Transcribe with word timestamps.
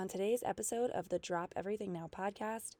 On 0.00 0.08
today's 0.08 0.42
episode 0.46 0.88
of 0.92 1.10
the 1.10 1.18
Drop 1.18 1.52
Everything 1.54 1.92
Now 1.92 2.08
podcast, 2.10 2.76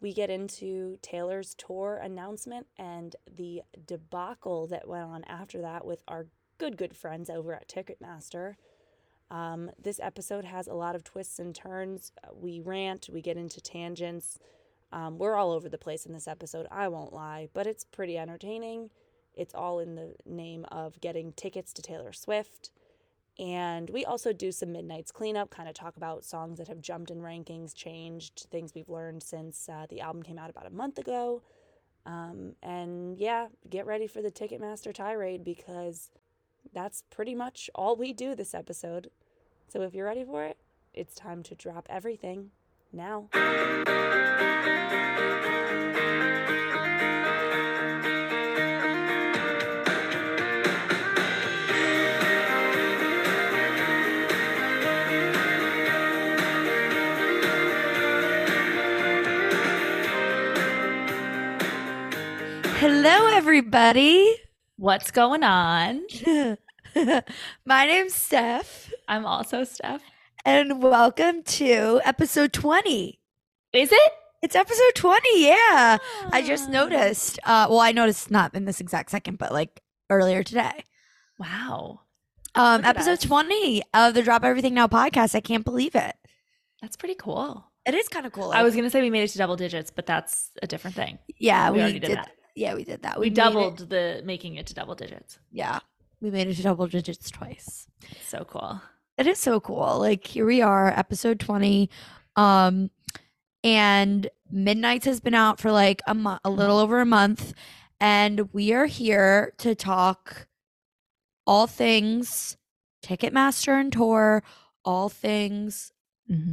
we 0.00 0.14
get 0.14 0.30
into 0.30 0.96
Taylor's 1.02 1.54
tour 1.54 2.00
announcement 2.02 2.68
and 2.78 3.14
the 3.36 3.60
debacle 3.86 4.66
that 4.68 4.88
went 4.88 5.04
on 5.04 5.24
after 5.24 5.60
that 5.60 5.84
with 5.84 6.02
our 6.08 6.24
good, 6.56 6.78
good 6.78 6.96
friends 6.96 7.28
over 7.28 7.52
at 7.52 7.68
Ticketmaster. 7.68 8.54
Um, 9.30 9.72
this 9.78 10.00
episode 10.02 10.46
has 10.46 10.66
a 10.66 10.72
lot 10.72 10.96
of 10.96 11.04
twists 11.04 11.38
and 11.38 11.54
turns. 11.54 12.12
We 12.32 12.60
rant, 12.60 13.10
we 13.12 13.20
get 13.20 13.36
into 13.36 13.60
tangents. 13.60 14.38
Um, 14.90 15.18
we're 15.18 15.36
all 15.36 15.52
over 15.52 15.68
the 15.68 15.76
place 15.76 16.06
in 16.06 16.14
this 16.14 16.26
episode, 16.26 16.66
I 16.70 16.88
won't 16.88 17.12
lie, 17.12 17.50
but 17.52 17.66
it's 17.66 17.84
pretty 17.84 18.16
entertaining. 18.16 18.88
It's 19.34 19.54
all 19.54 19.80
in 19.80 19.96
the 19.96 20.14
name 20.24 20.64
of 20.72 20.98
getting 21.02 21.34
tickets 21.34 21.74
to 21.74 21.82
Taylor 21.82 22.14
Swift. 22.14 22.70
And 23.38 23.90
we 23.90 24.04
also 24.04 24.32
do 24.32 24.52
some 24.52 24.72
Midnights 24.72 25.10
cleanup, 25.10 25.50
kind 25.50 25.68
of 25.68 25.74
talk 25.74 25.96
about 25.96 26.24
songs 26.24 26.58
that 26.58 26.68
have 26.68 26.80
jumped 26.80 27.10
in 27.10 27.18
rankings, 27.18 27.74
changed, 27.74 28.46
things 28.50 28.72
we've 28.74 28.88
learned 28.88 29.22
since 29.22 29.68
uh, 29.68 29.86
the 29.88 30.00
album 30.00 30.22
came 30.22 30.38
out 30.38 30.50
about 30.50 30.66
a 30.66 30.70
month 30.70 30.98
ago. 30.98 31.42
Um, 32.06 32.54
and 32.62 33.18
yeah, 33.18 33.48
get 33.68 33.86
ready 33.86 34.06
for 34.06 34.22
the 34.22 34.30
Ticketmaster 34.30 34.94
tirade 34.94 35.42
because 35.42 36.10
that's 36.72 37.02
pretty 37.10 37.34
much 37.34 37.68
all 37.74 37.96
we 37.96 38.12
do 38.12 38.34
this 38.34 38.54
episode. 38.54 39.10
So 39.68 39.82
if 39.82 39.94
you're 39.94 40.06
ready 40.06 40.24
for 40.24 40.44
it, 40.44 40.58
it's 40.92 41.14
time 41.14 41.42
to 41.44 41.54
drop 41.56 41.86
everything 41.90 42.50
now. 42.92 43.28
Everybody. 63.48 64.36
What's 64.78 65.10
going 65.10 65.42
on? 65.42 66.00
My 67.66 67.84
name's 67.84 68.14
Steph, 68.14 68.90
I'm 69.06 69.26
also 69.26 69.64
Steph. 69.64 70.00
and 70.46 70.82
welcome 70.82 71.42
to 71.42 72.00
episode 72.06 72.54
20. 72.54 73.20
Is 73.74 73.92
it? 73.92 74.12
It's 74.40 74.56
episode 74.56 74.94
20, 74.94 75.44
yeah. 75.46 75.98
I 76.32 76.40
just 76.42 76.68
Ah. 76.70 76.72
noticed. 76.72 77.38
Uh, 77.44 77.66
well, 77.68 77.80
I 77.80 77.92
noticed 77.92 78.30
not 78.30 78.54
in 78.54 78.64
this 78.64 78.80
exact 78.80 79.10
second, 79.10 79.36
but 79.36 79.52
like 79.52 79.82
earlier 80.08 80.42
today. 80.42 80.82
Wow. 81.38 82.00
Um, 82.54 82.82
episode 82.82 83.10
us. 83.18 83.20
20 83.24 83.82
of 83.92 84.14
the 84.14 84.22
Drop 84.22 84.42
Everything 84.42 84.72
Now 84.72 84.86
podcast. 84.86 85.34
I 85.34 85.40
can't 85.42 85.66
believe 85.66 85.94
it. 85.94 86.16
That's 86.80 86.96
pretty 86.96 87.14
cool. 87.16 87.66
It 87.84 87.94
is 87.94 88.08
kind 88.08 88.24
of 88.24 88.32
cool. 88.32 88.52
I 88.52 88.62
was 88.62 88.72
going 88.72 88.84
to 88.84 88.90
say 88.90 89.02
we 89.02 89.10
made 89.10 89.24
it 89.24 89.28
to 89.32 89.38
double 89.38 89.56
digits, 89.56 89.90
but 89.90 90.06
that's 90.06 90.48
a 90.62 90.66
different 90.66 90.96
thing. 90.96 91.18
yeah, 91.36 91.68
we 91.68 91.76
we, 91.76 91.82
already 91.82 91.98
did, 91.98 92.08
did 92.08 92.16
that. 92.16 92.30
Yeah, 92.54 92.74
we 92.74 92.84
did 92.84 93.02
that. 93.02 93.18
We, 93.18 93.28
it- 93.28 93.34
doubled 93.34 93.88
the 93.90 94.22
making 94.24 94.56
it 94.56 94.66
to 94.66 94.74
double 94.74 94.94
digits. 94.94 95.38
yeah, 95.50 95.80
we 96.20 96.30
made 96.30 96.48
it 96.48 96.54
to 96.56 96.62
double 96.62 96.86
digits 96.86 97.30
twice. 97.30 97.86
So 98.26 98.44
cool. 98.44 98.80
It 99.18 99.26
is 99.26 99.38
so 99.38 99.60
cool. 99.60 99.98
Like 99.98 100.26
here 100.26 100.46
we 100.46 100.62
are, 100.62 100.88
episode 100.88 101.38
20. 101.40 101.88
Um 102.36 102.90
and 103.62 104.28
Midnights 104.50 105.06
has 105.06 105.20
been 105.20 105.34
out 105.34 105.58
for 105.60 105.72
like 105.72 106.02
a 106.06 106.14
month 106.14 106.40
a 106.44 106.50
little 106.50 106.78
over 106.78 107.00
a 107.00 107.06
month 107.06 107.54
and 108.00 108.52
we 108.52 108.72
are 108.72 108.86
here 108.86 109.52
to 109.58 109.74
talk 109.74 110.46
all 111.46 111.66
things 111.66 112.56
Ticketmaster 113.04 113.78
and 113.78 113.92
tour, 113.92 114.42
all 114.84 115.08
things 115.08 115.92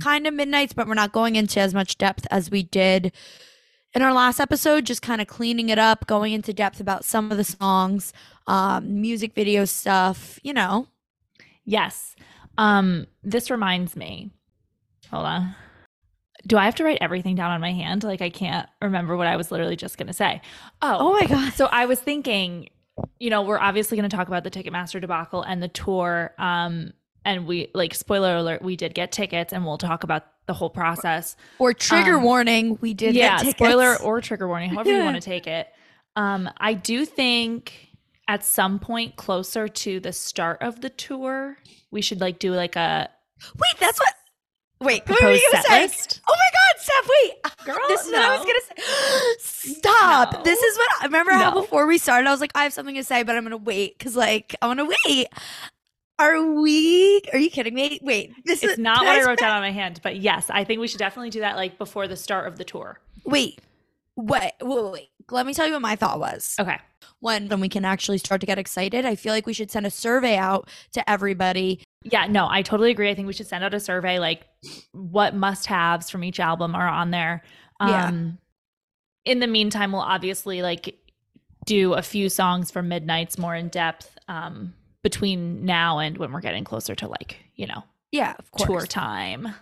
kind 0.01 0.27
of 0.27 0.33
Midnights, 0.33 0.73
but 0.73 0.85
we're 0.85 0.93
not 0.95 1.13
going 1.13 1.37
into 1.37 1.59
as 1.61 1.73
much 1.73 1.97
depth 1.97 2.27
as 2.29 2.51
we 2.51 2.61
did 2.63 3.13
in 3.93 4.01
our 4.01 4.13
last 4.13 4.39
episode, 4.39 4.85
just 4.85 5.01
kind 5.01 5.21
of 5.21 5.27
cleaning 5.27 5.69
it 5.69 5.79
up, 5.79 6.07
going 6.07 6.33
into 6.33 6.53
depth 6.53 6.79
about 6.79 7.03
some 7.05 7.31
of 7.31 7.37
the 7.37 7.43
songs, 7.43 8.13
um, 8.47 9.01
music 9.01 9.33
video 9.33 9.65
stuff, 9.65 10.39
you 10.43 10.53
know. 10.53 10.87
Yes. 11.65 12.15
Um, 12.57 13.07
this 13.23 13.51
reminds 13.51 13.95
me. 13.95 14.31
Hold 15.09 15.25
on. 15.25 15.55
Do 16.47 16.57
I 16.57 16.65
have 16.65 16.75
to 16.75 16.83
write 16.83 16.97
everything 17.01 17.35
down 17.35 17.51
on 17.51 17.61
my 17.61 17.71
hand? 17.71 18.03
Like 18.03 18.21
I 18.21 18.29
can't 18.29 18.67
remember 18.81 19.15
what 19.15 19.27
I 19.27 19.35
was 19.35 19.51
literally 19.51 19.75
just 19.75 19.97
going 19.97 20.07
to 20.07 20.13
say. 20.13 20.41
Oh, 20.81 20.97
Oh 20.99 21.13
my 21.13 21.27
god. 21.27 21.53
So 21.53 21.65
I 21.67 21.85
was 21.85 21.99
thinking, 21.99 22.69
you 23.19 23.29
know, 23.29 23.41
we're 23.43 23.59
obviously 23.59 23.97
going 23.97 24.09
to 24.09 24.15
talk 24.15 24.27
about 24.27 24.43
the 24.43 24.51
Ticketmaster 24.51 24.99
debacle 24.99 25.43
and 25.43 25.61
the 25.61 25.67
tour. 25.67 26.33
Um, 26.39 26.93
and 27.23 27.45
we 27.45 27.69
like 27.73 27.93
spoiler 27.93 28.37
alert, 28.37 28.61
we 28.63 28.75
did 28.75 28.95
get 28.95 29.11
tickets, 29.11 29.53
and 29.53 29.65
we'll 29.65 29.77
talk 29.77 30.03
about 30.03 30.25
the 30.47 30.53
whole 30.53 30.69
process. 30.69 31.35
Or 31.59 31.73
trigger 31.73 32.15
Um, 32.17 32.23
warning, 32.23 32.77
we 32.81 32.93
did 32.93 33.15
yeah, 33.15 33.37
spoiler 33.37 33.95
or 34.01 34.21
trigger 34.21 34.47
warning, 34.47 34.71
however 34.71 34.89
you 34.97 35.03
want 35.03 35.15
to 35.15 35.21
take 35.29 35.47
it. 35.47 35.67
Um, 36.15 36.49
I 36.57 36.73
do 36.73 37.05
think 37.05 37.89
at 38.27 38.43
some 38.43 38.79
point 38.79 39.15
closer 39.15 39.67
to 39.67 39.99
the 39.99 40.11
start 40.13 40.61
of 40.61 40.81
the 40.81 40.89
tour, 40.89 41.57
we 41.91 42.01
should 42.01 42.19
like 42.21 42.39
do 42.39 42.53
like 42.53 42.75
a 42.75 43.09
Wait, 43.55 43.79
that's 43.79 43.99
what 43.99 44.13
Wait, 44.81 45.07
what 45.07 45.21
were 45.21 45.31
you 45.31 45.49
gonna 45.51 45.63
say? 45.63 45.81
list. 45.83 46.21
Oh 46.27 46.33
my 46.35 46.49
god, 46.53 46.81
Steph, 46.81 47.09
wait. 47.23 47.65
Girl, 47.65 47.87
this 47.87 48.01
is 48.05 48.11
what 48.11 48.21
I 48.23 48.35
was 48.37 48.45
gonna 48.45 49.37
say. 49.39 49.73
Stop. 49.77 50.33
No. 50.33 50.43
This 50.43 50.59
is 50.59 50.75
what 50.77 50.89
I 51.01 51.05
remember 51.05 51.31
how 51.33 51.51
before 51.53 51.85
we 51.85 51.99
started, 51.99 52.27
I 52.27 52.31
was 52.31 52.41
like, 52.41 52.51
I 52.55 52.63
have 52.63 52.73
something 52.73 52.95
to 52.95 53.03
say, 53.03 53.21
but 53.21 53.35
I'm 53.35 53.43
gonna 53.43 53.57
wait 53.57 53.97
because 53.97 54.15
like 54.15 54.55
I 54.61 54.65
wanna 54.65 54.87
wait. 55.05 55.27
Are 56.21 56.51
we 56.51 57.19
are 57.33 57.39
you 57.39 57.49
kidding 57.49 57.73
me? 57.73 57.99
Wait, 58.03 58.31
this 58.45 58.61
It's 58.63 58.73
is 58.73 58.77
not 58.77 58.99
can 58.99 59.07
I 59.07 59.25
wrote 59.25 59.39
down 59.39 59.55
on 59.55 59.61
my 59.61 59.71
hand, 59.71 59.99
but 60.03 60.17
yes, 60.17 60.51
I 60.51 60.63
think 60.63 60.79
we 60.79 60.87
should 60.87 60.99
definitely 60.99 61.31
do 61.31 61.39
that 61.39 61.55
like 61.55 61.79
before 61.79 62.07
the 62.07 62.15
start 62.15 62.47
of 62.47 62.57
the 62.57 62.63
tour. 62.63 62.99
Wait. 63.25 63.59
Wait, 64.15 64.51
wait, 64.61 64.83
wait, 64.83 64.91
wait. 64.91 65.09
Let 65.31 65.45
me 65.47 65.53
tell 65.53 65.65
you 65.65 65.73
what 65.73 65.81
my 65.81 65.95
thought 65.95 66.19
was. 66.19 66.55
Okay. 66.59 66.77
When 67.21 67.47
when 67.47 67.59
we 67.59 67.69
can 67.69 67.85
actually 67.85 68.19
start 68.19 68.39
to 68.41 68.47
get 68.47 68.59
excited, 68.59 69.03
I 69.03 69.15
feel 69.15 69.33
like 69.33 69.47
we 69.47 69.53
should 69.53 69.71
send 69.71 69.87
a 69.87 69.89
survey 69.89 70.37
out 70.37 70.69
to 70.93 71.09
everybody 71.09 71.81
Yeah, 72.03 72.27
no, 72.27 72.47
I 72.47 72.61
totally 72.61 72.91
agree. 72.91 73.09
I 73.09 73.15
think 73.15 73.27
we 73.27 73.33
should 73.33 73.47
send 73.47 73.63
out 73.63 73.73
a 73.73 73.79
survey 73.79 74.19
like 74.19 74.45
what 74.91 75.33
must 75.33 75.65
haves 75.65 76.09
from 76.09 76.23
each 76.23 76.39
album 76.39 76.75
are 76.75 76.87
on 76.87 77.09
there. 77.09 77.41
Yeah. 77.79 78.07
Um 78.07 78.37
in 79.25 79.39
the 79.39 79.47
meantime, 79.47 79.91
we'll 79.91 80.01
obviously 80.01 80.61
like 80.61 80.99
do 81.65 81.93
a 81.93 82.01
few 82.03 82.29
songs 82.29 82.69
for 82.69 82.83
Midnights 82.83 83.39
more 83.39 83.55
in 83.55 83.69
depth 83.69 84.17
um 84.27 84.73
between 85.03 85.65
now 85.65 85.99
and 85.99 86.17
when 86.17 86.31
we're 86.31 86.41
getting 86.41 86.63
closer 86.63 86.95
to 86.95 87.07
like, 87.07 87.37
you 87.55 87.67
know, 87.67 87.83
Yeah, 88.11 88.35
of 88.39 88.51
course. 88.51 88.67
tour 88.67 88.85
time. 88.85 89.55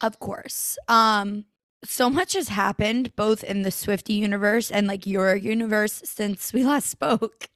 Of 0.00 0.18
course. 0.20 0.78
Um 0.88 1.44
so 1.84 2.10
much 2.10 2.34
has 2.34 2.48
happened 2.48 3.14
both 3.16 3.42
in 3.42 3.62
the 3.62 3.70
Swiftie 3.70 4.16
universe 4.18 4.70
and 4.70 4.86
like 4.86 5.06
your 5.06 5.34
universe 5.34 6.02
since 6.04 6.52
we 6.52 6.62
last 6.64 6.88
spoke. 6.90 7.48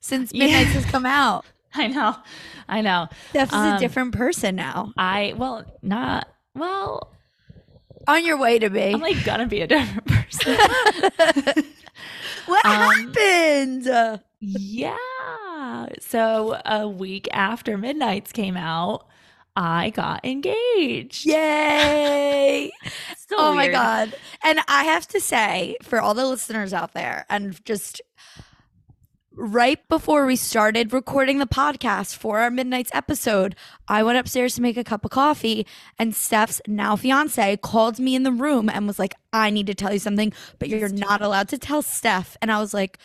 Since 0.00 0.32
Yeah. 0.32 0.46
Has 0.46 0.84
come 0.86 1.06
out. 1.06 1.44
I 1.74 1.88
know. 1.88 2.16
I 2.68 2.80
know. 2.80 3.08
Steph's 3.30 3.52
a 3.52 3.56
Um, 3.56 3.80
different 3.80 4.14
person 4.14 4.56
now. 4.56 4.92
I 4.96 5.34
well, 5.36 5.64
not 5.82 6.28
well, 6.54 7.12
On 8.08 8.24
your 8.24 8.38
way 8.38 8.58
to 8.58 8.70
be. 8.70 8.94
I'm 8.94 9.00
like 9.00 9.24
gonna 9.24 9.46
be 9.46 9.60
a 9.60 9.66
different 9.66 10.06
person. 10.06 10.56
what 12.46 12.64
um, 12.64 12.72
happened? 13.14 14.20
Yeah. 14.40 15.86
So 16.00 16.60
a 16.64 16.88
week 16.88 17.28
after 17.32 17.78
Midnights 17.78 18.32
came 18.32 18.56
out, 18.56 19.06
I 19.54 19.90
got 19.90 20.24
engaged. 20.24 21.26
Yay. 21.26 22.70
So 23.28 23.34
oh 23.40 23.54
my 23.54 23.66
god. 23.66 24.14
And 24.44 24.60
I 24.68 24.84
have 24.84 25.08
to 25.08 25.20
say 25.20 25.76
for 25.82 26.00
all 26.00 26.14
the 26.14 26.24
listeners 26.28 26.72
out 26.72 26.94
there 26.94 27.26
and 27.28 27.64
just 27.64 28.00
right 29.32 29.80
before 29.88 30.26
we 30.26 30.36
started 30.36 30.92
recording 30.92 31.38
the 31.38 31.46
podcast 31.46 32.14
for 32.14 32.38
our 32.38 32.52
midnights 32.52 32.92
episode, 32.94 33.56
I 33.88 34.04
went 34.04 34.18
upstairs 34.18 34.54
to 34.54 34.62
make 34.62 34.76
a 34.76 34.84
cup 34.84 35.04
of 35.04 35.10
coffee 35.10 35.66
and 35.98 36.14
Steph's 36.14 36.60
now 36.68 36.94
fiance 36.94 37.56
called 37.56 37.98
me 37.98 38.14
in 38.14 38.22
the 38.22 38.30
room 38.30 38.68
and 38.68 38.86
was 38.86 39.00
like, 39.00 39.14
"I 39.32 39.50
need 39.50 39.66
to 39.66 39.74
tell 39.74 39.92
you 39.92 39.98
something, 39.98 40.32
but 40.60 40.68
you're 40.68 40.88
not 40.88 41.20
allowed 41.20 41.48
to 41.48 41.58
tell 41.58 41.82
Steph." 41.82 42.36
And 42.40 42.52
I 42.52 42.60
was 42.60 42.72
like, 42.72 42.98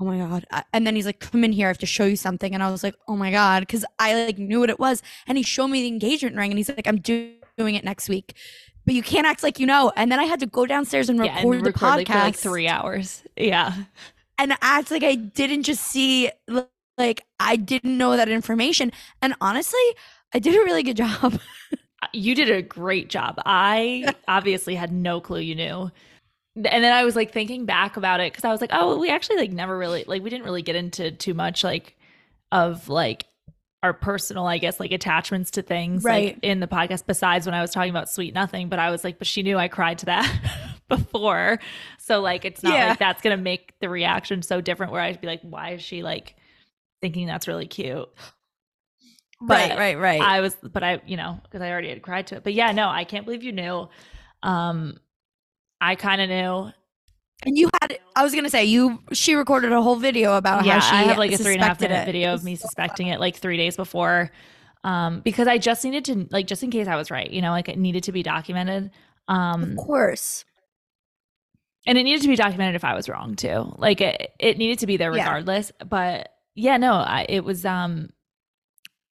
"Oh 0.00 0.04
my 0.04 0.18
god." 0.18 0.46
And 0.72 0.86
then 0.86 0.94
he's 0.96 1.06
like, 1.06 1.20
"Come 1.20 1.44
in 1.44 1.52
here, 1.52 1.66
I 1.66 1.70
have 1.70 1.78
to 1.78 1.86
show 1.86 2.04
you 2.06 2.16
something." 2.16 2.54
And 2.54 2.62
I 2.62 2.70
was 2.70 2.82
like, 2.82 2.94
"Oh 3.08 3.16
my 3.16 3.30
god," 3.30 3.68
cuz 3.68 3.84
I 3.98 4.24
like 4.26 4.38
knew 4.38 4.60
what 4.60 4.70
it 4.70 4.78
was. 4.78 5.02
And 5.26 5.38
he 5.38 5.44
showed 5.44 5.68
me 5.68 5.82
the 5.82 5.88
engagement 5.88 6.36
ring 6.36 6.50
and 6.50 6.58
he's 6.58 6.68
like, 6.68 6.86
"I'm 6.86 7.00
do- 7.00 7.34
doing 7.56 7.74
it 7.74 7.84
next 7.84 8.08
week." 8.08 8.34
But 8.86 8.94
you 8.94 9.02
can't 9.02 9.26
act 9.26 9.42
like 9.42 9.58
you 9.60 9.66
know. 9.66 9.92
And 9.96 10.10
then 10.10 10.18
I 10.20 10.24
had 10.24 10.40
to 10.40 10.46
go 10.46 10.66
downstairs 10.66 11.08
and 11.10 11.22
Yeah, 11.24 11.36
record 11.36 11.64
the 11.64 11.72
record 11.72 11.96
like, 11.96 12.06
podcast 12.08 12.12
for 12.12 12.18
like 12.24 12.36
three 12.36 12.68
hours. 12.68 13.22
Yeah. 13.36 13.74
and 14.38 14.56
act 14.62 14.90
like 14.90 15.02
I 15.02 15.14
didn't 15.16 15.64
just 15.64 15.84
see 15.84 16.30
like 16.96 17.22
I 17.40 17.56
didn't 17.56 17.96
know 17.98 18.16
that 18.16 18.28
information. 18.28 18.92
And 19.22 19.34
honestly, 19.40 19.80
I 20.34 20.38
did 20.38 20.54
a 20.54 20.64
really 20.64 20.82
good 20.82 20.96
job. 20.96 21.40
Uh, 22.00 22.06
you 22.12 22.32
did 22.32 22.48
a 22.48 22.62
great 22.62 23.08
job. 23.08 23.40
I 23.44 24.14
obviously 24.28 24.76
had 24.76 24.92
no 24.92 25.20
clue 25.20 25.40
you 25.40 25.56
knew. 25.56 25.90
And 26.56 26.82
then 26.84 26.92
I 26.92 27.04
was 27.04 27.14
like 27.14 27.32
thinking 27.32 27.66
back 27.66 27.96
about 27.96 28.20
it 28.20 28.32
because 28.32 28.44
I 28.44 28.50
was 28.50 28.60
like, 28.60 28.70
oh, 28.72 28.98
we 28.98 29.10
actually 29.10 29.36
like 29.36 29.52
never 29.52 29.76
really 29.78 30.04
like 30.06 30.22
we 30.22 30.30
didn't 30.30 30.44
really 30.44 30.62
get 30.62 30.74
into 30.76 31.10
too 31.12 31.34
much 31.34 31.62
like 31.62 31.96
of 32.50 32.88
like 32.88 33.26
our 33.84 33.92
personal, 33.94 34.44
I 34.46 34.58
guess, 34.58 34.80
like 34.80 34.90
attachments 34.90 35.52
to 35.52 35.62
things 35.62 36.02
like 36.02 36.12
Right. 36.12 36.38
in 36.42 36.58
the 36.58 36.66
podcast 36.66 37.06
besides 37.06 37.46
when 37.46 37.54
I 37.54 37.60
was 37.62 37.70
talking 37.70 37.90
about 37.90 38.10
sweet 38.10 38.34
nothing, 38.34 38.68
but 38.68 38.80
I 38.80 38.90
was 38.90 39.04
like, 39.04 39.18
but 39.18 39.28
she 39.28 39.42
knew 39.44 39.56
I 39.56 39.68
cried 39.68 39.98
to 39.98 40.06
that 40.06 40.80
before. 40.88 41.60
So 41.98 42.20
like 42.20 42.44
it's 42.44 42.62
not 42.64 42.72
Yeah. 42.74 42.88
like 42.88 42.98
that's 42.98 43.22
gonna 43.22 43.36
make 43.36 43.74
the 43.80 43.88
reaction 43.88 44.42
so 44.42 44.60
different 44.60 44.90
where 44.90 45.00
I'd 45.00 45.20
be 45.20 45.28
like, 45.28 45.42
why 45.42 45.74
is 45.74 45.82
she 45.82 46.02
like 46.02 46.34
thinking 47.00 47.28
that's 47.28 47.46
really 47.46 47.66
cute? 47.68 48.08
right, 49.40 49.78
right, 49.78 49.96
right. 49.96 50.20
I 50.20 50.40
was 50.40 50.56
but 50.56 50.82
I, 50.82 51.00
you 51.06 51.16
know, 51.16 51.38
because 51.44 51.60
I 51.62 51.70
already 51.70 51.90
had 51.90 52.02
cried 52.02 52.26
to 52.28 52.36
it. 52.36 52.42
But 52.42 52.54
yeah, 52.54 52.72
no, 52.72 52.88
I 52.88 53.04
can't 53.04 53.24
believe 53.24 53.44
you 53.44 53.52
knew. 53.52 53.88
Um 54.42 54.98
I 55.80 55.94
kind 55.94 56.20
of 56.20 56.28
knew. 56.28 56.72
and 57.46 57.56
you 57.56 57.70
had 57.80 57.98
I 58.16 58.22
was 58.24 58.34
gonna 58.34 58.50
say 58.50 58.64
you 58.64 58.98
she 59.12 59.34
recorded 59.34 59.72
a 59.72 59.80
whole 59.82 59.96
video 59.96 60.36
about 60.36 60.64
yeah, 60.64 60.80
how 60.80 60.90
she 60.90 60.96
I 60.96 61.02
have 61.04 61.18
like 61.18 61.32
a 61.32 61.38
three 61.38 61.54
and 61.54 61.62
a 61.62 61.66
half 61.66 61.80
minute 61.80 62.02
it. 62.02 62.06
video 62.06 62.34
of 62.34 62.42
me 62.44 62.56
suspecting 62.56 63.06
it 63.08 63.20
like 63.20 63.36
three 63.36 63.56
days 63.56 63.76
before. 63.76 64.30
Um, 64.84 65.20
because 65.20 65.48
I 65.48 65.58
just 65.58 65.84
needed 65.84 66.04
to 66.06 66.26
like 66.30 66.46
just 66.46 66.62
in 66.62 66.70
case 66.70 66.86
I 66.88 66.96
was 66.96 67.10
right, 67.10 67.30
you 67.30 67.42
know, 67.42 67.50
like 67.50 67.68
it 67.68 67.78
needed 67.78 68.04
to 68.04 68.12
be 68.12 68.22
documented. 68.22 68.90
Um 69.28 69.62
Of 69.72 69.76
course. 69.76 70.44
and 71.86 71.96
it 71.98 72.02
needed 72.04 72.22
to 72.22 72.28
be 72.28 72.36
documented 72.36 72.74
if 72.74 72.84
I 72.84 72.94
was 72.94 73.08
wrong 73.08 73.34
too. 73.36 73.72
Like 73.78 74.00
it, 74.00 74.32
it 74.38 74.58
needed 74.58 74.80
to 74.80 74.86
be 74.86 74.96
there 74.96 75.14
Yeah. 75.14 75.24
regardless. 75.24 75.72
But 75.86 76.30
yeah, 76.54 76.76
no, 76.76 76.94
I, 76.94 77.24
it 77.28 77.44
was 77.44 77.64
um, 77.64 78.10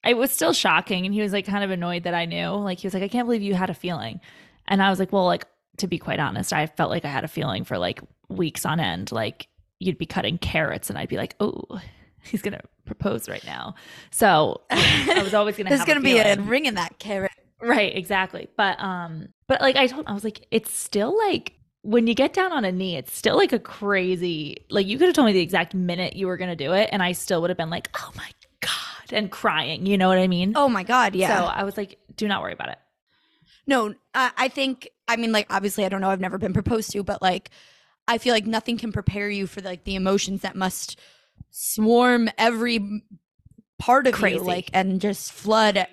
it 0.04 0.16
was 0.16 0.32
still 0.32 0.52
shocking, 0.52 1.04
and 1.06 1.14
he 1.14 1.20
was 1.20 1.32
like 1.32 1.46
kind 1.46 1.62
of 1.64 1.70
annoyed 1.70 2.02
that 2.04 2.14
I 2.14 2.24
knew. 2.26 2.48
Like 2.48 2.78
he 2.80 2.86
was 2.86 2.94
like, 2.94 3.02
I 3.04 3.08
can't 3.08 3.26
believe 3.26 3.42
you 3.42 3.54
had 3.54 3.70
a 3.70 3.74
feeling, 3.74 4.20
and 4.66 4.82
I 4.82 4.90
was 4.90 4.98
like, 4.98 5.12
well, 5.12 5.26
like 5.26 5.46
to 5.78 5.87
be 5.87 5.99
quite 5.99 6.20
honest, 6.20 6.52
I 6.52 6.67
felt 6.67 6.90
like 6.90 7.05
I 7.05 7.08
had 7.08 7.25
a 7.25 7.28
feeling 7.28 7.64
for 7.64 7.78
like 7.78 8.00
weeks 8.28 8.64
on 8.64 8.81
end. 8.81 9.12
Like 9.12 9.49
you'd 9.78 9.99
be 9.99 10.06
cutting 10.06 10.38
carrots, 10.38 10.90
and 10.90 10.99
I'd 10.99 11.08
be 11.08 11.17
like, 11.17 11.37
oh, 11.40 11.62
he's 12.23 12.43
gonna 12.43 12.62
propose 12.84 13.28
right 13.28 13.44
now. 13.44 13.75
So 14.11 14.62
I 14.70 15.20
was 15.23 15.34
always 15.34 15.56
gonna. 15.56 15.69
There's 15.70 15.81
have 15.81 15.88
gonna 15.88 16.00
be 16.00 16.19
a 16.19 16.37
ring 16.37 16.67
in 16.67 16.75
that 16.75 16.99
carrot. 16.99 17.32
Right, 17.61 17.96
exactly. 17.96 18.49
But 18.56 18.78
um 18.81 19.28
but 19.46 19.61
like 19.61 19.76
I 19.76 19.87
told 19.87 20.06
I 20.06 20.12
was 20.12 20.25
like 20.25 20.46
it's 20.50 20.73
still 20.73 21.17
like 21.17 21.52
when 21.82 22.06
you 22.08 22.14
get 22.14 22.32
down 22.32 22.52
on 22.52 22.64
a 22.64 22.73
knee, 22.73 22.96
it's 22.96 23.17
still 23.17 23.37
like 23.37 23.52
a 23.52 23.58
crazy 23.58 24.58
like 24.70 24.87
you 24.87 24.99
could 24.99 25.06
have 25.06 25.14
told 25.14 25.26
me 25.26 25.32
the 25.32 25.40
exact 25.40 25.73
minute 25.73 26.17
you 26.17 26.26
were 26.26 26.37
going 26.37 26.50
to 26.50 26.56
do 26.56 26.73
it 26.73 26.88
and 26.93 27.02
I 27.02 27.12
still 27.12 27.40
would 27.40 27.50
have 27.50 27.56
been 27.56 27.70
like, 27.70 27.88
"Oh 27.94 28.11
my 28.17 28.28
god," 28.61 29.12
and 29.12 29.31
crying, 29.31 29.87
you 29.87 29.96
know 29.96 30.08
what 30.08 30.19
I 30.19 30.26
mean? 30.26 30.52
Oh 30.56 30.69
my 30.69 30.82
god, 30.82 31.14
yeah. 31.14 31.38
So 31.38 31.44
I 31.44 31.62
was 31.64 31.76
like, 31.76 31.99
"Do 32.17 32.28
not 32.28 32.43
worry 32.43 32.52
about 32.52 32.70
it." 32.70 32.78
No, 33.66 33.94
I, 34.14 34.30
I 34.36 34.48
think 34.48 34.88
I 35.08 35.16
mean 35.16 35.32
like 35.32 35.46
obviously 35.50 35.84
I 35.84 35.88
don't 35.88 36.00
know 36.00 36.10
I've 36.10 36.20
never 36.20 36.38
been 36.38 36.52
proposed 36.52 36.92
to, 36.92 37.02
but 37.02 37.20
like 37.22 37.50
I 38.08 38.18
feel 38.18 38.32
like 38.32 38.46
nothing 38.46 38.78
can 38.78 38.92
prepare 38.92 39.28
you 39.28 39.46
for 39.46 39.60
like 39.60 39.84
the 39.84 39.96
emotions 39.96 40.42
that 40.42 40.56
must 40.56 40.98
swarm 41.50 42.28
every 42.38 43.02
part 43.78 44.06
of 44.06 44.14
Crazy. 44.14 44.36
you, 44.36 44.42
like 44.42 44.70
and 44.72 45.00
just 45.00 45.32
flood, 45.32 45.86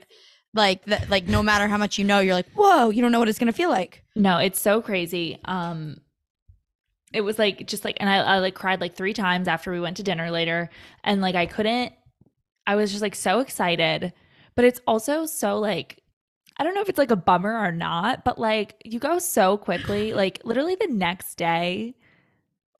like 0.53 0.85
that. 0.85 1.09
Like 1.09 1.27
no 1.27 1.41
matter 1.41 1.67
how 1.67 1.77
much 1.77 1.97
you 1.97 2.05
know, 2.05 2.19
you're 2.19 2.35
like, 2.35 2.51
whoa, 2.53 2.89
you 2.89 3.01
don't 3.01 3.11
know 3.11 3.19
what 3.19 3.29
it's 3.29 3.39
gonna 3.39 3.51
feel 3.51 3.69
like. 3.69 4.03
No, 4.15 4.37
it's 4.37 4.59
so 4.59 4.81
crazy. 4.81 5.39
Um 5.45 5.97
it 7.11 7.21
was 7.21 7.37
like 7.37 7.67
just 7.67 7.85
like 7.85 7.97
and 7.99 8.09
I, 8.09 8.17
I 8.17 8.39
like 8.39 8.55
cried 8.55 8.81
like 8.81 8.95
three 8.95 9.13
times 9.13 9.47
after 9.47 9.71
we 9.71 9.79
went 9.79 9.97
to 9.97 10.03
dinner 10.03 10.31
later 10.31 10.69
and 11.03 11.21
like 11.21 11.35
I 11.35 11.45
couldn't 11.45 11.93
I 12.65 12.75
was 12.75 12.91
just 12.91 13.01
like 13.01 13.15
so 13.15 13.39
excited. 13.39 14.13
But 14.55 14.65
it's 14.65 14.81
also 14.85 15.25
so 15.25 15.57
like 15.59 16.02
I 16.57 16.63
don't 16.63 16.75
know 16.75 16.81
if 16.81 16.89
it's 16.89 16.97
like 16.99 17.11
a 17.11 17.15
bummer 17.15 17.57
or 17.57 17.71
not, 17.71 18.23
but 18.23 18.37
like 18.37 18.75
you 18.85 18.99
go 18.99 19.19
so 19.19 19.57
quickly. 19.57 20.13
Like 20.13 20.41
literally 20.43 20.75
the 20.75 20.87
next 20.87 21.35
day 21.35 21.95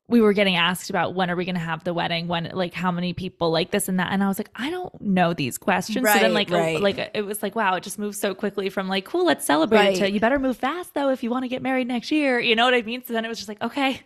we 0.06 0.20
were 0.20 0.34
getting 0.34 0.54
asked 0.54 0.90
about 0.90 1.14
when 1.14 1.30
are 1.30 1.34
we 1.36 1.46
going 1.46 1.54
to 1.54 1.60
have 1.60 1.82
the 1.82 1.94
wedding 1.94 2.28
when 2.28 2.50
like 2.52 2.74
how 2.74 2.90
many 2.90 3.14
people 3.14 3.50
like 3.50 3.70
this 3.70 3.88
and 3.88 3.98
that 3.98 4.12
and 4.12 4.22
i 4.22 4.28
was 4.28 4.38
like 4.38 4.50
i 4.54 4.68
don't 4.68 5.00
know 5.00 5.32
these 5.32 5.56
questions 5.56 6.06
so 6.06 6.12
then 6.18 6.24
Right, 6.24 6.30
like 6.34 6.50
right. 6.50 6.78
like 6.80 7.10
it 7.14 7.22
was 7.24 7.42
like 7.42 7.56
wow 7.56 7.74
it 7.76 7.82
just 7.82 7.98
moved 7.98 8.18
so 8.18 8.34
quickly 8.34 8.68
from 8.68 8.86
like 8.86 9.06
cool 9.06 9.24
let's 9.24 9.46
celebrate 9.46 9.94
it 9.94 9.96
to 10.00 10.10
you 10.10 10.20
better 10.20 10.38
move 10.38 10.58
fast 10.58 10.92
though 10.92 11.08
if 11.08 11.22
you 11.22 11.30
want 11.30 11.44
to 11.44 11.48
get 11.48 11.62
married 11.62 11.88
next 11.88 12.12
year 12.12 12.38
you 12.38 12.54
know 12.54 12.66
what 12.66 12.74
i 12.74 12.82
mean 12.82 13.02
so 13.02 13.14
then 13.14 13.24
it 13.24 13.28
was 13.28 13.38
just 13.38 13.48
like 13.48 13.62
okay 13.62 13.98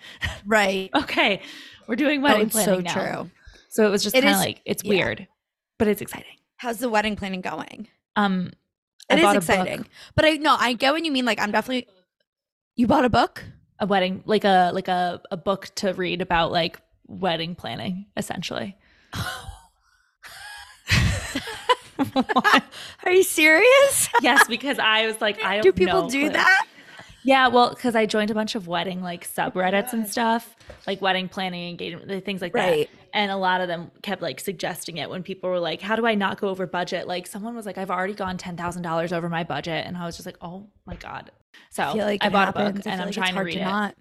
Right. 0.46 0.88
okay 0.94 1.42
we're 1.88 1.96
doing 1.96 2.20
Oh, 2.20 2.22
wedding 2.22 2.46
it's 2.46 2.64
so 2.64 2.78
now 2.78 2.92
true. 3.24 3.30
so 3.68 3.84
it 3.84 3.90
was 3.90 4.04
just 4.04 4.14
kind 4.14 4.28
of 4.28 4.36
like 4.36 4.62
it's 4.64 4.84
yeah. 4.84 4.90
weird 4.90 5.26
but 5.80 5.88
it's 5.88 6.00
exciting 6.00 6.36
How's 6.58 6.78
the 6.78 6.88
wedding 6.88 7.16
planning 7.16 7.40
going? 7.40 7.88
um 8.14 8.52
It 9.10 9.18
is 9.18 9.34
exciting, 9.36 9.86
but 10.14 10.24
I 10.24 10.32
no, 10.32 10.56
I 10.58 10.74
get 10.74 10.92
what 10.92 11.04
you 11.04 11.12
mean. 11.12 11.24
Like 11.24 11.40
I'm 11.40 11.50
definitely. 11.50 11.86
You 12.76 12.86
bought 12.86 13.04
a 13.04 13.10
book? 13.10 13.44
a 13.80 13.86
wedding 13.86 14.22
like 14.26 14.44
a 14.44 14.70
like 14.74 14.88
a, 14.88 15.20
a 15.30 15.36
book 15.36 15.66
to 15.76 15.92
read 15.92 16.20
about 16.20 16.50
like 16.50 16.80
wedding 17.06 17.54
planning 17.54 18.06
essentially 18.16 18.76
Are 23.04 23.10
you 23.10 23.22
serious? 23.22 24.08
yes 24.20 24.46
because 24.48 24.78
i 24.78 25.06
was 25.06 25.20
like 25.20 25.42
i 25.42 25.60
do 25.60 25.72
people 25.72 26.08
do 26.08 26.28
that? 26.30 26.66
Yeah 27.24 27.48
well 27.48 27.70
because 27.70 27.94
i 27.96 28.06
joined 28.06 28.30
a 28.30 28.34
bunch 28.34 28.54
of 28.54 28.68
wedding 28.68 29.02
like 29.02 29.28
subreddits 29.28 29.92
and 29.92 30.08
stuff 30.08 30.54
like 30.86 31.00
wedding 31.02 31.28
planning 31.28 31.68
engagement 31.68 32.24
things 32.24 32.40
like 32.40 32.54
Right. 32.54 32.88
that 32.88 32.98
and 33.14 33.30
a 33.32 33.36
lot 33.36 33.60
of 33.60 33.68
them 33.68 33.90
kept 34.02 34.22
like 34.22 34.38
suggesting 34.38 34.98
it 34.98 35.08
when 35.10 35.22
people 35.22 35.50
were 35.50 35.58
like 35.58 35.80
how 35.80 35.96
do 35.96 36.06
i 36.06 36.14
not 36.14 36.40
go 36.40 36.48
over 36.48 36.66
budget? 36.66 37.08
Like 37.08 37.26
someone 37.26 37.56
was 37.56 37.64
like 37.66 37.78
i've 37.78 37.90
already 37.90 38.14
gone 38.14 38.36
$10000 38.38 39.12
over 39.12 39.28
my 39.28 39.44
budget. 39.44 39.86
And 39.86 39.96
i 39.96 40.04
was 40.04 40.16
just 40.16 40.26
like 40.26 40.36
oh 40.42 40.68
my 40.86 40.94
god. 40.96 41.30
So 41.70 41.82
I 41.82 41.92
like 41.94 42.24
i 42.24 42.28
bought 42.28 42.50
a 42.50 42.52
book 42.52 42.82
and 42.86 43.00
i'm 43.00 43.06
like 43.06 43.14
trying 43.14 43.34
to 43.34 43.40
read 43.42 43.56
it. 43.56 43.64
Not. 43.64 43.94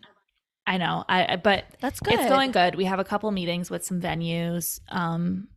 i 0.67 0.77
know. 0.77 1.05
I 1.07 1.33
I- 1.33 1.35
but 1.37 1.63
That's 1.81 1.99
good. 2.01 2.15
it's 2.15 2.27
going 2.27 2.51
good. 2.51 2.75
We 2.75 2.83
have 2.85 2.99
a 2.99 3.05
couple 3.05 3.31
meetings 3.31 3.71
with 3.71 3.83
some 3.85 4.01
venues 4.01 4.79
um 4.89 5.47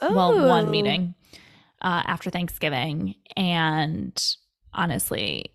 well 0.00 0.46
one 0.48 0.68
Ooh. 0.68 0.70
meeting 0.70 1.14
uh, 1.82 2.02
after 2.06 2.30
thanksgiving. 2.30 3.16
And 3.36 4.16
honestly 4.72 5.52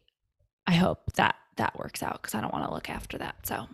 i 0.68 0.74
hope 0.74 1.12
that 1.14 1.36
that 1.56 1.78
works 1.80 2.04
out 2.04 2.22
because 2.22 2.36
i 2.36 2.42
don't 2.42 2.54
want 2.54 2.66
to 2.66 2.74
look 2.74 2.90
after 2.90 3.18
that 3.18 3.36
so 3.44 3.68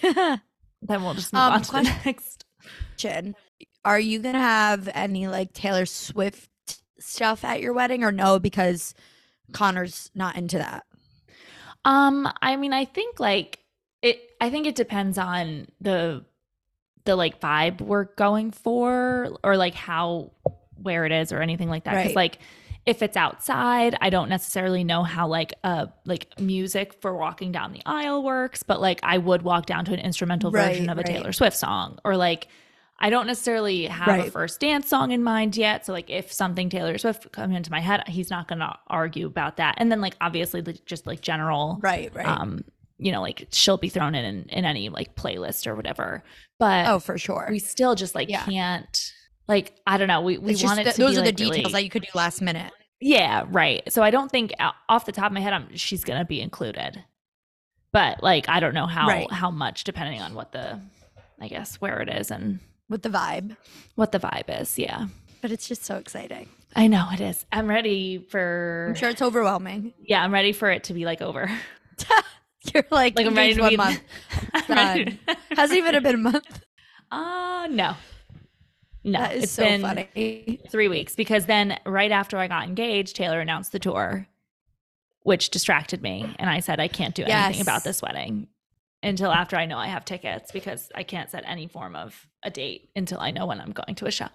then 0.02 1.02
we'll 1.02 1.14
just 1.14 1.32
move 1.32 1.40
Um, 1.42 1.52
on 1.54 1.62
to 1.62 1.72
the 1.72 1.82
next 2.04 2.44
question. 2.96 3.34
Are 3.84 4.00
you 4.00 4.20
gonna 4.20 4.38
have 4.40 4.88
any 4.94 5.26
like 5.28 5.52
Taylor 5.52 5.86
Swift 5.86 6.48
stuff 6.98 7.44
at 7.44 7.60
your 7.60 7.72
wedding 7.72 8.04
or 8.04 8.12
no? 8.12 8.38
Because 8.38 8.94
Connor's 9.52 10.10
not 10.14 10.36
into 10.36 10.58
that. 10.58 10.84
um 11.84 12.28
i 12.40 12.56
mean 12.56 12.72
i 12.72 12.84
think 12.84 13.18
like 13.20 13.58
it 14.02 14.20
i 14.40 14.48
think 14.50 14.66
it 14.66 14.74
depends 14.76 15.18
on 15.18 15.66
the 15.80 16.24
the 17.04 17.16
like 17.16 17.40
vibe 17.40 17.80
we're 17.80 18.04
going 18.14 18.50
for 18.52 19.36
or 19.42 19.56
like 19.56 19.74
how 19.74 20.30
where 20.80 21.04
it 21.04 21.12
is 21.12 21.32
or 21.32 21.40
anything 21.42 21.68
like 21.68 21.84
that 21.84 21.92
because 21.96 22.06
Right. 22.10 22.16
like 22.16 22.38
if 22.86 23.02
it's 23.02 23.16
outside 23.16 23.96
i 24.00 24.10
don't 24.10 24.28
necessarily 24.28 24.82
know 24.84 25.02
how 25.02 25.26
like 25.26 25.54
uh 25.64 25.86
like 26.04 26.28
music 26.40 26.94
for 27.00 27.14
walking 27.16 27.52
down 27.52 27.72
the 27.72 27.82
aisle 27.86 28.22
works 28.22 28.62
but 28.62 28.80
like 28.80 29.00
i 29.02 29.18
would 29.18 29.42
walk 29.42 29.66
down 29.66 29.84
to 29.84 29.92
an 29.92 30.00
instrumental 30.00 30.50
version 30.50 30.88
of 30.88 30.96
a 30.98 31.00
right. 31.00 31.06
taylor 31.06 31.32
swift 31.32 31.56
song 31.56 31.98
or 32.04 32.16
like 32.16 32.48
i 32.98 33.08
don't 33.10 33.26
necessarily 33.26 33.86
have 33.86 34.26
a 34.26 34.30
first 34.30 34.58
dance 34.60 34.88
song 34.88 35.10
in 35.12 35.22
mind 35.22 35.56
yet 35.56 35.86
so 35.86 35.92
like 35.92 36.10
if 36.10 36.32
something 36.32 36.68
taylor 36.68 36.98
swift 36.98 37.30
come 37.32 37.52
into 37.52 37.70
my 37.70 37.80
head 37.80 38.02
he's 38.08 38.30
not 38.30 38.48
gonna 38.48 38.76
argue 38.88 39.26
about 39.26 39.56
that 39.58 39.74
and 39.78 39.90
then 39.92 40.00
like 40.00 40.16
obviously 40.20 40.62
just 40.86 41.06
like 41.06 41.20
general 41.20 41.78
Right. 41.82 42.12
Right. 42.14 42.26
um 42.26 42.64
you 42.98 43.10
know 43.12 43.20
like 43.20 43.46
she'll 43.52 43.78
be 43.78 43.88
thrown 43.88 44.14
in 44.14 44.24
in, 44.24 44.48
in 44.48 44.64
any 44.64 44.88
like 44.88 45.14
playlist 45.16 45.66
or 45.66 45.74
whatever 45.74 46.22
but 46.58 46.86
oh, 46.86 47.00
for 47.00 47.18
sure. 47.18 47.48
we 47.50 47.58
still 47.58 47.94
just 47.96 48.14
like 48.14 48.28
Yeah. 48.28 48.44
can't 48.44 49.12
like 49.54 49.74
i 49.86 49.96
don't 49.98 50.08
know 50.08 50.20
we, 50.20 50.38
we 50.38 50.52
It's 50.52 50.60
just 50.60 50.76
want 50.76 50.86
it 50.86 50.94
to 50.94 51.00
those 51.00 51.16
are 51.18 51.22
the 51.22 51.32
details 51.32 51.56
really- 51.58 51.72
that 51.72 51.84
you 51.84 51.90
could 51.90 52.02
do 52.02 52.08
last 52.14 52.40
minute. 52.42 52.72
yeah 53.00 53.44
right 53.50 53.82
so 53.92 54.02
i 54.02 54.10
don't 54.10 54.30
think 54.30 54.52
off 54.88 55.04
the 55.06 55.12
top 55.12 55.26
of 55.26 55.32
my 55.32 55.40
head 55.40 55.52
i'm 55.52 55.66
she's 55.76 56.04
gonna 56.04 56.24
be 56.24 56.40
included 56.40 57.02
but 57.92 58.22
like 58.22 58.48
i 58.48 58.58
don't 58.60 58.74
know 58.74 58.86
how 58.86 59.06
Right. 59.08 59.30
how 59.30 59.50
much 59.50 59.84
depending 59.84 60.20
on 60.20 60.34
what 60.34 60.52
the 60.52 60.80
i 61.40 61.48
guess 61.48 61.76
where 61.80 62.00
it 62.00 62.08
is 62.08 62.30
and 62.30 62.60
with 62.88 63.02
the 63.02 63.08
vibe. 63.10 63.56
what 63.94 64.12
the 64.12 64.18
vibe 64.20 64.60
is 64.60 64.78
yeah 64.78 65.06
But 65.40 65.50
it's 65.50 65.66
just 65.66 65.84
so 65.84 65.96
exciting. 65.96 66.48
i 66.76 66.86
know 66.86 67.06
it 67.12 67.20
is 67.20 67.44
i'm 67.52 67.68
ready 67.68 68.18
for 68.30 68.86
I'm 68.90 68.94
sure 68.94 69.08
it's 69.10 69.22
overwhelming. 69.22 69.92
yeah 70.06 70.22
i'm 70.22 70.32
ready 70.32 70.52
for 70.52 70.70
it 70.70 70.84
to 70.84 70.94
be 70.94 71.04
like 71.04 71.20
over 71.22 71.50
You're 72.72 72.84
like, 72.92 73.16
like 73.16 73.26
i'm 73.26 73.34
ready 73.34 73.54
to 73.54 73.60
one 73.60 73.70
be 73.70 73.76
month. 73.76 74.00
To- 74.68 75.18
Hasn't 75.56 75.76
even 75.78 76.00
been 76.02 76.14
a 76.14 76.18
month. 76.18 76.60
uh 77.10 77.66
no 77.70 77.94
no 79.04 79.18
that 79.18 79.36
is 79.36 79.44
it's 79.44 79.52
so 79.52 79.64
been 79.64 79.82
funny. 79.82 80.60
three 80.70 80.88
weeks 80.88 81.14
because 81.14 81.46
then 81.46 81.78
right 81.86 82.10
after 82.10 82.38
I 82.38 82.48
got 82.48 82.68
engaged, 82.68 83.16
Taylor 83.16 83.40
announced 83.40 83.72
the 83.72 83.78
tour, 83.78 84.26
which 85.22 85.50
distracted 85.50 86.02
me. 86.02 86.34
And 86.38 86.48
I 86.48 86.60
said, 86.60 86.80
I 86.80 86.88
can't 86.88 87.14
do 87.14 87.24
anything 87.24 87.62
about 87.62 87.84
this 87.84 88.02
wedding 88.02 88.48
until 89.02 89.32
after 89.32 89.56
I 89.56 89.66
know 89.66 89.78
I 89.78 89.88
have 89.88 90.04
tickets 90.04 90.52
because 90.52 90.90
I 90.94 91.02
can't 91.02 91.30
set 91.30 91.44
any 91.46 91.66
form 91.66 91.96
of 91.96 92.26
a 92.42 92.50
date 92.50 92.90
until 92.94 93.18
I 93.20 93.30
know 93.30 93.46
when 93.46 93.60
I'm 93.60 93.72
going 93.72 93.94
to 93.96 94.06
a 94.06 94.10
show. 94.10 94.28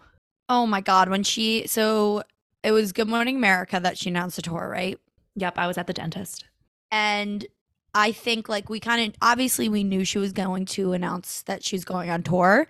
Oh 0.49 0.65
my 0.65 0.81
god, 0.81 1.09
when 1.09 1.23
she 1.23 1.67
so 1.67 2.23
it 2.63 2.71
was 2.71 2.91
Good 2.91 3.07
Morning 3.07 3.37
America 3.37 3.79
that 3.81 3.97
she 3.97 4.09
announced 4.09 4.35
the 4.35 4.41
tour, 4.41 4.67
right? 4.69 4.99
Yep, 5.35 5.57
I 5.57 5.67
was 5.67 5.77
at 5.77 5.87
the 5.87 5.93
dentist. 5.93 6.45
And 6.91 7.45
I 7.93 8.11
think 8.11 8.49
like 8.49 8.69
we 8.69 8.79
kind 8.79 9.09
of 9.09 9.15
obviously 9.21 9.69
we 9.69 9.83
knew 9.83 10.03
she 10.05 10.19
was 10.19 10.33
going 10.33 10.65
to 10.65 10.93
announce 10.93 11.41
that 11.43 11.63
she's 11.63 11.85
going 11.85 12.09
on 12.09 12.23
tour, 12.23 12.67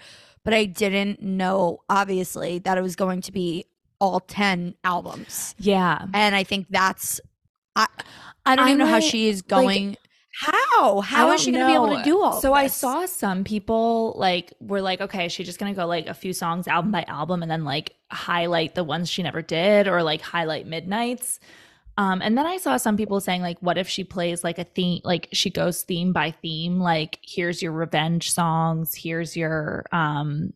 but 0.48 0.54
I 0.54 0.64
didn't 0.64 1.22
know 1.22 1.84
obviously 1.90 2.60
that 2.60 2.78
it 2.78 2.82
was 2.82 2.96
going 2.96 3.20
to 3.24 3.34
be 3.34 3.66
all 4.00 4.22
10 4.22 4.76
albums. 4.86 5.54
Yeah. 5.60 6.06
And 6.14 6.34
I 6.34 6.46
think 6.46 6.68
that's 6.70 7.20
I 7.76 7.88
I 8.46 8.56
don't 8.56 8.66
I 8.66 8.70
even 8.70 8.80
know 8.80 8.86
how 8.86 9.02
she 9.02 9.28
is 9.28 9.42
like, 9.42 9.50
going 9.50 9.98
how? 10.40 11.02
How 11.02 11.34
is 11.34 11.42
she 11.42 11.52
going 11.52 11.66
to 11.66 11.68
be 11.68 11.74
able 11.74 11.98
to 11.98 12.02
do 12.02 12.22
all 12.22 12.40
So 12.40 12.54
I 12.54 12.68
saw 12.68 13.06
some 13.08 13.44
people 13.44 14.14
like 14.16 14.54
were 14.62 14.80
like, 14.82 15.02
okay, 15.02 15.26
is 15.26 15.34
she 15.34 15.44
just 15.44 15.60
gonna 15.60 15.74
go 15.74 15.86
like 15.86 16.08
a 16.08 16.14
few 16.14 16.32
songs 16.32 16.66
album 16.66 16.94
by 16.94 17.04
album 17.10 17.42
and 17.42 17.52
then 17.52 17.66
like 17.66 17.98
highlight 18.10 18.74
the 18.74 18.86
ones 18.86 19.10
she 19.10 19.24
never 19.24 19.42
did 19.42 19.90
or 19.90 20.02
like 20.02 20.22
highlight 20.22 20.66
midnights. 20.66 21.42
Um, 21.98 22.22
and 22.22 22.38
then 22.38 22.46
I 22.46 22.58
saw 22.58 22.78
some 22.78 22.96
people 22.96 23.20
saying 23.20 23.42
like, 23.42 23.58
what 23.60 23.78
if 23.78 23.90
she 23.90 24.04
plays 24.04 24.44
like 24.44 24.60
a 24.60 24.64
theme, 24.64 25.02
like 25.04 25.30
she 25.34 25.50
goes 25.50 25.82
theme 25.84 26.14
by 26.14 26.32
theme, 26.32 26.80
like 26.80 27.20
here's 27.24 27.62
your 27.62 27.72
revenge 27.72 28.32
songs, 28.32 28.94
here's 28.94 29.36
your 29.36 29.86
um 29.92 30.54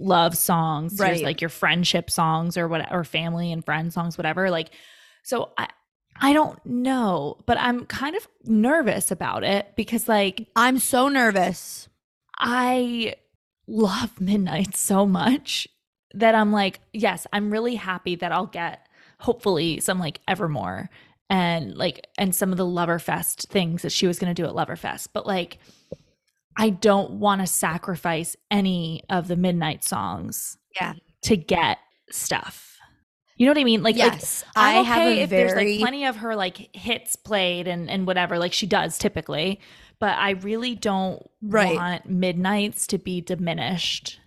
love 0.00 0.36
songs, 0.36 0.98
here's 0.98 1.18
Right. 1.18 1.22
like 1.24 1.40
your 1.40 1.50
friendship 1.50 2.10
songs 2.10 2.56
or 2.56 2.66
what 2.66 2.90
or 2.92 3.04
family 3.04 3.52
and 3.52 3.64
friend 3.64 3.92
songs, 3.92 4.18
whatever. 4.18 4.50
Like, 4.50 4.70
so 5.22 5.52
I 5.56 5.68
I 6.22 6.32
don't 6.32 6.58
know, 6.66 7.36
but 7.46 7.56
I'm 7.58 7.86
kind 7.86 8.16
of 8.16 8.26
nervous 8.44 9.10
about 9.10 9.44
it 9.44 9.72
because 9.76 10.08
like 10.08 10.48
I'm 10.56 10.78
so 10.78 11.08
nervous. 11.08 11.88
I 12.38 13.14
love 13.68 14.20
Midnight 14.20 14.76
so 14.76 15.06
much 15.06 15.68
that 16.14 16.34
I'm 16.34 16.50
like, 16.52 16.80
yes, 16.92 17.26
I'm 17.32 17.52
really 17.52 17.76
happy 17.76 18.16
that 18.16 18.32
I'll 18.32 18.46
get 18.46 18.86
hopefully 19.20 19.80
some 19.80 19.98
like 19.98 20.20
Evermore 20.28 20.88
and 21.28 21.76
like 21.76 22.06
and 22.18 22.34
some 22.34 22.50
of 22.52 22.58
the 22.58 22.64
Loverfest 22.66 23.46
things 23.48 23.82
that 23.82 23.92
she 23.92 24.06
was 24.06 24.18
going 24.18 24.34
to 24.34 24.42
do 24.42 24.48
at 24.48 24.54
Loverfest, 24.54 25.08
but 25.12 25.26
like 25.26 25.58
I 26.56 26.70
don't 26.70 27.12
want 27.12 27.40
to 27.40 27.46
sacrifice 27.46 28.36
any 28.50 29.02
of 29.08 29.28
the 29.28 29.36
Midnight 29.36 29.84
songs 29.84 30.58
Yeah. 30.78 30.94
to 31.22 31.36
get 31.36 31.78
stuff. 32.10 32.66
You 33.36 33.46
know 33.46 33.52
what 33.52 33.58
I 33.58 33.64
mean? 33.64 33.82
Like, 33.82 33.96
like 33.96 34.12
yes, 34.12 34.44
I'm 34.56 34.76
I 34.76 34.80
okay 34.80 34.88
have 34.88 35.06
a 35.06 35.20
if 35.22 35.30
there's 35.30 35.54
like 35.54 35.78
plenty 35.78 36.04
of 36.04 36.16
her 36.16 36.36
like 36.36 36.74
hits 36.76 37.16
played 37.16 37.68
and 37.68 37.88
and 37.88 38.06
whatever, 38.06 38.38
like 38.38 38.52
she 38.52 38.66
does 38.66 38.98
typically. 38.98 39.60
But 39.98 40.18
I 40.18 40.30
really 40.30 40.74
don't 40.74 41.22
Right. 41.42 41.76
want 41.76 42.06
midnights 42.08 42.86
to 42.88 42.98
be 42.98 43.20
diminished 43.20 44.18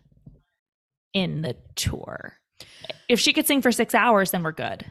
in 1.13 1.41
the 1.43 1.55
tour. 1.75 2.37
If 3.09 3.19
she 3.19 3.33
could 3.33 3.45
sing 3.47 3.61
for 3.61 3.71
six 3.71 3.93
hours, 3.93 4.31
then 4.31 4.43
we're 4.43 4.51
good. 4.51 4.85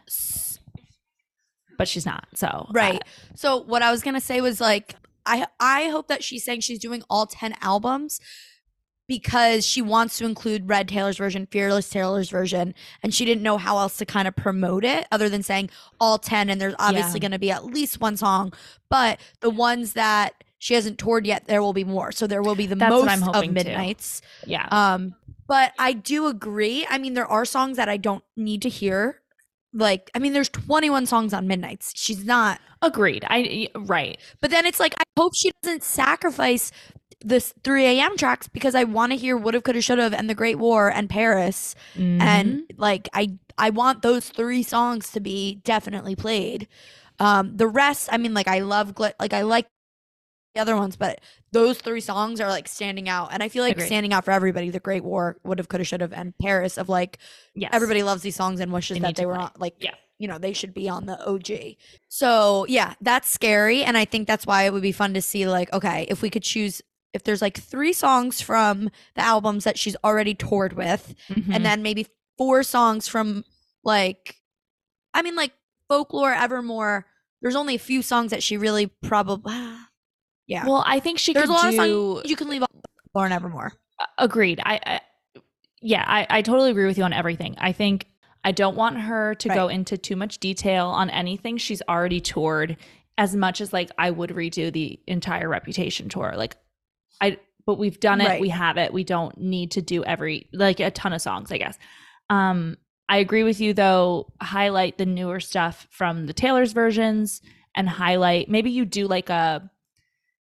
But 1.79 1.88
she's 1.88 2.07
not. 2.07 2.26
So 2.35 2.69
Right. 2.73 3.02
So 3.35 3.57
what 3.62 3.83
I 3.83 3.91
was 3.91 4.02
gonna 4.02 4.21
say 4.21 4.41
was 4.41 4.61
like 4.61 4.95
I 5.26 5.47
I 5.59 5.88
hope 5.88 6.09
that 6.09 6.23
she's 6.23 6.45
saying 6.45 6.61
she's 6.61 6.79
doing 6.79 7.02
all 7.09 7.26
ten 7.26 7.55
albums 7.61 8.21
because 9.09 9.67
she 9.67 9.83
wants 9.83 10.17
to 10.19 10.25
include 10.25 10.69
Red 10.69 10.88
Taylor's 10.88 11.19
version, 11.19 11.47
Fearless 11.50 11.88
Taylor's 11.91 12.31
version, 12.31 12.75
and 13.02 13.12
she 13.12 13.25
didn't 13.25 13.43
know 13.43 13.59
how 13.59 13.79
else 13.79 13.97
to 13.99 14.07
kind 14.07 14.29
of 14.29 14.37
promote 14.37 14.85
it 14.85 15.07
other 15.11 15.29
than 15.29 15.43
saying 15.43 15.71
all 16.00 16.19
ten. 16.19 16.49
And 16.50 16.61
there's 16.61 16.75
obviously 16.79 17.19
Yeah. 17.19 17.23
gonna 17.29 17.38
be 17.38 17.50
at 17.50 17.64
least 17.64 18.00
one 18.00 18.17
song, 18.17 18.52
but 18.88 19.19
the 19.41 19.50
ones 19.50 19.95
that 19.95 20.45
she 20.59 20.75
hasn't 20.75 20.99
toured 20.99 21.26
yet, 21.26 21.47
there 21.47 21.61
will 21.61 21.73
be 21.73 21.83
more. 21.83 22.12
So 22.12 22.29
there 22.29 22.43
will 22.43 22.55
be 22.55 22.67
the 22.67 22.76
That's 22.76 22.91
most 22.93 23.26
of 23.35 23.43
too. 23.43 23.50
midnights. 23.50 24.23
yeah. 24.47 24.69
Um, 24.71 25.17
but 25.47 25.73
I 25.79 25.93
do 25.93 26.27
agree. 26.27 26.87
I 26.89 26.99
mean, 26.99 27.15
there 27.15 27.27
are 27.27 27.45
songs 27.45 27.77
that 27.77 27.89
I 27.89 27.97
don't 27.97 28.25
need 28.37 28.63
to 28.63 28.69
hear. 28.69 29.21
Like, 29.75 30.11
I 30.15 30.19
mean, 30.19 30.33
there's 30.35 30.49
21 30.51 31.07
songs 31.07 31.33
on 31.33 31.47
Midnights. 31.47 31.93
She's 31.97 32.25
not 32.25 32.61
Agreed. 32.83 33.25
I 33.31 33.69
right. 33.77 34.19
but 34.41 34.51
then 34.51 34.67
it's 34.67 34.81
like 34.81 34.93
I 34.99 35.05
hope 35.17 35.33
she 35.37 35.53
doesn't 35.63 35.85
sacrifice 35.85 36.73
this 37.25 37.55
3 37.63 37.87
a.m. 37.87 38.17
tracks 38.17 38.49
because 38.49 38.75
I 38.75 38.83
want 38.85 39.13
to 39.13 39.17
hear 39.17 39.37
Would 39.37 39.55
Have, 39.55 39.63
Could 39.63 39.77
Have, 39.77 39.85
Should 39.85 39.99
Have, 40.01 40.13
and 40.13 40.29
The 40.29 40.35
Great 40.35 40.59
War 40.59 40.91
and 40.91 41.09
Paris, 41.09 41.77
Mhm. 41.97 42.21
and 42.21 42.63
like 42.77 43.09
I 43.15 43.39
I 43.57 43.71
want 43.71 44.03
those 44.03 44.29
three 44.31 44.65
songs 44.65 45.13
to 45.13 45.21
be 45.21 45.61
definitely 45.63 46.17
played. 46.17 46.67
Um, 47.21 47.57
the 47.57 47.69
rest, 47.69 48.09
I 48.11 48.17
mean, 48.19 48.35
like 48.35 48.49
I 48.49 48.59
love 48.61 48.95
Gl- 48.95 49.15
like 49.21 49.33
I 49.33 49.43
like 49.43 49.67
the 50.55 50.61
other 50.61 50.77
ones, 50.77 50.97
but 50.97 51.21
those 51.53 51.79
three 51.79 52.01
songs 52.01 52.41
are 52.41 52.49
like 52.49 52.69
standing 52.69 53.09
out, 53.09 53.31
and 53.33 53.43
I 53.43 53.49
feel 53.49 53.63
like 53.63 53.73
Agreed. 53.77 53.87
standing 53.87 54.13
out 54.13 54.25
for 54.25 54.31
everybody. 54.33 54.71
The 54.71 54.81
Great 54.81 55.05
War, 55.05 55.37
Would 55.45 55.59
Have, 55.59 55.69
Could 55.69 55.81
Have, 55.81 55.87
Should 55.87 56.01
Have, 56.03 56.13
and 56.13 56.35
Paris 56.41 56.77
of 56.79 56.89
like 56.89 57.19
yes. 57.55 57.71
everybody 57.73 58.03
loves 58.03 58.23
these 58.23 58.37
songs 58.37 58.61
and 58.61 58.73
wishes 58.73 58.97
They 58.99 59.01
that 59.03 59.17
they 59.17 59.27
were 59.27 59.35
play. 59.35 59.43
on 59.45 59.51
like 59.59 59.75
Yeah. 59.81 59.95
you 60.19 60.29
know 60.29 60.39
they 60.39 60.53
should 60.53 60.75
be 60.75 60.89
on 60.89 61.07
the 61.07 61.19
OG. 61.27 61.77
So 62.09 62.67
yeah, 62.69 62.95
that's 63.01 63.29
scary, 63.29 63.83
and 63.83 63.97
I 63.97 64.05
think 64.05 64.27
that's 64.29 64.47
why 64.47 64.65
it 64.65 64.73
would 64.73 64.83
be 64.83 64.93
fun 64.93 65.15
to 65.15 65.23
see 65.23 65.47
like 65.47 65.73
okay 65.73 66.07
if 66.09 66.21
we 66.23 66.31
could 66.31 66.43
choose 66.43 66.83
if 67.15 67.25
there's 67.25 67.43
like 67.43 67.59
three 67.59 67.93
songs 67.93 68.41
from 68.41 68.91
the 69.17 69.21
albums 69.23 69.65
that 69.65 69.79
she's 69.79 69.97
already 70.05 70.35
toured 70.35 70.73
with, 70.75 71.15
Mhm. 71.29 71.55
and 71.55 71.65
then 71.65 71.83
maybe 71.83 72.07
four 72.39 72.63
songs 72.63 73.09
from 73.09 73.45
like 73.85 74.37
I 75.15 75.23
mean 75.23 75.35
like 75.37 75.53
folklore 75.89 76.33
evermore. 76.33 77.07
There's 77.43 77.57
only 77.57 77.75
a 77.75 77.79
few 77.79 78.03
songs 78.03 78.31
that 78.31 78.43
she 78.43 78.57
really 78.57 78.87
probably 78.87 79.53
yeah. 80.53 80.67
well, 80.67 80.85
I 80.87 81.01
think 81.01 81.19
she 81.19 81.33
there's 81.33 81.47
could 81.47 81.53
a 81.53 81.55
lot 81.55 81.71
do. 81.71 81.81
of 81.81 82.19
songs 82.19 82.31
you 82.31 82.37
can 82.37 82.49
leave 82.49 82.63
off 82.63 82.71
and 83.15 83.33
evermore. 83.33 83.73
agreed 84.19 84.59
i, 84.65 84.81
I 84.87 85.01
yeah 85.83 86.05
I, 86.07 86.27
I 86.39 86.43
totally 86.43 86.71
agree 86.71 86.87
with 86.87 86.97
you 86.99 87.05
on 87.05 87.13
everything 87.13 87.55
i 87.59 87.73
think 87.73 88.07
i 88.43 88.53
don't 88.53 88.75
want 88.77 88.99
her 88.99 89.35
to 89.37 89.49
go 89.49 89.69
into 89.69 89.99
too 89.99 90.17
much 90.17 90.39
detail 90.39 90.87
on 90.87 91.11
anything 91.11 91.59
she's 91.59 91.83
already 91.89 92.21
toured 92.21 92.77
as 93.19 93.37
much 93.37 93.61
as 93.61 93.73
like 93.73 93.91
i 93.99 94.11
would 94.11 94.31
redo 94.31 94.73
the 94.73 94.99
entire 95.07 95.49
reputation 95.49 96.09
tour 96.09 96.33
like 96.37 96.57
i 97.21 97.37
but 97.67 97.75
we've 97.79 98.01
done 98.01 98.21
it 98.23 98.27
Right. 98.29 98.41
we 98.41 98.49
have 98.49 98.77
it 98.79 98.93
we 98.95 99.05
don't 99.05 99.37
need 99.39 99.73
to 99.73 99.83
do 99.83 100.03
every 100.05 100.49
like 100.53 100.81
a 100.81 100.91
ton 100.91 101.13
of 101.13 101.21
songs 101.21 101.53
i 101.53 101.59
guess 101.59 101.77
um 102.31 102.79
i 103.11 103.19
agree 103.19 103.43
with 103.43 103.61
you 103.61 103.75
though 103.75 104.33
highlight 104.41 104.97
the 104.97 105.07
newer 105.07 105.39
stuff 105.39 105.87
from 105.91 106.25
the 106.27 106.33
taylor's 106.33 106.73
versions 106.73 107.43
and 107.77 107.89
highlight 107.89 108.49
maybe 108.49 108.71
you 108.71 108.85
do 108.87 109.07
like 109.07 109.29
a 109.29 109.71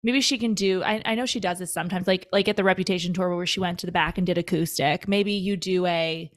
maybe 0.02 0.20
she 0.20 0.38
can 0.38 0.54
do 0.54 0.82
I, 0.82 1.02
I 1.04 1.14
know 1.14 1.26
she 1.26 1.40
does 1.40 1.58
this 1.58 1.72
sometimes 1.72 2.06
like 2.06 2.26
like 2.32 2.48
at 2.48 2.56
the 2.56 2.64
reputation 2.64 3.12
tour 3.12 3.34
where 3.36 3.46
she 3.46 3.60
went 3.60 3.78
to 3.80 3.86
the 3.86 3.92
back 3.92 4.18
and 4.18 4.26
did 4.26 4.38
acoustic. 4.38 5.06
Maybe 5.08 5.32
you 5.32 5.56
do 5.56 5.86
a 5.86 6.30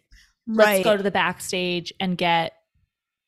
let's 0.48 0.84
go 0.84 0.98
to 0.98 1.04
the 1.04 1.12
backstage 1.12 1.94
and 2.00 2.18
get 2.18 2.54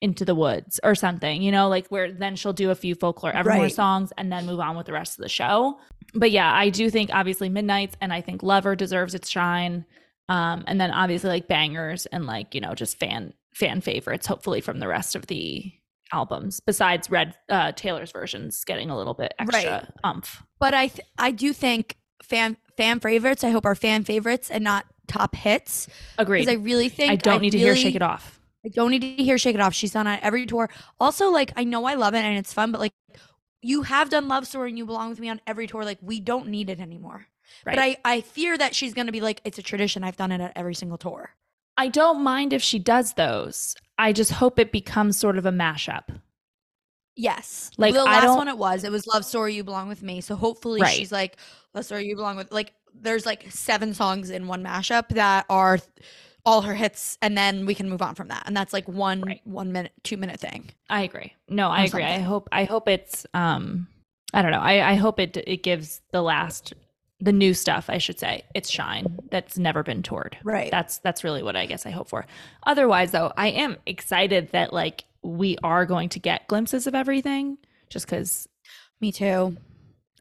into 0.01 0.25
the 0.25 0.35
woods 0.35 0.79
or 0.83 0.93
something 0.93 1.41
you 1.41 1.51
know 1.51 1.69
like 1.69 1.87
where 1.87 2.11
then 2.11 2.35
she'll 2.35 2.51
do 2.53 2.69
a 2.69 2.75
few 2.75 2.93
folklore 2.93 3.31
evermore 3.33 3.63
Right. 3.63 3.71
songs 3.73 4.11
and 4.17 4.29
then 4.29 4.45
move 4.45 4.59
on 4.59 4.75
with 4.75 4.85
the 4.85 4.91
rest 4.93 5.17
of 5.17 5.23
the 5.23 5.29
show. 5.29 5.79
But 6.13 6.31
yeah 6.31 6.53
i 6.53 6.69
do 6.69 6.89
think 6.89 7.09
obviously 7.13 7.47
midnights 7.47 7.95
and 8.01 8.11
i 8.11 8.19
think 8.19 8.43
lover 8.43 8.75
deserves 8.75 9.15
its 9.15 9.29
shine. 9.29 9.85
Um 10.27 10.65
and 10.67 10.79
then 10.81 10.91
obviously 10.91 11.29
like 11.29 11.47
bangers 11.47 12.05
and 12.07 12.25
like 12.25 12.53
you 12.53 12.59
know 12.61 12.75
just 12.75 12.99
fan 12.99 13.33
fan 13.53 13.79
favorites 13.79 14.27
hopefully 14.27 14.59
from 14.59 14.79
the 14.79 14.87
rest 14.89 15.15
of 15.15 15.27
the 15.27 15.71
albums 16.13 16.59
besides 16.59 17.09
red 17.09 17.35
uh 17.49 17.71
taylor's 17.73 18.11
versions 18.11 18.63
getting 18.65 18.89
a 18.89 18.97
little 18.97 19.13
bit 19.13 19.33
extra 19.39 19.71
Right. 19.71 19.85
umph 20.03 20.43
But 20.59 20.73
I 20.73 20.87
th- 20.87 21.07
I 21.17 21.31
do 21.31 21.51
think 21.53 21.97
fan 22.23 22.57
fan 22.77 22.99
favorites. 22.99 23.43
I 23.43 23.49
hope 23.51 23.65
are 23.65 23.75
fan 23.75 24.03
favorites 24.03 24.49
and 24.51 24.63
not 24.63 24.85
top 25.07 25.35
hits. 25.35 25.87
agree 26.17 26.41
Because 26.41 26.53
I 26.53 26.57
really 26.57 26.89
think 26.89 27.11
I 27.11 27.15
don't 27.15 27.41
need 27.41 27.51
to 27.51 27.57
hear 27.57 27.75
shake 27.75 27.95
it 27.95 28.01
off 28.01 28.39
I 28.65 28.69
don't 28.69 28.89
need 28.89 29.01
to 29.01 29.23
hear 29.23 29.37
Shake 29.37 29.53
It 29.53 29.61
Off. 29.61 29.75
She's 29.75 29.91
done 29.91 30.07
it 30.07 30.19
every 30.23 30.47
tour. 30.47 30.71
Also, 30.99 31.29
like 31.29 31.53
I 31.55 31.63
know 31.63 31.85
I 31.85 31.93
love 31.93 32.15
it 32.15 32.23
and 32.25 32.35
it's 32.35 32.51
fun, 32.51 32.71
but 32.71 32.81
like 32.81 32.93
you 33.61 33.83
have 33.83 34.09
done 34.09 34.27
Love 34.27 34.47
Story 34.47 34.69
and 34.69 34.77
you 34.79 34.87
belong 34.87 35.11
with 35.11 35.19
me 35.19 35.29
on 35.29 35.39
every 35.45 35.67
tour. 35.67 35.85
Like 35.85 35.99
we 36.01 36.19
don't 36.19 36.47
need 36.47 36.71
it 36.71 36.79
anymore. 36.79 37.27
right 37.63 37.75
But 37.75 37.79
I 37.79 37.97
I 38.03 38.21
fear 38.21 38.57
that 38.57 38.73
she's 38.73 38.95
gonna 38.95 39.11
be 39.11 39.21
like 39.21 39.39
it's 39.45 39.59
a 39.59 39.61
tradition. 39.61 40.03
I've 40.03 40.17
done 40.17 40.31
it 40.31 40.41
at 40.41 40.51
every 40.55 40.73
single 40.73 40.97
tour. 40.97 41.29
I 41.77 41.87
don't 41.89 42.21
mind 42.23 42.53
if 42.53 42.61
she 42.61 42.79
does 42.79 43.13
those. 43.13 43.75
I 43.97 44.13
just 44.13 44.31
hope 44.31 44.59
it 44.59 44.71
becomes 44.71 45.17
sort 45.17 45.37
of 45.37 45.45
a 45.45 45.51
mashup. 45.51 46.03
Yes, 47.17 47.71
Like, 47.77 47.93
the 47.93 48.01
I 48.01 48.25
last 48.25 48.37
one 48.37 48.47
it 48.49 48.57
was. 48.57 48.83
It 48.83 48.91
was 48.91 49.07
Love 49.07 49.23
Story. 49.23 49.55
You 49.55 49.63
belong 49.63 49.87
with 49.87 50.03
me. 50.03 50.19
So 50.19 50.35
hopefully 50.35 50.81
Right. 50.81 50.97
she's 50.97 51.11
like 51.13 51.37
Love 51.73 51.85
Story. 51.85 52.05
You 52.07 52.15
belong 52.15 52.35
with 52.37 52.51
like. 52.51 52.73
There's 52.97 53.25
like 53.25 53.51
seven 53.51 53.93
songs 53.93 54.29
in 54.29 54.47
one 54.47 54.63
mashup 54.63 55.09
that 55.09 55.45
are 55.49 55.79
all 56.45 56.61
her 56.61 56.73
hits, 56.73 57.17
and 57.21 57.37
then 57.37 57.65
we 57.65 57.75
can 57.75 57.89
move 57.89 58.01
on 58.01 58.15
from 58.15 58.29
that. 58.29 58.43
And 58.45 58.55
that's 58.55 58.71
like 58.71 58.87
one 58.87 59.21
Right. 59.21 59.41
one 59.43 59.71
minute, 59.73 59.91
two 60.03 60.15
minute 60.15 60.39
thing. 60.39 60.69
I 60.89 61.01
agree. 61.03 61.33
No, 61.49 61.69
I 61.69 61.83
agree. 61.83 62.03
I 62.03 62.07
something. 62.11 62.25
hope 62.25 62.49
I 62.53 62.63
hope 62.63 62.87
it's 62.87 63.25
um 63.33 63.87
I 64.33 64.41
don't 64.41 64.51
know. 64.51 64.59
I, 64.59 64.91
I 64.91 64.95
hope 64.95 65.19
it 65.19 65.35
it 65.45 65.63
gives 65.63 66.01
the 66.11 66.21
last 66.21 66.73
the 67.19 67.31
new 67.31 67.53
stuff, 67.53 67.89
I 67.89 67.97
should 67.97 68.19
say, 68.19 68.43
its 68.53 68.69
shine 68.69 69.17
that's 69.31 69.57
never 69.57 69.83
been 69.83 70.03
toured. 70.03 70.37
Right. 70.43 70.69
That's 70.69 70.97
that's 70.99 71.23
really 71.23 71.43
what 71.43 71.55
I 71.55 71.65
guess 71.65 71.85
I 71.85 71.91
hope 71.91 72.09
for. 72.09 72.25
Otherwise 72.65 73.11
though, 73.11 73.31
I 73.37 73.47
am 73.47 73.77
excited 73.85 74.49
that 74.51 74.73
like 74.73 75.05
we 75.21 75.57
are 75.63 75.85
going 75.85 76.09
to 76.09 76.19
get 76.19 76.47
glimpses 76.47 76.87
of 76.87 76.93
everything 76.95 77.57
just 77.89 78.07
cuz 78.07 78.47
Me 79.01 79.11
too. 79.11 79.57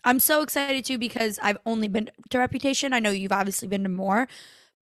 I'm 0.04 0.20
so 0.20 0.42
excited 0.42 0.84
too 0.84 0.98
because 0.98 1.38
I've 1.42 1.58
only 1.66 1.88
been 1.88 2.10
to 2.30 2.38
Reputation. 2.38 2.92
I 2.92 3.00
know 3.00 3.10
you've 3.10 3.32
obviously 3.32 3.68
been 3.68 3.82
to 3.84 3.88
more, 3.88 4.28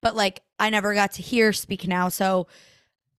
but 0.01 0.15
like 0.15 0.43
I 0.59 0.69
never 0.69 0.93
got 0.93 1.13
to 1.13 1.21
hear 1.21 1.53
Speak 1.53 1.87
Now. 1.87 2.09
So 2.09 2.47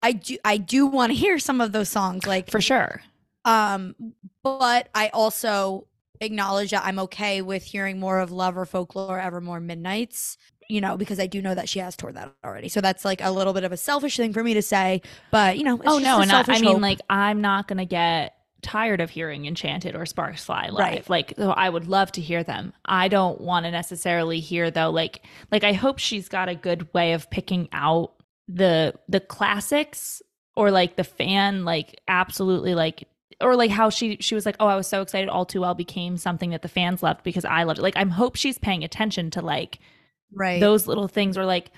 I 0.02 0.12
do 0.12 0.36
I 0.44 0.58
do 0.58 0.86
want 0.86 1.10
to 1.10 1.16
hear 1.18 1.38
some 1.38 1.60
of 1.60 1.72
those 1.72 1.88
songs. 1.88 2.26
Like 2.26 2.50
for 2.50 2.60
sure. 2.60 3.02
um 3.44 3.96
but 4.44 4.88
I 4.94 5.08
also 5.08 5.88
acknowledge 6.20 6.70
that 6.70 6.84
I'm 6.84 6.98
okay 7.00 7.42
with 7.42 7.62
hearing 7.64 7.98
more 7.98 8.18
of 8.20 8.30
Lover 8.30 8.64
Folklore 8.66 9.20
Evermore 9.20 9.60
Midnights. 9.60 10.36
you 10.68 10.80
know, 10.80 10.96
because 10.96 11.20
I 11.20 11.26
do 11.26 11.40
know 11.40 11.54
that 11.54 11.68
she 11.68 11.78
has 11.78 11.96
toured 11.96 12.16
that 12.16 12.32
already. 12.44 12.68
So 12.68 12.80
that's 12.80 13.04
like 13.04 13.20
a 13.22 13.30
little 13.30 13.52
bit 13.52 13.64
of 13.64 13.72
a 13.72 13.76
selfish 13.76 14.16
thing 14.16 14.32
for 14.32 14.42
me 14.42 14.54
to 14.54 14.62
say, 14.62 15.02
but 15.30 15.58
you 15.58 15.64
know, 15.64 15.76
it's 15.76 15.84
oh 15.86 15.98
no, 15.98 16.20
and 16.20 16.30
I, 16.30 16.44
I 16.46 16.60
mean, 16.60 16.72
hope. 16.72 16.82
like 16.82 17.00
I'm 17.08 17.40
not 17.40 17.68
gonna 17.68 17.84
get 17.84 18.34
tired 18.62 19.00
of 19.00 19.10
hearing 19.10 19.46
Enchanted 19.46 19.94
or 19.94 20.06
Sparks 20.06 20.44
Fly 20.44 20.68
live. 20.68 20.78
Right. 20.78 21.10
Like, 21.10 21.34
so 21.36 21.50
I 21.50 21.68
would 21.68 21.86
love 21.86 22.10
to 22.12 22.20
hear 22.20 22.42
them. 22.42 22.72
I 22.84 23.06
don't 23.06 23.40
want 23.40 23.64
to 23.64 23.70
necessarily 23.70 24.40
hear 24.40 24.70
though. 24.70 24.90
Like, 24.90 25.22
like 25.52 25.62
I 25.62 25.72
hope 25.72 25.98
she's 25.98 26.28
got 26.28 26.48
a 26.48 26.54
good 26.54 26.92
way 26.92 27.12
of 27.12 27.30
picking 27.30 27.68
out 27.72 28.14
the 28.48 28.94
the 29.08 29.20
classics 29.20 30.22
or 30.56 30.70
like 30.70 30.96
the 30.96 31.04
fan 31.04 31.64
like 31.64 32.00
absolutely 32.08 32.74
like 32.74 33.08
or 33.40 33.56
like 33.56 33.70
how 33.70 33.90
she 33.90 34.16
she 34.20 34.34
was 34.34 34.46
like 34.46 34.56
oh 34.60 34.66
i 34.66 34.76
was 34.76 34.86
so 34.86 35.02
excited 35.02 35.28
all 35.28 35.44
too 35.44 35.60
well 35.60 35.74
became 35.74 36.16
something 36.16 36.50
that 36.50 36.62
the 36.62 36.68
fans 36.68 37.02
loved 37.02 37.22
because 37.22 37.44
i 37.44 37.62
loved 37.64 37.78
it 37.78 37.82
like 37.82 37.96
i'm 37.96 38.10
hope 38.10 38.36
she's 38.36 38.58
paying 38.58 38.84
attention 38.84 39.30
to 39.30 39.40
like 39.42 39.78
right. 40.32 40.60
those 40.60 40.86
little 40.86 41.08
things 41.08 41.36
or 41.36 41.44
like 41.44 41.70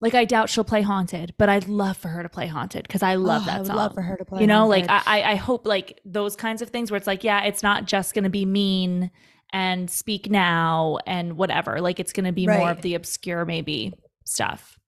like 0.00 0.14
i 0.14 0.24
doubt 0.24 0.48
she'll 0.50 0.64
play 0.64 0.82
haunted 0.82 1.34
but 1.38 1.48
i'd 1.48 1.68
love 1.68 1.96
for 1.96 2.08
her 2.08 2.22
to 2.22 2.28
play 2.28 2.46
haunted 2.46 2.82
because 2.82 3.02
i 3.02 3.14
love 3.14 3.42
Oh, 3.42 3.46
that 3.46 3.54
I 3.54 3.58
would 3.58 3.66
song 3.66 3.76
love 3.76 3.94
for 3.94 4.02
her 4.02 4.16
to 4.16 4.24
play. 4.24 4.40
you 4.40 4.46
know 4.46 4.66
like 4.66 4.86
Haunted. 4.86 5.08
I, 5.08 5.20
I 5.20 5.32
I 5.32 5.34
hope 5.36 5.66
like 5.66 6.00
those 6.04 6.34
kinds 6.34 6.62
of 6.62 6.70
things 6.70 6.90
where 6.90 6.96
it's 6.98 7.06
like 7.06 7.24
yeah 7.24 7.44
it's 7.44 7.62
not 7.62 7.84
just 7.84 8.14
gonna 8.14 8.30
be 8.30 8.44
mean 8.44 9.10
and 9.52 9.88
speak 9.90 10.30
now 10.30 10.98
and 11.06 11.36
whatever 11.36 11.80
like 11.80 12.00
it's 12.00 12.12
gonna 12.12 12.32
be 12.32 12.46
more 12.46 12.70
of 12.70 12.82
the 12.82 12.94
obscure 12.94 13.44
maybe 13.44 13.92
stuff 14.24 14.78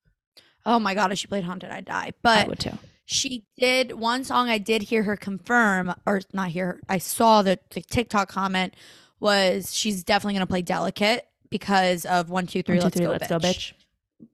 oh 0.68 0.80
my 0.80 0.94
god, 0.94 1.12
if 1.12 1.18
she 1.18 1.28
played 1.28 1.44
Haunted, 1.44 1.70
I'd 1.70 1.84
die. 1.84 2.06
i 2.06 2.12
But 2.22 2.48
would 2.48 2.58
too 2.58 2.76
she 3.06 3.44
did 3.58 3.92
one 3.92 4.24
song 4.24 4.48
I 4.50 4.58
did 4.58 4.82
hear 4.82 5.04
her 5.04 5.16
confirm, 5.16 5.94
or 6.06 6.20
not 6.32 6.48
hear 6.50 6.66
her, 6.66 6.80
I 6.88 6.98
saw 6.98 7.42
the, 7.42 7.58
the 7.70 7.80
TikTok 7.80 8.28
comment 8.28 8.74
was 9.20 9.74
she's 9.74 10.04
definitely 10.04 10.34
gonna 10.34 10.46
play 10.46 10.62
Delicate 10.62 11.26
because 11.48 12.04
of 12.04 12.28
one, 12.28 12.46
two, 12.46 12.62
three, 12.62 12.76
One, 12.76 12.82
two, 12.82 12.84
let's, 12.84 12.96
three, 12.96 13.06
go, 13.06 13.12
let's 13.12 13.24
bitch. 13.26 13.28
go 13.28 13.38
bitch 13.38 13.72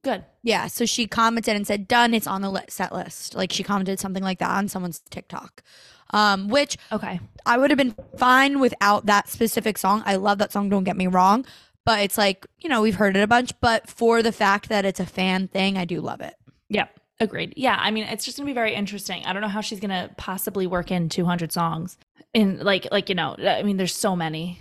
good 0.03 0.25
Yeah, 0.43 0.67
so 0.67 0.85
she 0.85 1.07
commented 1.07 1.57
and 1.57 1.67
said, 1.67 1.89
"Done. 1.89 2.15
It's 2.15 2.27
on 2.27 2.43
the 2.43 2.51
li- 2.51 2.63
set 2.69 2.93
list." 2.93 3.35
Like 3.35 3.53
she 3.53 3.63
commented 3.63 4.01
something 4.01 4.23
like 4.23 4.39
that 4.39 4.51
on 4.51 4.69
someone's 4.69 5.01
TikTok, 5.11 5.63
um, 6.11 6.49
which 6.49 6.77
okay 6.91 7.21
I 7.47 7.59
would 7.59 7.71
have 7.71 7.79
been 7.79 7.95
fine 8.17 8.61
without 8.61 9.07
that 9.07 9.29
specific 9.29 9.79
song. 9.79 10.03
I 10.07 10.17
love 10.17 10.39
that 10.39 10.53
song. 10.53 10.69
Don't 10.69 10.85
get 10.85 10.97
me 10.97 11.07
wrong, 11.07 11.45
but 11.85 12.01
it's 12.01 12.19
like 12.19 12.47
you 12.59 12.69
know 12.69 12.83
we've 12.83 12.97
heard 12.97 13.17
it 13.17 13.23
a 13.23 13.27
bunch. 13.27 13.53
But 13.61 13.89
for 13.89 14.23
the 14.23 14.33
fact 14.33 14.69
that 14.69 14.85
it's 14.85 15.01
a 15.01 15.07
fan 15.07 15.49
thing, 15.49 15.77
I 15.77 15.85
do 15.85 16.01
love 16.01 16.21
it. 16.21 16.35
Yep. 16.69 16.99
Agreed. 17.21 17.55
Yeah. 17.57 17.77
I 17.79 17.91
mean, 17.91 18.05
it's 18.05 18.25
just 18.25 18.37
gonna 18.37 18.47
be 18.47 18.53
very 18.53 18.75
interesting. 18.75 19.25
I 19.25 19.33
don't 19.33 19.43
know 19.43 19.49
how 19.49 19.61
she's 19.61 19.81
gonna 19.81 20.11
possibly 20.17 20.67
work 20.67 20.91
in 20.91 21.09
200 21.09 21.53
songs. 21.53 21.97
In 22.35 22.59
like, 22.61 22.89
like 22.91 23.09
you 23.09 23.15
know, 23.15 23.37
I 23.39 23.63
mean, 23.63 23.77
there's 23.77 23.95
so 23.95 24.17
many. 24.17 24.61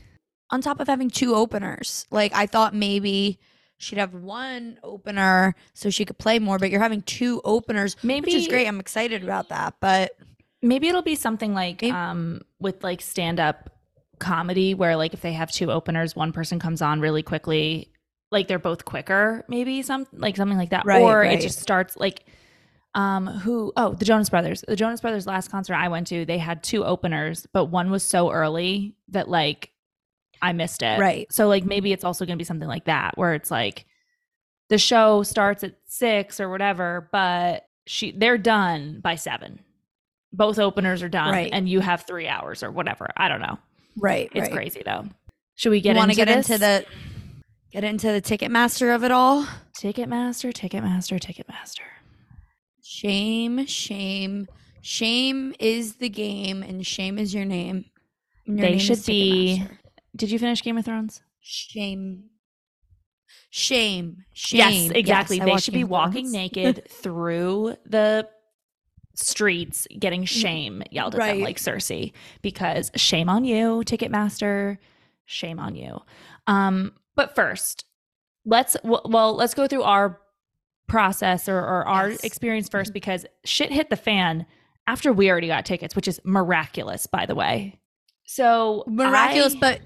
On 0.50 0.62
top 0.62 0.80
of 0.80 0.88
having 0.88 1.10
two 1.10 1.34
openers, 1.34 2.06
like 2.12 2.34
I 2.36 2.46
thought 2.46 2.76
maybe 2.76 3.40
she'd 3.78 3.98
have 3.98 4.14
one 4.14 4.78
opener 4.84 5.56
so 5.74 5.90
she 5.90 6.06
could 6.06 6.18
play 6.18 6.40
more, 6.40 6.60
but 6.60 6.70
you're 6.70 6.82
having 6.82 7.02
two 7.04 7.42
openers, 7.46 7.96
Maybe 8.04 8.26
which 8.28 8.36
is 8.36 8.48
great. 8.48 8.68
I'm 8.68 8.80
excited 8.80 9.24
about 9.24 9.50
that. 9.50 9.76
But 9.80 10.12
Maybe 10.62 10.88
it'll 10.88 11.02
be 11.02 11.16
something 11.16 11.54
like 11.54 11.82
Maybe- 11.82 11.92
um 11.94 12.42
with 12.60 12.84
like 12.84 13.02
stand 13.02 13.40
up 13.40 13.72
comedy 14.20 14.74
where 14.76 14.96
like 14.96 15.14
if 15.14 15.22
they 15.22 15.34
have 15.34 15.52
two 15.52 15.72
openers, 15.72 16.16
one 16.16 16.32
person 16.32 16.60
comes 16.60 16.82
on 16.82 17.00
really 17.00 17.24
quickly, 17.24 17.92
like 18.32 18.48
they're 18.48 18.60
both 18.60 18.86
quicker, 18.86 19.44
maybe 19.48 19.82
some 19.82 20.06
like 20.14 20.38
something 20.38 20.58
like 20.58 20.70
that. 20.70 20.86
Right, 20.86 21.02
or 21.02 21.20
right. 21.20 21.40
it 21.40 21.42
just 21.42 21.60
starts 21.60 21.98
like 21.98 22.26
um 22.94 23.28
who 23.28 23.72
oh 23.78 23.94
the 23.94 24.06
Jonas 24.06 24.30
Brothers. 24.30 24.64
The 24.68 24.76
Jonas 24.76 25.02
Brothers 25.02 25.26
last 25.28 25.50
concert 25.50 25.76
I 25.76 25.88
went 25.88 26.08
to, 26.08 26.26
they 26.26 26.38
had 26.38 26.64
two 26.64 26.84
openers, 26.84 27.48
but 27.54 27.66
one 27.66 27.90
was 27.92 28.04
so 28.04 28.32
early 28.32 28.96
that 29.10 29.30
like 29.30 29.72
I 30.42 30.54
missed 30.54 30.82
it. 30.82 31.00
Right. 31.00 31.32
So 31.32 31.48
like 31.48 31.64
maybe 31.66 31.94
it's 31.94 32.04
also 32.04 32.26
gonna 32.26 32.38
be 32.38 32.44
something 32.44 32.68
like 32.68 32.86
that 32.86 33.18
where 33.18 33.34
it's 33.34 33.52
like 33.52 33.86
the 34.70 34.78
show 34.78 35.24
starts 35.24 35.64
at 35.64 35.76
six 35.86 36.40
or 36.40 36.50
whatever, 36.50 37.08
but 37.12 37.66
she 37.88 38.12
they're 38.12 38.38
done 38.38 39.00
by 39.02 39.16
seven. 39.16 39.60
Both 40.34 40.60
openers 40.60 41.04
are 41.04 41.10
done, 41.10 41.32
Right. 41.32 41.50
and 41.52 41.68
you 41.68 41.82
have 41.82 42.04
three 42.08 42.28
hours 42.28 42.64
or 42.64 42.72
whatever. 42.72 43.10
I 43.18 43.28
don't 43.28 43.42
know. 43.42 43.58
right, 43.98 44.30
It's 44.34 44.44
right. 44.48 44.52
crazy 44.52 44.82
though. 44.86 45.06
Should 45.56 45.72
we 45.72 45.82
get 45.82 45.96
want 45.98 46.12
to 46.12 46.20
into 46.20 46.26
get 46.32 46.38
this? 46.38 46.50
into 46.50 46.60
the 46.60 46.86
get 47.72 47.84
into 47.84 48.08
the 48.08 48.22
ticket 48.22 48.50
master 48.52 48.92
of 48.92 49.04
it 49.04 49.12
all? 49.12 49.46
Ticketmaster, 49.78 50.54
Ticketmaster, 50.54 51.20
Ticketmaster? 51.20 51.80
Shame, 52.94 53.66
shame, 53.68 54.48
shame 54.82 55.56
is 55.60 55.96
the 55.96 56.10
game, 56.10 56.62
and 56.62 56.86
shame 56.86 57.18
is 57.18 57.34
your 57.34 57.46
name. 57.46 57.86
Your 58.44 58.58
They 58.58 58.72
name 58.72 58.80
should 58.80 59.06
be- 59.06 59.64
Did 60.14 60.30
you 60.30 60.38
finish 60.38 60.62
Game 60.62 60.78
of 60.78 60.84
Thrones? 60.84 61.22
shame, 61.40 62.26
shame, 63.50 64.26
shame. 64.34 64.60
Yes, 64.60 64.92
exactly. 64.92 65.38
Yes, 65.38 65.46
they 65.46 65.58
should 65.58 65.74
Game 65.74 65.80
be 65.88 65.90
walking 65.90 66.32
naked 66.34 66.86
through 66.90 67.78
the 67.86 68.28
streets, 69.16 69.88
getting 69.98 70.26
shame 70.26 70.84
yelled 70.92 71.16
at 71.16 71.20
them 71.20 71.40
like 71.40 71.60
Cersei, 71.60 72.12
because 72.42 72.92
shame 72.98 73.30
on 73.30 73.46
you, 73.46 73.84
Ticketmaster. 73.86 74.78
Shame 75.26 75.60
on 75.60 75.76
you. 75.76 76.02
Um, 76.46 76.92
but 77.16 77.36
first, 77.36 77.86
let's 78.46 78.76
well, 78.84 79.34
let's 79.34 79.54
go 79.54 79.66
through 79.66 79.84
our 79.84 80.20
process 80.92 81.48
or, 81.50 81.58
or 81.58 81.88
our 81.88 82.10
Yes. 82.12 82.20
experience 82.24 82.68
first 82.70 82.94
because 82.94 83.26
shit 83.46 83.72
hit 83.72 83.90
the 83.90 83.96
fan 83.96 84.46
after 84.88 85.14
we 85.14 85.30
already 85.32 85.48
got 85.48 85.66
tickets, 85.66 85.96
which 85.96 86.08
is 86.08 86.20
miraculous, 86.24 87.08
by 87.08 87.26
the 87.26 87.36
way. 87.36 87.80
So 88.26 88.84
Miraculous, 88.88 89.56
I- 89.56 89.60
but 89.60 89.80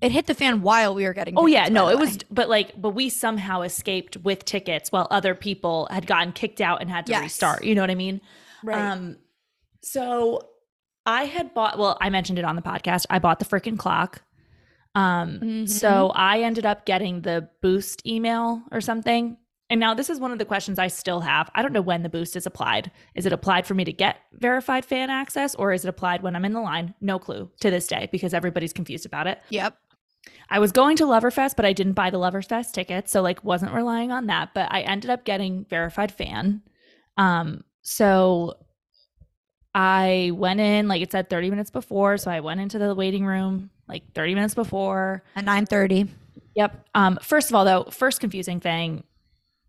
it 0.00 0.12
hit 0.12 0.26
the 0.26 0.34
fan 0.34 0.62
while 0.62 0.94
we 0.94 1.04
were 1.04 1.12
getting. 1.12 1.34
Oh 1.38 1.46
yeah, 1.46 1.68
no, 1.68 1.88
it 1.88 1.92
the 1.92 1.98
was 1.98 2.18
but 2.30 2.48
like 2.48 2.80
but 2.80 2.90
we 2.90 3.08
somehow 3.08 3.62
escaped 3.62 4.16
with 4.18 4.44
tickets 4.44 4.90
while 4.92 5.06
other 5.10 5.34
people 5.34 5.88
had 5.90 6.06
gotten 6.06 6.32
kicked 6.32 6.60
out 6.60 6.80
and 6.80 6.90
had 6.90 7.06
to 7.06 7.12
Yes. 7.12 7.22
restart. 7.22 7.64
You 7.64 7.74
know 7.74 7.82
what 7.82 7.90
I 7.90 7.94
mean? 7.96 8.20
right. 8.62 8.80
Um 8.92 9.16
so 9.82 10.40
I 11.06 11.24
had 11.24 11.54
bought 11.54 11.78
well, 11.78 11.96
I 12.00 12.10
mentioned 12.10 12.38
it 12.38 12.44
on 12.44 12.56
the 12.56 12.62
podcast. 12.62 13.06
I 13.10 13.18
bought 13.18 13.38
the 13.38 13.44
freaking 13.46 13.78
clock. 13.78 14.22
Um 14.94 15.38
Mhm. 15.40 15.68
so 15.68 16.10
I 16.14 16.40
ended 16.42 16.66
up 16.66 16.84
getting 16.86 17.22
the 17.22 17.48
boost 17.62 18.06
email 18.06 18.62
or 18.72 18.80
something. 18.80 19.36
And 19.70 19.80
now 19.80 19.94
this 19.94 20.10
is 20.10 20.18
one 20.18 20.32
of 20.32 20.38
the 20.38 20.44
questions 20.44 20.78
I 20.78 20.88
still 20.88 21.20
have. 21.20 21.48
I 21.54 21.62
don't 21.62 21.72
know 21.72 21.80
when 21.80 22.02
the 22.02 22.08
boost 22.08 22.36
is 22.36 22.44
applied. 22.44 22.90
Is 23.14 23.24
it 23.24 23.32
applied 23.32 23.66
for 23.66 23.74
me 23.74 23.84
to 23.84 23.92
get 23.92 24.16
verified 24.32 24.84
fan 24.84 25.10
access 25.10 25.54
or 25.54 25.72
is 25.72 25.84
it 25.84 25.88
applied 25.88 26.22
when 26.22 26.34
I'm 26.36 26.44
in 26.44 26.52
the 26.52 26.60
line? 26.60 26.92
No 27.00 27.18
clue 27.20 27.48
to 27.60 27.70
this 27.70 27.86
day 27.86 28.08
because 28.10 28.34
everybody's 28.34 28.72
confused 28.72 29.06
about 29.06 29.26
it. 29.28 29.40
yep. 29.48 29.78
I 30.50 30.58
was 30.58 30.70
going 30.70 30.96
to 30.98 31.04
Loverfest, 31.04 31.56
but 31.56 31.64
I 31.64 31.72
didn't 31.72 31.94
buy 31.94 32.10
the 32.10 32.18
Loverfest 32.18 32.72
tickets, 32.72 33.10
so 33.10 33.22
like 33.22 33.42
wasn't 33.42 33.72
relying 33.72 34.12
on 34.12 34.26
that. 34.26 34.52
But 34.52 34.70
I 34.70 34.82
ended 34.82 35.08
up 35.08 35.24
getting 35.24 35.64
verified 35.70 36.12
fan. 36.12 36.60
Um, 37.16 37.64
so 37.80 38.56
I 39.74 40.32
went 40.34 40.60
in, 40.60 40.88
like 40.88 41.00
it 41.00 41.12
said 41.12 41.30
30 41.30 41.50
minutes 41.50 41.70
before. 41.70 42.18
So 42.18 42.30
I 42.30 42.40
went 42.40 42.60
into 42.60 42.78
the 42.78 42.94
waiting 42.94 43.24
room 43.24 43.70
like 43.88 44.12
30 44.14 44.34
minutes 44.34 44.54
before. 44.54 45.22
At 45.36 45.44
nine 45.44 45.66
thirty. 45.66 46.08
Yep. 46.54 46.86
Um, 46.94 47.18
first 47.22 47.48
of 47.50 47.54
all, 47.54 47.64
though, 47.64 47.84
first 47.84 48.20
confusing 48.20 48.60
thing, 48.60 49.04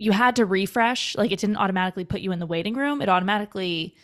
you 0.01 0.11
had 0.11 0.35
to 0.37 0.47
refresh. 0.47 1.15
Like 1.15 1.31
it 1.31 1.39
didn't 1.39 1.57
automatically 1.57 2.05
put 2.05 2.21
you 2.21 2.31
in 2.31 2.39
the 2.39 2.47
waiting 2.47 2.73
room. 2.73 3.03
It 3.03 3.07
automatically, 3.07 3.95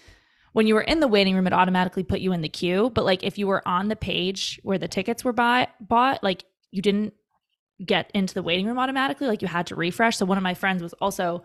when 0.54 0.68
you 0.68 0.76
were 0.76 0.82
in 0.82 1.00
the 1.00 1.08
waiting 1.08 1.34
room, 1.34 1.48
it 1.48 1.54
automatically 1.54 2.04
put 2.04 2.20
you 2.20 2.34
in 2.34 2.42
the 2.42 2.50
queue. 2.50 2.92
But 2.92 3.04
like 3.04 3.24
if 3.24 3.40
you 3.40 3.48
were 3.48 3.68
on 3.68 3.88
the 3.88 3.96
page 3.96 4.60
where 4.62 4.78
the 4.78 4.88
tickets 4.88 5.26
were 5.26 5.34
buy- 5.34 5.70
bought, 5.80 6.24
like 6.24 6.46
you 6.70 6.84
didn't 6.84 7.16
get 7.84 8.12
into 8.14 8.36
the 8.36 8.44
waiting 8.44 8.68
room 8.68 8.78
automatically. 8.78 9.26
Like 9.26 9.42
you 9.42 9.48
had 9.48 9.66
to 9.68 9.76
refresh. 9.76 10.18
So 10.18 10.26
one 10.28 10.38
of 10.38 10.44
my 10.44 10.54
friends 10.54 10.84
was 10.84 10.94
also 10.94 11.44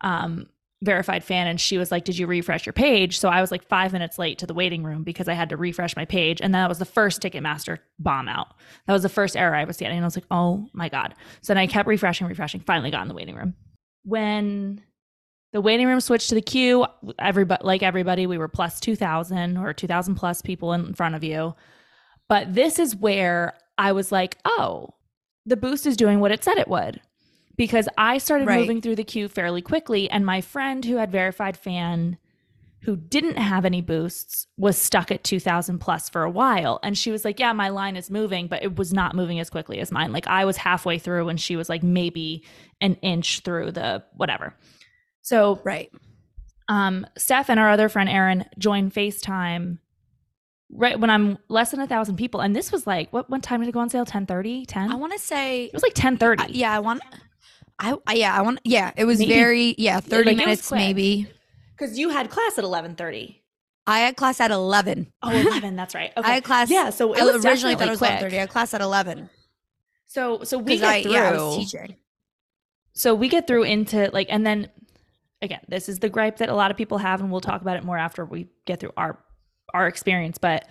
um, 0.00 0.46
verified 0.82 1.22
fan, 1.22 1.46
and 1.46 1.60
she 1.60 1.76
was 1.76 1.90
like, 1.90 2.04
"Did 2.06 2.16
you 2.16 2.26
refresh 2.26 2.64
your 2.64 2.72
page?" 2.72 3.18
So 3.18 3.28
I 3.28 3.42
was 3.42 3.50
like 3.50 3.68
five 3.68 3.92
minutes 3.92 4.18
late 4.18 4.38
to 4.38 4.46
the 4.46 4.54
waiting 4.54 4.82
room 4.82 5.02
because 5.02 5.28
I 5.28 5.34
had 5.34 5.50
to 5.50 5.58
refresh 5.58 5.94
my 5.94 6.06
page, 6.06 6.40
and 6.40 6.54
that 6.54 6.70
was 6.70 6.78
the 6.78 6.86
first 6.86 7.20
Ticketmaster 7.20 7.80
bomb 7.98 8.28
out. 8.28 8.54
That 8.86 8.94
was 8.94 9.02
the 9.02 9.10
first 9.10 9.36
error 9.36 9.54
I 9.54 9.64
was 9.64 9.76
getting. 9.76 9.98
And 9.98 10.04
I 10.04 10.06
was 10.06 10.16
like, 10.16 10.24
oh 10.30 10.68
my 10.72 10.88
God. 10.88 11.14
So 11.42 11.52
then 11.52 11.58
I 11.58 11.66
kept 11.66 11.86
refreshing, 11.86 12.26
refreshing, 12.26 12.60
finally 12.60 12.90
got 12.90 13.02
in 13.02 13.08
the 13.08 13.14
waiting 13.14 13.36
room. 13.36 13.56
When 14.04 14.82
the 15.52 15.60
waiting 15.60 15.86
room 15.86 16.00
switched 16.00 16.28
to 16.30 16.34
the 16.34 16.42
queue, 16.42 16.86
everybody 17.18 17.64
like 17.64 17.82
everybody, 17.82 18.26
we 18.26 18.38
were 18.38 18.48
plus 18.48 18.80
two 18.80 18.96
thousand 18.96 19.56
or 19.56 19.72
two 19.72 19.86
thousand 19.86 20.14
plus 20.14 20.42
people 20.42 20.72
in 20.72 20.94
front 20.94 21.14
of 21.14 21.24
you. 21.24 21.54
But 22.28 22.54
this 22.54 22.78
is 22.78 22.94
where 22.94 23.54
I 23.76 23.92
was 23.92 24.12
like, 24.12 24.38
oh, 24.44 24.90
the 25.46 25.56
boost 25.56 25.86
is 25.86 25.96
doing 25.96 26.20
what 26.20 26.30
it 26.30 26.44
said 26.44 26.58
it 26.58 26.68
would. 26.68 27.00
Because 27.56 27.88
I 27.98 28.18
started 28.18 28.46
Right. 28.46 28.60
moving 28.60 28.80
through 28.80 28.96
the 28.96 29.04
queue 29.04 29.28
fairly 29.28 29.60
quickly, 29.60 30.08
and 30.08 30.24
my 30.24 30.40
friend 30.40 30.84
who 30.84 30.96
had 30.96 31.10
verified 31.10 31.56
fan 31.56 32.16
who 32.82 32.96
didn't 32.96 33.36
have 33.36 33.64
any 33.66 33.80
boosts 33.82 34.46
was 34.56 34.76
stuck 34.76 35.10
at 35.10 35.22
2000 35.22 35.78
plus 35.78 36.08
for 36.08 36.22
a 36.22 36.30
while 36.30 36.80
and 36.82 36.96
she 36.96 37.10
was 37.10 37.24
like 37.24 37.38
yeah 37.38 37.52
my 37.52 37.68
line 37.68 37.96
is 37.96 38.10
moving 38.10 38.46
but 38.46 38.62
it 38.62 38.76
was 38.76 38.92
not 38.92 39.14
moving 39.14 39.38
as 39.38 39.50
quickly 39.50 39.78
as 39.80 39.92
mine 39.92 40.12
like 40.12 40.26
i 40.26 40.44
was 40.44 40.56
halfway 40.56 40.98
through 40.98 41.28
and 41.28 41.40
she 41.40 41.56
was 41.56 41.68
like 41.68 41.82
maybe 41.82 42.42
an 42.80 42.94
inch 43.02 43.40
through 43.40 43.70
the 43.70 44.02
whatever 44.16 44.54
so 45.22 45.60
Right. 45.64 45.90
um 46.68 47.06
steph 47.18 47.50
and 47.50 47.60
our 47.60 47.70
other 47.70 47.88
friend 47.88 48.08
erin 48.08 48.44
joined 48.58 48.94
facetime 48.94 49.78
right 50.72 50.98
when 50.98 51.10
i'm 51.10 51.36
less 51.48 51.72
than 51.72 51.80
a 51.80 51.86
thousand 51.86 52.16
people 52.16 52.40
and 52.40 52.54
this 52.56 52.72
was 52.72 52.86
like 52.86 53.12
what 53.12 53.28
what 53.28 53.42
time 53.42 53.60
did 53.60 53.68
it 53.68 53.72
go 53.72 53.80
on 53.80 53.90
sale 53.90 54.04
10 54.06 54.24
30 54.26 54.64
10 54.66 54.90
I 54.90 54.94
want 54.94 55.12
to 55.12 55.18
say. 55.18 55.64
it 55.64 55.72
was 55.74 55.82
like 55.82 55.94
10 55.94 56.16
30 56.16 56.52
yeah, 56.52 56.72
I 56.72 56.78
want. 56.78 57.02
I, 57.78 57.96
I 58.06 58.12
yeah, 58.14 58.34
I 58.36 58.42
want 58.42 58.60
yeah, 58.64 58.92
it 58.96 59.04
was 59.04 59.18
Maybe- 59.20 59.32
very 59.34 59.74
yeah, 59.78 60.00
30 60.00 60.24
like, 60.30 60.36
minutes 60.36 60.70
maybe. 60.70 61.26
Because 61.80 61.98
you 61.98 62.10
had 62.10 62.28
class 62.30 62.58
at 62.58 62.64
eleven 62.64 62.94
thirty. 62.94 63.40
I 63.86 64.00
had 64.00 64.14
class 64.16 64.40
at 64.40 64.50
11. 64.52 65.10
Oh, 65.22 65.30
11, 65.30 65.74
that's 65.74 65.94
right. 65.96 66.12
Okay. 66.16 66.28
I 66.30 66.34
had 66.34 66.44
class 66.44 66.70
Yeah, 66.70 66.90
so 66.90 67.12
it 67.14 67.22
I 67.22 67.24
was 67.24 67.44
originally 67.44 67.74
thought 67.74 67.88
it 67.88 67.90
was 67.90 67.98
quick. 67.98 68.10
11:30. 68.12 68.32
I 68.34 68.36
had 68.36 68.48
class 68.50 68.74
at 68.74 68.80
11 68.82 69.28
So 70.06 70.44
so 70.44 70.58
we 70.58 70.76
get 70.78 70.84
I 70.88 71.02
through. 71.02 71.12
yeah, 71.12 71.30
I 71.30 71.32
was 71.32 71.56
teaching. 71.56 71.96
so 72.92 73.14
we 73.14 73.28
get 73.28 73.46
through 73.46 73.64
into 73.64 74.08
like 74.12 74.28
and 74.30 74.46
then 74.46 74.68
again 75.42 75.60
this 75.66 75.88
is 75.88 75.98
the 75.98 76.08
gripe 76.08 76.36
that 76.36 76.50
a 76.50 76.54
lot 76.54 76.70
of 76.70 76.76
people 76.76 76.98
have 76.98 77.20
and 77.20 77.32
we'll 77.32 77.40
talk 77.40 77.62
about 77.62 77.76
it 77.78 77.82
more 77.84 77.96
after 77.98 78.24
we 78.24 78.48
get 78.66 78.78
through 78.80 78.92
our 78.96 79.18
our 79.74 79.88
experience 79.88 80.38
but 80.38 80.68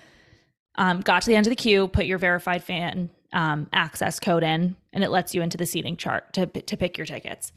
um, 0.76 1.02
got 1.02 1.24
to 1.24 1.28
the 1.28 1.36
end 1.36 1.46
of 1.48 1.50
the 1.52 1.56
queue 1.58 1.88
put 1.90 2.06
your 2.06 2.20
verified 2.20 2.64
fan 2.64 3.10
um, 3.34 3.68
access 3.74 4.20
code 4.20 4.44
in 4.44 4.76
and 4.94 5.04
it 5.04 5.10
lets 5.10 5.36
you 5.36 5.42
into 5.42 5.58
the 5.58 5.66
seating 5.66 5.98
chart 5.98 6.32
to, 6.34 6.46
to 6.46 6.78
pick 6.78 6.98
your 6.98 7.08
tickets 7.08 7.52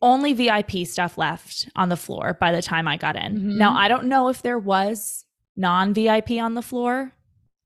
only 0.00 0.32
vip 0.32 0.70
stuff 0.86 1.16
left 1.18 1.68
on 1.76 1.88
the 1.88 1.96
floor 1.96 2.36
by 2.40 2.52
the 2.52 2.62
time 2.62 2.86
i 2.88 2.96
got 2.96 3.16
in 3.16 3.38
Mhm. 3.38 3.56
now 3.58 3.74
i 3.76 3.88
don't 3.88 4.04
know 4.04 4.28
if 4.28 4.42
there 4.42 4.58
was 4.58 5.24
non-vip 5.56 6.30
on 6.30 6.54
the 6.54 6.62
floor 6.62 7.12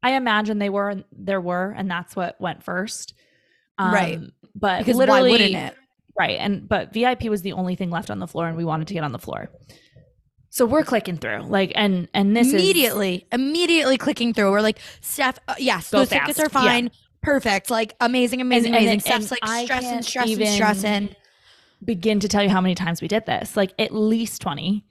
i 0.03 0.13
imagine 0.13 0.59
they 0.59 0.69
were 0.71 1.03
there 1.13 1.41
were 1.41 1.75
and 1.77 1.91
that's 1.91 2.15
what 2.17 2.41
went 2.41 2.63
first 2.63 3.15
Right. 3.79 4.17
Um, 4.17 4.33
but 4.55 4.79
Because 4.79 4.97
literally 4.97 5.21
why 5.23 5.31
wouldn't 5.33 5.55
it? 5.55 5.75
Right. 6.19 6.39
And 6.41 6.67
but 6.67 6.95
VIP 6.95 7.25
was 7.29 7.43
the 7.43 7.53
only 7.53 7.75
thing 7.75 7.91
left 7.91 8.11
on 8.11 8.21
the 8.21 8.27
floor 8.27 8.49
and 8.49 8.57
we 8.57 8.65
wanted 8.65 8.89
to 8.89 8.95
get 8.95 9.05
on 9.05 9.13
the 9.13 9.19
floor. 9.19 9.51
So 10.49 10.65
we're 10.65 10.83
clicking 10.83 11.19
through. 11.19 11.43
Like 11.43 11.73
and 11.75 12.09
and 12.15 12.35
this 12.35 12.51
immediately, 12.55 13.27
immediately 13.33 13.99
clicking 13.99 14.33
through. 14.33 14.51
We're 14.51 14.63
like, 14.63 14.79
Steph, 15.03 15.39
uh, 15.47 15.57
yes, 15.59 15.91
those 15.91 16.09
tickets 16.09 16.41
are 16.41 16.49
fine. 16.49 16.91
Perfect. 17.23 17.71
Like 17.71 17.95
amazing, 18.01 18.41
amazing, 18.41 18.69
and- 18.75 18.77
amazing. 18.77 18.93
and 18.95 19.03
Steph's 19.03 19.31
like 19.31 19.41
I 19.43 19.65
stressing, 19.67 20.01
stressing, 20.03 20.47
stressing. 20.47 21.17
Begin 21.87 22.21
to 22.21 22.29
tell 22.29 22.43
you 22.43 22.51
how 22.51 22.61
many 22.61 22.75
times 22.75 23.01
we 23.01 23.09
did 23.09 23.25
this. 23.27 23.57
Like 23.57 23.73
at 23.79 23.95
least 23.95 24.43
20. 24.43 24.85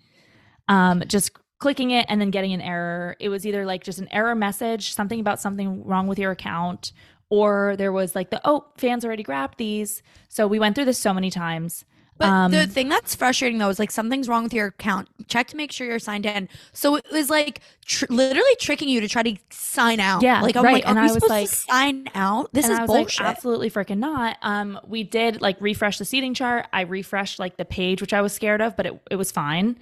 Um 0.67 1.03
just 1.07 1.31
clicking 1.59 1.91
it 1.91 2.05
and 2.09 2.19
then 2.19 2.31
getting 2.31 2.53
an 2.53 2.61
error. 2.61 3.15
It 3.19 3.29
was 3.29 3.45
either 3.45 3.65
like 3.65 3.83
just 3.83 3.99
an 3.99 4.07
error 4.11 4.35
message, 4.35 4.93
something 4.93 5.19
about 5.19 5.39
something 5.39 5.85
wrong 5.85 6.07
with 6.07 6.19
your 6.19 6.31
account, 6.31 6.91
or 7.29 7.75
there 7.77 7.91
was 7.91 8.15
like 8.15 8.29
the 8.29 8.41
oh, 8.45 8.65
fans 8.77 9.05
already 9.05 9.23
grabbed 9.23 9.57
these. 9.57 10.01
So 10.27 10.47
we 10.47 10.59
went 10.59 10.75
through 10.75 10.85
this 10.85 10.99
so 10.99 11.13
many 11.13 11.29
times. 11.29 11.85
But 12.17 12.29
Um, 12.29 12.51
the 12.51 12.65
thing 12.65 12.87
that's 12.87 13.13
frustrating 13.13 13.57
though 13.57 13.67
is 13.67 13.77
like 13.77 13.91
something's 13.91 14.29
wrong 14.29 14.43
with 14.43 14.53
your 14.53 14.67
account. 14.67 15.09
Check 15.27 15.47
to 15.47 15.57
make 15.57 15.71
sure 15.73 15.85
you're 15.85 15.99
signed 15.99 16.25
in. 16.25 16.47
So 16.71 16.95
it 16.95 17.05
was 17.11 17.29
like 17.29 17.59
tr- 17.85 18.05
literally 18.09 18.55
tricking 18.59 18.87
you 18.87 19.01
to 19.01 19.09
try 19.09 19.21
to 19.23 19.35
sign 19.49 19.99
out. 19.99 20.21
Yeah, 20.21 20.41
like 20.41 20.55
I'm 20.55 20.63
right. 20.63 20.75
like, 20.75 20.85
are 20.85 20.89
And 20.91 20.99
we 21.01 21.09
I 21.09 21.13
was 21.13 21.23
like- 21.27 21.49
to 21.49 21.55
sign 21.55 22.07
out? 22.15 22.53
This 22.53 22.65
and 22.65 22.73
is 22.73 22.79
I 22.79 22.81
was 22.83 22.87
bullshit. 22.87 23.19
like, 23.19 23.29
absolutely 23.29 23.69
freaking 23.69 23.97
not. 23.97 24.37
Um, 24.41 24.79
we 24.87 25.03
did 25.03 25.41
like 25.41 25.57
refresh 25.59 25.97
the 25.97 26.05
seating 26.05 26.33
chart. 26.33 26.67
I 26.71 26.81
refreshed 26.81 27.37
like 27.37 27.57
the 27.57 27.65
page, 27.65 27.99
which 27.99 28.13
I 28.13 28.21
was 28.21 28.31
scared 28.31 28.61
of, 28.61 28.77
but 28.77 28.85
it, 28.85 29.01
it 29.11 29.15
was 29.17 29.31
fine. 29.33 29.77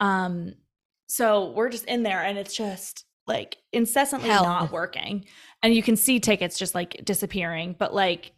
Um, 0.00 0.54
so 1.06 1.52
we're 1.52 1.70
just 1.70 1.84
in 1.86 2.02
there 2.02 2.22
and 2.22 2.36
it's 2.36 2.54
just 2.54 3.06
like 3.26 3.56
incessantly 3.72 4.28
Hell. 4.28 4.44
not 4.44 4.72
working. 4.72 5.24
And 5.62 5.74
you 5.74 5.82
can 5.82 5.96
see 5.96 6.20
tickets 6.20 6.58
just 6.58 6.74
like 6.74 7.00
disappearing. 7.04 7.76
But 7.78 7.94
like, 7.94 8.32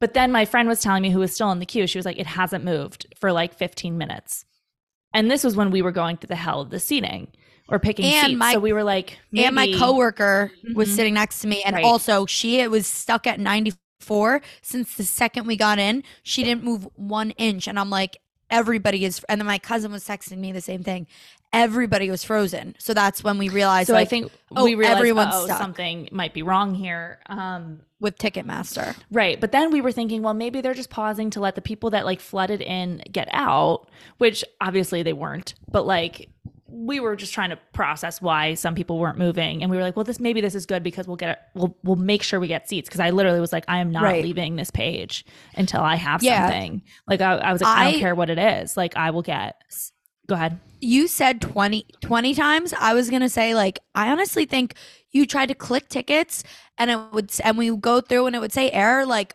but 0.00 0.14
then 0.14 0.30
my 0.32 0.44
friend 0.44 0.68
was 0.68 0.80
telling 0.80 1.02
me 1.02 1.10
who 1.10 1.18
was 1.20 1.32
still 1.34 1.50
in 1.52 1.58
the 1.58 1.66
queue, 1.66 1.86
she 1.86 1.98
was 1.98 2.04
like, 2.06 2.18
it 2.18 2.26
hasn't 2.26 2.64
moved 2.64 3.06
for 3.18 3.32
like 3.32 3.54
15 3.54 3.96
minutes. 3.96 4.44
And 5.12 5.30
this 5.30 5.44
was 5.44 5.56
when 5.56 5.70
we 5.70 5.82
were 5.82 5.92
going 5.92 6.16
through 6.16 6.28
the 6.28 6.36
hell 6.36 6.60
of 6.60 6.70
the 6.70 6.80
seating 6.80 7.28
or 7.68 7.78
picking 7.78 8.04
And 8.06 8.26
seats. 8.28 8.38
my- 8.38 8.52
so 8.54 8.58
we 8.58 8.72
were 8.72 8.82
like, 8.84 9.18
and 9.36 9.54
my 9.54 9.72
coworker 9.78 10.50
was 10.74 10.88
Mhm. 10.88 10.94
sitting 10.96 11.14
next 11.14 11.38
to 11.40 11.46
me, 11.46 11.62
and 11.62 11.76
Right. 11.76 11.84
also 11.84 12.26
she 12.26 12.60
it 12.60 12.70
was 12.70 12.86
stuck 12.86 13.26
at 13.26 13.38
94 13.40 14.42
since 14.60 14.94
the 14.96 15.04
second 15.04 15.46
we 15.46 15.56
got 15.56 15.78
in. 15.78 16.02
She 16.22 16.42
didn't 16.44 16.64
move 16.64 16.88
one 16.96 17.30
inch, 17.32 17.66
and 17.68 17.78
I'm 17.78 17.90
like, 17.90 18.18
everybody 18.50 19.04
is. 19.04 19.24
And 19.28 19.40
then 19.40 19.46
my 19.46 19.58
cousin 19.58 19.90
was 19.92 20.04
texting 20.04 20.38
me 20.38 20.52
the 20.52 20.60
same 20.60 20.82
thing. 20.82 21.06
Everybody 21.54 22.10
was 22.10 22.24
frozen. 22.24 22.74
So 22.78 22.92
that's 22.94 23.22
when 23.24 23.38
we 23.38 23.48
realized, 23.48 23.86
So 23.86 23.94
I 23.96 24.04
think 24.04 24.30
oh, 24.54 24.64
we 24.64 24.74
realized 24.74 24.98
everyone's 24.98 25.30
oh, 25.34 25.44
stuck. 25.46 25.58
something 25.58 26.08
might 26.12 26.34
be 26.34 26.42
wrong 26.42 26.74
here. 26.74 27.20
Um, 27.26 27.80
with 28.00 28.18
Ticketmaster. 28.18 28.94
right. 29.10 29.40
But 29.40 29.52
then 29.52 29.70
we 29.70 29.80
were 29.80 29.92
thinking, 29.92 30.22
well, 30.22 30.34
maybe 30.34 30.60
they're 30.60 30.74
just 30.74 30.90
pausing 30.90 31.30
to 31.30 31.40
let 31.40 31.54
the 31.54 31.62
people 31.62 31.90
that 31.90 32.04
like 32.04 32.20
flooded 32.20 32.60
in 32.60 33.02
get 33.10 33.28
out, 33.32 33.88
which 34.18 34.44
obviously 34.60 35.02
they 35.02 35.14
weren't. 35.14 35.54
But 35.70 35.86
like 35.86 36.28
we 36.68 36.98
were 37.00 37.14
just 37.16 37.32
trying 37.32 37.50
to 37.50 37.58
process 37.72 38.20
why 38.20 38.52
some 38.54 38.74
people 38.74 38.98
weren't 38.98 39.16
moving, 39.16 39.62
and 39.62 39.70
we 39.70 39.76
were 39.76 39.82
like, 39.82 39.94
well, 39.96 40.04
this 40.04 40.18
maybe 40.20 40.40
this 40.42 40.54
is 40.56 40.66
good 40.66 40.82
because 40.82 41.06
we'll 41.06 41.16
get 41.16 41.48
we'll 41.54 41.74
we'll 41.84 41.94
make 41.96 42.22
sure 42.22 42.40
we 42.40 42.48
get 42.48 42.68
seats 42.68 42.88
because 42.88 43.00
I 43.00 43.08
literally 43.10 43.40
was 43.40 43.52
like, 43.52 43.64
I 43.68 43.78
am 43.78 43.90
not 43.92 44.02
Right. 44.02 44.22
leaving 44.24 44.56
this 44.56 44.70
page 44.72 45.24
until 45.56 45.80
I 45.80 45.94
have 45.94 46.22
Yeah. 46.22 46.42
something. 46.48 46.82
Like 47.06 47.20
I, 47.22 47.34
I 47.36 47.52
was 47.52 47.62
like, 47.62 47.74
I, 47.78 47.86
I- 47.86 47.90
don't 47.92 48.00
care 48.00 48.14
what 48.14 48.28
it 48.28 48.38
is. 48.38 48.76
Like 48.76 48.96
I 48.96 49.12
will 49.12 49.22
get. 49.22 49.54
Go 50.26 50.34
ahead. 50.34 50.58
You 50.80 51.08
said 51.08 51.40
20, 51.40 51.86
20 52.00 52.34
times. 52.34 52.74
I 52.78 52.94
was 52.94 53.10
gonna 53.10 53.28
say 53.28 53.54
like 53.54 53.78
I 53.94 54.10
honestly 54.10 54.44
think 54.44 54.74
you 55.10 55.26
tried 55.26 55.46
to 55.46 55.54
click 55.54 55.88
tickets 55.88 56.44
and 56.78 56.90
it 56.90 56.98
would 57.12 57.30
and 57.42 57.56
we 57.56 57.70
would 57.70 57.80
go 57.80 58.00
through 58.00 58.26
and 58.26 58.36
it 58.36 58.40
would 58.40 58.52
say 58.52 58.70
error 58.70 59.06
like 59.06 59.34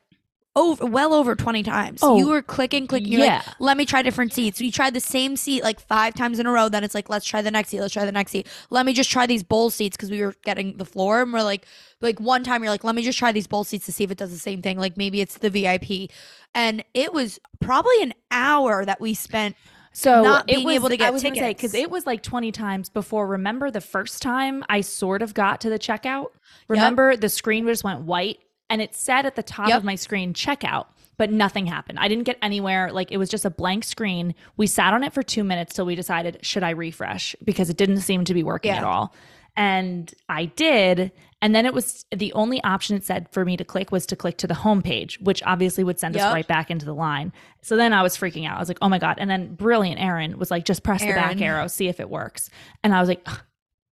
over 0.56 0.86
well 0.86 1.14
over 1.14 1.36
20 1.36 1.64
times. 1.64 2.00
Oh, 2.02 2.18
you 2.18 2.28
were 2.28 2.42
clicking, 2.42 2.88
clicking, 2.88 3.12
you're 3.12 3.22
yeah. 3.22 3.44
like, 3.46 3.60
let 3.60 3.78
me 3.78 3.86
try 3.86 4.02
different 4.02 4.34
seats. 4.34 4.60
You 4.60 4.72
tried 4.72 4.94
the 4.94 5.00
same 5.00 5.36
seat 5.38 5.64
like 5.64 5.80
five 5.80 6.16
times 6.16 6.40
in 6.40 6.46
a 6.46 6.52
row. 6.52 6.70
Then 6.70 6.84
it's 6.84 6.96
like, 6.96 7.10
let's 7.10 7.26
try 7.26 7.42
the 7.42 7.52
next 7.52 7.70
seat. 7.70 7.80
Let's 7.80 7.94
try 7.94 8.06
the 8.06 8.12
next 8.12 8.32
seat. 8.32 8.48
Let 8.70 8.86
me 8.86 8.94
just 8.94 9.10
try 9.10 9.26
these 9.26 9.44
bowl 9.44 9.70
seats 9.70 9.96
because 9.96 10.10
we 10.10 10.22
were 10.22 10.36
getting 10.44 10.78
the 10.78 10.86
floor. 10.86 11.22
And 11.22 11.32
we're 11.32 11.44
like, 11.44 11.66
like 12.02 12.20
one 12.20 12.44
time 12.44 12.64
you're 12.64 12.72
like, 12.72 12.84
let 12.84 12.96
me 12.96 13.04
just 13.04 13.18
try 13.18 13.32
these 13.32 13.48
bowl 13.48 13.64
seats 13.64 13.86
to 13.86 13.92
see 13.92 14.04
if 14.04 14.12
it 14.12 14.18
does 14.18 14.32
the 14.32 14.40
same 14.40 14.62
thing. 14.62 14.78
Like 14.78 14.98
maybe 14.98 15.22
it's 15.22 15.38
the 15.38 15.50
VIP. 15.50 16.12
And 16.54 16.84
it 16.94 17.14
was 17.14 17.40
probably 17.62 18.02
an 18.02 18.14
hour 18.32 18.86
that 18.86 19.00
we 19.00 19.14
spent 19.14 19.56
So 19.92 20.24
not 20.24 20.50
it 20.50 20.56
being 20.56 20.66
was, 20.66 20.76
able 20.76 20.90
to 20.90 20.98
get 20.98 21.08
I 21.08 21.12
was 21.12 21.22
say 21.22 21.32
because 21.32 21.74
it 21.74 21.90
was 21.90 22.06
like 22.06 22.22
twenty 22.24 22.52
times 22.52 22.90
before. 22.90 23.28
Remember 23.28 23.72
the 23.72 23.82
first 23.82 24.22
time 24.22 24.64
I 24.70 24.82
sort 24.82 25.22
of 25.22 25.34
got 25.34 25.62
to 25.62 25.70
the 25.70 25.80
checkout. 25.80 26.28
Remember 26.68 27.16
the 27.16 27.30
screen 27.30 27.66
just 27.66 27.84
went 27.84 28.02
white 28.02 28.40
and 28.70 28.82
it 28.82 28.96
said 28.96 29.26
at 29.26 29.36
the 29.36 29.44
top 29.44 29.70
Yep. 29.70 29.80
of 29.80 29.84
my 29.84 29.96
screen 29.96 30.34
checkout, 30.34 30.86
but 31.18 31.32
nothing 31.32 31.66
happened. 31.66 31.98
I 32.00 32.08
didn't 32.08 32.26
get 32.26 32.38
anywhere. 32.42 32.92
Like 32.92 33.12
it 33.12 33.18
was 33.18 33.30
just 33.30 33.46
a 33.46 33.50
blank 33.50 33.84
screen. 33.84 34.36
We 34.58 34.68
sat 34.68 34.94
on 34.94 35.04
it 35.04 35.12
for 35.12 35.24
two 35.24 35.44
minutes 35.44 35.74
till 35.76 35.86
we 35.86 35.96
decided 35.96 36.38
should 36.44 36.64
I 36.64 36.70
refresh 36.72 37.36
because 37.44 37.70
it 37.70 37.78
didn't 37.78 38.02
seem 38.02 38.26
to 38.26 38.34
be 38.34 38.44
working 38.44 38.72
at 38.72 38.84
all. 38.84 39.14
And 39.56 40.14
I 40.30 40.46
did. 40.46 41.12
And 41.42 41.56
then 41.56 41.66
it 41.66 41.74
was 41.74 42.06
the 42.14 42.34
only 42.34 42.62
option 42.64 42.98
it 42.98 43.06
said 43.06 43.30
for 43.32 43.46
me 43.46 43.56
to 43.58 43.64
click 43.64 43.92
was 43.92 44.06
to 44.08 44.16
click 44.18 44.38
to 44.40 44.48
the 44.48 44.54
home 44.54 44.82
page, 44.82 45.18
which 45.22 45.42
obviously 45.44 45.86
would 45.86 45.98
send 45.98 46.18
us 46.18 46.34
right 46.34 46.48
back 46.48 46.70
into 46.70 46.86
the 46.86 46.94
line. 46.94 47.32
So 47.62 47.78
then 47.78 47.94
I 47.94 48.04
was 48.04 48.18
freaking 48.18 48.46
out. 48.46 48.58
I 48.58 48.60
was 48.60 48.68
like, 48.68 48.80
oh 48.82 48.90
my 48.90 49.00
God. 49.00 49.16
And 49.20 49.30
then 49.30 49.56
brilliant 49.56 50.02
Aaron 50.02 50.38
was 50.38 50.52
like, 50.52 50.66
just 50.66 50.84
press 50.84 51.02
the 51.02 51.14
back 51.14 51.40
arrow, 51.40 51.68
see 51.68 51.88
if 51.88 52.02
it 52.02 52.10
works. 52.10 52.50
And 52.84 52.94
I 52.94 53.00
was 53.00 53.08
like, 53.08 53.26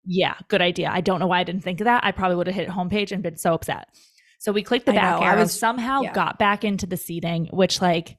yeah, 0.05 0.35
good 0.49 0.61
idea. 0.61 0.91
I 0.93 1.01
don't 1.01 1.21
know 1.21 1.29
why 1.29 1.41
I 1.41 1.45
didn't 1.45 1.63
think 1.63 1.81
of 1.81 1.85
that. 1.85 2.05
I 2.05 2.11
probably 2.11 2.37
would 2.37 2.49
have 2.49 2.57
hit 2.57 2.69
homepage 2.69 3.13
and 3.13 3.23
been 3.23 3.37
so 3.37 3.55
upset. 3.55 3.89
So 4.39 4.51
we 4.51 4.63
clicked 4.63 4.87
the 4.87 4.93
back 4.93 5.21
know, 5.21 5.27
I 5.27 5.33
arrow, 5.33 5.43
was- 5.43 5.59
somehow 5.59 6.03
yeah. 6.03 6.13
got 6.13 6.39
back 6.39 6.65
into 6.65 6.87
the 6.87 6.97
seating, 6.97 7.47
which 7.53 7.81
like, 7.81 8.17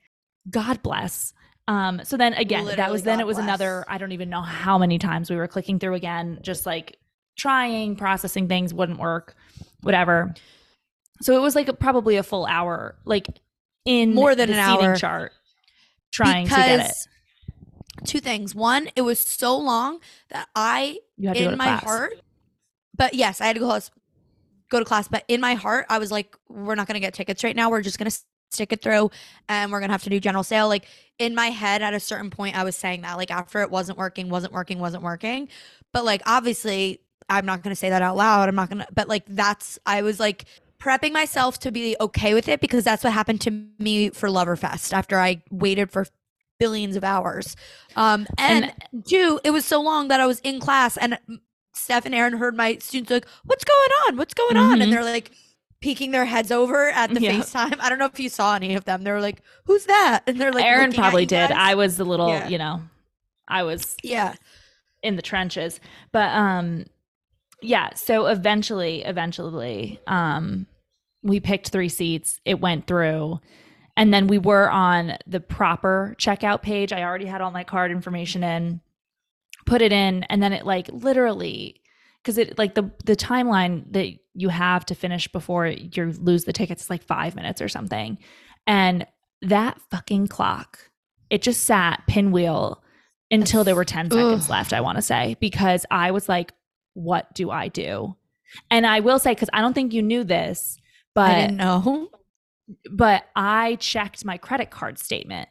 God 0.50 0.82
bless. 0.82 1.34
Um, 1.68 2.02
so 2.06 2.16
then 2.16 2.34
again, 2.34 2.64
that 2.64 2.72
Literally, 2.78 2.92
was 2.94 3.04
then 3.04 3.20
it 3.20 3.28
was 3.28 3.36
bless. 3.36 3.44
another, 3.44 3.86
I 3.90 3.98
don't 3.98 4.14
even 4.14 4.30
know 4.30 4.42
how 4.42 4.78
many 4.78 5.00
times 5.00 5.30
we 5.30 5.36
were 5.36 5.50
clicking 5.50 5.80
through 5.80 5.96
again, 5.96 6.40
just 6.42 6.66
like 6.66 6.98
trying, 7.38 7.96
processing 7.96 8.48
things 8.48 8.74
wouldn't 8.74 9.00
work, 9.00 9.36
whatever. 9.82 10.34
So 11.22 11.36
it 11.36 11.42
was 11.42 11.56
like 11.56 11.68
a, 11.68 11.74
probably 11.74 12.18
a 12.18 12.24
full 12.24 12.46
hour, 12.46 12.96
like 13.06 13.28
in 13.86 14.14
More 14.14 14.36
than 14.36 14.50
an 14.50 14.58
hour. 14.58 14.96
chart, 14.96 15.32
trying 16.12 16.48
to 16.48 16.56
get 16.56 16.90
it. 16.90 16.96
Two 18.06 18.20
things. 18.20 18.54
One, 18.54 18.90
it 18.96 19.02
was 19.02 19.20
so 19.20 19.58
long 19.58 20.00
that 20.30 20.48
I 20.56 21.00
You 21.18 21.30
had 21.30 21.38
to 21.38 21.44
go 21.44 21.46
in 21.46 21.52
to 21.52 21.58
my 21.58 21.66
class. 21.66 21.84
heart. 21.84 22.14
But 22.96 23.14
yes, 23.14 23.42
I 23.42 23.46
had 23.48 23.54
to 23.54 23.60
go 23.60 23.68
class, 23.68 23.90
go 24.70 24.80
to 24.80 24.86
class. 24.86 25.08
But 25.08 25.24
in 25.28 25.42
my 25.42 25.56
heart, 25.56 25.86
I 25.90 25.98
was 25.98 26.12
like, 26.12 26.36
we're 26.50 26.76
not 26.76 26.88
gonna 26.88 27.00
get 27.00 27.14
tickets 27.14 27.44
right 27.44 27.56
now. 27.56 27.70
We're 27.70 27.82
just 27.82 27.98
gonna 27.98 28.12
stick 28.52 28.72
it 28.72 28.82
through, 28.82 29.10
and 29.50 29.72
we're 29.72 29.80
gonna 29.80 29.94
have 29.94 30.04
to 30.04 30.10
do 30.10 30.20
general 30.20 30.44
sale. 30.44 30.68
Like 30.68 30.86
in 31.18 31.34
my 31.34 31.48
head, 31.48 31.82
at 31.82 31.94
a 31.94 32.00
certain 32.00 32.30
point, 32.30 32.56
I 32.56 32.64
was 32.64 32.76
saying 32.76 33.02
that. 33.02 33.18
Like 33.18 33.32
after 33.32 33.62
it 33.62 33.72
wasn't 33.72 33.98
working, 33.98 34.30
wasn't 34.30 34.54
working, 34.54 34.80
wasn't 34.80 35.04
working. 35.04 35.50
But 35.94 36.06
like 36.06 36.22
obviously, 36.28 37.02
I'm 37.30 37.46
not 37.46 37.62
gonna 37.64 37.76
say 37.76 37.90
that 37.90 38.02
out 38.02 38.16
loud. 38.16 38.48
I'm 38.50 38.56
not 38.56 38.70
gonna. 38.70 38.88
But 38.94 39.08
like 39.08 39.24
that's 39.28 39.78
I 39.86 40.02
was 40.02 40.20
like 40.20 40.46
prepping 40.80 41.12
myself 41.12 41.60
to 41.60 41.72
be 41.72 41.96
okay 42.00 42.34
with 42.34 42.48
it 42.48 42.62
because 42.62 42.84
that's 42.84 43.04
what 43.04 43.12
happened 43.14 43.42
to 43.42 43.52
me 43.80 44.10
for 44.12 44.30
Loverfest 44.30 44.94
after 44.94 45.20
I 45.20 45.42
waited 45.50 45.92
for 45.92 46.06
billions 46.60 46.96
of 46.96 47.04
hours. 47.04 47.56
Um, 47.96 48.28
and, 48.38 48.72
two, 49.08 49.40
it 49.44 49.52
was 49.52 49.66
so 49.66 49.82
long 49.82 50.08
that 50.08 50.20
I 50.20 50.26
was 50.28 50.40
in 50.42 50.60
class 50.60 50.96
and 50.98 51.18
Steph 51.74 52.06
and 52.06 52.16
Aaron 52.16 52.34
heard 52.38 52.56
my 52.56 52.78
students 52.78 53.12
like, 53.12 53.28
"What's 53.44 53.64
going 53.64 53.90
on? 54.08 54.18
What's 54.18 54.34
going 54.34 54.58
on?" 54.58 54.80
Mhm. 54.80 54.84
And 54.84 54.92
they're 54.94 55.04
like 55.04 55.32
peeking 55.82 56.10
their 56.12 56.26
heads 56.26 56.52
over 56.52 56.90
at 56.90 57.14
the 57.14 57.22
Yeah. 57.22 57.34
FaceTime. 57.34 57.78
I 57.80 57.90
don't 57.90 58.00
know 58.00 58.06
if 58.06 58.20
you 58.20 58.30
saw 58.30 58.56
any 58.56 58.74
of 58.76 58.86
them. 58.86 59.04
They 59.04 59.12
were 59.12 59.22
like, 59.22 59.42
"Who's 59.66 59.86
that?" 59.86 60.22
And 60.26 60.40
they're 60.42 60.52
like, 60.52 60.66
Aaron 60.66 60.92
probably 60.94 61.26
did. 61.28 61.50
guys. 61.50 61.58
I 61.60 61.76
was 61.76 62.00
a 62.00 62.04
little, 62.04 62.30
Yeah. 62.30 62.48
you 62.48 62.58
know, 62.58 62.82
I 63.48 63.62
was 63.64 63.96
yeah. 64.04 64.34
in 65.04 65.16
the 65.18 65.22
trenches. 65.22 65.80
But 66.12 66.30
um 66.36 66.86
yeah, 67.62 67.94
so 67.94 68.28
eventually 68.28 69.04
eventually 69.04 70.00
um 70.08 70.68
we 71.24 71.40
picked 71.40 71.70
three 71.70 71.90
seats. 71.90 72.40
It 72.46 72.60
went 72.60 72.88
through 72.88 73.40
and 73.98 74.14
then 74.14 74.28
we 74.28 74.38
were 74.38 74.70
on 74.70 75.18
the 75.26 75.40
proper 75.40 76.16
checkout 76.20 76.62
page. 76.62 76.94
I 76.94 77.04
already 77.04 77.26
had 77.26 77.42
all 77.42 77.52
my 77.52 77.64
card 77.64 77.92
information 77.92 78.44
in, 78.44 78.80
put 79.66 79.82
it 79.82 79.92
in, 79.92 80.24
and 80.26 80.42
then 80.42 80.54
it 80.54 80.66
like 80.66 80.88
literally 80.94 81.82
because 82.22 82.38
it 82.38 82.58
like 82.60 82.76
the 82.76 82.92
the 83.06 83.16
timeline 83.16 83.92
that 83.92 84.14
you 84.36 84.50
have 84.50 84.86
to 84.86 84.96
finish 84.96 85.28
before 85.28 85.66
you 85.66 86.14
lose 86.22 86.44
the 86.44 86.54
tickets 86.54 86.84
is 86.84 86.90
like 86.92 87.04
five 87.04 87.36
minutes 87.36 87.60
or 87.60 87.68
something, 87.68 88.20
and 88.68 89.08
that 89.42 89.82
fucking 89.90 90.28
clock, 90.28 90.78
it 91.32 91.42
just 91.42 91.64
sat 91.64 92.04
pinwheel 92.08 92.84
until 93.30 93.64
there 93.64 93.76
were 93.76 93.84
10 93.84 94.10
seconds 94.12 94.46
Ugh. 94.46 94.50
left, 94.50 94.74
I 94.74 94.82
want 94.82 94.98
to 94.98 95.02
say, 95.02 95.36
because 95.42 95.86
I 95.92 96.12
was 96.12 96.30
like, 96.30 96.54
what 96.98 97.32
do 97.36 97.52
I 97.52 97.68
do? 97.68 98.16
And 98.72 98.86
I 98.88 99.02
will 99.02 99.20
say, 99.20 99.32
because 99.32 99.50
I 99.54 99.62
don't 99.62 99.74
think 99.74 99.94
you 99.94 100.02
knew 100.02 100.24
this, 100.24 100.78
but 101.14 101.30
I 101.30 101.42
didn't 101.42 101.58
know. 101.58 102.10
but 102.92 103.26
I 103.36 103.76
checked 103.76 104.26
my 104.26 104.38
credit 104.38 104.72
card 104.72 104.98
statement 104.98 105.48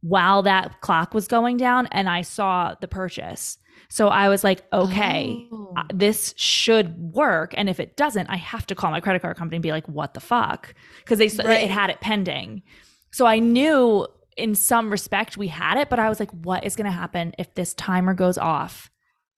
while 0.00 0.42
that 0.42 0.80
clock 0.80 1.14
was 1.14 1.26
going 1.26 1.56
down 1.56 1.88
and 1.88 2.08
I 2.08 2.22
saw 2.22 2.74
the 2.80 2.86
purchase. 2.86 3.58
So 3.88 4.08
I 4.08 4.28
was 4.28 4.44
like, 4.44 4.62
okay, 4.72 5.46
Oh. 5.50 5.74
this 5.92 6.34
should 6.36 6.96
work. 6.98 7.54
And 7.56 7.68
if 7.68 7.80
it 7.80 7.96
doesn't, 7.96 8.28
I 8.28 8.36
have 8.36 8.66
to 8.66 8.74
call 8.74 8.90
my 8.90 9.00
credit 9.00 9.22
card 9.22 9.36
company 9.36 9.56
and 9.56 9.62
be 9.62 9.72
like, 9.72 9.88
what 9.88 10.14
the 10.14 10.20
fuck? 10.20 10.74
Because 10.98 11.18
they 11.18 11.28
Right. 11.42 11.64
it 11.64 11.70
had 11.70 11.90
it 11.90 12.00
pending. 12.00 12.62
So 13.10 13.26
I 13.26 13.38
knew 13.40 14.06
in 14.36 14.54
some 14.54 14.90
respect 14.90 15.36
we 15.36 15.48
had 15.48 15.78
it, 15.78 15.88
but 15.88 15.98
I 15.98 16.08
was 16.08 16.20
like, 16.20 16.30
what 16.30 16.64
is 16.64 16.76
going 16.76 16.84
to 16.84 16.92
happen 16.92 17.34
if 17.38 17.54
this 17.54 17.74
timer 17.74 18.14
goes 18.14 18.38
off 18.38 18.90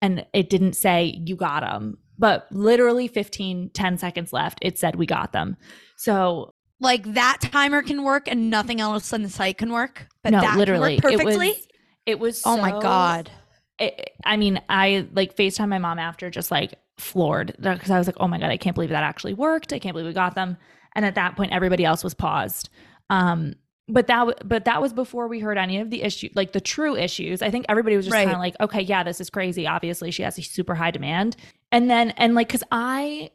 and 0.02 0.26
it 0.32 0.50
didn't 0.50 0.74
say 0.74 1.20
you 1.24 1.36
got 1.36 1.60
them? 1.60 1.98
But 2.18 2.46
literally 2.50 3.08
15, 3.08 3.70
10 3.72 3.98
seconds 3.98 4.32
left, 4.32 4.58
it 4.62 4.78
said 4.78 4.96
we 4.96 5.06
got 5.06 5.32
them. 5.32 5.56
So 5.96 6.54
like 6.80 7.14
that 7.14 7.38
timer 7.40 7.82
can 7.82 8.02
work 8.02 8.26
and 8.26 8.50
nothing 8.50 8.80
else 8.80 9.12
on 9.12 9.22
the 9.22 9.28
site 9.28 9.58
can 9.58 9.72
work. 9.72 10.06
But 10.22 10.30
no, 10.32 10.40
that 10.40 10.56
literally, 10.56 10.96
it 10.96 11.02
perfectly. 11.02 11.48
was. 11.48 11.66
It 12.06 12.18
was. 12.18 12.42
oh 12.44 12.56
my 12.56 12.70
god. 12.70 13.30
it, 13.78 14.10
I 14.24 14.36
mean, 14.36 14.60
I 14.68 15.06
like 15.12 15.36
FaceTime 15.36 15.68
my 15.68 15.78
mom 15.78 15.98
after, 15.98 16.30
just 16.30 16.50
like 16.50 16.74
floored 16.98 17.54
because 17.58 17.90
I 17.90 17.98
was 17.98 18.06
like, 18.06 18.16
oh 18.18 18.28
my 18.28 18.38
god, 18.38 18.50
I 18.50 18.56
can't 18.56 18.74
believe 18.74 18.90
that 18.90 19.02
actually 19.02 19.34
worked. 19.34 19.72
I 19.72 19.78
can't 19.78 19.94
believe 19.94 20.06
we 20.06 20.12
got 20.12 20.34
them. 20.34 20.56
And 20.94 21.04
at 21.04 21.14
that 21.14 21.36
point, 21.36 21.52
everybody 21.52 21.84
else 21.84 22.02
was 22.02 22.14
paused. 22.14 22.70
Um, 23.10 23.54
but 23.92 24.06
that, 24.06 24.46
but 24.48 24.64
that 24.64 24.80
was 24.80 24.92
before 24.92 25.28
we 25.28 25.40
heard 25.40 25.58
any 25.58 25.78
of 25.80 25.90
the 25.90 26.02
issue, 26.02 26.28
like 26.34 26.52
the 26.52 26.60
true 26.60 26.96
issues. 26.96 27.42
I 27.42 27.50
think 27.50 27.66
everybody 27.68 27.96
was 27.96 28.06
just 28.06 28.14
Right. 28.14 28.24
kind 28.24 28.34
of 28.36 28.40
like, 28.40 28.56
okay, 28.60 28.80
yeah, 28.82 29.02
this 29.02 29.20
is 29.20 29.30
crazy. 29.30 29.66
Obviously, 29.66 30.10
she 30.10 30.22
has 30.22 30.38
a 30.38 30.42
super 30.42 30.74
high 30.74 30.90
demand. 30.90 31.36
And 31.72 31.90
then, 31.90 32.10
and 32.12 32.34
like, 32.34 32.48
cause 32.48 32.62
I, 32.72 33.30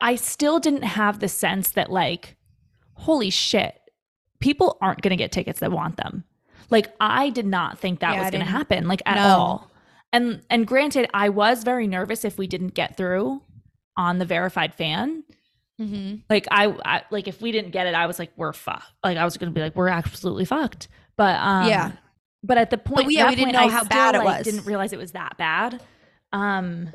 I 0.00 0.16
still 0.16 0.58
didn't 0.58 0.82
have 0.84 1.20
the 1.20 1.28
sense 1.28 1.70
that 1.72 1.90
like, 1.90 2.36
holy 2.94 3.30
shit, 3.30 3.80
people 4.40 4.78
aren't 4.80 5.00
going 5.02 5.10
to 5.10 5.16
get 5.16 5.32
tickets 5.32 5.60
that 5.60 5.72
want 5.72 5.96
them. 5.96 6.24
Like 6.70 6.88
I 7.00 7.30
did 7.30 7.46
not 7.46 7.78
think 7.78 8.00
that 8.00 8.14
Yeah, 8.14 8.22
was 8.22 8.30
going 8.30 8.44
to 8.44 8.50
happen 8.50 8.88
like 8.88 9.02
at 9.06 9.16
No. 9.16 9.22
all. 9.28 9.70
And 10.12 10.42
and 10.48 10.66
granted, 10.66 11.08
I 11.12 11.28
was 11.28 11.64
very 11.64 11.86
nervous 11.86 12.24
if 12.24 12.38
we 12.38 12.46
didn't 12.46 12.74
get 12.74 12.96
through 12.96 13.42
on 13.96 14.18
the 14.18 14.24
verified 14.24 14.74
fan. 14.74 15.24
Mm-hmm. 15.80 16.16
Like 16.30 16.46
I, 16.50 16.66
I 16.84 17.02
like 17.10 17.26
if 17.28 17.40
we 17.42 17.50
didn't 17.52 17.70
get 17.72 17.86
it, 17.86 17.94
I 17.94 18.06
was 18.06 18.18
like, 18.18 18.30
we're 18.36 18.52
fucked. 18.52 18.92
Like 19.02 19.16
I 19.16 19.24
was 19.24 19.36
going 19.36 19.52
to 19.52 19.54
be 19.54 19.60
like, 19.60 19.74
we're 19.74 19.88
absolutely 19.88 20.44
fucked. 20.44 20.88
But 21.16 21.36
um, 21.40 21.68
Yeah. 21.68 21.92
But 22.42 22.58
at 22.58 22.70
the 22.70 22.76
point, 22.78 23.10
yeah, 23.10 23.28
we 23.30 23.36
didn't 23.36 23.52
know 23.52 23.60
I 23.60 23.70
how 23.70 23.78
still, 23.84 23.88
bad 23.88 24.14
it 24.14 24.18
like, 24.18 24.38
was. 24.38 24.44
Didn't 24.44 24.66
realize 24.66 24.92
it 24.92 24.98
was 24.98 25.12
that 25.12 25.36
bad. 25.38 25.80
Um, 26.32 26.90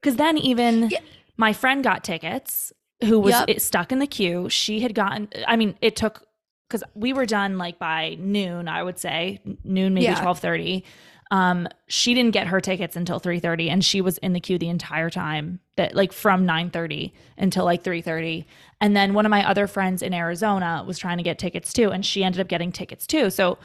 because 0.00 0.16
then 0.16 0.36
even 0.38 0.88
Yeah. 0.90 0.98
my 1.36 1.52
friend 1.52 1.82
got 1.84 2.02
tickets 2.04 2.72
who 3.04 3.20
was 3.20 3.32
Yep. 3.32 3.44
it, 3.48 3.62
stuck 3.62 3.92
in 3.92 4.00
the 4.00 4.06
queue. 4.08 4.48
She 4.48 4.80
had 4.80 4.94
gotten. 4.94 5.28
I 5.46 5.56
mean, 5.56 5.76
it 5.80 5.94
took 5.96 6.24
because 6.68 6.82
we 6.94 7.12
were 7.12 7.26
done 7.26 7.56
like 7.58 7.78
by 7.78 8.16
noon. 8.18 8.68
I 8.68 8.82
would 8.82 8.98
say 8.98 9.40
noon, 9.64 9.94
maybe 9.94 10.04
Yeah. 10.06 10.20
twelve 10.20 10.40
thirty. 10.40 10.84
Um, 11.30 11.68
she 11.88 12.14
didn't 12.14 12.30
get 12.32 12.46
her 12.46 12.60
tickets 12.60 12.96
until 12.96 13.18
three 13.18 13.38
thirty, 13.40 13.68
and 13.70 13.84
she 13.84 14.00
was 14.00 14.18
in 14.18 14.32
the 14.32 14.40
queue 14.40 14.58
the 14.58 14.68
entire 14.68 15.10
time. 15.10 15.60
That 15.76 15.94
like 15.94 16.12
from 16.12 16.46
nine 16.46 16.70
thirty 16.70 17.12
until 17.36 17.64
like 17.64 17.84
three 17.84 18.00
thirty. 18.02 18.46
And 18.80 18.96
then 18.96 19.12
one 19.14 19.26
of 19.26 19.30
my 19.30 19.46
other 19.48 19.66
friends 19.66 20.02
in 20.02 20.14
Arizona 20.14 20.84
was 20.86 20.98
trying 20.98 21.18
to 21.18 21.22
get 21.22 21.38
tickets 21.38 21.72
too, 21.72 21.90
and 21.90 22.04
she 22.06 22.24
ended 22.24 22.40
up 22.40 22.48
getting 22.48 22.72
tickets 22.72 23.06
too. 23.06 23.28
So 23.30 23.58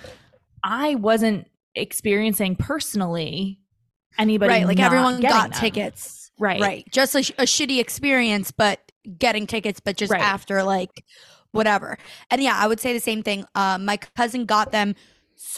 I 0.63 0.95
wasn't 0.95 1.47
experiencing 1.75 2.55
personally 2.55 3.59
anybody 4.17 4.49
Right. 4.49 4.67
Like 4.67 4.79
everyone 4.79 5.19
got 5.21 5.51
them. 5.51 5.59
tickets. 5.59 6.31
Right. 6.39 6.59
Right. 6.61 6.85
Just 6.91 7.15
a, 7.15 7.23
sh- 7.23 7.31
a 7.37 7.43
shitty 7.43 7.79
experience, 7.79 8.51
but 8.51 8.79
getting 9.17 9.47
tickets, 9.47 9.79
but 9.79 9.97
just 9.97 10.11
Right. 10.11 10.21
after 10.21 10.63
like 10.63 11.03
whatever. 11.51 11.97
And 12.31 12.41
yeah, 12.41 12.55
I 12.55 12.67
would 12.67 12.79
say 12.79 12.93
the 12.93 12.99
same 12.99 13.23
thing. 13.23 13.45
Um, 13.55 13.85
my 13.85 13.97
cousin 13.97 14.45
got 14.45 14.71
them 14.71 14.95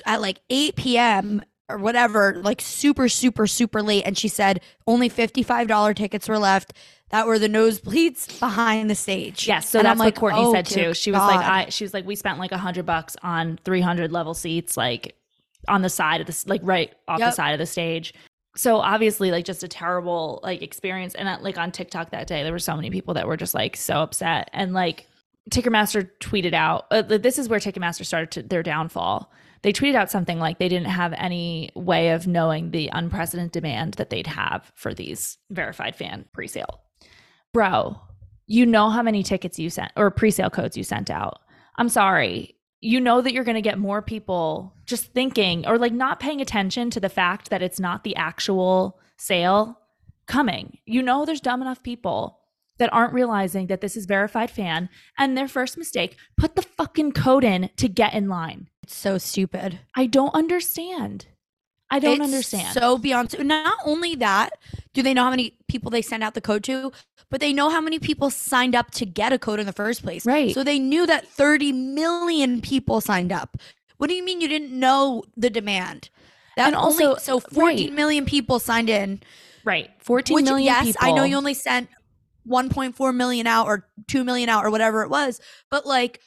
at 0.05 0.21
like 0.21 0.39
8 0.49 0.75
p.m. 0.75 1.41
or 1.69 1.77
whatever, 1.77 2.35
like 2.43 2.61
super, 2.61 3.09
super, 3.09 3.47
super 3.47 3.81
late. 3.81 4.03
And 4.05 4.17
she 4.17 4.27
said 4.27 4.61
only 4.87 5.09
$55 5.09 5.95
tickets 5.95 6.27
were 6.27 6.39
left 6.39 6.73
that 7.09 7.27
were 7.27 7.39
the 7.39 7.47
nosebleeds 7.47 8.39
behind 8.39 8.89
the 8.89 8.95
stage. 8.95 9.47
Yes, 9.47 9.69
so 9.69 9.79
And 9.79 9.85
that's 9.85 9.99
like, 9.99 10.15
what 10.15 10.19
Courtney 10.19 10.41
oh, 10.43 10.53
said 10.53 10.65
too. 10.65 10.93
She 10.93 11.11
was 11.11 11.21
like, 11.21 11.39
I 11.39 11.69
she 11.69 11.83
was 11.83 11.93
like, 11.93 12.05
we 12.05 12.15
spent 12.15 12.39
like 12.39 12.51
a 12.51 12.57
hundred 12.57 12.85
bucks 12.85 13.15
on 13.23 13.59
three 13.63 13.81
hundred 13.81 14.11
level 14.11 14.33
seats, 14.33 14.75
like 14.75 15.15
on 15.67 15.81
the 15.81 15.89
side 15.89 16.21
of 16.21 16.27
this, 16.27 16.47
like 16.47 16.61
right 16.63 16.93
off 17.07 17.19
the 17.19 17.31
side 17.31 17.51
of 17.51 17.59
the 17.59 17.65
stage. 17.65 18.13
So 18.57 18.77
obviously, 18.77 19.31
like 19.31 19.45
just 19.45 19.63
a 19.63 19.67
terrible 19.67 20.39
like 20.41 20.61
experience. 20.61 21.13
And 21.13 21.27
uh, 21.27 21.37
like 21.41 21.57
on 21.57 21.71
TikTok 21.71 22.11
that 22.11 22.27
day, 22.27 22.43
there 22.43 22.51
were 22.51 22.59
so 22.59 22.75
many 22.75 22.89
people 22.89 23.13
that 23.15 23.27
were 23.27 23.37
just 23.37 23.53
like 23.53 23.75
so 23.75 23.95
upset. 23.95 24.49
And 24.53 24.73
like 24.73 25.07
Ticketmaster 25.51 26.09
tweeted 26.19 26.53
out, 26.53 26.85
uh, 26.89 27.01
this 27.01 27.37
is 27.37 27.49
where 27.49 27.59
Ticketmaster 27.59 28.05
started 28.05 28.31
to, 28.31 28.43
their 28.43 28.63
downfall. 28.63 29.31
They 29.65 29.73
tweeted 29.73 29.95
out 29.95 30.09
something 30.09 30.39
like 30.39 30.59
they 30.59 30.69
didn't 30.69 30.87
have 30.91 31.11
any 31.17 31.71
way 31.75 32.11
of 32.11 32.27
knowing 32.27 32.71
the 32.71 32.89
unprecedented 32.93 33.51
demand 33.51 33.95
that 33.95 34.09
they'd 34.11 34.27
have 34.27 34.71
for 34.75 34.93
these 34.93 35.37
verified 35.49 35.97
fan 35.97 36.25
pre-sale 36.31 36.85
bro, 37.55 37.97
you 38.47 38.65
know 38.65 38.89
how 38.89 39.01
many 39.01 39.23
tickets 39.23 39.57
you 39.57 39.69
sent 39.69 39.89
or 39.95 40.11
pre-sale 40.11 40.49
codes 40.49 40.75
you 40.75 40.83
sent 40.83 41.09
out. 41.09 41.39
I'm 41.77 41.87
sorry. 41.87 42.57
You 42.81 42.99
know 42.99 43.21
that 43.21 43.31
you're 43.31 43.45
going 43.45 43.55
to 43.55 43.61
get 43.61 43.79
more 43.79 44.01
people 44.01 44.75
just 44.85 45.13
thinking 45.13 45.65
or 45.65 45.77
like 45.77 45.93
not 45.93 46.19
paying 46.19 46.41
attention 46.41 46.89
to 46.89 46.99
the 46.99 47.07
fact 47.07 47.49
that 47.49 47.61
it's 47.61 47.79
not 47.79 48.03
the 48.03 48.13
actual 48.17 48.99
sale 49.17 49.79
coming. 50.27 50.79
You 50.85 51.01
know 51.01 51.23
there's 51.23 51.39
dumb 51.39 51.61
enough 51.61 51.81
people 51.81 52.41
that 52.77 52.91
aren't 52.91 53.13
realizing 53.13 53.67
that 53.67 53.79
this 53.79 53.95
is 53.95 54.05
verified 54.05 54.51
fan 54.51 54.89
and 55.17 55.37
their 55.37 55.47
first 55.47 55.77
mistake, 55.77 56.17
put 56.37 56.57
the 56.57 56.61
fucking 56.61 57.13
code 57.13 57.45
in 57.45 57.69
to 57.77 57.87
get 57.87 58.13
in 58.13 58.27
line. 58.27 58.67
It's 58.85 58.95
so 58.95 59.17
stupid. 59.17 59.79
I 59.95 60.05
don't 60.05 60.33
understand. 60.35 61.25
I 61.89 61.97
don't 61.97 62.17
It's 62.17 62.23
understand. 62.25 62.73
So 62.73 62.99
beyond 62.99 63.35
not 63.39 63.79
only 63.83 64.13
that, 64.15 64.51
do 64.93 65.01
they 65.01 65.11
know 65.13 65.23
how 65.23 65.31
many 65.31 65.57
people 65.67 65.89
they 65.89 66.03
send 66.03 66.21
out 66.23 66.35
the 66.35 66.41
code 66.41 66.63
to, 66.65 66.91
but 67.31 67.41
they 67.41 67.51
know 67.51 67.69
how 67.71 67.81
many 67.81 67.97
people 67.97 68.29
signed 68.29 68.75
up 68.75 68.91
to 68.91 69.05
get 69.07 69.33
a 69.33 69.39
code 69.39 69.59
in 69.59 69.65
the 69.65 69.73
first 69.73 70.03
place. 70.03 70.23
Right. 70.23 70.53
So 70.53 70.63
they 70.63 70.77
knew 70.77 71.07
that 71.07 71.27
30 71.27 71.71
million 71.71 72.61
people 72.61 73.01
signed 73.01 73.31
up. 73.31 73.57
What 73.97 74.07
do 74.07 74.13
you 74.13 74.23
mean 74.23 74.39
you 74.39 74.47
didn't 74.47 74.71
know 74.71 75.23
the 75.35 75.49
demand? 75.49 76.09
That 76.57 76.67
And 76.67 76.75
only, 76.75 77.05
also- 77.05 77.19
so 77.19 77.39
fourteen 77.39 77.87
right. 77.89 77.93
million 77.95 78.25
people 78.25 78.59
signed 78.59 78.89
in. 78.89 79.23
right. 79.63 79.89
14 79.99 80.35
Which 80.35 80.45
million 80.45 80.65
yes, 80.65 80.85
people. 80.85 81.07
I 81.07 81.11
know 81.11 81.23
you 81.23 81.37
only 81.37 81.55
sent 81.55 81.89
1.4 82.47 83.15
million 83.15 83.47
out 83.47 83.65
or 83.65 83.87
2 84.07 84.23
million 84.23 84.47
out 84.49 84.63
or 84.63 84.69
whatever 84.69 85.01
it 85.01 85.09
was, 85.09 85.41
but 85.71 85.85
like 85.87 86.21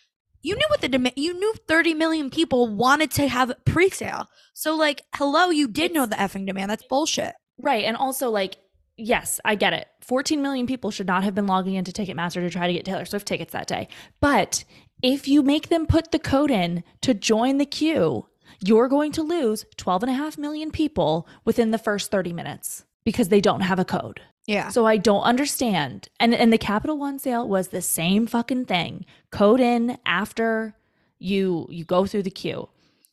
you 0.48 0.56
knew 0.56 0.66
what 0.68 0.80
the 0.80 0.88
demand 0.88 1.14
you 1.16 1.34
knew 1.34 1.54
30 1.66 1.94
million 1.94 2.30
people 2.30 2.74
wanted 2.74 3.10
to 3.12 3.28
have 3.28 3.52
pre-sale. 3.64 4.28
So 4.54 4.74
like 4.74 5.02
hello, 5.14 5.50
you 5.50 5.68
did 5.68 5.92
know 5.92 6.06
the 6.06 6.16
effing 6.16 6.46
demand. 6.46 6.70
That's 6.70 6.84
bullshit. 6.84 7.34
Right. 7.60 7.84
And 7.84 7.96
also, 7.96 8.30
like, 8.30 8.56
yes, 8.96 9.40
I 9.44 9.56
get 9.56 9.72
it. 9.72 9.86
14 10.02 10.40
million 10.40 10.66
people 10.66 10.90
should 10.90 11.06
not 11.06 11.24
have 11.24 11.34
been 11.34 11.46
logging 11.46 11.74
into 11.74 11.92
Ticketmaster 11.92 12.34
to 12.34 12.50
try 12.50 12.66
to 12.66 12.72
get 12.72 12.84
Taylor 12.84 13.04
Swift 13.04 13.26
tickets 13.26 13.52
that 13.52 13.66
day. 13.66 13.88
But 14.20 14.64
if 15.02 15.28
you 15.28 15.42
make 15.42 15.68
them 15.68 15.86
put 15.86 16.12
the 16.12 16.18
code 16.18 16.50
in 16.50 16.84
to 17.02 17.14
join 17.14 17.58
the 17.58 17.66
queue, 17.66 18.26
you're 18.60 18.88
going 18.88 19.12
to 19.12 19.22
lose 19.22 19.66
12 19.76 20.04
and 20.04 20.10
a 20.10 20.14
half 20.14 20.38
million 20.38 20.70
people 20.70 21.28
within 21.44 21.72
the 21.72 21.78
first 21.78 22.10
30 22.10 22.32
minutes 22.32 22.84
because 23.04 23.28
they 23.28 23.40
don't 23.40 23.60
have 23.60 23.78
a 23.78 23.84
code. 23.84 24.20
Yeah. 24.48 24.70
So 24.70 24.86
I 24.86 24.96
don't 24.96 25.22
understand. 25.22 26.08
And 26.18 26.34
and 26.34 26.52
the 26.52 26.58
Capital 26.58 26.98
One 26.98 27.18
sale 27.18 27.46
was 27.46 27.68
the 27.68 27.82
same 27.82 28.26
fucking 28.26 28.64
thing. 28.64 29.04
Code 29.30 29.60
in 29.60 29.98
after 30.06 30.74
you 31.20 31.66
you 31.70 31.84
go 31.84 32.06
through 32.06 32.22
the 32.24 32.30
queue. 32.30 32.68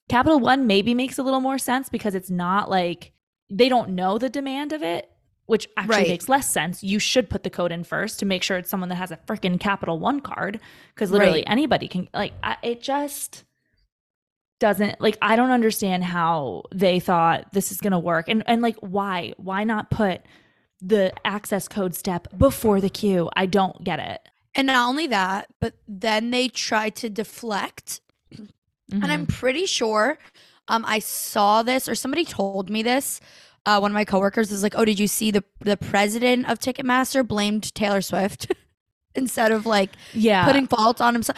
Capital 0.10 0.39
One 0.39 0.65
maybe 0.65 0.93
makes 0.93 1.17
a 1.17 1.24
little 1.24 1.41
more 1.41 1.58
sense 1.58 1.89
because 1.89 2.15
it's 2.15 2.30
not 2.30 2.69
like 2.69 3.12
they 3.50 3.69
don't 3.69 3.89
know 3.91 4.17
the 4.17 4.30
demand 4.30 4.71
of 4.71 4.82
it, 4.82 5.12
which 5.45 5.67
actually 5.76 5.95
Right. 5.98 6.08
makes 6.08 6.30
less 6.30 6.50
sense. 6.50 6.84
You 6.84 7.00
should 7.00 7.30
put 7.30 7.43
the 7.43 7.50
code 7.50 7.71
in 7.74 7.84
first 7.84 8.17
to 8.19 8.26
make 8.26 8.41
sure 8.41 8.58
it's 8.58 8.69
someone 8.69 8.89
that 8.89 8.95
has 8.95 9.12
a 9.12 9.17
freaking 9.28 9.60
Capital 9.60 10.00
One 10.00 10.21
card 10.21 10.60
because 10.93 11.12
literally 11.12 11.39
Right. 11.39 11.52
anybody 11.52 11.88
can 11.89 12.08
like 12.13 12.32
I, 12.43 12.56
it 12.63 12.82
just 12.82 13.43
doesn't 14.62 15.02
like 15.02 15.17
I 15.21 15.36
don't 15.36 15.52
understand 15.52 16.06
how 16.06 16.63
they 16.74 17.02
thought 17.02 17.52
this 17.52 17.74
is 17.74 17.82
going 17.82 17.91
to 17.91 18.00
work 18.00 18.30
and 18.30 18.41
and 18.48 18.62
like 18.62 18.78
why 18.78 19.34
why 19.36 19.65
not 19.65 19.89
put 19.91 20.21
the 20.86 21.13
access 21.26 21.67
code 21.67 21.95
step 21.95 22.28
before 22.38 22.80
the 22.80 22.89
queue. 22.89 23.30
I 23.36 23.45
don't 23.45 23.84
get 23.84 24.00
it. 24.00 24.21
And 24.54 24.67
not 24.67 24.88
only 24.88 25.08
that, 25.08 25.48
but 25.60 25.74
then 25.88 26.32
they 26.32 26.48
try 26.48 26.89
to 26.91 27.10
deflect 27.10 28.02
and 28.91 29.06
I'm 29.12 29.26
pretty 29.26 29.65
sure 29.65 30.17
um 30.67 30.86
I 30.88 31.00
saw 31.00 31.63
this 31.63 31.89
or 31.89 31.95
somebody 31.95 32.24
told 32.26 32.69
me 32.69 32.84
this. 32.84 33.19
Uh, 33.65 33.80
one 33.80 33.89
of 33.89 33.95
my 33.95 34.06
coworkers 34.06 34.52
was 34.52 34.62
like, 34.62 34.76
"Oh, 34.78 34.86
did 34.86 35.00
you 35.00 35.08
see 35.08 35.32
the 35.32 35.43
the 35.60 35.76
president 35.76 36.48
of 36.48 36.60
Ticketmaster 36.60 37.28
blamed 37.28 37.74
Taylor 37.74 38.02
Swift 38.02 38.52
instead 39.15 39.52
of 39.52 39.65
like 39.65 39.89
yeah. 40.13 40.45
putting 40.45 40.67
fault 40.67 41.02
on 41.02 41.15
himself?" 41.15 41.38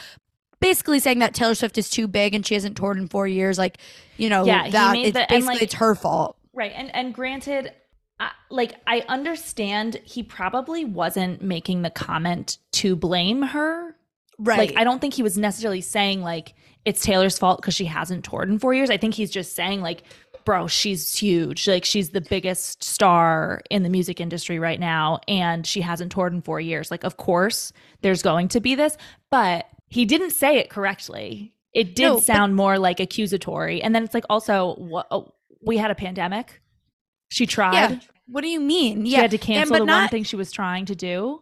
Basically 0.60 1.00
saying 1.00 1.20
that 1.20 1.34
Taylor 1.34 1.56
Swift 1.56 1.78
is 1.78 1.90
too 1.90 2.06
big 2.08 2.34
and 2.36 2.46
she 2.46 2.54
hasn't 2.56 2.76
toured 2.76 2.98
in 2.98 3.08
four 3.08 3.28
years. 3.28 3.58
Like, 3.58 3.78
you 4.18 4.28
know, 4.28 4.44
Yeah, 4.44 4.70
that 4.72 4.96
it's 4.98 5.14
the- 5.14 5.26
basically 5.30 5.56
like- 5.56 5.62
it's 5.62 5.76
her 5.76 5.96
fault. 5.96 6.36
Right. 6.54 6.74
And 6.76 6.94
and 6.94 7.14
granted, 7.14 7.72
I, 8.20 8.32
like 8.50 8.76
I 8.88 9.04
understand 9.08 10.00
he 10.04 10.24
probably 10.24 10.86
wasn't 10.86 11.42
making 11.42 11.82
the 11.84 11.90
comment 11.90 12.58
to 12.74 12.96
blame 12.96 13.42
her. 13.42 13.96
Right. 14.40 14.58
Like 14.58 14.74
I 14.78 14.84
don't 14.84 15.00
think 15.00 15.14
he 15.14 15.24
was 15.24 15.38
necessarily 15.38 15.82
saying 15.82 16.22
like 16.22 16.54
it's 16.86 17.02
Taylor's 17.02 17.38
fault 17.38 17.62
because 17.62 17.74
she 17.74 17.86
hasn't 17.86 18.24
toured 18.24 18.50
in 18.50 18.60
4 18.60 18.74
years. 18.74 18.90
I 18.90 18.98
think 18.98 19.14
he's 19.14 19.32
just 19.32 19.54
saying 19.56 19.82
like 19.82 20.04
bro, 20.46 20.66
she's 20.68 21.18
huge. 21.18 21.68
Like 21.68 21.84
she's 21.84 22.12
the 22.12 22.22
biggest 22.22 22.82
star 22.84 23.62
in 23.70 23.84
the 23.84 23.90
music 23.90 24.22
industry 24.22 24.60
right 24.60 24.80
now 24.80 25.20
and 25.28 25.68
she 25.68 25.82
hasn't 25.82 26.12
toured 26.12 26.34
in 26.34 26.42
4 26.42 26.60
years. 26.62 26.90
Like 26.90 27.04
of 27.04 27.18
course 27.18 27.74
there's 28.02 28.22
going 28.22 28.48
to 28.50 28.60
be 28.60 28.74
this, 28.76 28.98
but 29.30 29.68
he 29.90 30.06
didn't 30.06 30.32
say 30.32 30.58
it 30.58 30.70
correctly. 30.70 31.54
It 31.74 31.96
did 31.96 32.04
No, 32.04 32.16
but- 32.16 32.24
sound 32.24 32.56
more 32.56 32.80
like 32.80 33.00
accusatory. 33.00 33.82
And 33.82 33.94
then 33.94 34.04
it's 34.04 34.14
like 34.14 34.26
also 34.30 34.76
what 34.76 35.08
oh, 35.12 35.34
we 35.62 35.78
had 35.78 35.92
a 35.92 35.96
pandemic. 35.96 36.62
She 37.30 37.46
tried. 37.46 37.74
yeah. 37.74 38.00
What 38.28 38.42
do 38.42 38.48
you 38.50 38.60
mean? 38.60 39.06
She 39.06 39.12
yeah. 39.12 39.22
had 39.22 39.32
to 39.32 39.38
and- 39.38 39.42
cancel 39.44 39.74
but 39.74 39.80
the 39.80 39.92
one 39.92 40.08
thing 40.10 40.24
she 40.24 40.36
was 40.36 40.52
trying 40.52 40.86
to 40.86 40.96
do. 40.96 41.42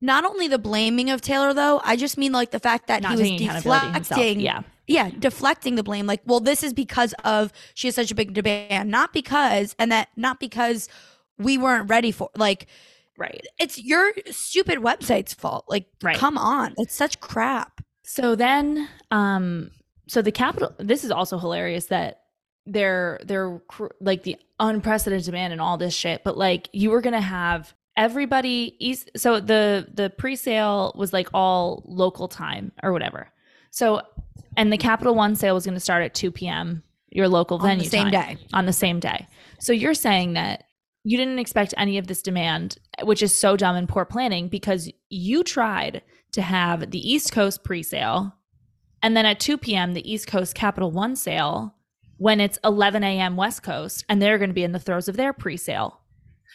not 0.00 0.24
only 0.24 0.48
the 0.48 0.58
blaming 0.58 1.10
of 1.10 1.20
Taylor 1.20 1.52
though, 1.54 1.80
I 1.84 1.96
just 1.96 2.16
mean 2.18 2.32
like 2.32 2.50
the 2.50 2.60
fact 2.60 2.86
that 2.88 3.02
Not 3.02 3.12
he 3.12 3.18
was 3.18 3.28
taking 3.28 3.48
accountability 3.48 3.86
himself. 3.86 4.08
deflecting. 4.08 4.40
Yeah. 4.40 4.62
yeah, 4.86 5.10
deflecting 5.18 5.74
the 5.76 5.82
blame. 5.82 6.06
Like, 6.06 6.22
well, 6.26 6.40
this 6.40 6.62
is 6.62 6.72
because 6.74 7.12
of 7.24 7.52
she 7.74 7.88
has 7.88 7.94
such 7.94 8.10
a 8.10 8.14
big 8.14 8.34
demand, 8.34 8.90
not 8.90 9.12
because, 9.12 9.74
and 9.78 9.90
that 9.92 10.08
not 10.16 10.38
because 10.40 10.88
we 11.38 11.56
weren't 11.58 11.88
ready 11.88 12.10
for. 12.12 12.30
Like, 12.36 12.66
Right. 13.18 13.44
it's 13.58 13.78
your 13.78 14.12
stupid 14.30 14.78
website's 14.78 15.34
fault. 15.34 15.66
Like, 15.68 15.86
Right. 16.02 16.16
come 16.16 16.36
on, 16.38 16.74
it's 16.78 16.94
such 16.94 17.20
crap. 17.20 17.80
So 18.04 18.34
then, 18.34 18.88
um, 19.12 19.70
so 20.08 20.20
the 20.22 20.32
capital. 20.32 20.74
This 20.78 21.04
is 21.04 21.10
also 21.12 21.38
hilarious 21.38 21.86
that 21.86 22.21
they're 22.66 23.20
they're 23.24 23.60
like 24.00 24.22
the 24.22 24.36
unprecedented 24.60 25.26
demand 25.26 25.52
and 25.52 25.60
all 25.60 25.76
this 25.76 25.94
shit. 25.94 26.22
But 26.24 26.36
like 26.36 26.68
you 26.72 26.90
were 26.90 27.00
gonna 27.00 27.20
have 27.20 27.74
everybody 27.96 28.76
east. 28.78 29.10
So 29.16 29.40
the 29.40 29.88
the 29.92 30.10
pre-sale 30.10 30.92
was 30.96 31.12
like 31.12 31.28
all 31.34 31.82
local 31.86 32.28
time 32.28 32.72
or 32.82 32.92
whatever. 32.92 33.28
So 33.70 34.02
and 34.56 34.72
the 34.72 34.78
Capital 34.78 35.14
One 35.14 35.34
sale 35.34 35.54
was 35.54 35.66
gonna 35.66 35.80
start 35.80 36.04
at 36.04 36.14
two 36.14 36.30
p.m. 36.30 36.82
Your 37.10 37.28
local 37.28 37.58
On 37.58 37.62
the 37.62 37.68
venue 37.68 37.88
same 37.88 38.10
time, 38.10 38.36
day. 38.36 38.38
on 38.54 38.64
the 38.66 38.72
same 38.72 38.98
day. 38.98 39.26
So 39.58 39.72
you're 39.72 39.94
saying 39.94 40.32
that 40.34 40.64
you 41.04 41.18
didn't 41.18 41.40
expect 41.40 41.74
any 41.76 41.98
of 41.98 42.06
this 42.06 42.22
demand, 42.22 42.78
which 43.02 43.22
is 43.22 43.36
so 43.36 43.56
dumb 43.56 43.76
and 43.76 43.88
poor 43.88 44.04
planning 44.04 44.48
because 44.48 44.90
you 45.10 45.42
tried 45.44 46.00
to 46.30 46.40
have 46.40 46.90
the 46.90 47.12
East 47.12 47.32
Coast 47.32 47.64
pre-sale 47.64 48.34
and 49.02 49.16
then 49.16 49.26
at 49.26 49.40
2 49.40 49.58
p.m. 49.58 49.92
the 49.92 50.10
East 50.10 50.26
Coast 50.26 50.54
Capital 50.54 50.90
One 50.90 51.16
sale 51.16 51.74
when 52.22 52.38
it's 52.40 52.56
11 52.62 53.02
a.m. 53.02 53.36
West 53.36 53.64
Coast 53.64 54.04
and 54.08 54.22
they're 54.22 54.38
going 54.38 54.50
to 54.50 54.54
be 54.54 54.62
in 54.62 54.70
the 54.70 54.78
throes 54.78 55.08
of 55.08 55.16
their 55.16 55.32
pre-sale. 55.32 55.98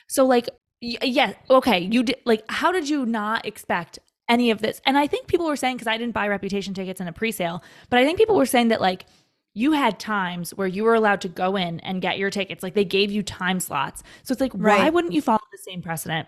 So 0.07 0.25
like 0.25 0.49
y- 0.81 0.97
yeah, 1.01 1.33
okay, 1.49 1.79
you 1.79 2.03
did 2.03 2.15
like 2.25 2.43
how 2.47 2.71
did 2.71 2.87
you 2.87 3.05
not 3.05 3.45
expect 3.45 3.99
any 4.29 4.49
of 4.49 4.61
this? 4.61 4.81
And 4.85 4.97
I 4.97 5.07
think 5.07 5.27
people 5.27 5.45
were 5.45 5.57
saying 5.57 5.79
cuz 5.79 5.87
I 5.87 5.97
didn't 5.97 6.13
buy 6.13 6.29
reputation 6.29 6.73
tickets 6.73 7.01
in 7.01 7.09
a 7.09 7.11
pre-sale, 7.11 7.61
but 7.89 7.99
I 7.99 8.05
think 8.05 8.17
people 8.17 8.37
were 8.37 8.45
saying 8.45 8.69
that 8.69 8.79
like 8.79 9.07
you 9.53 9.73
had 9.73 9.99
times 9.99 10.51
where 10.51 10.67
you 10.67 10.85
were 10.85 10.95
allowed 10.95 11.19
to 11.21 11.27
go 11.27 11.57
in 11.57 11.81
and 11.81 12.01
get 12.01 12.17
your 12.17 12.29
tickets. 12.29 12.63
Like 12.63 12.73
they 12.73 12.85
gave 12.85 13.11
you 13.11 13.21
time 13.21 13.59
slots. 13.59 14.03
So 14.23 14.31
it's 14.31 14.39
like, 14.39 14.53
why 14.53 14.89
wouldn't 14.89 15.13
you 15.13 15.21
follow 15.21 15.39
the 15.51 15.57
same 15.57 15.81
precedent? 15.81 16.27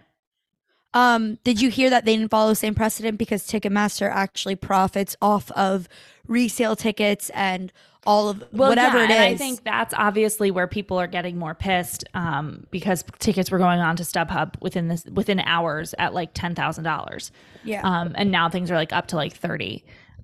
Um, 0.95 1.37
did 1.43 1.61
you 1.61 1.69
hear 1.69 1.91
that 1.91 2.05
they 2.05 2.17
didn't 2.17 2.31
follow 2.31 2.49
the 2.49 2.55
same 2.55 2.73
precedent 2.73 3.19
because 3.19 3.47
Ticketmaster 3.47 4.09
actually 4.09 4.55
profits 4.55 5.15
off 5.21 5.51
of 5.51 5.87
resale 6.27 6.75
tickets 6.75 7.29
and 7.35 7.71
all 8.05 8.29
of 8.29 8.43
whatever 8.51 8.97
yeah, 8.97 9.03
it 9.05 9.33
is? 9.33 9.35
I 9.41 9.43
think 9.43 9.63
that's 9.63 9.93
obviously 9.95 10.51
where 10.51 10.67
people 10.67 10.97
are 10.97 11.07
getting 11.07 11.37
more 11.37 11.53
pissed 11.53 12.03
um, 12.13 12.65
because 12.71 13.03
tickets 13.19 13.51
were 13.51 13.57
going 13.57 13.79
on 13.79 13.95
to 13.97 14.03
StubHub 14.03 14.53
within 14.61 14.87
this 14.87 15.05
within 15.05 15.39
hours 15.41 15.93
at 15.99 16.13
like 16.13 16.31
ten 16.33 16.55
thousand 16.55 16.83
dollars, 16.85 17.31
yeah. 17.63 17.81
um, 17.83 18.13
and 18.15 18.31
now 18.31 18.49
things 18.49 18.71
are 18.71 18.75
like 18.75 18.93
up 18.93 19.07
to 19.07 19.15
like 19.15 19.33
thirty. 19.33 19.83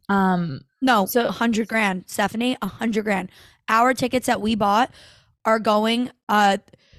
Um, 0.09 0.61
No, 0.81 1.05
So- 1.05 1.31
hundred 1.31 1.67
grand, 1.67 2.05
Stephanie, 2.07 2.57
a 2.61 2.67
hundred 2.67 3.03
grand. 3.03 3.29
Our 3.67 3.93
tickets 3.93 4.27
that 4.27 4.41
we 4.41 4.55
bought 4.55 4.91
are 5.43 5.59
going. 5.59 6.11
Uh, 6.29 6.57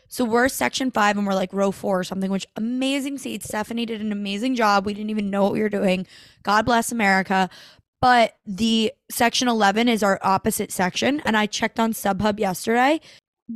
so 0.08 0.24
we're 0.24 0.48
section 0.48 0.90
five 0.90 1.16
and 1.16 1.26
we're 1.26 1.34
like 1.34 1.52
row 1.52 1.70
four 1.72 2.00
or 2.00 2.04
something. 2.04 2.30
Which 2.30 2.46
amazing 2.56 3.18
seats. 3.18 3.46
Stephanie 3.46 3.86
did 3.86 4.00
an 4.00 4.12
amazing 4.12 4.54
job. 4.54 4.86
We 4.86 4.94
didn't 4.94 5.10
even 5.10 5.30
know 5.30 5.42
what 5.44 5.52
we 5.52 5.60
were 5.62 5.68
doing. 5.68 6.06
God 6.42 6.64
bless 6.64 6.92
America. 6.92 7.48
But 8.00 8.36
the 8.46 8.92
section 9.10 9.48
eleven 9.48 9.88
is 9.88 10.02
our 10.02 10.20
opposite 10.22 10.70
section, 10.70 11.20
and 11.24 11.36
I 11.36 11.46
checked 11.46 11.80
on 11.80 11.92
StubHub 11.92 12.38
yesterday. 12.38 13.00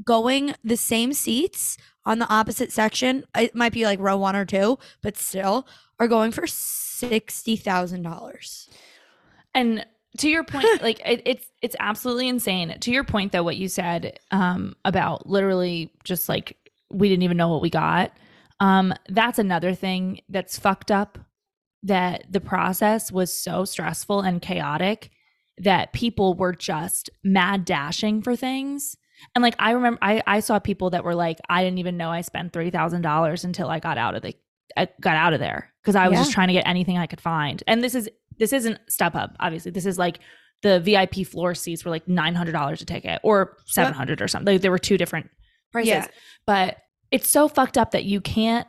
Going 0.04 0.54
the 0.62 0.76
same 0.76 1.12
seats 1.12 1.76
on 2.04 2.20
the 2.20 2.28
opposite 2.28 2.72
section, 2.72 3.24
it 3.36 3.54
might 3.54 3.72
be 3.72 3.84
like 3.84 3.98
row 3.98 4.16
one 4.16 4.36
or 4.36 4.44
two, 4.44 4.78
but 5.02 5.16
still 5.16 5.66
are 5.98 6.08
going 6.08 6.32
for 6.32 6.46
sixty 6.46 7.56
thousand 7.56 8.02
dollars. 8.02 8.68
And 9.54 9.84
to 10.18 10.28
your 10.28 10.44
point, 10.44 10.66
like 10.82 11.00
it, 11.04 11.22
it's 11.26 11.46
it's 11.62 11.76
absolutely 11.78 12.28
insane. 12.28 12.76
To 12.78 12.90
your 12.90 13.04
point, 13.04 13.32
though, 13.32 13.42
what 13.42 13.56
you 13.56 13.68
said 13.68 14.18
um, 14.30 14.74
about 14.84 15.28
literally 15.28 15.92
just 16.04 16.28
like 16.28 16.56
we 16.90 17.08
didn't 17.08 17.22
even 17.22 17.36
know 17.36 17.48
what 17.48 17.62
we 17.62 17.70
got. 17.70 18.12
Um, 18.60 18.92
that's 19.08 19.38
another 19.38 19.74
thing 19.74 20.20
that's 20.28 20.58
fucked 20.58 20.90
up. 20.90 21.18
That 21.82 22.24
the 22.30 22.40
process 22.40 23.10
was 23.10 23.32
so 23.32 23.64
stressful 23.64 24.20
and 24.20 24.42
chaotic 24.42 25.10
that 25.58 25.92
people 25.92 26.34
were 26.34 26.54
just 26.54 27.08
mad 27.24 27.64
dashing 27.64 28.20
for 28.22 28.36
things. 28.36 28.96
And 29.34 29.42
like 29.42 29.54
I 29.58 29.70
remember, 29.72 29.98
I 30.02 30.22
I 30.26 30.40
saw 30.40 30.58
people 30.58 30.90
that 30.90 31.04
were 31.04 31.14
like, 31.14 31.38
I 31.48 31.62
didn't 31.64 31.78
even 31.78 31.96
know 31.96 32.10
I 32.10 32.20
spent 32.20 32.52
three 32.52 32.70
thousand 32.70 33.02
dollars 33.02 33.44
until 33.44 33.68
I 33.68 33.78
got 33.80 33.96
out 33.98 34.14
of 34.14 34.22
the 34.22 34.34
I 34.76 34.88
got 35.00 35.16
out 35.16 35.32
of 35.32 35.40
there 35.40 35.72
because 35.82 35.96
I 35.96 36.08
was 36.08 36.16
Yeah. 36.18 36.22
just 36.24 36.32
trying 36.32 36.48
to 36.48 36.54
get 36.54 36.66
anything 36.66 36.98
I 36.98 37.06
could 37.06 37.20
find. 37.20 37.62
And 37.66 37.82
this 37.82 37.94
is 37.94 38.08
this 38.38 38.52
isn't 38.52 38.78
StubHub, 38.90 39.34
obviously. 39.40 39.70
This 39.70 39.86
is 39.86 39.98
like 39.98 40.20
the 40.62 40.80
VIP 40.80 41.26
floor 41.26 41.54
seats 41.54 41.84
were 41.84 41.90
like 41.90 42.06
nine 42.08 42.34
hundred 42.34 42.52
dollars 42.52 42.82
a 42.82 42.84
ticket 42.84 43.20
or 43.22 43.56
seven 43.66 43.94
hundred 43.94 44.20
or 44.20 44.28
something. 44.28 44.54
Like, 44.54 44.62
there 44.62 44.70
were 44.70 44.78
two 44.78 44.98
different 44.98 45.30
prices, 45.72 45.88
Yeah. 45.88 46.06
but 46.46 46.76
it's 47.10 47.28
so 47.28 47.48
fucked 47.48 47.76
up 47.78 47.90
that 47.92 48.04
you 48.04 48.20
can't 48.20 48.66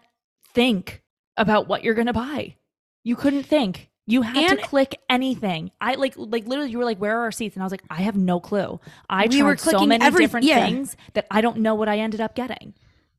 think 0.54 1.04
about 1.38 1.68
what 1.68 1.84
you're 1.84 1.94
gonna 1.94 2.14
buy. 2.14 2.56
You 3.04 3.16
couldn't 3.16 3.44
think. 3.44 3.90
You 4.08 4.24
had 4.24 4.52
And- 4.52 4.60
to 4.60 4.66
click 4.66 5.00
anything. 5.10 5.72
I 5.80 5.96
like 5.96 6.14
like 6.18 6.46
literally 6.48 6.72
you 6.72 6.78
were 6.78 6.86
like, 6.86 6.98
where 7.00 7.18
are 7.20 7.22
our 7.24 7.32
seats? 7.32 7.56
And 7.56 7.64
I 7.64 7.66
was 7.66 7.72
like, 7.72 7.84
I 7.90 8.02
have 8.02 8.16
no 8.16 8.40
clue. 8.40 8.80
I 9.10 9.28
We 9.28 9.40
tried 9.40 9.60
so 9.60 9.86
many 9.86 10.04
every- 10.04 10.26
different 10.26 10.46
yeah. 10.46 10.66
things 10.66 10.98
that 11.14 11.28
I 11.32 11.42
don't 11.42 11.58
know 11.58 11.76
what 11.76 11.88
I 11.88 12.00
ended 12.00 12.20
up 12.22 12.36
getting. 12.36 12.74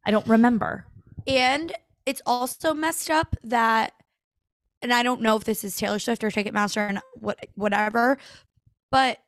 I 0.04 0.10
don't 0.10 0.26
remember. 0.26 0.86
And 1.26 1.72
it's 2.04 2.20
also 2.26 2.74
messed 2.74 3.10
up 3.10 3.36
that, 3.44 3.92
and 4.82 4.92
I 4.92 5.04
don't 5.04 5.20
know 5.22 5.36
if 5.36 5.44
this 5.44 5.62
is 5.62 5.76
Taylor 5.76 6.00
Swift 6.00 6.24
or 6.24 6.30
Ticketmaster 6.30 6.88
and 6.88 7.00
what 7.14 7.46
whatever, 7.54 8.18
but 8.90 9.18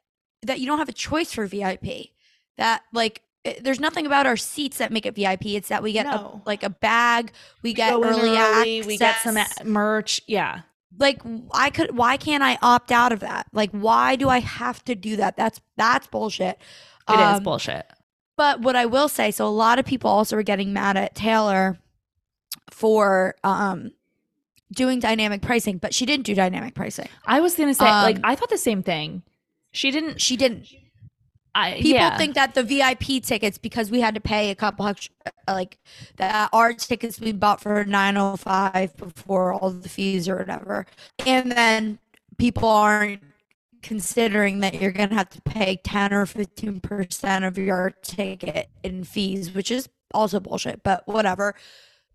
that 0.43 0.59
you 0.61 0.67
don't 0.67 0.79
have 0.79 0.89
a 0.89 0.93
choice 0.93 1.33
for 1.33 1.47
VIP. 1.47 2.11
That 2.59 2.83
like 2.93 3.23
there's 3.61 3.81
nothing 3.81 4.07
about 4.07 4.27
our 4.27 4.37
seats 4.37 4.79
that 4.79 4.91
make 4.93 5.05
it 5.07 5.15
VIP. 5.15 5.47
It's 5.47 5.69
that 5.69 5.83
we 5.83 5.93
get 5.93 6.07
No. 6.07 6.41
a, 6.45 6.49
like 6.49 6.63
a 6.63 6.71
bag, 6.71 7.33
we 7.63 7.73
get 7.75 7.93
in 7.95 8.03
early, 8.05 8.37
access. 8.37 8.87
we 8.87 8.97
get 8.99 9.17
some 9.23 9.39
merch. 9.65 10.21
Yeah. 10.27 10.63
like 10.99 11.21
I 11.53 11.71
could. 11.71 11.97
Why 11.97 12.17
can't 12.17 12.43
I 12.43 12.59
opt 12.63 12.91
out 12.93 13.13
of 13.13 13.21
that? 13.21 13.47
Like 13.53 13.71
why 13.73 14.17
do 14.17 14.29
I 14.29 14.41
have 14.41 14.85
to 14.85 14.95
do 14.95 15.17
that? 15.17 15.37
That's 15.37 15.61
that's 15.77 16.07
bullshit. 16.07 16.59
It 17.09 17.13
is 17.15 17.19
Um, 17.39 17.43
bullshit. 17.43 17.87
But 18.37 18.61
what 18.63 18.77
I 18.77 18.87
will 18.87 19.09
say, 19.09 19.31
so 19.31 19.47
a 19.47 19.49
lot 19.49 19.79
of 19.79 19.85
people 19.85 20.11
also 20.11 20.37
were 20.37 20.43
getting 20.43 20.73
mad 20.73 20.97
at 20.97 21.15
Taylor 21.15 21.79
for 22.71 23.35
um 23.45 23.91
doing 24.73 24.99
dynamic 25.01 25.43
pricing, 25.43 25.79
but 25.79 25.95
she 25.95 26.07
didn't 26.07 26.27
do 26.27 26.35
dynamic 26.35 26.75
pricing. 26.75 27.09
I 27.27 27.41
was 27.41 27.55
gonna 27.57 27.75
say, 27.75 27.85
like, 27.85 28.17
um, 28.17 28.23
I 28.25 28.35
thought 28.35 28.49
the 28.51 28.59
same 28.59 28.83
thing. 28.83 29.23
She 29.73 29.91
didn't. 29.91 30.21
She 30.21 30.37
didn't. 30.37 30.67
I 31.55 31.75
People 31.75 31.91
yeah. 31.91 32.17
think 32.17 32.35
that 32.35 32.55
the 32.55 32.63
VIP 32.63 33.23
tickets 33.23 33.59
because 33.59 33.91
we 33.91 34.01
had 34.01 34.15
to 34.17 34.21
pay 34.21 34.51
a 34.51 34.55
couple 34.55 34.93
like 35.47 35.79
that 36.17 36.49
our 36.53 36.73
tickets 36.73 37.21
we 37.21 37.33
bought 37.33 37.61
for 37.61 37.85
905 37.85 38.97
before 38.97 39.53
all 39.53 39.71
the 39.71 39.89
fees 39.89 40.29
or 40.29 40.37
whatever. 40.37 40.87
And 41.27 41.53
then 41.53 41.99
people 42.39 42.69
aren't 42.69 43.23
considering 43.83 44.61
that 44.61 44.81
you're 44.81 44.91
going 44.91 45.11
to 45.11 45.15
have 45.15 45.29
to 45.31 45.43
pay 45.43 45.77
10 45.85 46.13
or 46.13 46.27
15% 46.27 47.47
of 47.47 47.59
your 47.59 47.95
ticket 48.03 48.69
in 48.83 49.05
fees, 49.05 49.55
which 49.55 49.71
is 49.71 49.89
also 50.13 50.41
bullshit, 50.41 50.83
but 50.83 51.07
whatever. 51.07 51.55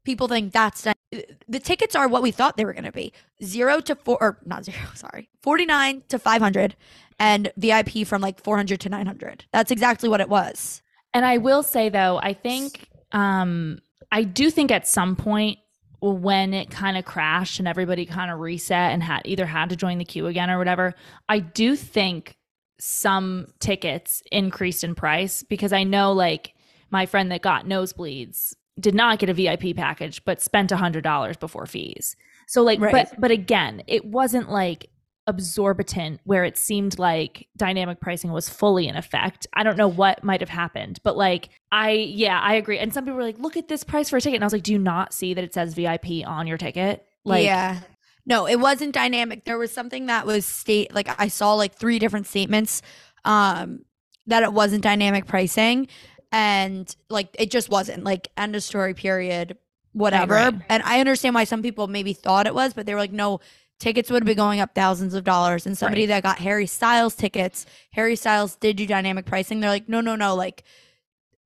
People 0.04 0.28
think 0.28 0.54
that's 0.54 0.84
dy- 0.84 1.24
the 1.48 1.60
tickets 1.60 1.96
are 1.96 2.08
what 2.08 2.22
we 2.22 2.32
thought 2.32 2.58
they 2.58 2.66
were 2.66 2.74
going 2.74 2.84
to 2.84 2.92
be. 2.92 3.14
0 3.44 3.82
to 3.82 3.96
4 3.96 4.18
or 4.22 4.38
not 4.46 4.66
0, 4.66 4.78
sorry. 4.96 5.30
49 5.42 6.04
to 6.10 6.20
500 6.20 6.76
and 7.20 7.52
VIP 7.58 8.06
from 8.08 8.22
like 8.22 8.42
400 8.44 8.80
to 8.82 8.90
900. 8.90 9.46
That's 9.52 9.72
exactly 9.72 10.10
what 10.10 10.22
it 10.22 10.30
was. 10.30 10.82
And 11.14 11.26
I 11.26 11.38
will 11.38 11.64
say 11.64 11.90
though, 11.90 12.20
I 12.22 12.34
think 12.34 12.88
um 13.12 13.80
I 14.12 14.24
do 14.24 14.50
think 14.50 14.72
at 14.72 14.88
some 14.88 15.16
point 15.16 15.60
when 16.02 16.54
it 16.54 16.70
kind 16.70 16.98
of 16.98 17.06
crashed 17.06 17.60
and 17.60 17.68
everybody 17.68 18.06
kind 18.06 18.32
of 18.32 18.40
reset 18.40 18.94
and 18.94 19.04
had 19.04 19.22
either 19.26 19.46
had 19.46 19.70
to 19.70 19.76
join 19.76 19.98
the 19.98 20.06
queue 20.06 20.28
again 20.28 20.50
or 20.50 20.58
whatever, 20.58 20.96
I 21.28 21.40
do 21.40 21.76
think 21.76 22.38
some 22.80 23.48
tickets 23.60 24.24
increased 24.32 24.84
in 24.84 24.96
price 24.96 25.44
because 25.44 25.74
I 25.74 25.84
know 25.84 26.14
like 26.14 26.54
my 26.90 27.06
friend 27.06 27.32
that 27.32 27.42
got 27.42 27.66
nosebleeds 27.66 28.56
did 28.80 28.96
not 28.96 29.20
get 29.20 29.30
a 29.30 29.34
VIP 29.34 29.76
package 29.76 30.24
but 30.26 30.42
spent 30.42 30.72
a 30.72 30.78
hundred 30.78 31.04
dollars 31.04 31.38
before 31.38 31.66
fees. 31.66 32.16
So 32.48 32.62
like 32.64 32.80
Right. 32.80 32.92
but 32.92 33.20
but 33.20 33.32
again, 33.32 33.84
it 33.88 34.06
wasn't 34.06 34.50
like 34.50 34.90
absorbitant 35.28 36.20
where 36.24 36.44
it 36.44 36.58
seemed 36.58 36.98
like 36.98 37.48
dynamic 37.56 38.00
pricing 38.00 38.32
was 38.32 38.50
fully 38.50 38.88
in 38.88 38.96
effect. 38.96 39.46
I 39.54 39.64
don't 39.64 39.78
know 39.78 39.88
what 39.88 40.24
might 40.24 40.40
have 40.40 40.50
happened, 40.50 41.00
but 41.04 41.16
like 41.16 41.50
I 41.72 41.92
yeah, 41.92 42.40
I 42.40 42.56
agree. 42.56 42.80
And 42.80 42.94
some 42.94 43.06
people 43.06 43.18
were 43.18 43.24
like, 43.24 43.38
"Look 43.38 43.56
at 43.56 43.68
this 43.68 43.84
price 43.84 44.10
for 44.10 44.18
a 44.18 44.22
ticket." 44.22 44.36
And 44.38 44.44
I 44.44 44.48
was 44.48 44.54
like, 44.54 44.64
"Do 44.64 44.74
you 44.74 44.80
not 44.80 45.14
see 45.14 45.34
that 45.34 45.44
it 45.44 45.54
says 45.54 45.74
VIP 45.76 46.24
on 46.26 46.48
your 46.48 46.58
ticket?" 46.58 47.06
Like 47.24 47.46
yeah. 47.46 47.82
No, 48.26 48.48
it 48.48 48.60
wasn't 48.60 48.94
dynamic. 48.94 49.46
There 49.46 49.58
was 49.58 49.72
something 49.72 50.08
that 50.08 50.26
was 50.26 50.46
state 50.46 50.94
like 50.94 51.10
I 51.20 51.28
saw 51.28 51.54
like 51.54 51.76
three 51.76 52.00
different 52.00 52.28
statements 52.28 52.82
um 53.26 53.80
that 54.28 54.44
it 54.44 54.54
wasn't 54.54 54.84
dynamic 54.84 55.26
pricing 55.26 55.88
and 56.32 56.96
like 57.10 57.36
it 57.40 57.50
just 57.52 57.70
wasn't 57.70 58.04
like 58.04 58.28
end 58.38 58.56
of 58.56 58.64
story 58.64 58.94
period 58.94 59.58
whatever. 59.94 60.36
right. 60.36 60.54
And 60.70 60.84
I 60.84 61.00
understand 61.00 61.34
why 61.36 61.44
some 61.46 61.62
people 61.64 61.88
maybe 61.88 62.14
thought 62.14 62.46
it 62.48 62.54
was, 62.54 62.74
but 62.74 62.86
they 62.86 62.94
were 62.94 63.00
like 63.00 63.12
no 63.12 63.40
tickets 63.80 64.12
would 64.12 64.26
be 64.26 64.36
going 64.36 64.60
up 64.60 64.76
thousands 64.76 65.14
of 65.14 65.24
dollars 65.24 65.66
and 65.66 65.78
somebody 65.78 66.02
Right. 66.04 66.08
that 66.10 66.24
got 66.24 66.40
Harry 66.40 66.66
Styles 66.68 67.16
tickets, 67.16 67.66
Harry 67.92 68.16
Styles 68.16 68.56
did 68.58 68.76
do 68.78 68.86
dynamic 68.86 69.26
pricing. 69.26 69.60
They're 69.60 69.70
like 69.70 69.90
no 69.90 70.02
no 70.02 70.16
no 70.16 70.36
like 70.36 70.64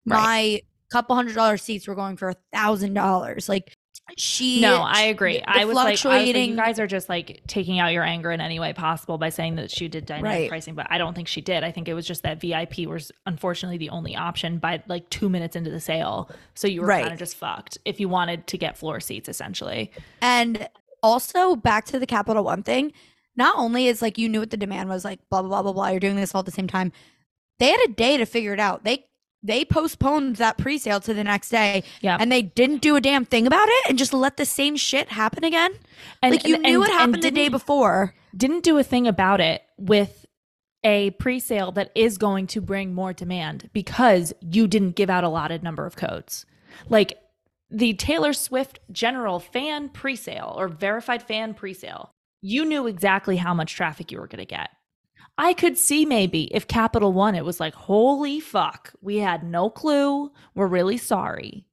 Right. 0.05 0.17
my 0.19 0.61
couple 0.91 1.15
hundred 1.15 1.36
dollar 1.36 1.57
seats 1.57 1.88
were 1.88 1.95
going 1.95 2.17
for 2.17 2.29
a 2.29 2.36
thousand 2.51 2.93
dollars. 2.93 3.47
Like 3.47 3.73
she 4.17 4.59
No, 4.61 4.81
I 4.81 5.03
agree. 5.03 5.41
I 5.45 5.65
was 5.65 5.75
like, 5.75 6.05
I 6.05 6.19
was 6.19 6.33
like, 6.33 6.47
you 6.47 6.55
guys 6.55 6.79
are 6.79 6.87
just 6.87 7.09
like 7.09 7.41
taking 7.47 7.79
out 7.79 7.93
your 7.93 8.03
anger 8.03 8.31
in 8.31 8.41
any 8.41 8.59
way 8.59 8.73
possible 8.73 9.17
by 9.17 9.29
saying 9.29 9.55
that 9.55 9.71
she 9.71 9.87
did 9.87 10.05
dynamic 10.05 10.31
Right. 10.31 10.49
pricing, 10.49 10.75
but 10.75 10.87
I 10.89 10.97
don't 10.97 11.13
think 11.13 11.27
she 11.27 11.41
did. 11.41 11.63
I 11.63 11.71
think 11.71 11.87
it 11.87 11.93
was 11.93 12.05
just 12.05 12.23
that 12.23 12.41
VIP 12.41 12.79
was 12.87 13.11
unfortunately 13.25 13.77
the 13.77 13.89
only 13.89 14.15
option 14.15 14.57
by 14.57 14.83
like 14.87 15.09
two 15.09 15.29
minutes 15.29 15.55
into 15.55 15.69
the 15.69 15.79
sale. 15.79 16.29
So 16.55 16.67
you 16.67 16.81
were 16.81 16.87
Right. 16.87 17.01
kind 17.01 17.13
of 17.13 17.19
just 17.19 17.35
fucked 17.37 17.77
if 17.85 17.99
you 17.99 18.09
wanted 18.09 18.45
to 18.47 18.57
get 18.57 18.77
floor 18.77 18.99
seats, 18.99 19.29
essentially. 19.29 19.91
And 20.21 20.67
also 21.01 21.55
back 21.55 21.85
to 21.85 21.99
the 21.99 22.05
Capital 22.05 22.43
One 22.43 22.63
thing, 22.63 22.91
not 23.35 23.57
only 23.57 23.87
is 23.87 24.01
like 24.01 24.17
you 24.17 24.29
knew 24.29 24.39
what 24.39 24.51
the 24.51 24.57
demand 24.57 24.89
was, 24.89 25.03
like 25.05 25.19
blah 25.29 25.41
blah 25.41 25.49
blah 25.49 25.61
blah 25.63 25.73
blah, 25.73 25.87
you're 25.89 25.99
doing 25.99 26.15
this 26.17 26.35
all 26.35 26.39
at 26.39 26.45
the 26.45 26.51
same 26.51 26.67
time. 26.67 26.91
They 27.59 27.67
had 27.69 27.79
a 27.85 27.93
day 27.93 28.17
to 28.17 28.25
figure 28.25 28.53
it 28.53 28.59
out. 28.59 28.83
They 28.83 29.05
they 29.43 29.65
postponed 29.65 30.37
that 30.37 30.57
pre-sale 30.57 30.99
to 31.01 31.13
the 31.13 31.23
next 31.23 31.49
day 31.49 31.83
Yeah. 32.01 32.17
and 32.19 32.31
they 32.31 32.41
didn't 32.41 32.81
do 32.81 32.95
a 32.95 33.01
damn 33.01 33.25
thing 33.25 33.45
about 33.45 33.67
it 33.69 33.89
and 33.89 33.97
just 33.97 34.13
let 34.13 34.37
the 34.37 34.45
same 34.45 34.75
shit 34.77 35.09
happen 35.09 35.43
again. 35.43 35.73
And 36.21 36.35
like 36.35 36.47
you 36.47 36.55
and- 36.55 36.63
knew 36.63 36.69
and- 36.71 36.79
what 36.79 36.89
happened 36.91 37.21
the 37.23 37.31
day 37.31 37.49
before. 37.49 38.15
didn't 38.35 38.63
do 38.63 38.77
a 38.77 38.83
thing 38.83 39.05
about 39.07 39.41
it 39.41 39.61
with 39.77 40.25
a 40.85 41.11
pre-sale 41.11 41.71
that 41.73 41.91
is 41.95 42.17
going 42.17 42.47
to 42.47 42.59
bring 42.61 42.93
more 42.93 43.13
demand 43.13 43.69
because 43.73 44.33
you 44.41 44.67
didn't 44.67 44.95
give 44.95 45.09
out 45.09 45.23
a 45.23 45.29
lotted 45.29 45.61
number 45.63 45.85
of 45.85 45.95
codes. 45.95 46.45
Like 46.89 47.19
the 47.69 47.93
Taylor 47.93 48.33
Swift 48.33 48.79
general 48.91 49.39
fan 49.39 49.89
pre-sale 49.89 50.53
or 50.57 50.67
verified 50.67 51.23
fan 51.23 51.53
pre-sale, 51.53 52.11
you 52.41 52.65
knew 52.65 52.87
exactly 52.87 53.37
how 53.37 53.53
much 53.53 53.73
traffic 53.75 54.11
you 54.11 54.19
were 54.19 54.27
going 54.27 54.39
to 54.39 54.45
get. 54.45 54.69
I 55.38 55.53
could 55.53 55.77
see 55.77 56.05
maybe 56.05 56.43
if 56.53 56.67
Capital 56.67 57.11
One, 57.11 57.34
it 57.36 57.43
was 57.45 57.59
like, 57.59 57.73
holy 57.73 58.39
fuck, 58.39 58.93
we 59.01 59.17
had 59.17 59.43
no 59.43 59.69
clue. 59.69 60.31
We're 60.53 60.67
really 60.67 60.97
sorry. 60.97 61.65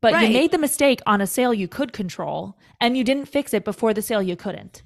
But 0.00 0.12
Right. 0.14 0.28
you 0.28 0.32
made 0.34 0.50
the 0.52 0.58
mistake 0.58 1.00
on 1.06 1.20
a 1.20 1.26
sale 1.26 1.52
you 1.54 1.68
could 1.68 1.92
control 1.92 2.58
and 2.80 2.96
you 2.96 3.04
didn't 3.04 3.26
fix 3.26 3.54
it 3.54 3.64
before 3.64 3.94
the 3.94 4.02
sale 4.02 4.22
you 4.22 4.34
couldn't 4.36 4.82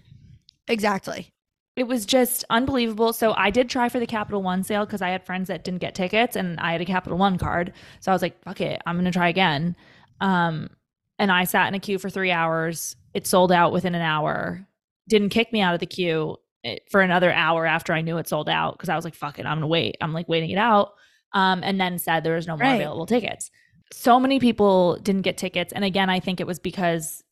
Exactly. 0.69 1.31
it 1.75 1.85
was 1.87 2.05
just 2.07 2.45
unbelievable. 2.51 3.13
So 3.13 3.33
I 3.37 3.51
did 3.51 3.69
try 3.71 3.89
for 3.91 3.99
the 3.99 4.07
Capital 4.07 4.43
One 4.43 4.63
sale 4.63 4.85
because 4.87 5.03
I 5.03 5.11
had 5.11 5.25
friends 5.25 5.49
that 5.49 5.63
didn't 5.65 5.81
get 5.81 5.95
tickets 5.95 6.37
and 6.37 6.59
I 6.61 6.73
had 6.73 6.81
a 6.81 6.87
Capital 6.87 7.19
One 7.19 7.39
card. 7.39 7.73
So 8.01 8.11
I 8.11 8.15
was 8.15 8.23
like, 8.23 8.43
fuck 8.43 8.61
it, 8.61 8.81
I'm 8.87 8.97
gonna 8.97 9.13
try 9.13 9.29
again. 9.29 9.77
Um, 10.21 10.71
and 11.19 11.31
I 11.33 11.45
sat 11.45 11.69
in 11.69 11.75
a 11.75 11.79
queue 11.81 11.99
for 11.99 12.11
three 12.11 12.31
hours. 12.31 12.97
It 13.15 13.27
sold 13.27 13.53
out 13.53 13.73
within 13.73 13.95
an 13.95 14.03
hour. 14.03 14.67
Didn't 15.09 15.31
kick 15.31 15.53
me 15.53 15.61
out 15.63 15.73
of 15.75 15.81
the 15.81 15.87
queue 15.87 16.37
eh, 16.67 16.77
for 16.91 17.01
another 17.01 17.33
hour 17.33 17.65
after 17.67 17.93
I 17.93 18.01
knew 18.03 18.19
it 18.19 18.29
sold 18.29 18.49
out 18.49 18.73
because 18.77 18.89
I 18.89 18.97
was 18.97 19.05
like, 19.05 19.15
fuck 19.15 19.39
it, 19.39 19.47
I'm 19.47 19.57
gonna 19.59 19.67
wait. 19.67 19.97
I'm 20.01 20.13
like 20.13 20.29
waiting 20.29 20.51
it 20.51 20.59
out. 20.59 20.93
Um, 21.33 21.61
and 21.63 21.81
then 21.81 21.99
said 21.99 22.25
there 22.25 22.35
was 22.35 22.47
no 22.47 22.57
more 22.57 22.67
Right. 22.67 22.75
available 22.77 23.07
tickets. 23.07 23.51
So 23.93 24.19
many 24.19 24.41
people 24.41 24.97
didn't 25.03 25.23
get 25.23 25.37
tickets. 25.37 25.73
And 25.73 25.85
again, 25.85 26.09
I 26.11 26.19
think 26.21 26.41
it 26.41 26.47
was 26.47 26.59
because 26.59 27.23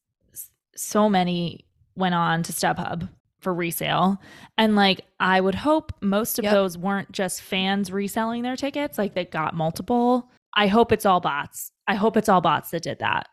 so 0.77 1.09
many 1.09 1.67
went 1.97 2.15
on 2.15 2.43
to 2.45 2.53
StubHub 2.53 3.09
for 3.41 3.55
resale. 3.55 4.21
And 4.59 4.75
like 4.77 5.03
I 5.21 5.41
would 5.41 5.55
hope 5.55 5.93
most 6.01 6.39
of 6.39 6.45
Yep. 6.45 6.53
those 6.53 6.79
weren't 6.79 7.13
just 7.13 7.43
fans 7.43 7.91
reselling 7.93 8.43
their 8.43 8.57
tickets, 8.57 8.99
like 8.99 9.15
they 9.15 9.25
got 9.25 9.55
multiple. 9.55 10.31
I 10.57 10.67
hope 10.67 10.93
it's 10.93 11.07
all 11.07 11.21
bots. 11.21 11.71
I 11.87 11.95
hope 11.95 12.17
it's 12.17 12.29
all 12.29 12.41
bots 12.41 12.71
that 12.71 12.83
did 12.83 12.99
that 13.01 13.29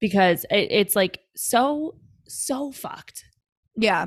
because 0.00 0.44
it, 0.50 0.68
it's 0.70 0.96
like 0.96 1.20
so, 1.36 1.96
so 2.26 2.72
fucked. 2.72 3.24
Yeah. 3.76 4.06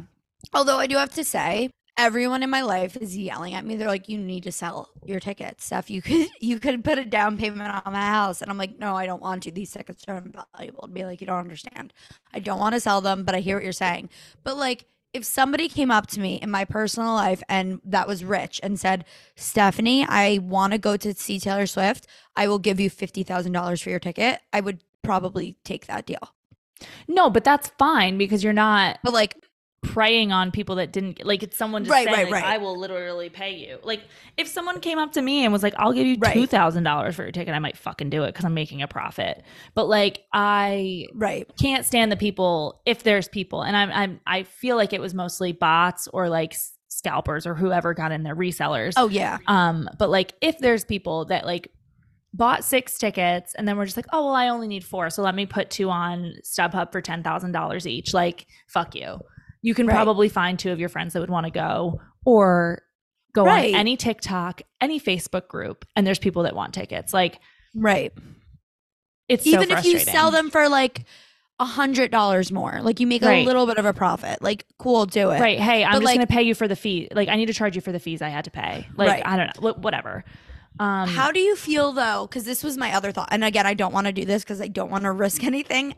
Although 0.53 0.77
I 0.77 0.87
do 0.87 0.97
have 0.97 1.13
to 1.15 1.23
say, 1.23 1.69
everyone 1.97 2.43
in 2.43 2.49
my 2.49 2.61
life 2.61 2.97
is 2.97 3.15
yelling 3.17 3.53
at 3.53 3.65
me. 3.65 3.75
They're 3.75 3.87
like, 3.87 4.09
"You 4.09 4.17
need 4.17 4.43
to 4.43 4.51
sell 4.51 4.89
your 5.05 5.19
tickets, 5.19 5.65
Steph. 5.65 5.89
You 5.89 6.01
could 6.01 6.29
you 6.39 6.59
could 6.59 6.83
put 6.83 6.97
a 6.97 7.05
down 7.05 7.37
payment 7.37 7.61
on 7.85 7.93
my 7.93 8.01
house." 8.01 8.41
And 8.41 8.49
I'm 8.51 8.57
like, 8.57 8.79
"No, 8.79 8.95
I 8.95 9.05
don't 9.05 9.21
want 9.21 9.43
to. 9.43 9.51
These 9.51 9.71
tickets 9.71 10.03
are 10.07 10.17
invaluable." 10.17 10.83
To 10.87 10.93
be 10.93 11.05
like, 11.05 11.21
"You 11.21 11.27
don't 11.27 11.39
understand. 11.39 11.93
I 12.33 12.39
don't 12.39 12.59
want 12.59 12.73
to 12.75 12.79
sell 12.79 13.01
them, 13.01 13.23
but 13.23 13.35
I 13.35 13.39
hear 13.39 13.57
what 13.57 13.63
you're 13.63 13.73
saying." 13.73 14.09
But 14.43 14.57
like, 14.57 14.85
if 15.13 15.23
somebody 15.25 15.69
came 15.69 15.91
up 15.91 16.07
to 16.07 16.19
me 16.19 16.39
in 16.41 16.49
my 16.49 16.65
personal 16.65 17.13
life 17.13 17.43
and 17.47 17.79
that 17.85 18.07
was 18.07 18.23
rich 18.23 18.59
and 18.63 18.79
said, 18.79 19.05
"Stephanie, 19.35 20.05
I 20.07 20.39
want 20.41 20.73
to 20.73 20.79
go 20.79 20.97
to 20.97 21.13
see 21.13 21.39
Taylor 21.39 21.67
Swift. 21.67 22.07
I 22.35 22.47
will 22.47 22.59
give 22.59 22.79
you 22.79 22.89
fifty 22.89 23.23
thousand 23.23 23.51
dollars 23.51 23.81
for 23.81 23.89
your 23.89 23.99
ticket," 23.99 24.41
I 24.51 24.61
would 24.61 24.83
probably 25.03 25.57
take 25.63 25.87
that 25.87 26.05
deal. 26.05 26.33
No, 27.07 27.29
but 27.29 27.43
that's 27.43 27.69
fine 27.77 28.17
because 28.17 28.43
you're 28.43 28.51
not 28.51 28.99
But 29.03 29.13
like, 29.13 29.37
preying 29.83 30.31
on 30.31 30.49
people 30.49 30.75
that 30.75 30.91
didn't 30.91 31.23
like 31.25 31.43
it's 31.43 31.57
someone 31.57 31.83
just 31.83 31.91
Right, 31.91 32.05
saying 32.05 32.15
right, 32.17 32.31
like, 32.31 32.43
right. 32.43 32.53
I 32.53 32.57
will 32.57 32.77
literally 32.79 33.29
pay 33.29 33.53
you. 33.55 33.77
Like 33.83 34.01
if 34.37 34.47
someone 34.47 34.79
came 34.79 34.97
up 34.97 35.11
to 35.13 35.21
me 35.21 35.43
and 35.43 35.53
was 35.53 35.61
like, 35.61 35.73
I'll 35.77 35.93
give 35.93 36.07
you 36.07 36.17
two 36.17 36.47
thousand 36.47 36.83
dollars 36.83 37.15
for 37.15 37.23
your 37.23 37.31
ticket, 37.31 37.53
I 37.53 37.59
might 37.59 37.77
fucking 37.77 38.09
do 38.09 38.23
it 38.23 38.27
because 38.27 38.45
I'm 38.45 38.53
making 38.53 38.81
a 38.81 38.87
profit. 38.87 39.43
But 39.75 39.87
like 39.87 40.23
I 40.33 41.05
right, 41.13 41.47
can't 41.59 41.85
stand 41.85 42.11
the 42.11 42.17
people 42.17 42.81
if 42.85 43.03
there's 43.03 43.27
people, 43.27 43.61
and 43.61 43.75
I'm 43.77 43.91
I'm 43.91 44.19
I 44.25 44.43
feel 44.43 44.75
like 44.77 44.93
it 44.93 45.01
was 45.01 45.13
mostly 45.13 45.51
bots 45.51 46.07
or 46.13 46.29
like 46.29 46.55
scalpers 46.87 47.45
or 47.45 47.55
whoever 47.55 47.93
got 47.93 48.11
in 48.11 48.23
there 48.23 48.35
resellers. 48.35 48.93
oh 48.97 49.09
yeah, 49.09 49.39
Um, 49.47 49.89
but 49.99 50.09
like 50.09 50.33
if 50.41 50.57
there's 50.59 50.85
people 50.85 51.25
that 51.25 51.45
like 51.45 51.69
bought 52.35 52.63
six 52.63 52.97
tickets 52.97 53.53
and 53.55 53.67
then 53.67 53.77
we're 53.77 53.85
just 53.85 53.97
like, 53.97 54.07
oh 54.13 54.25
well, 54.25 54.33
I 54.35 54.47
only 54.49 54.67
need 54.67 54.83
four, 54.83 55.09
so 55.09 55.21
let 55.21 55.35
me 55.35 55.45
put 55.45 55.69
two 55.69 55.89
on 55.89 56.33
StubHub 56.43 56.91
for 56.91 57.01
ten 57.01 57.21
thousand 57.23 57.51
dollars 57.51 57.85
each. 57.87 58.13
Like, 58.13 58.47
fuck 58.67 58.95
you. 58.95 59.19
You 59.63 59.73
can 59.73 59.87
Right. 59.87 59.93
probably 59.95 60.29
find 60.29 60.59
two 60.59 60.71
of 60.71 60.79
your 60.79 60.89
friends 60.89 61.13
that 61.13 61.21
would 61.21 61.29
want 61.31 61.45
to 61.47 61.51
go, 61.51 61.99
or 62.25 62.83
go 63.33 63.43
Right. 63.45 63.73
on 63.73 63.79
any 63.79 63.97
TikTok, 63.97 64.61
any 64.79 64.99
Facebook 64.99 65.47
group, 65.47 65.85
and 65.95 66.05
there's 66.05 66.19
people 66.19 66.43
that 66.43 66.55
want 66.55 66.73
tickets. 66.75 67.11
Like, 67.13 67.39
right. 67.75 68.13
it's 69.27 69.47
even 69.47 69.69
so 69.69 69.77
if 69.77 69.85
you 69.85 69.97
sell 69.99 70.29
them 70.31 70.51
for 70.51 70.69
like 70.69 71.05
a 71.59 71.65
hundred 71.65 72.11
dollars 72.11 72.51
more 72.51 72.79
like 72.81 72.99
you 72.99 73.07
make 73.07 73.21
a 73.21 73.43
little 73.45 73.65
bit 73.65 73.77
of 73.77 73.85
a 73.85 73.93
profit 73.93 74.41
like 74.41 74.65
cool 74.79 75.05
do 75.05 75.29
it 75.29 75.39
right? 75.39 75.59
Hey, 75.59 75.83
I'm 75.83 75.91
But, 75.93 75.99
just 75.99 76.05
like- 76.05 76.15
gonna 76.15 76.27
pay 76.27 76.41
you 76.41 76.55
for 76.55 76.67
the 76.67 76.75
fee. 76.75 77.07
Like, 77.13 77.29
I 77.29 77.35
need 77.35 77.45
to 77.45 77.53
charge 77.53 77.75
you 77.75 77.81
for 77.81 77.91
the 77.91 77.99
fees 77.99 78.21
I 78.21 78.29
had 78.29 78.45
to 78.45 78.51
pay. 78.51 78.87
Like, 78.97 79.07
Right. 79.09 79.23
I 79.25 79.37
don't 79.37 79.61
know, 79.61 79.73
whatever. 79.73 80.23
Um, 80.79 81.07
how 81.07 81.31
do 81.31 81.39
you 81.39 81.55
feel 81.55 81.91
though 81.93 82.25
because 82.27 82.43
this 82.45 82.63
was 82.63 82.75
my 82.77 82.93
other 82.95 83.11
thought 83.11 83.29
and 83.31 83.43
again 83.43 83.67
i 83.67 83.75
don't 83.75 83.93
want 83.93 84.07
to 84.07 84.11
do 84.11 84.25
this 84.25 84.43
because 84.43 84.59
i 84.59 84.67
don't 84.67 84.89
want 84.89 85.03
to 85.03 85.11
risk 85.11 85.43
anything 85.43 85.93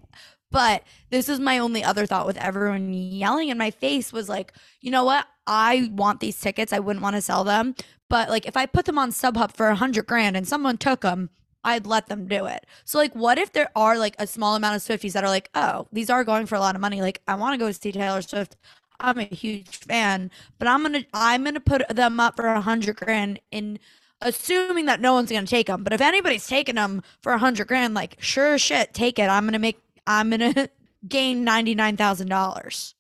but 0.52 0.84
this 1.10 1.30
is 1.30 1.39
my 1.39 1.58
only 1.58 1.84
other 1.84 2.06
thought 2.06 2.26
with 2.26 2.38
everyone 2.38 2.93
yelling 2.93 3.50
in 3.50 3.58
my 3.58 3.72
face 3.72 4.14
was 4.14 4.30
like 4.30 4.54
you 4.82 4.91
know 4.91 5.04
what 5.04 5.28
i 5.48 5.89
want 5.93 6.20
these 6.20 6.39
tickets 6.39 6.74
i 6.74 6.80
wouldn't 6.80 7.04
want 7.04 7.16
to 7.16 7.22
sell 7.22 7.43
them 7.43 7.76
but 8.10 8.30
like 8.30 8.46
if 8.46 8.56
i 8.56 8.66
put 8.66 8.86
them 8.86 8.98
on 8.98 9.12
StubHub 9.12 9.56
for 9.56 9.68
a 9.68 9.76
hundred 9.76 10.06
grand 10.06 10.38
and 10.38 10.48
someone 10.48 10.78
took 10.78 11.02
them 11.02 11.30
I'd 11.66 11.88
let 11.88 12.06
them 12.08 12.28
do 12.28 12.46
it. 12.46 12.68
So 12.86 13.00
like 13.00 13.14
what 13.16 13.39
if 13.39 13.52
there 13.52 13.72
are 13.76 13.98
like 13.98 14.16
a 14.20 14.28
small 14.28 14.56
amount 14.56 14.76
of 14.76 14.84
Swifties 14.84 15.14
that 15.14 15.24
are 15.24 15.30
like, 15.30 15.50
oh, 15.56 15.88
these 15.91 16.12
are 16.12 16.24
going 16.24 16.46
for 16.46 16.54
a 16.54 16.60
lot 16.60 16.76
of 16.76 16.82
money. 16.82 17.02
Like 17.02 17.22
I 17.28 17.34
want 17.34 17.56
to 17.56 17.58
go 17.58 17.72
see 17.72 17.91
Taylor 17.91 18.22
Swift. 18.22 18.56
I'm 19.00 19.18
a 19.18 19.24
huge 19.24 19.78
fan, 19.78 20.32
but 20.60 20.68
I'm 20.68 20.84
gonna 20.84 21.04
I'm 21.14 21.43
gonna 21.43 21.60
put 21.60 21.88
them 21.89 22.20
up 22.20 22.38
for 22.38 22.46
a 22.46 22.62
hundred 22.62 22.98
grand 22.98 23.39
in 23.52 23.80
assuming 24.22 24.86
that 24.86 25.02
no 25.02 25.14
one's 25.14 25.32
gonna 25.32 25.48
take 25.48 25.68
them. 25.68 25.84
But 25.84 25.91
if 25.93 26.02
anybody's 26.02 26.48
taking 26.48 26.76
them 26.76 27.04
for 27.22 27.34
a 27.34 27.38
hundred 27.38 27.68
grand, 27.68 27.93
like 27.93 28.18
sure 28.20 28.58
shit, 28.58 28.93
take 28.93 29.20
it. 29.20 29.28
I'm 29.28 29.46
gonna 29.46 29.60
make 29.60 29.80
I'm 30.08 30.30
gonna 30.30 30.70
gain 31.08 31.43
ninety 31.43 31.76
nine 31.76 31.97
thousand 31.97 32.30
dollars. 32.30 32.95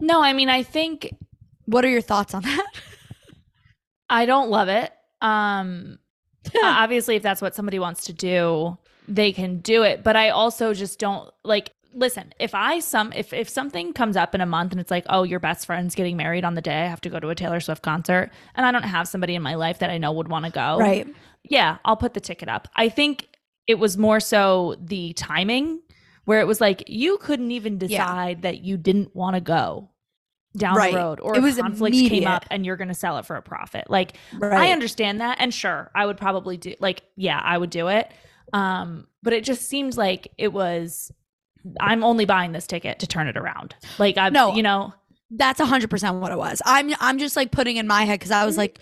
No, 0.00 0.22
I 0.22 0.32
mean, 0.32 0.48
I 0.48 0.62
think 0.62 1.14
What 1.64 1.84
are 1.84 1.88
your 1.88 2.02
thoughts 2.02 2.34
on 2.34 2.42
that? 2.42 2.66
I 4.10 4.26
don't 4.26 4.50
love 4.50 4.68
it. 4.68 4.92
Um, 5.20 5.98
obviously, 6.62 7.16
if 7.16 7.22
that's 7.22 7.42
what 7.42 7.54
somebody 7.54 7.78
wants 7.78 8.04
to 8.04 8.12
do, 8.12 8.78
they 9.08 9.32
can 9.32 9.58
do 9.58 9.82
it. 9.82 10.02
But 10.04 10.16
I 10.16 10.30
also 10.30 10.74
just 10.74 10.98
don't 10.98 11.30
like. 11.44 11.72
Listen, 11.92 12.34
if 12.38 12.54
I 12.54 12.80
some 12.80 13.10
if 13.14 13.32
if 13.32 13.48
something 13.48 13.94
comes 13.94 14.18
up 14.18 14.34
in 14.34 14.42
a 14.42 14.46
month 14.46 14.72
and 14.72 14.80
it's 14.80 14.90
like, 14.90 15.06
oh, 15.08 15.22
your 15.22 15.40
best 15.40 15.64
friend's 15.64 15.94
getting 15.94 16.14
married 16.16 16.44
on 16.44 16.52
the 16.54 16.60
day 16.60 16.82
I 16.82 16.86
have 16.88 17.00
to 17.02 17.08
go 17.08 17.18
to 17.18 17.30
a 17.30 17.34
Taylor 17.34 17.58
Swift 17.58 17.82
concert, 17.82 18.30
and 18.54 18.66
I 18.66 18.70
don't 18.70 18.82
have 18.82 19.08
somebody 19.08 19.34
in 19.34 19.40
my 19.40 19.54
life 19.54 19.78
that 19.78 19.88
I 19.88 19.96
know 19.96 20.12
would 20.12 20.28
want 20.28 20.44
to 20.44 20.50
go, 20.50 20.78
right. 20.78 21.08
yeah, 21.44 21.78
I'll 21.86 21.96
put 21.96 22.12
the 22.12 22.20
ticket 22.20 22.50
up. 22.50 22.68
I 22.76 22.90
think 22.90 23.28
it 23.66 23.78
was 23.78 23.96
more 23.96 24.20
so 24.20 24.76
the 24.78 25.14
timing 25.14 25.80
where 26.26 26.40
it 26.40 26.46
was 26.46 26.60
like 26.60 26.84
you 26.86 27.16
couldn't 27.18 27.50
even 27.50 27.74
Yeah. 27.80 27.88
decide 27.88 28.42
that 28.42 28.60
you 28.62 28.76
didn't 28.76 29.16
want 29.16 29.34
to 29.34 29.40
go 29.40 29.88
down 30.56 30.76
Right. 30.76 30.92
the 30.92 30.98
road 30.98 31.20
or 31.20 31.36
It 31.36 31.42
was 31.42 31.56
conflicts 31.56 31.98
came 31.98 32.26
up 32.26 32.44
and 32.50 32.64
you're 32.64 32.76
going 32.76 32.88
to 32.88 32.94
sell 32.94 33.18
it 33.18 33.26
for 33.26 33.36
a 33.36 33.42
profit. 33.42 33.88
Like 33.90 34.16
Right. 34.38 34.68
I 34.68 34.72
understand 34.72 35.20
that 35.20 35.38
and 35.40 35.52
sure, 35.52 35.90
I 35.94 36.04
would 36.06 36.16
probably 36.18 36.56
do 36.58 36.74
like 36.80 37.02
yeah, 37.16 37.40
I 37.42 37.56
would 37.58 37.70
do 37.70 37.88
it. 37.88 38.10
Um 38.52 39.06
but 39.22 39.32
it 39.32 39.42
just 39.44 39.68
seems 39.68 39.96
like 39.98 40.28
it 40.38 40.52
was 40.52 41.10
I'm 41.80 42.04
only 42.04 42.26
buying 42.26 42.52
this 42.52 42.66
ticket 42.66 43.00
to 43.00 43.06
turn 43.06 43.26
it 43.26 43.36
around. 43.36 43.74
Like 43.98 44.16
I 44.18 44.28
No. 44.28 44.54
you 44.54 44.62
know, 44.62 44.92
That's 45.30 45.60
hundred 45.60 45.90
percent 45.90 46.20
what 46.20 46.30
it 46.32 46.38
was. 46.38 46.62
I'm 46.64 46.92
I'm 47.00 47.18
just 47.18 47.34
like 47.36 47.50
putting 47.50 47.76
in 47.76 47.86
my 47.86 48.04
head 48.04 48.18
because 48.20 48.30
I 48.30 48.46
was 48.46 48.56
like, 48.56 48.78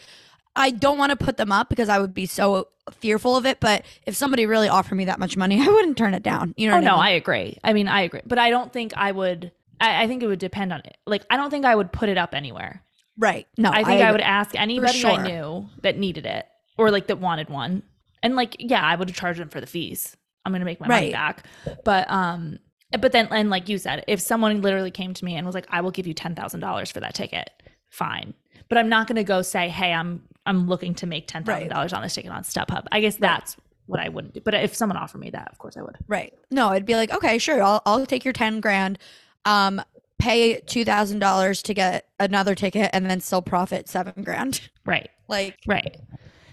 I 0.57 0.71
don't 0.71 0.99
want 0.99 1.11
to 1.11 1.17
put 1.17 1.37
them 1.37 1.51
up 1.51 1.69
because 1.69 1.89
I 1.89 1.99
would 1.99 2.15
be 2.15 2.27
so 2.27 2.69
fearful 2.93 3.37
of 3.37 3.47
it. 3.47 3.61
But 3.61 3.85
if 4.07 4.15
somebody 4.15 4.47
really 4.47 4.69
offered 4.69 4.95
me 4.95 5.07
that 5.07 5.19
much 5.19 5.37
money, 5.37 5.61
I 5.67 5.67
wouldn't 5.67 5.97
turn 5.97 6.15
it 6.15 6.23
down. 6.23 6.55
You 6.57 6.69
know? 6.69 6.77
Oh 6.77 6.81
no, 6.81 6.97
I 6.97 7.09
I 7.09 7.11
agree. 7.11 7.59
I 7.63 7.73
mean, 7.73 7.89
I 7.89 8.03
agree, 8.03 8.21
but 8.27 8.39
I 8.39 8.51
don't 8.51 8.73
think 8.73 8.93
I 8.97 9.13
would. 9.13 9.53
I, 9.81 10.05
I 10.05 10.07
think 10.07 10.23
it 10.23 10.27
would 10.27 10.39
depend 10.39 10.73
on 10.73 10.81
it. 10.81 10.97
Like, 11.07 11.25
I 11.31 11.37
don't 11.37 11.51
think 11.51 11.65
I 11.65 11.75
would 11.75 11.93
put 11.93 12.09
it 12.09 12.19
up 12.19 12.35
anywhere. 12.35 12.83
right. 13.19 13.47
No, 13.59 13.71
I 13.71 13.85
think 13.85 14.03
I, 14.03 14.13
would 14.13 14.21
ask 14.21 14.55
anybody 14.55 14.99
sure. 14.99 15.11
I 15.11 15.27
knew 15.27 15.69
that 15.83 15.99
needed 15.99 16.27
it 16.27 16.47
or 16.77 16.91
like 16.91 17.09
that 17.09 17.19
wanted 17.19 17.49
one, 17.49 17.83
and 18.23 18.37
like, 18.37 18.57
yeah, 18.59 18.83
I 18.83 18.97
would 18.97 19.13
charge 19.15 19.39
them 19.39 19.49
for 19.49 19.61
the 19.61 19.67
fees. 19.67 20.17
I'm 20.45 20.53
gonna 20.53 20.65
make 20.65 20.81
my 20.81 20.89
money 20.89 21.13
back, 21.13 21.47
but 21.85 22.11
um, 22.11 22.59
but 23.01 23.13
then 23.13 23.29
and 23.31 23.51
like 23.51 23.69
you 23.69 23.79
said, 23.79 24.05
if 24.07 24.21
someone 24.21 24.61
literally 24.63 24.91
came 24.91 25.15
to 25.15 25.25
me 25.25 25.37
and 25.37 25.47
was 25.47 25.55
like, 25.55 25.67
"I 25.71 25.81
will 25.81 25.91
give 25.91 26.07
you 26.07 26.15
ten 26.15 26.35
thousand 26.35 26.61
dollars 26.61 26.91
for 26.91 27.01
that 27.01 27.15
ticket," 27.15 27.51
fine. 27.91 28.35
But 28.69 28.79
I'm 28.79 28.89
not 28.89 29.07
gonna 29.07 29.25
go 29.25 29.43
say, 29.43 29.69
"Hey, 29.69 29.93
I'm 29.93 30.23
I'm 30.47 30.67
looking 30.69 30.95
to 30.97 31.07
make 31.07 31.27
ten 31.29 31.45
thousand 31.45 31.69
dollars 31.69 31.93
on 31.93 32.03
this 32.03 32.15
ticket 32.15 32.31
on 32.31 32.43
StubHub." 32.43 32.87
I 32.93 33.01
guess 33.01 33.17
that's 33.17 33.57
what 33.87 34.01
I 34.01 34.09
wouldn't 34.09 34.35
do. 34.35 34.41
But 34.41 34.55
if 34.55 34.75
someone 34.75 34.97
offered 34.97 35.19
me 35.19 35.31
that, 35.31 35.49
of 35.53 35.59
course 35.59 35.77
I 35.77 35.83
would. 35.83 35.97
Right. 36.09 36.33
No, 36.51 36.73
it'd 36.73 36.87
be 36.87 36.95
like, 36.95 37.13
okay, 37.13 37.39
sure, 37.39 37.63
I'll 37.63 37.83
I'll 37.85 38.07
take 38.07 38.25
your 38.25 38.33
ten 38.33 38.61
grand, 38.61 38.99
um, 39.45 39.83
pay 40.19 40.61
two 40.61 40.85
thousand 40.85 41.19
dollars 41.19 41.63
to 41.65 41.75
get 41.75 42.09
another 42.19 42.55
ticket, 42.55 42.91
and 42.93 43.11
then 43.11 43.21
still 43.21 43.43
profit 43.43 43.89
seven 43.89 44.23
grand. 44.23 44.69
Right. 44.87 45.09
Like, 45.29 45.59
Right. 45.67 45.97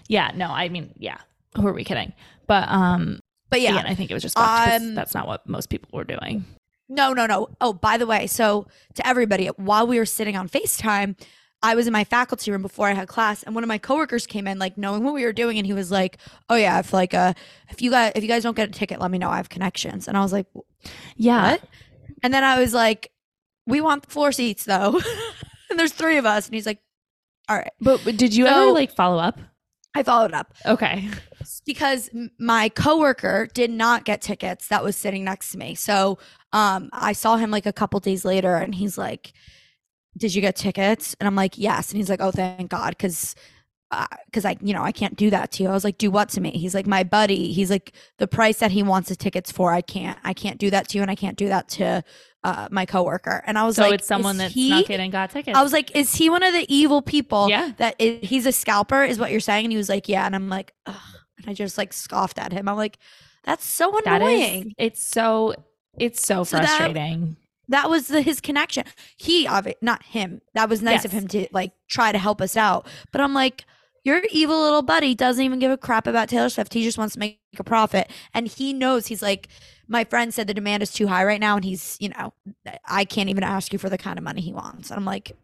Yeah. 0.08 0.30
No, 0.34 0.46
I 0.46 0.70
mean, 0.70 0.94
yeah. 0.96 1.18
Who 1.56 1.66
are 1.66 1.72
we 1.74 1.84
kidding? 1.84 2.14
But 2.46 2.66
um, 2.68 3.20
but 3.50 3.60
yeah, 3.60 3.72
again, 3.74 3.86
I 3.86 3.94
think 3.94 4.10
it 4.10 4.14
was 4.14 4.22
just 4.22 4.38
Um, 4.38 4.94
that's 4.94 5.12
not 5.14 5.26
what 5.26 5.46
most 5.46 5.68
people 5.68 5.90
were 5.92 6.04
doing. 6.04 6.44
No, 6.88 7.12
no, 7.12 7.26
no. 7.26 7.48
Oh, 7.60 7.72
by 7.74 7.98
the 7.98 8.06
way, 8.06 8.26
so 8.26 8.66
to 8.94 9.06
everybody, 9.06 9.48
while 9.56 9.86
we 9.86 9.98
were 9.98 10.06
sitting 10.06 10.36
on 10.36 10.48
FaceTime, 10.48 11.16
I 11.62 11.74
was 11.74 11.86
in 11.86 11.92
my 11.92 12.04
faculty 12.04 12.50
room 12.50 12.62
before 12.62 12.88
I 12.88 12.92
had 12.92 13.06
class, 13.08 13.42
and 13.42 13.54
one 13.54 13.62
of 13.64 13.68
my 13.68 13.78
coworkers 13.78 14.26
came 14.26 14.46
in, 14.46 14.58
like 14.58 14.76
knowing 14.76 15.04
what 15.04 15.14
we 15.14 15.24
were 15.24 15.32
doing, 15.32 15.58
and 15.58 15.66
he 15.66 15.72
was 15.72 15.90
like, 15.90 16.18
"Oh 16.50 16.56
yeah, 16.56 16.78
if 16.80 16.92
like 16.92 17.14
uh, 17.14 17.34
if 17.70 17.80
you 17.80 17.90
guys 17.90 18.12
if 18.16 18.22
you 18.22 18.28
guys 18.28 18.42
don't 18.42 18.56
get 18.56 18.68
a 18.68 18.72
ticket, 18.72 19.00
let 19.00 19.10
me 19.10 19.18
know. 19.18 19.30
I 19.30 19.36
have 19.36 19.48
connections." 19.48 20.08
And 20.08 20.16
I 20.16 20.20
was 20.22 20.32
like, 20.32 20.46
Yeah. 21.16 21.52
"What?" 21.52 21.62
And 22.22 22.34
then 22.34 22.42
I 22.44 22.58
was 22.60 22.74
like, 22.74 23.12
"We 23.66 23.80
want 23.80 24.02
the 24.04 24.10
floor 24.10 24.32
seats 24.32 24.64
though," 24.64 25.00
and 25.70 25.78
there's 25.78 25.92
three 25.92 26.16
of 26.18 26.26
us, 26.26 26.46
and 26.46 26.54
he's 26.54 26.66
like, 26.66 26.80
"All 27.48 27.56
right." 27.56 27.70
But, 27.80 28.00
but 28.04 28.16
did 28.16 28.34
you 28.34 28.46
ever 28.46 28.72
like 28.72 28.92
follow 28.94 29.18
up? 29.18 29.38
I 29.94 30.02
followed 30.02 30.32
up 30.32 30.54
Okay. 30.64 31.06
because 31.66 32.08
my 32.38 32.70
coworker 32.70 33.46
did 33.52 33.70
not 33.70 34.04
get 34.06 34.22
tickets 34.22 34.68
that 34.68 34.82
was 34.82 34.96
sitting 34.96 35.22
next 35.24 35.52
to 35.52 35.58
me. 35.58 35.74
So 35.74 36.18
um 36.54 36.88
I 36.94 37.12
saw 37.12 37.36
him 37.36 37.50
like 37.50 37.66
a 37.66 37.74
couple 37.74 38.00
days 38.00 38.24
later 38.24 38.56
and 38.56 38.74
he's 38.74 38.96
like 38.96 39.34
did 40.16 40.34
you 40.34 40.40
get 40.40 40.56
tickets? 40.56 41.16
And 41.20 41.26
I'm 41.26 41.36
like, 41.36 41.56
"Yes." 41.58 41.90
And 41.90 41.96
he's 41.98 42.10
like, 42.10 42.20
"Oh, 42.20 42.30
thank 42.30 42.70
God 42.70 42.98
cuz 42.98 43.34
because 44.26 44.46
I, 44.46 44.56
you 44.62 44.72
know, 44.72 44.82
I 44.82 44.90
can't 44.92 45.16
do 45.16 45.28
that 45.30 45.50
to 45.52 45.62
you. 45.62 45.68
I 45.68 45.72
was 45.72 45.84
like, 45.84 45.98
do 45.98 46.10
what 46.10 46.30
to 46.30 46.40
me? 46.40 46.52
He's 46.52 46.74
like, 46.74 46.86
my 46.86 47.02
buddy. 47.02 47.52
He's 47.52 47.68
like, 47.70 47.92
the 48.16 48.26
price 48.26 48.58
that 48.60 48.70
he 48.70 48.82
wants 48.82 49.10
the 49.10 49.16
tickets 49.16 49.52
for, 49.52 49.70
I 49.70 49.82
can't, 49.82 50.18
I 50.24 50.32
can't 50.32 50.58
do 50.58 50.70
that 50.70 50.88
to 50.88 50.96
you, 50.96 51.02
and 51.02 51.10
I 51.10 51.14
can't 51.14 51.36
do 51.36 51.48
that 51.48 51.68
to 51.70 52.02
uh, 52.42 52.68
my 52.70 52.86
coworker. 52.86 53.42
And 53.46 53.58
I 53.58 53.64
was 53.66 53.76
So 53.76 53.82
like, 53.82 53.92
it's 53.94 54.06
someone 54.06 54.36
is 54.36 54.44
that 54.44 54.52
he? 54.52 54.94
in 54.94 54.98
and 55.00 55.12
got 55.12 55.30
tickets. 55.30 55.58
I 55.58 55.62
was 55.62 55.74
like, 55.74 55.94
is 55.94 56.14
he 56.14 56.30
one 56.30 56.42
of 56.42 56.54
the 56.54 56.64
evil 56.74 57.02
people? 57.02 57.50
Yeah. 57.50 57.72
That 57.76 58.00
he's 58.00 58.46
a 58.46 58.52
scalper, 58.52 59.04
is 59.04 59.18
what 59.18 59.30
you're 59.30 59.40
saying? 59.40 59.66
And 59.66 59.72
he 59.72 59.76
was 59.76 59.90
like, 59.90 60.08
yeah. 60.08 60.24
And 60.24 60.34
I'm 60.34 60.48
like, 60.48 60.72
Ugh. 60.86 60.96
and 61.38 61.50
I 61.50 61.52
just 61.52 61.76
like 61.76 61.92
scoffed 61.92 62.38
at 62.38 62.50
him. 62.52 62.68
I'm 62.70 62.76
like, 62.78 62.96
that's 63.44 63.64
so 63.66 63.92
annoying. 63.98 64.68
is, 64.68 64.74
it's 64.78 65.06
so, 65.06 65.54
it's 65.98 66.26
so 66.26 66.44
So 66.44 66.56
frustrating. 66.56 67.36
that 67.36 67.41
was 67.88 68.08
the, 68.08 68.22
his 68.22 68.40
connection. 68.40 68.84
He, 69.16 69.46
obvi- 69.46 69.74
not 69.80 70.02
him. 70.04 70.40
That 70.54 70.68
was 70.68 70.82
nice 70.82 71.04
of 71.04 71.12
him 71.12 71.26
to 71.28 71.46
like 71.52 71.72
try 71.88 72.12
to 72.12 72.18
help 72.18 72.40
us 72.40 72.56
out. 72.56 72.86
But 73.12 73.20
I'm 73.20 73.34
like, 73.34 73.64
your 74.04 74.20
evil 74.30 74.60
little 74.60 74.82
buddy 74.82 75.14
doesn't 75.14 75.44
even 75.44 75.58
give 75.58 75.70
a 75.70 75.76
crap 75.76 76.06
about 76.06 76.28
Taylor 76.28 76.48
Swift. 76.48 76.74
He 76.74 76.82
just 76.82 76.98
wants 76.98 77.14
to 77.14 77.20
make 77.20 77.38
a 77.58 77.64
profit, 77.64 78.10
and 78.34 78.46
he 78.48 78.72
knows 78.72 79.06
he's 79.08 79.22
like. 79.22 79.48
My 79.88 80.04
friend 80.04 80.32
said 80.32 80.46
the 80.46 80.54
demand 80.54 80.82
is 80.82 80.90
too 80.90 81.06
high 81.06 81.22
right 81.22 81.40
now, 81.40 81.56
and 81.56 81.64
he's, 81.64 81.98
you 82.00 82.08
know, 82.08 82.32
I 82.86 83.04
can't 83.04 83.28
even 83.28 83.42
ask 83.42 83.74
you 83.74 83.78
for 83.78 83.90
the 83.90 83.98
kind 83.98 84.16
of 84.16 84.24
money 84.24 84.40
he 84.40 84.52
wants. 84.52 84.90
And 84.90 84.96
I'm 84.96 85.04
like, 85.04 85.36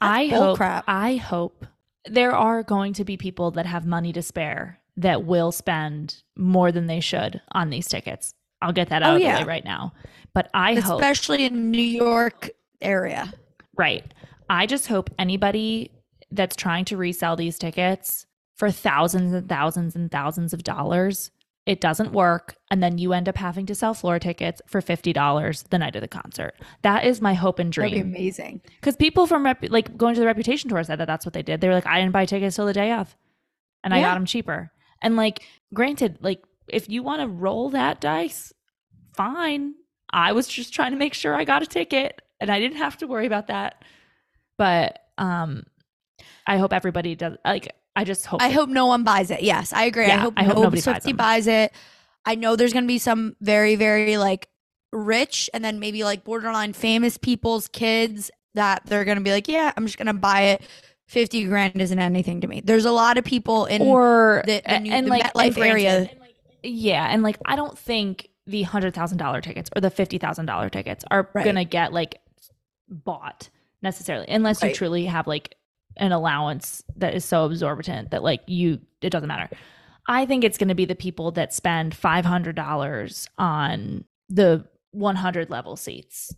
I 0.00 0.26
hope, 0.26 0.56
crap. 0.56 0.84
I 0.88 1.16
hope 1.16 1.64
there 2.04 2.32
are 2.32 2.64
going 2.64 2.92
to 2.94 3.04
be 3.04 3.16
people 3.16 3.52
that 3.52 3.66
have 3.66 3.86
money 3.86 4.12
to 4.14 4.22
spare 4.22 4.80
that 4.96 5.24
will 5.24 5.52
spend 5.52 6.22
more 6.36 6.72
than 6.72 6.88
they 6.88 6.98
should 6.98 7.40
on 7.52 7.70
these 7.70 7.86
tickets. 7.86 8.34
I'll 8.60 8.72
get 8.72 8.88
that 8.88 9.02
Oh, 9.04 9.06
out 9.10 9.16
of 9.16 9.20
yeah. 9.22 9.36
the 9.38 9.42
way 9.42 9.48
right 9.48 9.64
now. 9.64 9.92
But 10.34 10.50
I 10.54 10.74
hope 10.76 11.00
especially 11.00 11.44
in 11.44 11.70
New 11.70 11.82
York 11.82 12.50
area. 12.80 13.32
Right. 13.76 14.04
I 14.48 14.66
just 14.66 14.86
hope 14.86 15.10
anybody 15.18 15.90
that's 16.30 16.56
trying 16.56 16.84
to 16.86 16.96
resell 16.96 17.36
these 17.36 17.58
tickets 17.58 18.26
for 18.56 18.70
thousands 18.70 19.32
and 19.32 19.48
thousands 19.48 19.94
and 19.96 20.10
thousands 20.10 20.52
of 20.52 20.62
dollars, 20.62 21.30
it 21.66 21.80
doesn't 21.80 22.12
work. 22.12 22.56
And 22.70 22.82
then 22.82 22.98
you 22.98 23.12
end 23.12 23.28
up 23.28 23.36
having 23.36 23.66
to 23.66 23.74
sell 23.74 23.94
floor 23.94 24.18
tickets 24.18 24.60
for 24.66 24.80
$50 24.80 25.68
the 25.68 25.78
night 25.78 25.96
of 25.96 26.02
the 26.02 26.08
concert. 26.08 26.54
That 26.82 27.04
is 27.04 27.20
my 27.20 27.34
hope 27.34 27.58
and 27.58 27.72
dream. 27.72 27.90
That'd 27.90 28.12
be 28.12 28.18
amazing. 28.18 28.62
Because 28.80 28.96
people 28.96 29.26
from 29.26 29.44
rep- 29.44 29.70
like 29.70 29.96
going 29.96 30.14
to 30.14 30.20
the 30.20 30.26
Reputation 30.26 30.70
tour 30.70 30.82
said 30.84 30.98
that 30.98 31.06
that's 31.06 31.26
what 31.26 31.32
they 31.34 31.42
did. 31.42 31.60
They 31.60 31.68
were 31.68 31.74
like, 31.74 31.86
I 31.86 32.00
didn't 32.00 32.12
buy 32.12 32.24
tickets 32.24 32.56
till 32.56 32.66
the 32.66 32.72
day 32.72 32.92
of, 32.92 33.16
and 33.84 33.92
I 33.92 34.00
got 34.00 34.14
them 34.14 34.26
cheaper. 34.26 34.70
And 35.02 35.16
like, 35.16 35.42
granted, 35.74 36.18
like 36.20 36.42
if 36.68 36.88
you 36.88 37.02
want 37.02 37.20
to 37.22 37.28
roll 37.28 37.70
that 37.70 38.00
dice, 38.00 38.52
fine. 39.14 39.74
I 40.12 40.32
was 40.32 40.46
just 40.46 40.74
trying 40.74 40.92
to 40.92 40.98
make 40.98 41.14
sure 41.14 41.34
I 41.34 41.44
got 41.44 41.62
a 41.62 41.66
ticket, 41.66 42.20
and 42.40 42.50
I 42.50 42.60
didn't 42.60 42.78
have 42.78 42.98
to 42.98 43.06
worry 43.06 43.26
about 43.26 43.46
that. 43.48 43.84
But 44.58 44.98
um, 45.18 45.64
I 46.46 46.58
hope 46.58 46.72
everybody 46.72 47.14
does. 47.14 47.36
Like, 47.44 47.74
I 47.96 48.04
just 48.04 48.26
hope. 48.26 48.42
I 48.42 48.50
hope 48.50 48.68
no 48.68 48.86
one 48.86 49.04
buys 49.04 49.30
it. 49.30 49.42
Yes, 49.42 49.72
I 49.72 49.84
agree. 49.84 50.06
I 50.06 50.16
hope, 50.16 50.34
I 50.36 50.44
hope 50.44 50.56
no 50.56 50.62
nobody 50.64 50.82
buys 50.82 51.12
buys 51.12 51.46
it. 51.46 51.72
I 52.24 52.34
know 52.34 52.56
there's 52.56 52.72
gonna 52.72 52.86
be 52.86 52.98
some 52.98 53.36
very, 53.40 53.74
very 53.74 54.16
like 54.16 54.48
rich 54.92 55.50
and 55.54 55.64
then 55.64 55.80
maybe 55.80 56.04
like 56.04 56.24
borderline 56.24 56.72
famous 56.72 57.16
people's 57.16 57.68
kids 57.68 58.30
that 58.54 58.82
they're 58.86 59.04
gonna 59.04 59.22
be 59.22 59.32
like, 59.32 59.48
yeah, 59.48 59.72
I'm 59.76 59.86
just 59.86 59.98
gonna 59.98 60.14
buy 60.14 60.42
it. 60.42 60.62
Fifty 61.06 61.44
grand 61.44 61.80
isn't 61.80 61.98
anything 61.98 62.40
to 62.42 62.46
me. 62.46 62.62
There's 62.64 62.84
a 62.84 62.92
lot 62.92 63.18
of 63.18 63.24
people 63.24 63.66
in 63.66 63.82
or 63.82 64.42
the, 64.46 64.62
the, 64.66 64.78
new, 64.80 64.92
and 64.92 65.06
the 65.06 65.10
like 65.10 65.32
MetLife 65.34 65.46
and 65.46 65.54
granted- 65.54 65.84
area. 65.86 66.10
Yeah, 66.62 67.08
and 67.10 67.22
like 67.22 67.38
I 67.44 67.56
don't 67.56 67.76
think 67.76 68.28
the 68.46 68.62
hundred 68.62 68.94
thousand 68.94 69.18
dollar 69.18 69.40
tickets 69.40 69.70
or 69.76 69.80
the 69.80 69.90
fifty 69.90 70.18
thousand 70.18 70.46
dollar 70.46 70.68
tickets 70.68 71.04
are 71.10 71.28
Right. 71.34 71.44
gonna 71.44 71.64
get 71.64 71.92
like 71.92 72.20
bought 72.88 73.48
necessarily, 73.82 74.26
unless 74.28 74.62
you 74.62 74.72
truly 74.72 75.06
have 75.06 75.26
like 75.26 75.56
an 75.96 76.12
allowance 76.12 76.82
that 76.96 77.14
is 77.14 77.24
so 77.24 77.44
absorbent 77.44 78.10
that 78.10 78.22
like 78.22 78.40
you 78.46 78.80
it 79.00 79.10
doesn't 79.10 79.28
matter. 79.28 79.48
I 80.08 80.26
think 80.26 80.42
it's 80.44 80.58
gonna 80.58 80.74
be 80.74 80.84
the 80.84 80.94
people 80.94 81.30
that 81.32 81.52
spend 81.52 81.94
five 81.94 82.24
hundred 82.24 82.56
dollars 82.56 83.28
on 83.38 84.04
the 84.28 84.64
one 84.90 85.16
hundred 85.16 85.48
level 85.50 85.76
seats 85.76 86.34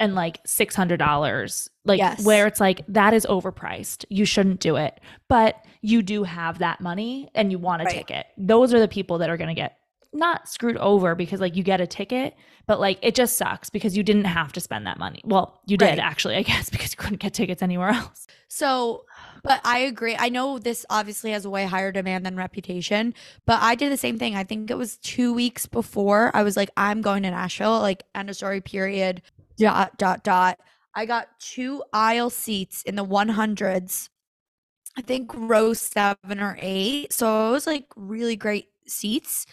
and 0.00 0.14
like 0.14 0.40
six 0.46 0.74
hundred 0.74 0.98
dollars, 0.98 1.68
like 1.84 1.98
Yes. 1.98 2.24
where 2.24 2.46
it's 2.46 2.60
like 2.60 2.84
that 2.88 3.14
is 3.14 3.26
overpriced. 3.26 4.04
You 4.08 4.24
shouldn't 4.24 4.60
do 4.60 4.76
it, 4.76 5.00
but 5.28 5.64
you 5.80 6.02
do 6.02 6.24
have 6.24 6.58
that 6.58 6.80
money 6.80 7.28
and 7.34 7.50
you 7.52 7.58
want 7.58 7.82
a 7.82 7.84
Right. 7.84 7.94
ticket. 7.98 8.26
Those 8.36 8.74
are 8.74 8.80
the 8.80 8.88
people 8.88 9.18
that 9.18 9.30
are 9.30 9.36
going 9.36 9.48
to 9.48 9.54
get 9.54 9.77
not 10.12 10.48
screwed 10.48 10.76
over 10.78 11.14
because 11.14 11.40
like 11.40 11.56
you 11.56 11.62
get 11.62 11.80
a 11.80 11.86
ticket, 11.86 12.34
but 12.66 12.80
like 12.80 12.98
it 13.02 13.14
just 13.14 13.36
sucks 13.36 13.70
because 13.70 13.96
you 13.96 14.02
didn't 14.02 14.24
have 14.24 14.52
to 14.52 14.60
spend 14.60 14.86
that 14.86 14.98
money. 14.98 15.20
Well, 15.24 15.60
you 15.66 15.76
did 15.76 15.98
Right. 15.98 15.98
actually, 15.98 16.36
I 16.36 16.42
guess, 16.42 16.70
because 16.70 16.92
you 16.92 16.96
couldn't 16.96 17.18
get 17.20 17.34
tickets 17.34 17.62
anywhere 17.62 17.90
else. 17.90 18.26
So 18.48 19.04
But 19.42 19.60
I 19.64 19.78
agree. 19.80 20.16
I 20.18 20.28
know 20.30 20.58
this 20.58 20.84
obviously 20.90 21.30
has 21.30 21.44
a 21.44 21.50
way 21.50 21.64
higher 21.64 21.92
demand 21.92 22.26
than 22.26 22.36
reputation, 22.36 23.14
but 23.46 23.60
I 23.62 23.74
did 23.74 23.92
the 23.92 23.96
same 23.96 24.18
thing. 24.18 24.34
I 24.34 24.44
think 24.44 24.70
it 24.70 24.76
was 24.76 24.96
two 24.98 25.32
weeks 25.32 25.66
before 25.66 26.30
I 26.34 26.42
was 26.42 26.56
like, 26.56 26.70
I'm 26.76 27.02
going 27.02 27.22
to 27.22 27.30
Nashville, 27.30 27.80
like 27.80 28.04
end 28.14 28.30
of 28.30 28.36
story 28.36 28.60
period, 28.60 29.22
dot, 29.58 29.96
dot, 29.98 30.24
dot. 30.24 30.58
I 30.94 31.06
got 31.06 31.28
two 31.38 31.84
aisle 31.92 32.30
seats 32.30 32.82
in 32.82 32.96
the 32.96 33.04
100s, 33.04 34.10
I 34.96 35.02
think 35.02 35.30
row 35.34 35.74
seven 35.74 36.40
or 36.40 36.58
eight. 36.60 37.12
So 37.12 37.48
it 37.48 37.52
was 37.52 37.66
like 37.66 37.86
really 37.96 38.36
great 38.36 38.68
seats 38.86 39.46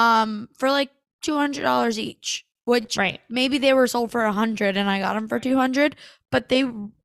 um, 0.00 0.48
for 0.58 0.70
like 0.70 0.90
$200 1.22 1.98
each, 1.98 2.46
which 2.64 2.96
Right. 2.96 3.20
maybe 3.28 3.58
they 3.58 3.74
were 3.74 3.86
sold 3.86 4.10
for 4.10 4.24
a 4.24 4.32
hundred 4.32 4.76
and 4.76 4.88
I 4.88 4.98
got 4.98 5.14
them 5.14 5.28
for 5.28 5.38
200, 5.38 5.96
but 6.30 6.48
they 6.48 6.64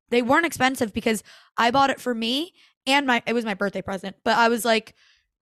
they 0.09 0.21
weren't 0.21 0.45
expensive 0.45 0.93
because 0.93 1.23
I 1.57 1.71
bought 1.71 1.89
it 1.89 1.99
for 1.99 2.13
me 2.13 2.53
and 2.87 3.05
my 3.07 3.21
it 3.25 3.33
was 3.33 3.43
my 3.45 3.53
birthday 3.55 3.81
present. 3.81 4.15
But 4.23 4.37
I 4.37 4.47
was 4.49 4.63
like, 4.63 4.95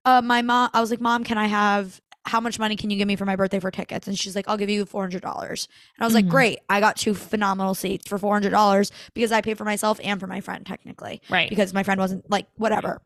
uh, 0.04 0.22
my 0.22 0.40
mom, 0.42 0.70
I 0.72 0.80
was 0.80 0.90
like, 0.90 1.00
mom, 1.00 1.24
can 1.24 1.36
I 1.38 1.46
have 1.46 2.00
how 2.24 2.40
much 2.40 2.56
money 2.58 2.76
can 2.76 2.88
you 2.88 2.96
give 2.96 3.08
me 3.08 3.16
for 3.16 3.24
my 3.26 3.34
birthday 3.36 3.58
for 3.60 3.70
tickets? 3.72 4.06
And 4.06 4.16
she's 4.18 4.36
like, 4.36 4.46
I'll 4.48 4.56
give 4.56 4.70
you 4.70 4.86
four 4.86 5.02
hundred 5.02 5.22
dollars. 5.22 5.68
And 5.96 6.04
I 6.04 6.06
was 6.06 6.14
like, 6.14 6.26
Mhm. 6.26 6.30
great. 6.30 6.58
I 6.70 6.80
got 6.80 6.96
two 6.96 7.14
phenomenal 7.14 7.74
seats 7.74 8.08
for 8.08 8.16
four 8.18 8.32
hundred 8.34 8.50
dollars 8.50 8.92
because 9.12 9.32
I 9.32 9.40
paid 9.42 9.58
for 9.58 9.64
myself 9.64 9.98
and 10.02 10.18
for 10.20 10.26
my 10.28 10.40
friend 10.40 10.64
technically 10.64 11.20
Right. 11.28 11.50
because 11.50 11.74
my 11.74 11.82
friend 11.82 12.00
wasn't 12.00 12.30
like 12.30 12.46
whatever. 12.56 13.02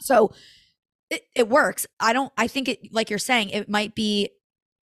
So 0.00 0.32
it, 1.10 1.22
it 1.34 1.48
works. 1.48 1.86
I 2.00 2.12
don't 2.12 2.32
I 2.36 2.48
think 2.48 2.68
it 2.68 2.92
like 2.92 3.10
you're 3.10 3.18
saying, 3.18 3.50
it 3.50 3.68
might 3.68 3.94
be 3.94 4.30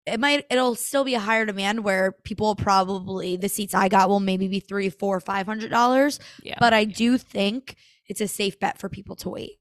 it 0.05 0.19
might 0.19 0.45
it'll 0.49 0.75
still 0.75 1.03
be 1.03 1.15
a 1.15 1.19
higher 1.19 1.45
demand 1.45 1.83
where 1.83 2.11
people 2.11 2.55
probably 2.55 3.37
the 3.37 3.49
seats 3.49 3.73
I 3.73 3.87
got 3.89 4.09
will 4.09 4.19
maybe 4.19 4.47
be 4.47 4.59
three, 4.59 4.89
four, 4.89 5.19
five 5.19 5.45
hundred 5.45 5.71
dollars. 5.71 6.19
yeah. 6.41 6.57
But 6.59 6.73
I 6.73 6.85
do 6.85 7.17
think 7.17 7.75
it's 8.07 8.21
a 8.21 8.27
safe 8.27 8.59
bet 8.59 8.77
for 8.77 8.89
people 8.89 9.15
to 9.17 9.29
wait. 9.29 9.59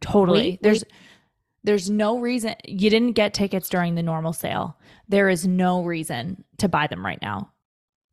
Totally. 0.00 0.40
Wait, 0.40 0.62
there's 0.62 0.84
there's 1.64 1.90
no 1.90 2.18
reason 2.18 2.54
you 2.64 2.90
didn't 2.90 3.12
get 3.12 3.34
tickets 3.34 3.68
during 3.68 3.96
the 3.96 4.02
normal 4.02 4.32
sale. 4.32 4.78
There 5.08 5.28
is 5.28 5.46
no 5.46 5.82
reason 5.82 6.44
to 6.58 6.68
buy 6.68 6.86
them 6.86 7.04
right 7.04 7.20
now. 7.20 7.52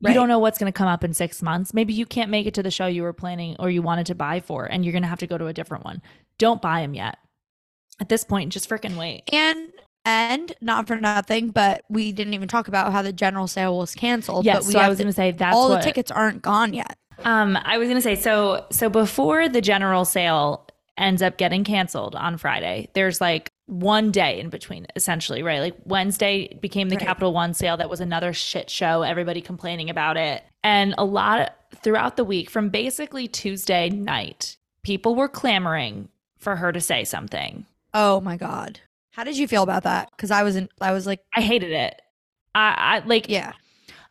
Right. 0.01 0.09
You 0.09 0.15
don't 0.15 0.27
know 0.27 0.39
what's 0.39 0.57
going 0.57 0.71
to 0.71 0.77
come 0.77 0.87
up 0.87 1.03
in 1.03 1.13
6 1.13 1.41
months. 1.43 1.73
Maybe 1.73 1.93
you 1.93 2.05
can't 2.05 2.31
make 2.31 2.45
it 2.45 2.55
to 2.55 2.63
the 2.63 2.71
show 2.71 2.87
you 2.87 3.03
were 3.03 3.13
planning 3.13 3.55
or 3.59 3.69
you 3.69 3.81
wanted 3.81 4.07
to 4.07 4.15
buy 4.15 4.41
for 4.41 4.65
and 4.65 4.83
you're 4.83 4.91
going 4.91 5.03
to 5.03 5.07
have 5.07 5.19
to 5.19 5.27
go 5.27 5.37
to 5.37 5.47
a 5.47 5.53
different 5.53 5.85
one. 5.85 6.01
Don't 6.39 6.61
buy 6.61 6.81
them 6.81 6.93
yet. 6.93 7.17
At 7.99 8.09
this 8.09 8.23
point, 8.23 8.51
just 8.51 8.69
freaking 8.69 8.97
wait. 8.97 9.23
And 9.31 9.71
and 10.05 10.53
not 10.59 10.87
for 10.87 10.97
nothing, 10.97 11.49
but 11.49 11.83
we 11.89 12.11
didn't 12.11 12.33
even 12.33 12.47
talk 12.47 12.67
about 12.67 12.91
how 12.91 13.01
the 13.01 13.13
general 13.13 13.47
sale 13.47 13.77
was 13.77 13.95
canceled. 13.95 14.45
Yes, 14.45 14.59
but 14.59 14.65
we 14.65 14.71
so 14.73 14.79
I 14.79 14.89
was 14.89 14.97
going 14.97 15.07
to 15.07 15.13
say 15.13 15.31
that 15.31 15.53
all 15.53 15.69
what 15.69 15.77
the 15.77 15.83
tickets 15.83 16.11
aren't 16.11 16.41
gone 16.41 16.73
yet. 16.73 16.97
Um, 17.19 17.57
I 17.63 17.77
was 17.77 17.87
gonna 17.87 18.01
say 18.01 18.15
so. 18.15 18.65
So 18.71 18.89
before 18.89 19.47
the 19.47 19.61
general 19.61 20.05
sale 20.05 20.67
ends 20.97 21.21
up 21.21 21.37
getting 21.37 21.63
canceled 21.63 22.15
on 22.15 22.37
Friday, 22.37 22.89
there's 22.93 23.21
like 23.21 23.51
one 23.67 24.11
day 24.11 24.39
in 24.39 24.49
between, 24.49 24.87
essentially, 24.95 25.41
right? 25.41 25.59
Like 25.59 25.75
Wednesday 25.85 26.57
became 26.61 26.89
the 26.89 26.95
Right. 26.97 27.05
Capital 27.05 27.33
One 27.33 27.53
sale. 27.53 27.77
That 27.77 27.89
was 27.89 28.01
another 28.01 28.33
shit 28.33 28.69
show. 28.69 29.03
Everybody 29.03 29.41
complaining 29.41 29.89
about 29.89 30.17
it, 30.17 30.43
and 30.63 30.95
a 30.97 31.05
lot 31.05 31.55
throughout 31.83 32.17
the 32.17 32.23
week, 32.23 32.49
from 32.49 32.69
basically 32.69 33.27
Tuesday 33.27 33.89
night, 33.89 34.57
people 34.83 35.15
were 35.15 35.29
clamoring 35.29 36.09
for 36.39 36.57
her 36.57 36.71
to 36.71 36.81
say 36.81 37.03
something. 37.03 37.65
Oh 37.93 38.21
my 38.21 38.37
god. 38.37 38.79
How 39.11 39.23
did 39.23 39.37
you 39.37 39.47
feel 39.47 39.63
about 39.63 39.83
that? 39.83 40.09
Because 40.11 40.31
I 40.31 40.43
wasn't 40.43 40.71
I 40.81 40.91
was 40.91 41.05
like, 41.05 41.19
I 41.35 41.41
hated 41.41 41.71
it. 41.71 42.01
I, 42.55 43.01
I 43.03 43.05
like. 43.05 43.29
yeah. 43.29 43.53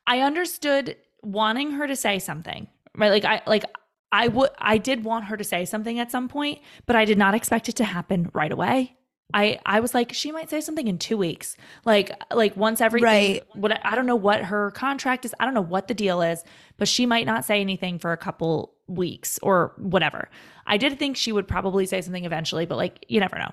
I 0.06 0.20
understood 0.20 0.96
wanting 1.22 1.72
her 1.72 1.86
to 1.86 1.96
say 1.96 2.18
something, 2.18 2.66
right? 2.96 3.10
Like 3.10 3.24
I 3.24 3.42
like 3.46 3.64
I 4.10 4.28
would 4.28 4.50
I 4.58 4.78
did 4.78 5.04
want 5.04 5.26
her 5.26 5.36
to 5.36 5.44
say 5.44 5.64
something 5.64 5.98
at 5.98 6.10
some 6.10 6.28
point, 6.28 6.60
but 6.86 6.96
I 6.96 7.04
did 7.04 7.18
not 7.18 7.34
expect 7.34 7.68
it 7.68 7.76
to 7.76 7.84
happen 7.84 8.30
right 8.32 8.52
away. 8.52 8.96
I 9.34 9.58
I 9.66 9.80
was 9.80 9.94
like 9.94 10.12
she 10.12 10.32
might 10.32 10.50
say 10.50 10.60
something 10.60 10.86
in 10.88 10.98
2 10.98 11.16
weeks. 11.16 11.56
Like 11.84 12.10
like 12.32 12.56
once 12.56 12.80
everything 12.80 13.04
Right. 13.06 13.42
what 13.54 13.84
I 13.84 13.94
don't 13.94 14.06
know 14.06 14.16
what 14.16 14.42
her 14.44 14.70
contract 14.72 15.24
is. 15.24 15.34
I 15.40 15.44
don't 15.44 15.54
know 15.54 15.60
what 15.60 15.88
the 15.88 15.94
deal 15.94 16.22
is, 16.22 16.44
but 16.76 16.88
she 16.88 17.06
might 17.06 17.26
not 17.26 17.44
say 17.44 17.60
anything 17.60 17.98
for 17.98 18.12
a 18.12 18.16
couple 18.16 18.74
weeks 18.88 19.38
or 19.42 19.72
whatever. 19.78 20.28
I 20.66 20.76
did 20.76 20.98
think 20.98 21.16
she 21.16 21.32
would 21.32 21.48
probably 21.48 21.86
say 21.86 22.00
something 22.02 22.24
eventually, 22.24 22.66
but 22.66 22.76
like 22.76 23.04
you 23.08 23.20
never 23.20 23.38
know. 23.38 23.52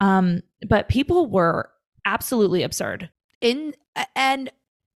Um 0.00 0.42
but 0.68 0.88
people 0.88 1.26
were 1.30 1.70
absolutely 2.04 2.62
absurd. 2.62 3.10
in 3.40 3.74
and 4.16 4.50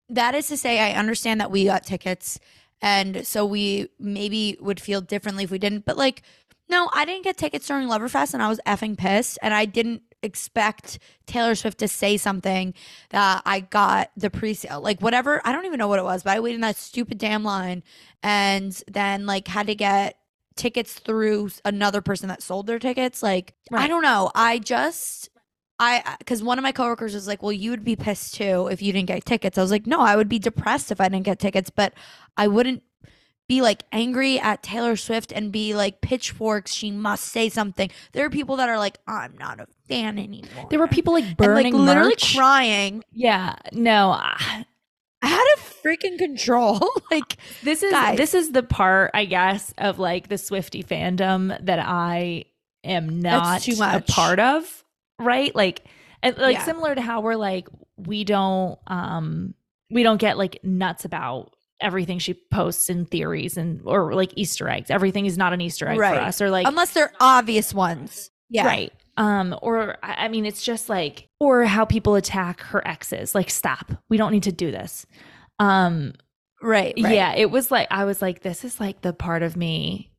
that 0.09 0.35
is 0.35 0.47
to 0.47 0.55
say 0.57 0.79
i 0.79 0.91
understand 0.97 1.41
that 1.41 1.49
we 1.51 1.65
got 1.65 1.83
tickets 1.83 2.39
and 2.81 3.25
so 3.25 3.45
we 3.45 3.87
maybe 3.99 4.57
would 4.61 4.79
feel 4.79 5.01
differently 5.01 5.43
if 5.43 5.51
we 5.51 5.57
didn't 5.57 5.85
but 5.85 5.97
like 5.97 6.21
no 6.69 6.89
i 6.93 7.03
didn't 7.05 7.23
get 7.23 7.37
tickets 7.37 7.67
during 7.67 7.87
loverfest 7.87 8.33
and 8.33 8.43
i 8.43 8.47
was 8.49 8.59
effing 8.67 8.97
pissed 8.97 9.39
and 9.41 9.53
i 9.53 9.65
didn't 9.65 10.01
expect 10.23 10.99
taylor 11.27 11.55
swift 11.55 11.77
to 11.77 11.87
say 11.87 12.17
something 12.17 12.73
that 13.09 13.41
i 13.45 13.59
got 13.59 14.11
the 14.17 14.29
pre-sale. 14.29 14.81
Like 14.81 15.01
whatever 15.01 15.41
i 15.45 15.51
don't 15.51 15.65
even 15.65 15.77
know 15.77 15.87
what 15.87 15.99
it 15.99 16.05
was 16.05 16.23
but 16.23 16.31
i 16.31 16.39
waited 16.39 16.55
in 16.55 16.61
that 16.61 16.77
stupid 16.77 17.17
damn 17.17 17.43
line 17.43 17.83
and 18.21 18.81
then 18.87 19.25
like 19.25 19.47
had 19.47 19.67
to 19.67 19.75
get 19.75 20.17
tickets 20.55 20.93
through 20.93 21.49
another 21.65 22.01
person 22.01 22.29
that 22.29 22.41
sold 22.41 22.67
their 22.67 22.79
tickets. 22.79 23.23
Like 23.23 23.55
i 23.71 23.87
don't 23.87 24.03
know. 24.03 24.31
I 24.35 24.59
just 24.59 25.29
I 25.79 26.15
because 26.19 26.43
one 26.43 26.59
of 26.59 26.63
my 26.63 26.71
coworkers 26.71 27.13
was 27.13 27.27
like, 27.27 27.41
"Well, 27.41 27.51
you 27.51 27.71
would 27.71 27.83
be 27.83 27.95
pissed 27.95 28.35
too 28.35 28.67
if 28.67 28.81
you 28.81 28.93
didn't 28.93 29.07
get 29.07 29.25
tickets." 29.25 29.57
I 29.57 29.61
was 29.61 29.71
like, 29.71 29.87
"No, 29.87 30.01
I 30.01 30.15
would 30.15 30.29
be 30.29 30.39
depressed 30.39 30.91
if 30.91 31.01
I 31.01 31.09
didn't 31.09 31.25
get 31.25 31.39
tickets, 31.39 31.69
but 31.69 31.93
I 32.37 32.47
wouldn't 32.47 32.83
be 33.47 33.61
like 33.61 33.83
angry 33.91 34.39
at 34.39 34.63
Taylor 34.63 34.95
Swift 34.95 35.31
and 35.31 35.51
be 35.51 35.73
like 35.73 36.01
pitchforks. 36.01 36.73
She 36.73 36.91
must 36.91 37.25
say 37.25 37.49
something." 37.49 37.89
There 38.13 38.25
are 38.25 38.29
people 38.29 38.55
that 38.57 38.69
are 38.69 38.77
like, 38.77 38.97
"I'm 39.07 39.37
not 39.37 39.59
a 39.59 39.67
fan 39.87 40.17
anymore." 40.19 40.67
There 40.69 40.79
were 40.79 40.87
people 40.87 41.13
like 41.13 41.25
and, 41.25 41.37
burning 41.37 41.73
like 41.73 41.81
literally 41.85 42.09
merch. 42.11 42.35
crying. 42.35 43.03
Yeah, 43.11 43.55
no. 43.71 44.11
I- 44.11 44.65
had 45.25 45.45
a 45.55 45.59
freaking 45.59 46.17
control. 46.17 46.79
like, 47.11 47.37
This 47.63 47.81
is 47.81 47.91
Guys. 47.91 48.17
this 48.17 48.33
is 48.33 48.51
the 48.51 48.61
part, 48.61 49.11
I 49.13 49.23
guess, 49.23 49.73
of 49.77 49.97
like 49.97 50.27
the 50.27 50.35
Swiftie 50.35 50.85
fandom 50.85 51.57
that 51.65 51.79
I 51.79 52.43
am 52.83 53.21
not 53.21 53.65
a 53.67 54.01
part 54.01 54.39
of, 54.41 54.83
right? 55.19 55.55
Like, 55.55 55.85
and, 56.21 56.37
like 56.37 56.57
Yeah. 56.57 56.65
similar 56.65 56.93
to 56.93 56.99
how 57.01 57.21
we're 57.21 57.35
like 57.37 57.69
we 57.95 58.25
don't 58.25 58.77
um 58.87 59.53
we 59.89 60.03
don't 60.03 60.17
get 60.19 60.37
like 60.37 60.59
nuts 60.63 61.05
about 61.05 61.52
everything 61.83 62.17
she 62.19 62.33
posts 62.51 62.89
in 62.89 63.05
theories 63.05 63.57
and 63.57 63.81
or 63.85 64.13
like 64.13 64.31
Easter 64.35 64.67
eggs. 64.69 64.89
Everything 64.89 65.25
is 65.25 65.37
not 65.37 65.53
an 65.53 65.61
Easter 65.61 65.87
egg 65.87 65.99
Right. 65.99 66.15
for 66.15 66.21
us, 66.21 66.41
or 66.41 66.49
like 66.49 66.67
unless 66.67 66.93
they're 66.93 67.13
obvious 67.19 67.73
ones. 67.73 68.29
Yeah, 68.49 68.65
Right. 68.65 68.93
Um, 69.17 69.55
or 69.61 69.97
I 70.03 70.25
I 70.25 70.27
mean, 70.29 70.45
it's 70.45 70.63
just 70.63 70.89
like, 70.89 71.27
or 71.39 71.65
how 71.65 71.85
people 71.85 72.15
attack 72.15 72.61
her 72.61 72.85
exes. 72.87 73.35
Like, 73.35 73.49
stop. 73.51 73.91
We 74.09 74.17
don't 74.17 74.31
need 74.31 74.43
to 74.43 74.51
do 74.51 74.71
this. 74.71 75.05
Um, 75.59 76.13
right, 76.61 76.93
right. 76.99 77.13
yeah, 77.13 77.33
it 77.35 77.51
was 77.51 77.69
like 77.69 77.87
I 77.91 78.05
was 78.05 78.21
like, 78.21 78.41
this 78.41 78.63
is 78.63 78.79
like 78.79 79.01
the 79.01 79.13
part 79.13 79.43
of 79.43 79.55
me 79.55 80.09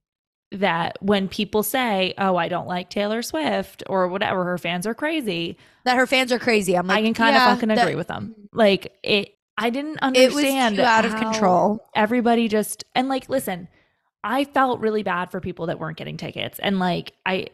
that 0.53 0.97
when 1.01 1.27
people 1.29 1.63
say, 1.65 2.15
"Oh, 2.19 2.37
I 2.37 2.49
don't 2.49 2.69
like 2.69 2.89
Taylor 2.91 3.23
Swift" 3.23 3.83
or 3.89 4.07
whatever, 4.09 4.45
her 4.45 4.59
fans 4.59 4.87
are 4.87 4.95
crazy. 4.95 5.57
That 5.85 5.97
her 5.97 6.07
fans 6.07 6.31
are 6.33 6.39
crazy. 6.39 6.77
I'm 6.77 6.87
like, 6.87 6.99
I 6.99 7.03
can 7.03 7.15
kind 7.15 7.35
yeah, 7.35 7.51
of 7.51 7.57
fucking 7.57 7.69
that- 7.71 7.79
agree 7.79 7.97
with 7.97 8.07
them. 8.09 8.35
Like 8.53 8.93
it, 9.03 9.34
I 9.57 9.71
didn't 9.71 9.99
understand. 10.01 10.79
It 10.79 10.83
was 10.83 10.87
out 10.87 11.05
of 11.05 11.15
control. 11.17 11.87
Everybody 11.95 12.49
just 12.49 12.85
and 12.95 13.09
like, 13.09 13.29
listen, 13.29 13.69
I 14.23 14.45
felt 14.45 14.81
really 14.81 15.03
bad 15.03 15.31
for 15.31 15.41
people 15.41 15.67
that 15.67 15.79
weren't 15.79 15.97
getting 15.97 16.17
tickets, 16.17 16.59
and 16.59 16.79
like 16.79 17.13
I 17.25 17.49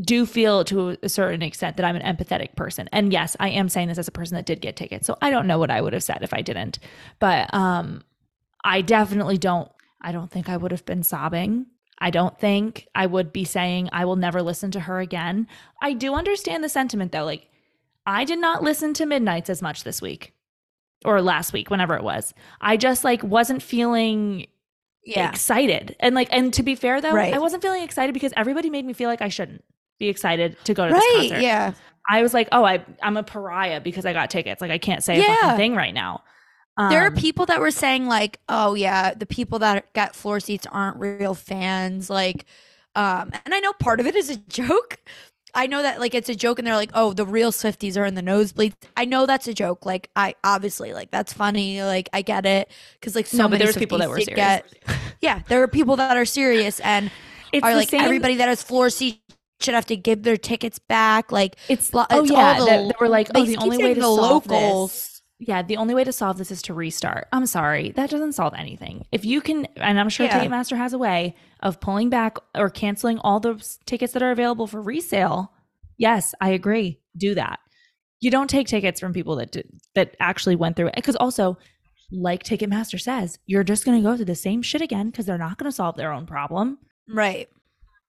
do 0.00 0.26
feel 0.26 0.64
to 0.64 0.96
a 1.02 1.08
certain 1.08 1.42
extent 1.42 1.76
that 1.76 1.86
I'm 1.86 1.96
an 1.96 2.02
empathetic 2.02 2.56
person. 2.56 2.88
And 2.92 3.12
yes, 3.12 3.36
I 3.38 3.50
am 3.50 3.68
saying 3.68 3.88
this 3.88 3.98
as 3.98 4.08
a 4.08 4.12
person 4.12 4.34
that 4.34 4.46
did 4.46 4.60
get 4.60 4.76
tickets. 4.76 5.06
So 5.06 5.16
I 5.22 5.30
don't 5.30 5.46
know 5.46 5.58
what 5.58 5.70
I 5.70 5.80
would 5.80 5.92
have 5.92 6.02
said 6.02 6.18
if 6.22 6.34
I 6.34 6.42
didn't. 6.42 6.78
But 7.20 7.52
um 7.54 8.02
I 8.64 8.80
definitely 8.80 9.38
don't 9.38 9.70
I 10.00 10.12
don't 10.12 10.30
think 10.30 10.48
I 10.48 10.56
would 10.56 10.72
have 10.72 10.84
been 10.84 11.02
sobbing. 11.02 11.66
I 11.98 12.10
don't 12.10 12.38
think 12.38 12.88
I 12.94 13.06
would 13.06 13.32
be 13.32 13.44
saying 13.44 13.88
I 13.92 14.04
will 14.04 14.16
never 14.16 14.42
listen 14.42 14.72
to 14.72 14.80
her 14.80 14.98
again. 14.98 15.46
I 15.80 15.92
do 15.92 16.14
understand 16.14 16.64
the 16.64 16.68
sentiment 16.68 17.12
though. 17.12 17.24
Like 17.24 17.48
I 18.04 18.24
did 18.24 18.40
not 18.40 18.64
listen 18.64 18.94
to 18.94 19.06
Midnights 19.06 19.48
as 19.48 19.62
much 19.62 19.84
this 19.84 20.02
week 20.02 20.34
or 21.04 21.20
last 21.22 21.52
week, 21.52 21.70
whenever 21.70 21.94
it 21.96 22.02
was. 22.02 22.34
I 22.60 22.76
just 22.76 23.04
like 23.04 23.22
wasn't 23.22 23.62
feeling 23.62 24.46
Yeah, 25.04 25.28
excited. 25.28 25.96
And 26.00 26.14
like, 26.14 26.28
and 26.32 26.52
to 26.54 26.62
be 26.62 26.74
fair 26.74 27.00
though, 27.00 27.12
Right. 27.12 27.34
I 27.34 27.38
wasn't 27.38 27.62
feeling 27.62 27.82
excited 27.82 28.12
because 28.14 28.32
everybody 28.36 28.70
made 28.70 28.84
me 28.86 28.92
feel 28.94 29.08
like 29.10 29.22
I 29.22 29.28
shouldn't 29.28 29.64
be 29.98 30.08
excited 30.08 30.56
to 30.64 30.74
go 30.74 30.88
to 30.88 30.94
this 30.94 31.02
right. 31.02 31.16
concert. 31.30 31.40
Yeah, 31.42 31.72
I 32.08 32.22
was 32.22 32.34
like, 32.34 32.48
oh, 32.52 32.64
I 32.64 32.84
I'm 33.02 33.16
a 33.16 33.22
pariah 33.22 33.80
because 33.80 34.04
I 34.06 34.12
got 34.12 34.30
tickets. 34.30 34.60
Like 34.60 34.70
I 34.70 34.78
can't 34.78 35.02
say 35.04 35.18
a 35.18 35.22
fucking 35.22 35.56
thing 35.56 35.74
right 35.76 35.94
now. 35.94 36.22
there 36.90 37.02
are 37.04 37.08
Um, 37.08 37.14
people 37.14 37.46
that 37.46 37.60
were 37.60 37.70
saying 37.70 38.06
like, 38.06 38.40
"Oh 38.48 38.74
yeah, 38.74 39.14
the 39.14 39.26
people 39.26 39.60
that 39.60 39.92
got 39.92 40.16
floor 40.16 40.40
seats 40.40 40.66
aren't 40.66 40.98
real 40.98 41.34
fans." 41.34 42.10
Like, 42.10 42.46
um, 42.96 43.30
and 43.44 43.54
I 43.54 43.60
know 43.60 43.72
part 43.74 44.00
of 44.00 44.06
it 44.06 44.16
is 44.16 44.28
a 44.30 44.36
joke. 44.48 44.98
I 45.54 45.66
know 45.66 45.82
that 45.82 46.00
like 46.00 46.14
it's 46.14 46.28
a 46.28 46.34
joke, 46.34 46.58
and 46.58 46.66
they're 46.66 46.76
like, 46.76 46.90
"Oh, 46.94 47.12
the 47.12 47.24
real 47.26 47.52
Swifties 47.52 47.96
are 47.96 48.04
in 48.04 48.14
the 48.14 48.22
nosebleeds." 48.22 48.74
I 48.96 49.04
know 49.04 49.26
that's 49.26 49.46
a 49.48 49.54
joke. 49.54 49.86
Like, 49.86 50.10
I 50.16 50.34
obviously 50.44 50.92
like 50.92 51.10
that's 51.10 51.32
funny. 51.32 51.82
Like, 51.82 52.08
I 52.12 52.22
get 52.22 52.44
it 52.46 52.70
because 53.00 53.14
like 53.14 53.26
so 53.26 53.38
no, 53.38 53.44
but 53.44 53.50
many 53.52 53.58
there 53.60 53.66
was 53.68 53.76
people 53.76 53.98
that 53.98 54.08
were 54.10 54.20
serious. 54.20 54.36
get- 54.36 54.64
yeah, 55.20 55.40
there 55.48 55.62
are 55.62 55.68
people 55.68 55.96
that 55.96 56.16
are 56.16 56.24
serious, 56.24 56.80
and 56.80 57.10
It's 57.52 57.64
are 57.64 57.74
like 57.74 57.88
same- 57.90 58.00
everybody 58.02 58.36
that 58.36 58.48
has 58.48 58.62
floor 58.62 58.90
seats 58.90 59.18
should 59.60 59.74
have 59.74 59.86
to 59.86 59.96
give 59.96 60.24
their 60.24 60.36
tickets 60.36 60.78
back. 60.78 61.30
Like 61.32 61.56
It's 61.68 61.90
oh 61.94 62.00
it's 62.02 62.12
all 62.12 62.26
yeah, 62.26 62.58
the- 62.58 62.64
that, 62.66 62.88
that 62.88 62.96
we're 63.00 63.08
like 63.08 63.28
oh 63.34 63.44
the 63.44 63.56
only 63.58 63.78
way 63.78 63.94
to 63.94 64.00
the 64.00 64.06
solve 64.06 64.46
locals. 64.46 64.92
this. 64.92 65.13
Yeah, 65.46 65.62
the 65.62 65.76
only 65.76 65.94
way 65.94 66.04
to 66.04 66.12
solve 66.12 66.38
this 66.38 66.50
is 66.50 66.62
to 66.62 66.74
restart. 66.74 67.28
I'm 67.32 67.46
sorry, 67.46 67.90
that 67.92 68.08
doesn't 68.10 68.32
solve 68.32 68.54
anything. 68.56 69.04
If 69.12 69.24
you 69.24 69.40
can, 69.40 69.66
and 69.76 70.00
I'm 70.00 70.08
sure 70.08 70.26
Yeah. 70.26 70.40
Ticketmaster 70.42 70.76
has 70.76 70.92
a 70.92 70.98
way 70.98 71.36
of 71.60 71.80
pulling 71.80 72.08
back 72.08 72.38
or 72.54 72.70
canceling 72.70 73.18
all 73.18 73.40
the 73.40 73.62
tickets 73.86 74.12
that 74.14 74.22
are 74.22 74.30
available 74.30 74.66
for 74.66 74.80
resale. 74.80 75.52
Yes, 75.98 76.34
I 76.40 76.50
agree. 76.50 77.00
Do 77.16 77.34
that. 77.34 77.60
You 78.20 78.30
don't 78.30 78.48
take 78.48 78.68
tickets 78.68 78.98
from 79.00 79.12
people 79.12 79.36
that 79.36 79.52
did, 79.52 79.68
that 79.94 80.16
actually 80.18 80.56
went 80.56 80.76
through 80.76 80.88
it 80.88 80.94
because 80.96 81.16
also, 81.16 81.58
like 82.10 82.42
Ticketmaster 82.42 83.00
says, 83.00 83.38
you're 83.46 83.64
just 83.64 83.84
going 83.84 84.02
to 84.02 84.08
go 84.08 84.16
through 84.16 84.24
the 84.24 84.34
same 84.34 84.62
shit 84.62 84.80
again 84.80 85.10
because 85.10 85.26
they're 85.26 85.36
not 85.36 85.58
going 85.58 85.70
to 85.70 85.74
solve 85.76 85.96
their 85.96 86.12
own 86.12 86.26
problem. 86.26 86.78
right. 87.08 87.48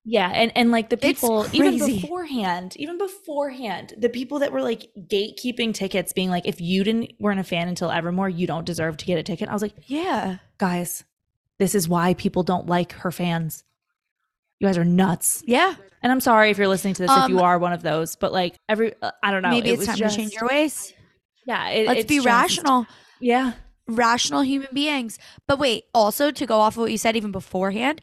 Yeah, 0.08 0.30
and 0.32 0.52
and 0.54 0.70
like 0.70 0.88
the 0.88 0.96
people 0.96 1.46
even 1.52 1.78
beforehand, 1.78 2.76
even 2.76 2.96
beforehand, 2.96 3.92
the 3.98 4.08
people 4.08 4.38
that 4.38 4.52
were 4.52 4.62
like 4.62 4.88
gatekeeping 4.96 5.74
tickets, 5.74 6.12
being 6.12 6.30
like, 6.30 6.46
if 6.46 6.60
you 6.60 6.84
didn't 6.84 7.10
weren't 7.18 7.40
a 7.40 7.44
fan 7.44 7.66
until 7.66 7.90
Evermore, 7.90 8.28
you 8.28 8.46
don't 8.46 8.64
deserve 8.64 8.96
to 8.98 9.04
get 9.04 9.18
a 9.18 9.24
ticket. 9.24 9.48
I 9.48 9.52
was 9.52 9.62
like, 9.62 9.74
Yeah. 9.86 10.36
guys, 10.58 11.02
this 11.58 11.74
is 11.74 11.88
why 11.88 12.14
people 12.14 12.44
don't 12.44 12.66
like 12.68 12.92
her 12.92 13.10
fans. 13.10 13.64
You 14.60 14.68
guys 14.68 14.78
are 14.78 14.84
nuts. 14.84 15.42
Yeah. 15.44 15.74
And 16.04 16.12
I'm 16.12 16.20
sorry 16.20 16.50
if 16.50 16.56
you're 16.58 16.68
listening 16.68 16.94
to 16.94 17.02
this 17.02 17.10
if 17.10 17.28
you 17.28 17.38
Um, 17.38 17.44
are 17.44 17.58
one 17.58 17.72
of 17.72 17.82
those, 17.82 18.14
but 18.14 18.32
like 18.32 18.54
every 18.68 18.94
uh, 19.02 19.10
I 19.24 19.32
don't 19.32 19.42
know, 19.42 19.50
Maybe 19.50 19.70
it 19.70 19.74
it's 19.80 19.86
time 19.86 19.96
just, 19.96 20.14
to 20.14 20.20
change 20.22 20.34
your 20.34 20.46
ways. 20.48 20.94
Yeah, 21.46 21.68
it, 21.70 21.86
Let's 21.88 22.04
be 22.04 22.16
just- 22.18 22.26
rational. 22.26 22.86
Yeah, 23.18 23.54
rational 23.88 24.42
human 24.42 24.68
beings. 24.72 25.18
But 25.48 25.58
wait, 25.58 25.84
also 25.92 26.30
to 26.30 26.46
go 26.46 26.60
off 26.60 26.74
of 26.74 26.82
what 26.82 26.92
you 26.92 26.98
said 26.98 27.16
even 27.16 27.32
beforehand, 27.32 28.00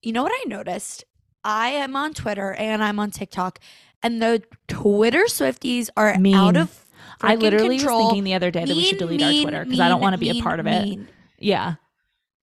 you 0.00 0.12
know 0.12 0.22
what 0.22 0.32
I 0.32 0.44
noticed? 0.46 1.04
I 1.44 1.70
am 1.70 1.96
on 1.96 2.14
Twitter 2.14 2.52
and 2.54 2.82
I'm 2.82 2.98
on 2.98 3.10
TikTok, 3.10 3.58
and 4.02 4.20
the 4.22 4.42
Twitter 4.68 5.24
Swifties 5.26 5.88
are 5.96 6.16
Mean. 6.18 6.34
out 6.34 6.56
of. 6.56 6.86
I 7.22 7.34
literally 7.34 7.76
control. 7.78 7.98
was 8.04 8.08
thinking 8.08 8.24
the 8.24 8.34
other 8.34 8.50
day 8.50 8.64
that 8.64 8.74
we 8.74 8.82
should 8.84 9.00
Mean, 9.00 9.18
delete 9.18 9.22
our 9.22 9.42
Twitter 9.42 9.64
because 9.64 9.80
I 9.80 9.88
don't 9.88 10.00
want 10.00 10.14
to 10.14 10.18
be 10.18 10.38
a 10.38 10.42
part 10.42 10.58
of 10.60 10.66
it. 10.66 10.82
mean. 10.84 11.08
Yeah. 11.38 11.74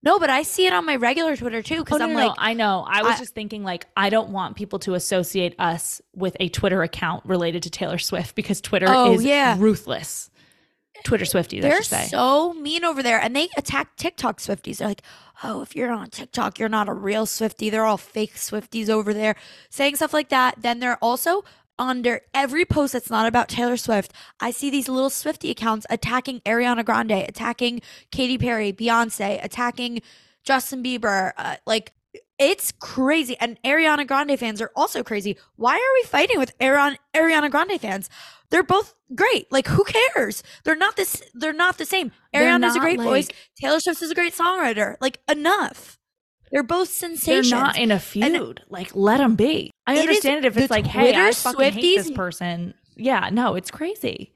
No, 0.04 0.20
but 0.20 0.30
I 0.30 0.44
see 0.44 0.68
it 0.68 0.74
on 0.74 0.86
my 0.86 0.96
regular 0.96 1.36
Twitter 1.36 1.64
too 1.64 1.78
Oh, 1.78 1.84
because 1.84 2.00
no, 2.00 2.06
I'm 2.06 2.14
no, 2.14 2.20
no, 2.20 2.28
like, 2.28 2.36
I 2.38 2.54
know. 2.54 2.86
I 2.88 3.02
was 3.02 3.16
I- 3.16 3.18
just 3.18 3.34
thinking 3.34 3.64
like 3.64 3.88
I 3.98 4.10
don't 4.10 4.30
want 4.30 4.56
people 4.56 4.78
to 4.80 4.94
associate 4.94 5.56
us 5.58 6.00
with 6.16 6.38
a 6.40 6.50
Twitter 6.50 6.84
account 6.84 7.26
related 7.26 7.64
to 7.64 7.72
Taylor 7.72 7.98
Swift 7.98 8.36
because 8.36 8.62
Twitter 8.62 8.86
Oh, 8.88 9.14
is 9.16 9.24
yeah. 9.26 9.56
ruthless. 9.58 10.30
Twitter 11.04 11.26
Swifties, 11.26 11.62
they're 11.62 11.78
should 11.78 11.86
say. 11.86 12.08
so 12.08 12.54
mean 12.54 12.84
over 12.84 13.02
there, 13.02 13.20
and 13.20 13.36
they 13.36 13.50
attack 13.58 13.96
TikTok 13.96 14.40
Swifties. 14.40 14.78
They're 14.78 14.88
like, 14.90 15.02
"Oh, 15.44 15.62
if 15.62 15.76
you're 15.76 15.92
on 15.92 16.10
TikTok, 16.10 16.60
you're 16.60 16.70
not 16.70 16.90
a 16.90 16.94
real 16.94 17.26
Swiftie. 17.26 17.72
They're 17.72 17.86
all 17.86 17.98
fake 17.98 18.36
Swifties 18.36 18.90
over 18.90 19.14
there," 19.14 19.36
saying 19.70 19.98
stuff 19.98 20.14
like 20.14 20.30
that. 20.30 20.56
Then 20.62 20.80
they're 20.80 20.98
also 21.02 21.44
under 21.80 22.22
every 22.34 22.66
post 22.66 22.94
that's 22.94 23.10
not 23.10 23.28
about 23.28 23.50
Taylor 23.50 23.78
Swift. 23.78 24.12
I 24.40 24.52
see 24.52 24.70
these 24.70 24.90
little 24.90 25.10
Swiftie 25.10 25.52
accounts 25.52 25.86
attacking 25.90 26.42
Ariana 26.42 26.84
Grande, 26.84 27.12
attacking 27.12 27.82
Katy 28.12 28.38
Perry, 28.38 28.74
Beyonce, 28.74 29.44
attacking 29.44 30.02
Justin 30.44 30.84
Bieber. 30.84 31.34
Uh, 31.38 31.58
like 31.66 31.94
it's 32.40 32.72
crazy, 32.72 33.36
and 33.40 33.62
Ariana 33.64 34.06
Grande 34.08 34.38
fans 34.40 34.62
are 34.62 34.72
also 34.76 35.04
crazy. 35.04 35.38
Why 35.56 35.74
are 35.76 35.94
we 36.02 36.04
fighting 36.08 36.40
with 36.40 36.58
Ariana 36.60 37.52
Grande 37.52 37.82
fans? 37.82 38.10
They're 38.50 38.64
both 38.64 38.94
great. 39.14 39.52
Like 39.52 39.68
who 39.68 39.84
cares? 39.84 40.44
They're 40.64 40.76
not 40.76 40.96
this. 40.96 41.22
They're 41.34 41.54
not 41.54 41.78
the 41.78 41.86
same. 41.86 42.12
Ariana's 42.34 42.76
a 42.76 42.80
great 42.80 43.00
voice. 43.00 43.28
Taylor 43.60 43.80
Swift 43.80 44.02
is 44.02 44.12
a 44.12 44.16
great 44.16 44.34
songwriter. 44.36 44.96
Like 45.02 45.20
enough. 45.30 45.98
They're 46.52 46.64
both 46.64 46.88
sensations. 46.90 47.50
They're 47.52 47.60
not 47.60 47.78
in 47.78 47.92
a 47.92 48.00
feud. 48.00 48.62
like 48.70 48.96
let 48.96 49.18
them 49.18 49.36
be. 49.36 49.72
I 49.86 49.94
It 49.94 49.98
is- 49.98 50.02
understand 50.08 50.46
it 50.46 50.48
if 50.48 50.58
it's 50.58 50.72
like, 50.72 50.86
hey, 50.88 51.10
I 51.10 51.32
Twitter 51.32 51.34
fucking 51.34 51.74
hate 51.74 51.98
this 51.98 52.12
person. 52.12 52.74
Yeah, 52.96 53.30
no, 53.32 53.56
it's 53.56 53.70
crazy. 53.70 54.32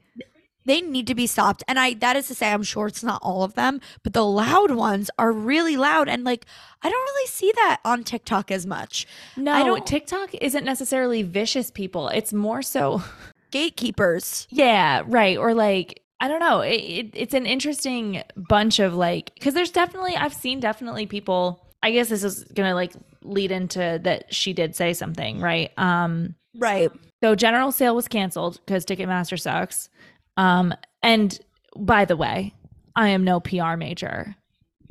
they 0.64 0.80
need 0.80 1.08
to 1.08 1.14
be 1.16 1.26
stopped. 1.26 1.64
And 1.66 1.76
I 1.78 1.94
that 1.94 2.14
is 2.16 2.28
to 2.28 2.34
say, 2.36 2.52
I'm 2.52 2.62
sure 2.62 2.86
it's 2.86 3.02
not 3.02 3.18
all 3.22 3.42
of 3.42 3.54
them, 3.54 3.80
but 4.04 4.12
the 4.12 4.24
loud 4.24 4.70
ones 4.72 5.10
are 5.18 5.32
really 5.32 5.76
loud. 5.76 6.08
And 6.08 6.22
like 6.22 6.44
I 6.82 6.90
don't 6.90 7.02
really 7.02 7.26
see 7.28 7.50
that 7.56 7.80
on 7.84 8.04
TikTok 8.04 8.50
as 8.50 8.66
much. 8.66 9.06
No, 9.36 9.52
I 9.52 9.64
don't- 9.64 9.86
TikTok 9.86 10.34
isn't 10.34 10.64
necessarily 10.64 11.22
vicious 11.22 11.70
people. 11.70 12.08
It's 12.08 12.32
more 12.34 12.60
so 12.62 13.02
Gatekeepers. 13.52 14.48
Yeah, 14.50 15.02
right. 15.06 15.38
Or 15.38 15.54
like 15.54 16.00
I 16.20 16.28
don't 16.28 16.40
know. 16.40 16.60
It, 16.60 16.74
it, 16.74 17.10
it's 17.14 17.34
an 17.34 17.46
interesting 17.46 18.22
bunch 18.36 18.78
of 18.80 18.94
like 18.94 19.32
because 19.34 19.54
there's 19.54 19.70
definitely 19.70 20.16
I've 20.16 20.34
seen 20.34 20.58
definitely 20.60 21.06
people. 21.06 21.64
I 21.82 21.90
guess 21.92 22.08
this 22.08 22.22
is 22.24 22.44
gonna 22.44 22.74
like 22.74 22.92
lead 23.22 23.50
into 23.52 24.00
that 24.02 24.32
she 24.34 24.52
did 24.52 24.74
say 24.74 24.92
something 24.92 25.40
right. 25.40 25.70
Um, 25.76 26.34
Right. 26.56 26.90
so 27.22 27.34
general 27.34 27.72
sale 27.72 27.94
was 27.96 28.08
canceled 28.08 28.60
because 28.66 28.84
Ticketmaster 28.84 29.40
sucks. 29.40 29.88
Um, 30.36 30.74
and 31.02 31.38
by 31.76 32.04
the 32.04 32.16
way, 32.16 32.52
I 32.94 33.08
am 33.08 33.24
no 33.24 33.40
PR 33.40 33.76
major, 33.76 34.36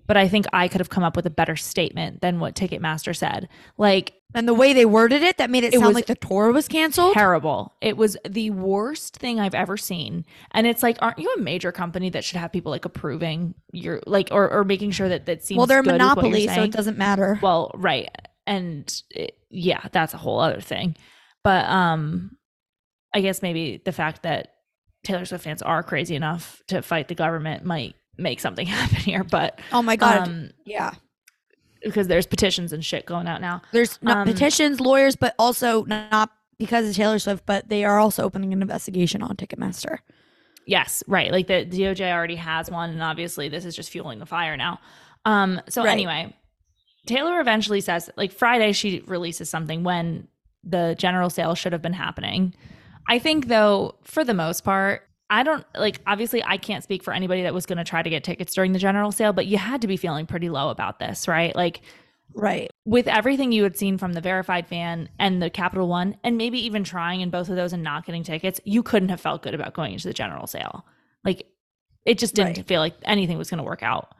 but 0.08 0.18
I 0.18 0.28
think 0.28 0.46
I 0.54 0.68
could 0.68 0.80
have 0.82 0.90
come 0.90 1.04
up 1.04 1.16
with 1.16 1.26
a 1.26 1.30
better 1.30 1.56
statement 1.56 2.22
than 2.22 2.40
what 2.40 2.56
Ticketmaster 2.56 3.16
said. 3.16 3.48
Like 3.78 4.14
And 4.34 4.48
the 4.48 4.54
way 4.54 4.74
they 4.74 4.86
worded 4.86 5.24
it, 5.24 5.38
that 5.38 5.50
made 5.50 5.64
it, 5.64 5.74
It 5.74 5.80
sound 5.80 5.96
like 5.96 6.06
the 6.08 6.16
tour 6.16 6.52
was 6.52 6.68
canceled. 6.68 7.14
terrible. 7.14 7.74
It 7.82 7.98
was 7.98 8.18
the 8.28 8.50
worst 8.52 9.18
thing 9.18 9.40
I've 9.40 9.56
ever 9.56 9.78
seen. 9.78 10.26
And 10.52 10.68
it's 10.68 10.84
like, 10.84 10.98
aren't 11.02 11.20
you 11.20 11.34
a 11.38 11.40
major 11.42 11.72
company 11.72 12.10
that 12.12 12.24
should 12.24 12.38
have 12.38 12.52
people 12.52 12.72
like 12.72 12.86
approving 12.86 13.56
your 13.72 14.02
like 14.06 14.30
or 14.32 14.50
or 14.52 14.64
making 14.64 14.92
sure 14.92 15.10
that 15.10 15.26
that 15.26 15.44
seems 15.44 15.58
well, 15.58 15.68
they're 15.68 15.80
a 15.80 15.84
monopoly, 15.84 16.48
so 16.48 16.64
it 16.64 16.72
doesn't 16.72 16.98
matter. 16.98 17.40
Well, 17.42 17.72
right. 17.76 18.10
And 18.48 18.92
it, 19.12 19.38
yeah, 19.50 19.82
that's 19.92 20.14
a 20.14 20.18
whole 20.18 20.40
other 20.40 20.62
thing. 20.62 20.96
But 21.44 21.66
um 21.66 22.38
I 23.14 23.22
guess 23.22 23.42
maybe 23.42 23.82
the 23.84 23.92
fact 23.92 24.24
that 24.24 24.54
Taylor 25.04 25.26
Swift 25.26 25.44
fans 25.44 25.62
are 25.62 25.84
crazy 25.84 26.16
enough 26.16 26.62
to 26.68 26.82
fight 26.82 27.08
the 27.08 27.16
government 27.16 27.66
might 27.66 27.96
make 28.18 28.40
something 28.40 28.68
happen 28.80 28.98
here, 28.98 29.24
but 29.24 29.60
oh 29.72 29.82
my 29.82 29.96
god. 29.96 30.28
um 30.28 30.52
yeah. 30.66 30.92
because 31.84 32.08
there's 32.08 32.26
petitions 32.28 32.74
and 32.74 32.84
shit 32.86 33.06
going 33.06 33.28
out 33.28 33.42
now. 33.42 33.62
There's 33.72 33.98
not 34.02 34.18
um, 34.18 34.28
petitions, 34.34 34.80
lawyers, 34.80 35.16
but 35.16 35.34
also 35.40 35.84
not 35.86 36.30
because 36.60 36.88
of 36.90 36.96
Taylor 36.96 37.18
Swift, 37.20 37.46
but 37.46 37.70
they 37.70 37.84
are 37.84 37.98
also 38.00 38.24
opening 38.24 38.54
an 38.54 38.62
investigation 38.62 39.24
on 39.24 39.36
Ticketmaster. 39.36 39.98
Yes, 40.68 41.04
right. 41.08 41.32
Like 41.32 41.48
the 41.48 41.66
DOJ 41.66 42.12
already 42.14 42.36
has 42.36 42.70
one, 42.70 42.92
and 42.92 43.02
obviously 43.02 43.50
this 43.50 43.66
is 43.66 43.76
just 43.76 43.90
fueling 43.90 44.20
the 44.20 44.28
fire 44.28 44.56
now. 44.56 44.80
Um, 45.26 45.60
so 45.70 45.84
Right. 45.84 45.92
anyway, 45.92 46.36
Taylor 47.08 47.40
eventually 47.42 47.82
says 47.82 48.10
like 48.16 48.32
Friday 48.32 48.72
she 48.74 49.00
releases 49.08 49.50
something 49.50 49.84
when 49.84 50.28
the 50.64 50.96
general 51.00 51.32
sale 51.32 51.56
should 51.56 51.74
have 51.74 51.82
been 51.82 51.94
happening. 51.94 52.54
I 53.10 53.18
think 53.18 53.48
though, 53.48 53.96
for 54.04 54.24
the 54.24 54.36
most 54.36 54.64
part, 54.64 55.08
I 55.32 55.42
don't 55.44 55.66
like 55.76 56.00
obviously 56.06 56.44
I 56.44 56.58
can't 56.58 56.84
speak 56.84 57.02
for 57.04 57.14
anybody 57.14 57.42
that 57.44 57.54
was 57.54 57.66
gonna 57.66 57.84
try 57.86 58.04
to 58.04 58.10
get 58.10 58.24
tickets 58.24 58.54
during 58.54 58.74
the 58.74 58.80
general 58.80 59.12
sale, 59.12 59.34
but 59.34 59.48
you 59.48 59.58
had 59.58 59.82
to 59.82 59.88
be 59.88 59.98
feeling 59.98 60.28
pretty 60.28 60.50
low 60.50 60.70
about 60.70 61.00
this, 61.00 61.28
right? 61.28 61.56
Like 61.56 61.82
Right. 62.34 62.70
with 62.86 63.08
everything 63.08 63.52
you 63.52 63.64
had 63.64 63.76
seen 63.78 63.98
from 63.98 64.14
the 64.14 64.22
verified 64.22 64.68
fan 64.68 65.10
and 65.20 65.42
the 65.42 65.50
Capital 65.50 65.88
One, 65.88 66.16
and 66.24 66.38
maybe 66.38 66.60
even 66.66 66.84
trying 66.84 67.20
in 67.22 67.30
both 67.30 67.50
of 67.50 67.56
those 67.56 67.74
and 67.74 67.84
not 67.84 68.06
getting 68.06 68.24
tickets, 68.24 68.62
you 68.64 68.84
couldn't 68.84 69.10
have 69.10 69.20
felt 69.20 69.42
good 69.42 69.54
about 69.54 69.74
going 69.74 69.94
into 69.94 70.08
the 70.08 70.14
general 70.14 70.48
sale. 70.48 70.86
Like 71.26 71.48
it 72.06 72.18
just 72.18 72.36
didn't 72.36 72.58
Right. 72.58 72.66
feel 72.66 72.80
like 72.82 72.96
anything 73.04 73.38
was 73.38 73.50
going 73.50 73.58
to 73.60 73.64
work 73.64 73.84
out. 73.84 74.16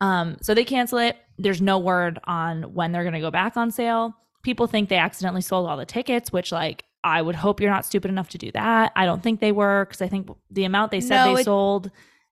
Um, 0.00 0.36
so 0.42 0.54
they 0.54 0.64
cancel 0.64 0.98
it. 0.98 1.16
There's 1.38 1.60
no 1.62 1.78
word 1.78 2.18
on 2.24 2.74
when 2.74 2.92
they're 2.92 3.02
going 3.04 3.14
to 3.14 3.20
go 3.20 3.30
back 3.30 3.56
on 3.56 3.70
sale. 3.70 4.16
People 4.42 4.66
think 4.66 4.88
they 4.88 4.96
accidentally 4.96 5.42
sold 5.42 5.68
all 5.68 5.76
the 5.76 5.84
tickets, 5.86 6.32
which 6.32 6.50
like 6.52 6.84
I 7.04 7.22
would 7.22 7.36
hope 7.36 7.60
you're 7.60 7.70
not 7.70 7.84
stupid 7.84 8.10
enough 8.10 8.28
to 8.30 8.38
do 8.38 8.50
that. 8.52 8.92
I 8.96 9.04
don't 9.06 9.22
think 9.22 9.40
they 9.40 9.52
were 9.52 9.84
because 9.84 10.02
I 10.02 10.08
think 10.08 10.28
the 10.50 10.64
amount 10.64 10.90
they 10.90 11.00
said 11.00 11.24
No, 11.24 11.34
they 11.34 11.40
it- 11.40 11.44
sold 11.44 11.90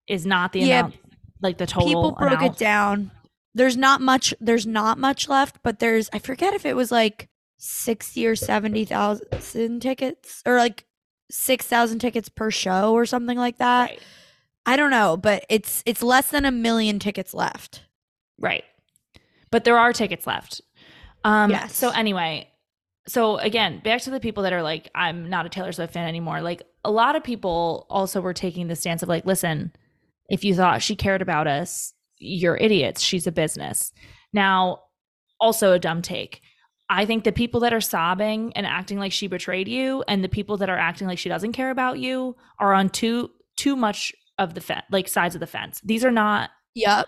is 0.08 0.26
not 0.26 0.52
the 0.52 0.60
Yeah, 0.60 0.80
amount, 0.80 0.94
like 1.40 1.58
the 1.58 1.66
total. 1.66 1.88
People 1.88 2.12
broke 2.12 2.32
amount. 2.40 2.56
it 2.56 2.58
down. 2.58 3.10
There's 3.54 3.76
not 3.76 4.00
much 4.00 4.34
there's 4.40 4.66
not 4.66 4.98
much 4.98 5.28
left, 5.28 5.58
but 5.62 5.78
there's 5.78 6.10
I 6.12 6.18
forget 6.18 6.54
if 6.54 6.66
it 6.66 6.74
was 6.74 6.90
like 6.90 7.28
60 7.58 8.26
or 8.26 8.34
70,000 8.36 9.80
tickets 9.80 10.42
or 10.44 10.56
like 10.58 10.84
6,000 11.30 11.98
tickets 12.00 12.28
per 12.28 12.50
show 12.50 12.92
or 12.92 13.06
something 13.06 13.38
like 13.38 13.58
that. 13.58 13.90
Right. 13.90 14.00
I 14.66 14.76
don't 14.76 14.90
know, 14.90 15.16
but 15.16 15.44
it's 15.48 15.82
it's 15.86 16.02
less 16.02 16.30
than 16.30 16.44
a 16.44 16.50
million 16.50 16.98
tickets 16.98 17.32
left. 17.32 17.82
Right. 18.38 18.64
But 19.50 19.64
there 19.64 19.78
are 19.78 19.92
tickets 19.92 20.26
left. 20.26 20.60
Um 21.22 21.50
Yes. 21.50 21.76
so 21.76 21.90
anyway, 21.90 22.50
so 23.07 23.36
again, 23.38 23.80
back 23.84 24.00
to 24.02 24.11
the 24.11 24.20
people 24.20 24.42
that 24.44 24.52
are 24.52 24.62
like 24.62 24.90
I'm 24.94 25.28
not 25.28 25.46
a 25.46 25.48
Taylor 25.48 25.72
Swift 25.72 25.92
fan 25.92 26.09
anymore. 26.09 26.40
Like 26.40 26.62
a 26.84 26.90
lot 26.90 27.16
of 27.16 27.24
people 27.24 27.86
also 27.90 28.20
were 28.20 28.32
taking 28.34 28.68
the 28.68 28.76
stance 28.76 29.02
of 29.02 29.09
like 29.09 29.26
listen, 29.26 29.72
if 30.28 30.44
you 30.44 30.55
thought 30.55 30.82
she 30.82 30.96
cared 30.96 31.22
about 31.22 31.46
us, 31.46 31.92
you're 32.18 32.57
idiots. 32.57 33.02
She's 33.02 33.26
a 33.26 33.32
business. 33.32 33.92
Now, 34.32 34.80
also 35.40 35.72
a 35.72 35.78
dumb 35.78 36.00
take. 36.02 36.40
I 36.90 37.07
think 37.07 37.24
the 37.24 37.32
people 37.32 37.61
that 37.61 37.72
are 37.72 37.80
sobbing 37.80 38.52
and 38.55 38.66
acting 38.66 38.98
like 38.98 39.12
she 39.12 39.26
betrayed 39.26 39.68
you 39.68 40.05
and 40.07 40.22
the 40.22 40.28
people 40.28 40.57
that 40.59 40.68
are 40.70 40.78
acting 40.78 41.07
like 41.07 41.18
she 41.18 41.28
doesn't 41.28 41.52
care 41.52 41.70
about 41.70 41.98
you 41.98 42.36
are 42.59 42.72
on 42.74 42.88
too 42.90 43.30
too 43.57 43.76
much 43.76 44.12
of 44.38 44.55
the 44.55 44.61
fence, 44.61 44.84
like 44.90 45.09
sides 45.09 45.34
of 45.34 45.40
the 45.40 45.46
fence. 45.46 45.80
These 45.84 46.05
are 46.05 46.11
not 46.11 46.50
Yep. 46.74 47.07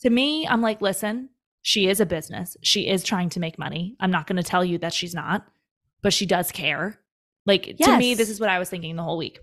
to 0.00 0.10
me, 0.10 0.46
I'm 0.46 0.62
like, 0.62 0.80
listen, 0.80 1.28
She 1.66 1.88
is 1.88 1.98
a 1.98 2.04
business. 2.06 2.58
She 2.62 2.86
is 2.88 3.02
trying 3.02 3.30
to 3.30 3.40
make 3.40 3.58
money. 3.58 3.96
I'm 3.98 4.10
not 4.10 4.26
going 4.26 4.36
to 4.36 4.42
tell 4.42 4.62
you 4.62 4.76
that 4.78 4.92
she's 4.92 5.14
not, 5.14 5.46
but 6.02 6.12
she 6.12 6.26
does 6.26 6.52
care. 6.52 7.00
Like 7.46 7.76
to 7.78 7.96
me, 7.96 8.14
this 8.14 8.28
is 8.28 8.38
what 8.38 8.50
I 8.50 8.58
was 8.58 8.68
thinking 8.68 8.96
the 8.96 9.02
whole 9.02 9.16
week. 9.16 9.40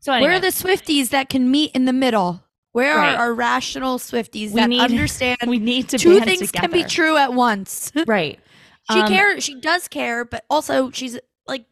So 0.00 0.12
Where 0.18 0.32
are 0.32 0.40
the 0.40 0.46
Swifties 0.48 1.10
that 1.10 1.28
can 1.28 1.50
meet 1.50 1.72
in 1.74 1.84
the 1.84 1.92
middle? 1.92 2.42
Where 2.72 2.96
Right. 2.96 3.14
are 3.14 3.18
our 3.18 3.34
rational 3.34 3.98
Swifties 3.98 4.48
We 4.52 4.60
that 4.60 4.68
need- 4.70 4.80
understand 4.80 5.36
we 5.46 5.58
need 5.58 5.90
to 5.90 5.98
two 5.98 6.20
things 6.20 6.50
can 6.50 6.70
be 6.70 6.84
true 6.84 7.18
at 7.18 7.34
once? 7.34 7.92
right? 8.06 8.40
she 8.90 9.00
Um, 9.00 9.08
cares. 9.08 9.44
She 9.44 9.60
does 9.60 9.88
care, 9.88 10.24
but 10.24 10.46
also 10.48 10.90
she's 10.90 11.18
like, 11.46 11.66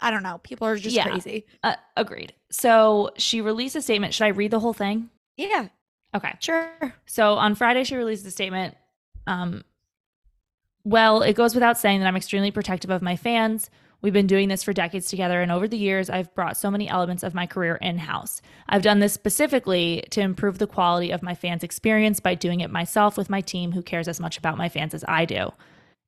I 0.00 0.10
don't 0.10 0.24
know. 0.24 0.38
People 0.42 0.66
are 0.66 0.76
just 0.76 0.96
Yeah. 0.96 1.04
crazy. 1.04 1.46
Uh, 1.62 1.76
agreed. 1.96 2.32
So 2.50 3.10
she 3.16 3.40
released 3.40 3.76
a 3.76 3.82
statement. 3.82 4.12
Should 4.14 4.24
I 4.24 4.28
read 4.28 4.50
the 4.50 4.58
whole 4.60 4.72
thing? 4.72 5.08
Yeah, 5.36 5.68
Okay. 6.16 6.34
sure. 6.40 6.94
So 7.06 7.34
on 7.34 7.54
Friday, 7.54 7.84
she 7.84 7.94
released 7.96 8.26
a 8.26 8.30
statement. 8.32 8.74
Um, 9.30 9.62
well, 10.82 11.22
it 11.22 11.34
goes 11.34 11.54
without 11.54 11.78
saying 11.78 12.00
that 12.00 12.06
I'm 12.06 12.16
extremely 12.16 12.50
protective 12.50 12.90
of 12.90 13.00
my 13.00 13.14
fans. 13.14 13.70
We've 14.02 14.12
been 14.12 14.26
doing 14.26 14.48
this 14.48 14.64
for 14.64 14.72
decades 14.72 15.08
together, 15.08 15.40
and 15.40 15.52
over 15.52 15.68
the 15.68 15.78
years, 15.78 16.10
I've 16.10 16.34
brought 16.34 16.56
so 16.56 16.70
many 16.70 16.88
elements 16.88 17.22
of 17.22 17.34
my 17.34 17.46
career 17.46 17.76
in 17.76 17.98
house. 17.98 18.42
I've 18.68 18.82
done 18.82 18.98
this 18.98 19.12
specifically 19.12 20.02
to 20.10 20.20
improve 20.20 20.58
the 20.58 20.66
quality 20.66 21.10
of 21.10 21.22
my 21.22 21.34
fans' 21.34 21.62
experience 21.62 22.18
by 22.18 22.34
doing 22.34 22.60
it 22.60 22.70
myself 22.70 23.16
with 23.16 23.30
my 23.30 23.40
team 23.40 23.72
who 23.72 23.82
cares 23.82 24.08
as 24.08 24.18
much 24.18 24.36
about 24.36 24.58
my 24.58 24.68
fans 24.68 24.94
as 24.94 25.04
I 25.06 25.26
do. 25.26 25.52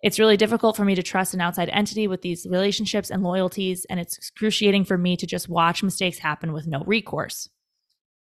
It's 0.01 0.19
really 0.19 0.39
difficult 0.39 0.75
for 0.75 0.85
me 0.85 0.97
to 0.97 1.03
trust 1.03 1.33
an 1.33 1.41
outside 1.41 1.69
entity 1.69 2.09
with 2.09 2.23
these 2.23 2.47
relationships 2.51 3.11
and 3.11 3.23
loyalties, 3.23 3.85
and 3.89 4.01
it's 4.01 4.17
excruciating 4.17 4.87
for 4.87 4.99
me 4.99 5.17
to 5.19 5.27
just 5.27 5.49
watch 5.49 5.83
mistakes 5.83 6.19
happen 6.19 6.53
with 6.53 6.67
no 6.67 6.83
recourse. 6.87 7.51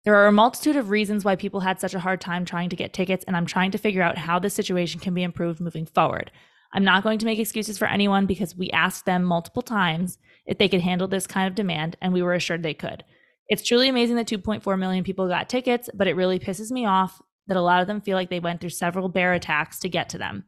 There 0.05 0.17
are 0.17 0.27
a 0.27 0.33
multitude 0.33 0.77
of 0.77 0.91
reasons 0.91 1.25
why 1.25 1.35
people 1.35 1.61
had 1.61 1.81
such 1.81 1.95
a 1.95 1.99
hard 1.99 2.21
time 2.21 2.45
trying 2.45 2.69
to 2.69 2.77
get 2.77 2.93
tickets, 2.93 3.25
and 3.27 3.35
I'm 3.35 3.47
trying 3.47 3.71
to 3.71 3.79
figure 3.79 4.03
out 4.03 4.19
how 4.19 4.39
this 4.39 4.53
situation 4.53 5.01
can 5.01 5.15
be 5.15 5.23
improved 5.23 5.61
moving 5.61 5.87
forward. 5.87 6.31
I'm 6.75 6.85
not 6.85 7.03
going 7.03 7.19
to 7.21 7.27
make 7.27 7.39
excuses 7.39 7.79
for 7.79 7.87
anyone 7.87 8.27
because 8.27 8.55
we 8.55 8.69
asked 8.71 9.07
them 9.07 9.25
multiple 9.25 9.63
times 9.63 10.19
if 10.45 10.59
they 10.59 10.69
could 10.69 10.83
handle 10.83 11.09
this 11.09 11.27
kind 11.27 11.49
of 11.49 11.55
demand, 11.55 11.97
and 12.03 12.13
we 12.13 12.21
were 12.21 12.35
assured 12.35 12.63
they 12.63 12.75
could. 12.75 13.03
It's 13.49 13.63
truly 13.63 13.89
amazing 13.89 14.17
that 14.17 14.27
2.4 14.27 14.79
million 14.79 15.05
people 15.05 15.27
got 15.27 15.49
tickets, 15.49 15.89
but 15.95 16.07
it 16.07 16.17
really 16.17 16.39
pisses 16.39 16.71
me 16.71 16.85
off 16.85 17.23
that 17.47 17.57
a 17.57 17.63
lot 17.63 17.81
of 17.81 17.87
them 17.87 18.03
feel 18.03 18.17
like 18.17 18.29
they 18.29 18.41
went 18.41 18.61
through 18.61 18.71
several 18.71 19.09
bear 19.09 19.33
attacks 19.33 19.79
to 19.81 19.89
get 19.89 20.11
to 20.11 20.19
them. 20.19 20.45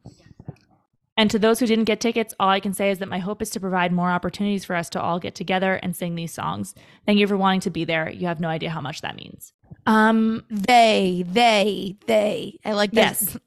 And 1.17 1.31
to 1.31 1.39
those 1.39 1.59
who 1.61 1.67
didn't 1.67 1.85
get 1.85 2.01
tickets, 2.01 2.35
all 2.39 2.51
I 2.51 2.61
can 2.61 2.75
say 2.75 2.91
is 2.91 2.99
that 2.99 3.09
my 3.09 3.19
hope 3.19 3.41
is 3.41 3.51
to 3.51 3.61
provide 3.61 3.93
more 3.93 4.11
opportunities 4.11 4.65
for 4.65 4.77
us 4.77 4.91
to 4.91 5.01
all 5.01 5.19
get 5.19 5.35
together 5.35 5.75
and 5.77 5.97
sing 5.97 6.15
these 6.15 6.33
songs. 6.33 6.75
Thank 7.07 7.19
you 7.19 7.27
for 7.27 7.37
wanting 7.37 7.61
to 7.61 7.71
be 7.71 7.85
there. 7.85 8.11
You 8.11 8.27
have 8.27 8.41
no 8.41 8.49
idea 8.49 8.71
how 8.71 8.81
much 8.83 9.01
that 9.01 9.17
means. 9.17 9.53
Um, 9.87 10.45
They, 10.51 11.25
they, 11.27 11.97
they. 12.07 12.59
I 12.65 12.73
like 12.73 12.91
this. 12.91 13.23
yes. 13.23 13.39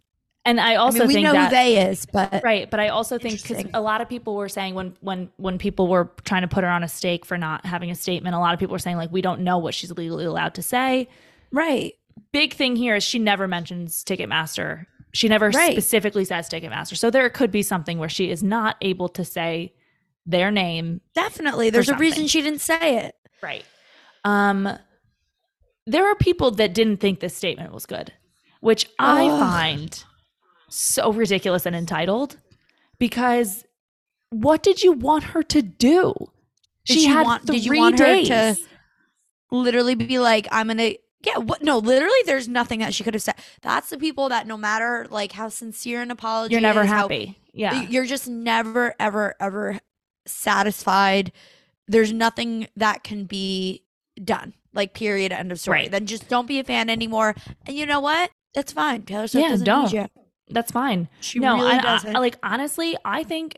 And 0.46 0.60
I 0.60 0.74
I 0.74 0.76
also 0.78 1.00
mean, 1.00 1.08
we 1.10 1.14
think 1.16 1.26
know 1.26 1.34
that 1.34 1.50
who 1.50 1.56
they 1.56 1.90
is, 1.90 2.06
but 2.08 2.42
right, 2.44 2.70
but 2.72 2.80
I 2.80 2.88
also 2.88 3.20
think 3.20 3.42
because 3.42 3.66
a 3.74 3.82
lot 3.82 4.02
of 4.02 4.10
people 4.10 4.36
were 4.36 4.50
saying 4.50 4.74
when 4.74 4.96
when 5.02 5.30
when 5.38 5.58
people 5.60 5.88
were 5.88 6.10
trying 6.24 6.42
to 6.42 6.48
put 6.48 6.64
her 6.64 6.70
on 6.70 6.82
a 6.82 6.88
stake 6.88 7.26
for 7.26 7.38
not 7.38 7.66
having 7.66 7.92
a 7.92 7.96
statement, 7.96 8.36
a 8.36 8.40
lot 8.40 8.54
of 8.54 8.60
people 8.60 8.72
were 8.72 8.80
saying 8.80 8.98
like 8.98 9.12
we 9.12 9.22
don't 9.22 9.42
know 9.42 9.58
what 9.60 9.74
she's 9.76 9.92
legally 9.92 10.26
allowed 10.26 10.56
to 10.56 10.64
say. 10.64 11.08
right. 11.52 11.94
Big 12.32 12.54
thing 12.54 12.76
here 12.76 12.96
is 12.96 13.04
she 13.04 13.18
never 13.20 13.48
mentions 13.48 14.04
Ticketmaster. 14.04 14.86
She 15.14 15.28
never 15.28 15.50
Right. 15.50 15.72
specifically 15.72 16.24
says 16.26 16.48
Ticketmaster. 16.50 16.96
So 16.98 17.10
there 17.10 17.30
could 17.30 17.52
be 17.52 17.64
something 17.64 17.98
where 17.98 18.10
she 18.10 18.30
is 18.30 18.44
not 18.44 18.76
able 18.82 19.10
to 19.10 19.26
say 19.26 19.74
their 20.26 20.52
name 20.52 21.02
Definitely. 21.16 21.70
There's 21.72 21.90
a 21.90 21.96
reason 21.98 22.28
she 22.28 22.42
didn't 22.42 22.62
say 22.62 22.98
it. 22.98 23.16
Right. 23.42 23.66
Um 24.24 24.70
there 25.88 26.06
are 26.06 26.16
people 26.16 26.52
that 26.52 26.74
didn't 26.76 26.98
think 26.98 27.20
this 27.20 27.36
statement 27.36 27.74
was 27.74 27.88
good, 27.88 28.14
which 28.62 28.88
I 29.00 29.28
find 29.30 30.04
so 30.70 31.12
ridiculous 31.12 31.66
and 31.66 31.76
entitled 31.76 32.38
because 33.00 33.66
what 34.30 34.62
did 34.62 34.84
you 34.84 34.92
want 34.92 35.24
her 35.24 35.42
to 35.42 35.62
do? 35.64 36.14
Did 36.86 36.94
she 37.00 37.06
had 37.06 37.26
want- 37.26 37.48
three 37.48 37.56
did 37.58 37.66
you 37.66 37.78
want 37.78 37.98
her 38.00 38.06
days. 38.06 38.28
to- 38.28 38.58
Literally 39.52 39.96
be 39.96 40.20
like, 40.20 40.48
I'm 40.52 40.68
gonna 40.68 40.92
yeah, 41.22 41.38
what 41.38 41.62
no, 41.62 41.78
literally 41.80 42.14
there's 42.26 42.48
nothing 42.48 42.80
that 42.80 42.94
she 42.94 43.04
could 43.04 43.14
have 43.14 43.24
said. 43.24 43.36
That's 43.62 43.90
the 43.90 43.98
people 43.98 44.30
that 44.30 44.48
no 44.48 44.58
matter 44.58 45.06
like 45.10 45.32
how 45.34 45.50
sincere 45.50 46.02
an 46.02 46.12
apology 46.12 46.54
You're 46.54 46.62
never 46.62 46.82
is, 46.84 46.88
how- 46.88 47.02
happy. 47.04 47.38
Yeah. 47.52 47.82
you're 47.90 48.06
just 48.06 48.28
never, 48.28 48.94
ever, 49.00 49.36
ever 49.40 49.80
satisfied. 50.26 51.32
There's 51.88 52.14
nothing 52.14 52.68
that 52.78 53.04
can 53.04 53.26
be 53.26 53.84
done. 54.24 54.54
Like 54.74 54.94
period, 54.94 55.32
end 55.32 55.52
of 55.52 55.60
story. 55.60 55.80
Right. 55.80 55.92
Then 55.92 56.06
just 56.06 56.30
don't 56.30 56.48
be 56.48 56.60
a 56.60 56.64
fan 56.64 56.90
anymore. 56.90 57.36
And 57.66 57.76
you 57.76 57.86
know 57.88 58.00
what? 58.00 58.30
That's 58.54 58.72
fine. 58.72 59.02
Taylor 59.02 59.28
Swift 59.28 59.44
Yeah, 59.44 59.50
doesn't 59.50 59.66
don't. 59.66 59.92
need 59.92 59.94
you. 59.94 60.08
That's 60.52 60.72
fine. 60.72 61.10
She 61.22 61.40
no, 61.40 61.56
really 61.56 61.72
I- 61.72 61.78
I- 61.80 61.82
doesn't. 61.82 62.14
like 62.14 62.38
honestly, 62.44 62.96
I 63.04 63.24
think 63.24 63.58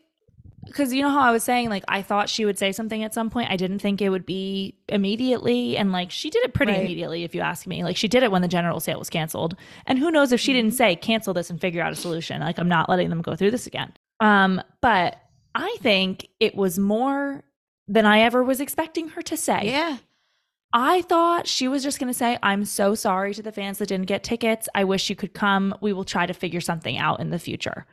because 0.71 0.93
you 0.93 1.01
know 1.01 1.09
how 1.09 1.19
I 1.21 1.31
was 1.31 1.43
saying, 1.43 1.69
like 1.69 1.83
I 1.87 2.01
thought 2.01 2.29
she 2.29 2.45
would 2.45 2.57
say 2.57 2.71
something 2.71 3.03
at 3.03 3.13
some 3.13 3.29
point. 3.29 3.51
I 3.51 3.55
didn't 3.57 3.79
think 3.79 4.01
it 4.01 4.09
would 4.09 4.25
be 4.25 4.75
immediately, 4.89 5.77
and 5.77 5.91
like 5.91 6.11
she 6.11 6.29
did 6.29 6.43
it 6.45 6.53
pretty 6.53 6.71
Right. 6.71 6.81
immediately. 6.81 7.23
If 7.23 7.35
you 7.35 7.41
ask 7.41 7.67
me, 7.67 7.83
like 7.83 7.97
she 7.97 8.07
did 8.07 8.23
it 8.23 8.31
when 8.31 8.41
the 8.41 8.47
general 8.47 8.79
sale 8.79 8.99
was 8.99 9.09
canceled. 9.09 9.55
And 9.85 9.99
who 9.99 10.09
knows 10.11 10.31
if 10.31 10.39
she 10.39 10.51
Mm-hmm. 10.53 10.57
didn't 10.57 10.73
say 10.75 10.95
cancel 10.95 11.33
this 11.33 11.49
and 11.49 11.59
figure 11.61 11.81
out 11.83 11.91
a 11.91 11.95
solution? 11.95 12.41
Like 12.41 12.57
I'm 12.59 12.67
not 12.69 12.89
letting 12.89 13.09
them 13.09 13.21
go 13.21 13.35
through 13.35 13.51
this 13.51 13.67
again. 13.67 13.93
Um, 14.19 14.61
but 14.81 15.17
I 15.55 15.75
think 15.81 16.27
it 16.39 16.55
was 16.55 16.79
more 16.79 17.43
than 17.87 18.05
I 18.05 18.21
ever 18.21 18.43
was 18.43 18.61
expecting 18.61 19.09
her 19.09 19.21
to 19.23 19.35
say. 19.37 19.61
yeah. 19.65 19.97
I 20.73 21.01
thought 21.01 21.47
she 21.47 21.67
was 21.67 21.83
just 21.83 21.99
going 21.99 22.07
to 22.07 22.17
say, 22.17 22.39
I'm 22.41 22.63
so 22.63 22.95
sorry 22.95 23.33
to 23.33 23.41
the 23.41 23.51
fans 23.51 23.79
that 23.79 23.89
didn't 23.89 24.05
get 24.07 24.23
tickets. 24.23 24.69
I 24.73 24.85
wish 24.85 25.09
you 25.09 25.17
could 25.17 25.33
come. 25.33 25.75
We 25.81 25.91
will 25.91 26.05
try 26.05 26.25
to 26.25 26.33
figure 26.33 26.61
something 26.61 26.97
out 26.97 27.19
in 27.19 27.29
the 27.29 27.39
future. 27.39 27.85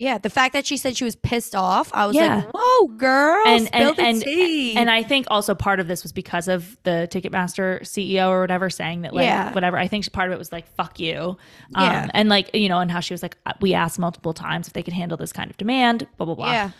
Yeah. 0.00 0.18
The 0.18 0.30
fact 0.30 0.54
that 0.54 0.66
she 0.66 0.76
said 0.76 0.96
she 0.96 1.04
was 1.04 1.14
pissed 1.14 1.54
off, 1.54 1.90
I 1.94 2.06
was 2.06 2.16
Yeah. 2.16 2.36
like, 2.36 2.48
whoa, 2.54 2.88
girl. 2.96 3.46
And- 3.46 3.68
and- 3.72 3.98
and- 4.00 4.22
tea. 4.22 4.74
And 4.76 4.90
I 4.90 5.02
think 5.02 5.26
also 5.30 5.54
part 5.54 5.78
of 5.78 5.86
this 5.88 6.02
was 6.02 6.10
because 6.12 6.48
of 6.48 6.76
the 6.84 7.06
Ticketmaster 7.12 7.82
CEO 7.86 8.30
or 8.30 8.40
whatever 8.40 8.70
saying 8.70 9.02
that, 9.02 9.12
like, 9.14 9.26
Yeah. 9.26 9.52
whatever. 9.52 9.76
I 9.78 9.86
think 9.86 10.10
part 10.12 10.28
of 10.28 10.34
it 10.34 10.38
was 10.38 10.50
like, 10.50 10.66
fuck 10.74 10.98
you. 10.98 11.36
Um, 11.74 11.84
Yeah. 11.84 12.08
And 12.14 12.28
like, 12.28 12.50
you 12.54 12.68
know, 12.68 12.80
and 12.80 12.90
how 12.90 13.00
she 13.00 13.14
was 13.14 13.22
like, 13.22 13.36
uh, 13.46 13.52
we 13.60 13.74
asked 13.74 13.98
multiple 13.98 14.32
times 14.32 14.66
if 14.66 14.72
they 14.72 14.82
could 14.82 14.94
handle 14.94 15.18
this 15.18 15.32
kind 15.32 15.50
of 15.50 15.56
demand, 15.58 16.06
blah, 16.16 16.24
blah, 16.24 16.34
blah. 16.34 16.50
yeah. 16.50 16.70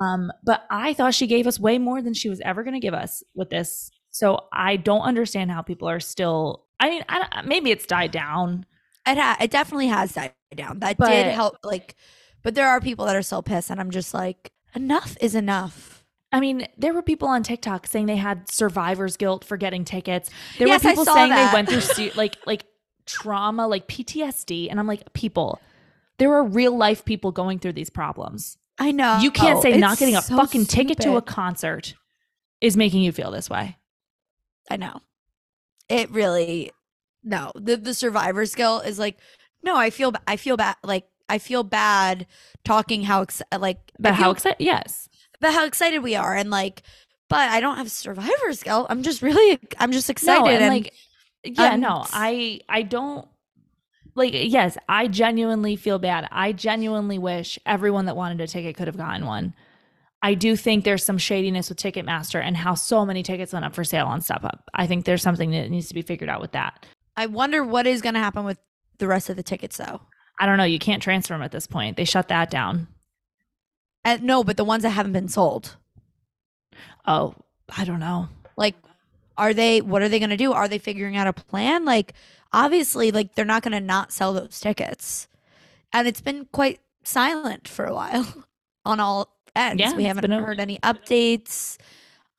Um, 0.00 0.32
but 0.42 0.64
I 0.70 0.94
thought 0.94 1.12
she 1.14 1.26
gave 1.26 1.46
us 1.46 1.60
way 1.60 1.76
more 1.76 2.00
than 2.00 2.14
she 2.14 2.30
was 2.30 2.40
ever 2.40 2.62
going 2.64 2.72
to 2.74 2.80
give 2.80 2.94
us 2.94 3.22
with 3.34 3.50
this. 3.50 3.90
So 4.10 4.46
I 4.52 4.76
don't 4.76 5.02
understand 5.02 5.50
how 5.50 5.60
people 5.60 5.88
are 5.90 6.00
still. 6.00 6.64
I 6.80 6.88
mean, 6.88 7.04
I 7.10 7.42
maybe 7.44 7.70
it's 7.70 7.84
died 7.84 8.10
down. 8.10 8.64
It 9.06 9.18
ha- 9.18 9.36
it 9.38 9.50
definitely 9.50 9.88
has 9.88 10.12
died 10.14 10.32
down. 10.56 10.78
That 10.78 10.96
But- 10.96 11.10
did 11.10 11.26
help. 11.34 11.58
Like, 11.62 11.94
but 12.42 12.54
there 12.54 12.68
are 12.68 12.80
people 12.80 13.06
that 13.06 13.16
are 13.16 13.22
still 13.22 13.42
pissed, 13.42 13.70
and 13.70 13.80
I'm 13.80 13.90
just 13.90 14.14
like, 14.14 14.52
enough 14.74 15.16
is 15.20 15.34
enough. 15.34 16.04
I 16.32 16.40
mean, 16.40 16.66
there 16.78 16.94
were 16.94 17.02
people 17.02 17.28
on 17.28 17.42
TikTok 17.42 17.86
saying 17.86 18.06
they 18.06 18.16
had 18.16 18.50
survivor's 18.50 19.16
guilt 19.16 19.44
for 19.44 19.56
getting 19.56 19.84
tickets. 19.84 20.30
There 20.58 20.68
Yes, 20.68 20.84
were 20.84 20.90
people 20.90 21.04
saying 21.04 21.30
that. 21.30 21.50
they 21.50 21.54
went 21.56 21.68
through 21.68 21.80
se- 21.80 22.12
like 22.16 22.36
like 22.46 22.64
trauma, 23.06 23.66
like 23.66 23.88
PTSD, 23.88 24.68
and 24.70 24.78
I'm 24.78 24.86
like, 24.86 25.12
people, 25.12 25.60
there 26.18 26.32
are 26.32 26.44
real 26.44 26.76
life 26.76 27.04
people 27.04 27.32
going 27.32 27.58
through 27.58 27.72
these 27.72 27.90
problems. 27.90 28.58
I 28.78 28.92
know. 28.92 29.18
you 29.20 29.30
can't 29.30 29.58
oh, 29.58 29.62
say 29.62 29.76
not 29.76 29.98
getting 29.98 30.16
a 30.16 30.22
so 30.22 30.36
fucking 30.36 30.66
ticket 30.66 30.98
to 31.00 31.16
a 31.16 31.22
concert 31.22 31.94
is 32.60 32.76
making 32.76 33.02
you 33.02 33.12
feel 33.12 33.30
this 33.30 33.50
way. 33.50 33.76
I 34.70 34.76
know. 34.76 35.00
It 35.88 36.10
really 36.10 36.70
no. 37.24 37.52
The 37.56 37.76
the 37.76 37.92
survivor 37.92 38.46
skill 38.46 38.78
is 38.80 38.98
like 38.98 39.18
no, 39.62 39.76
I 39.76 39.90
feel 39.90 40.12
I 40.26 40.36
feel 40.36 40.56
bad 40.56 40.76
like 40.82 41.06
I 41.30 41.38
feel 41.38 41.62
bad 41.62 42.26
talking 42.64 43.04
how 43.04 43.22
ex- 43.22 43.42
like 43.56 43.78
I 43.78 44.00
But 44.00 44.14
how 44.14 44.30
excited? 44.30 44.56
Yes, 44.62 45.08
but 45.40 45.52
how 45.52 45.64
excited 45.64 46.00
we 46.00 46.14
are 46.16 46.34
and 46.34 46.50
like 46.50 46.82
but 47.30 47.48
I 47.48 47.60
don't 47.60 47.76
have 47.76 47.90
survivor 47.90 48.52
skill. 48.52 48.86
I'm 48.90 49.02
just 49.02 49.22
really 49.22 49.58
I'm 49.78 49.92
just 49.92 50.10
excited 50.10 50.42
no, 50.42 50.50
and, 50.50 50.64
and, 50.64 50.74
like, 50.74 50.92
yeah, 51.44 51.54
no, 51.54 51.72
I'm 51.72 51.80
no, 51.80 52.04
I 52.12 52.60
I 52.68 52.82
don't 52.82 53.26
like. 54.14 54.32
Yes, 54.34 54.76
I 54.88 55.06
genuinely 55.06 55.76
feel 55.76 55.98
bad. 55.98 56.28
I 56.30 56.52
genuinely 56.52 57.18
wish 57.18 57.58
everyone 57.64 58.06
that 58.06 58.16
wanted 58.16 58.40
a 58.40 58.46
ticket 58.46 58.76
could 58.76 58.88
have 58.88 58.96
gotten 58.96 59.24
one. 59.24 59.54
I 60.22 60.34
do 60.34 60.54
think 60.54 60.84
there's 60.84 61.04
some 61.04 61.16
shadiness 61.16 61.70
with 61.70 61.78
Ticketmaster 61.78 62.42
and 62.42 62.56
how 62.56 62.74
so 62.74 63.06
many 63.06 63.22
tickets 63.22 63.54
went 63.54 63.64
up 63.64 63.74
for 63.74 63.84
sale 63.84 64.06
on 64.06 64.20
StubHub. 64.20 64.58
I 64.74 64.86
think 64.86 65.06
there's 65.06 65.22
something 65.22 65.50
that 65.52 65.70
needs 65.70 65.88
to 65.88 65.94
be 65.94 66.02
figured 66.02 66.28
out 66.28 66.42
with 66.42 66.52
that. 66.52 66.84
I 67.16 67.24
wonder 67.24 67.64
what 67.64 67.86
is 67.86 68.02
going 68.02 68.14
to 68.14 68.20
happen 68.20 68.44
with 68.44 68.58
the 68.98 69.06
rest 69.06 69.30
of 69.30 69.36
the 69.36 69.42
tickets 69.42 69.78
though. 69.78 70.02
I 70.40 70.46
don't 70.46 70.56
know. 70.56 70.64
You 70.64 70.78
can't 70.78 71.02
transfer 71.02 71.34
them 71.34 71.42
at 71.42 71.52
this 71.52 71.66
point. 71.66 71.96
They 71.96 72.04
shut 72.04 72.28
that 72.28 72.50
down. 72.50 72.88
Uh, 74.04 74.18
no, 74.22 74.42
but 74.42 74.56
the 74.56 74.64
ones 74.64 74.82
that 74.82 74.90
haven't 74.90 75.12
been 75.12 75.28
sold. 75.28 75.76
Oh, 77.06 77.34
I 77.76 77.84
don't 77.84 78.00
know. 78.00 78.28
Like 78.56 78.74
are 79.36 79.54
they 79.54 79.80
what 79.80 80.02
are 80.02 80.08
they 80.08 80.18
going 80.18 80.30
to 80.30 80.36
do? 80.36 80.52
Are 80.52 80.68
they 80.68 80.78
figuring 80.78 81.16
out 81.16 81.26
a 81.26 81.32
plan? 81.32 81.84
Like 81.84 82.14
obviously 82.52 83.10
like 83.10 83.34
they're 83.34 83.44
not 83.44 83.62
going 83.62 83.72
to 83.72 83.80
not 83.80 84.12
sell 84.12 84.32
those 84.32 84.58
tickets. 84.60 85.28
And 85.92 86.08
it's 86.08 86.20
been 86.20 86.46
quite 86.52 86.80
silent 87.04 87.68
for 87.68 87.84
a 87.84 87.94
while 87.94 88.44
on 88.84 88.98
all 89.00 89.34
ends. 89.54 89.80
Yeah, 89.80 89.94
we 89.94 90.04
haven't 90.04 90.22
been 90.22 90.32
a- 90.32 90.42
heard 90.42 90.60
any 90.60 90.78
updates. 90.78 91.76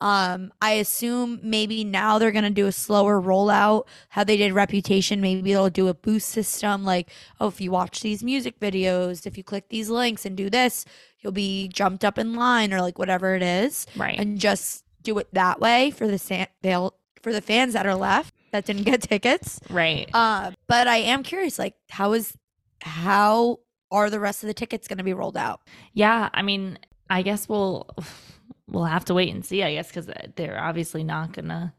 Um, 0.02 0.52
I 0.62 0.72
assume 0.74 1.40
maybe 1.42 1.84
now 1.86 2.18
they're 2.20 2.32
gonna 2.34 2.50
do 2.50 2.68
a 2.68 2.72
slower 2.74 3.22
rollout. 3.22 3.86
How 4.10 4.24
they 4.26 4.36
did 4.36 4.52
Reputation, 4.52 5.22
maybe 5.22 5.54
they'll 5.54 5.70
do 5.70 5.88
a 5.88 5.94
boost 5.94 6.30
system. 6.30 6.84
Like, 6.84 7.10
oh, 7.40 7.48
if 7.48 7.62
you 7.62 7.72
watch 7.72 8.02
these 8.02 8.24
music 8.24 8.60
videos, 8.60 9.26
if 9.26 9.38
you 9.38 9.44
click 9.44 9.70
these 9.70 9.90
links 9.90 10.26
and 10.26 10.36
do 10.36 10.50
this, 10.50 10.84
you'll 11.20 11.32
be 11.32 11.68
jumped 11.70 12.04
up 12.04 12.18
in 12.18 12.34
line 12.34 12.74
or 12.74 12.82
like 12.82 12.98
whatever 13.00 13.36
it 13.36 13.44
is, 13.44 13.86
Right. 13.96 14.20
and 14.20 14.40
just 14.40 14.84
do 15.04 15.18
it 15.20 15.28
that 15.34 15.60
way 15.62 15.92
for 15.92 16.08
the 16.08 16.18
san- 16.18 16.48
they'll 16.62 16.96
for 17.22 17.32
the 17.32 17.42
fans 17.42 17.74
that 17.74 17.86
are 17.86 17.96
left 17.96 18.34
that 18.52 18.66
didn't 18.66 18.84
get 18.84 19.02
tickets. 19.14 19.60
right. 19.70 20.10
Uh, 20.14 20.52
but 20.68 20.88
I 20.88 20.98
am 20.98 21.22
curious, 21.24 21.60
like, 21.60 21.76
how 21.90 22.14
is 22.14 22.36
how 22.82 23.60
are 23.92 24.10
the 24.10 24.20
rest 24.20 24.42
of 24.44 24.48
the 24.48 24.54
tickets 24.54 24.88
going 24.88 24.98
to 24.98 25.04
be 25.04 25.14
rolled 25.14 25.38
out? 25.38 25.62
Yeah, 25.94 26.30
I 26.34 26.42
mean, 26.42 26.80
I 27.10 27.22
guess 27.22 27.48
we'll 27.48 27.88
we'll 28.72 28.86
have 28.86 29.06
to 29.06 29.14
wait 29.14 29.34
and 29.34 29.46
see. 29.46 29.62
I 29.64 29.74
guess 29.74 29.88
because 29.88 30.10
uh, 30.10 30.28
they're 30.36 30.60
obviously 30.60 31.04
not 31.04 31.34
gonna. 31.34 31.74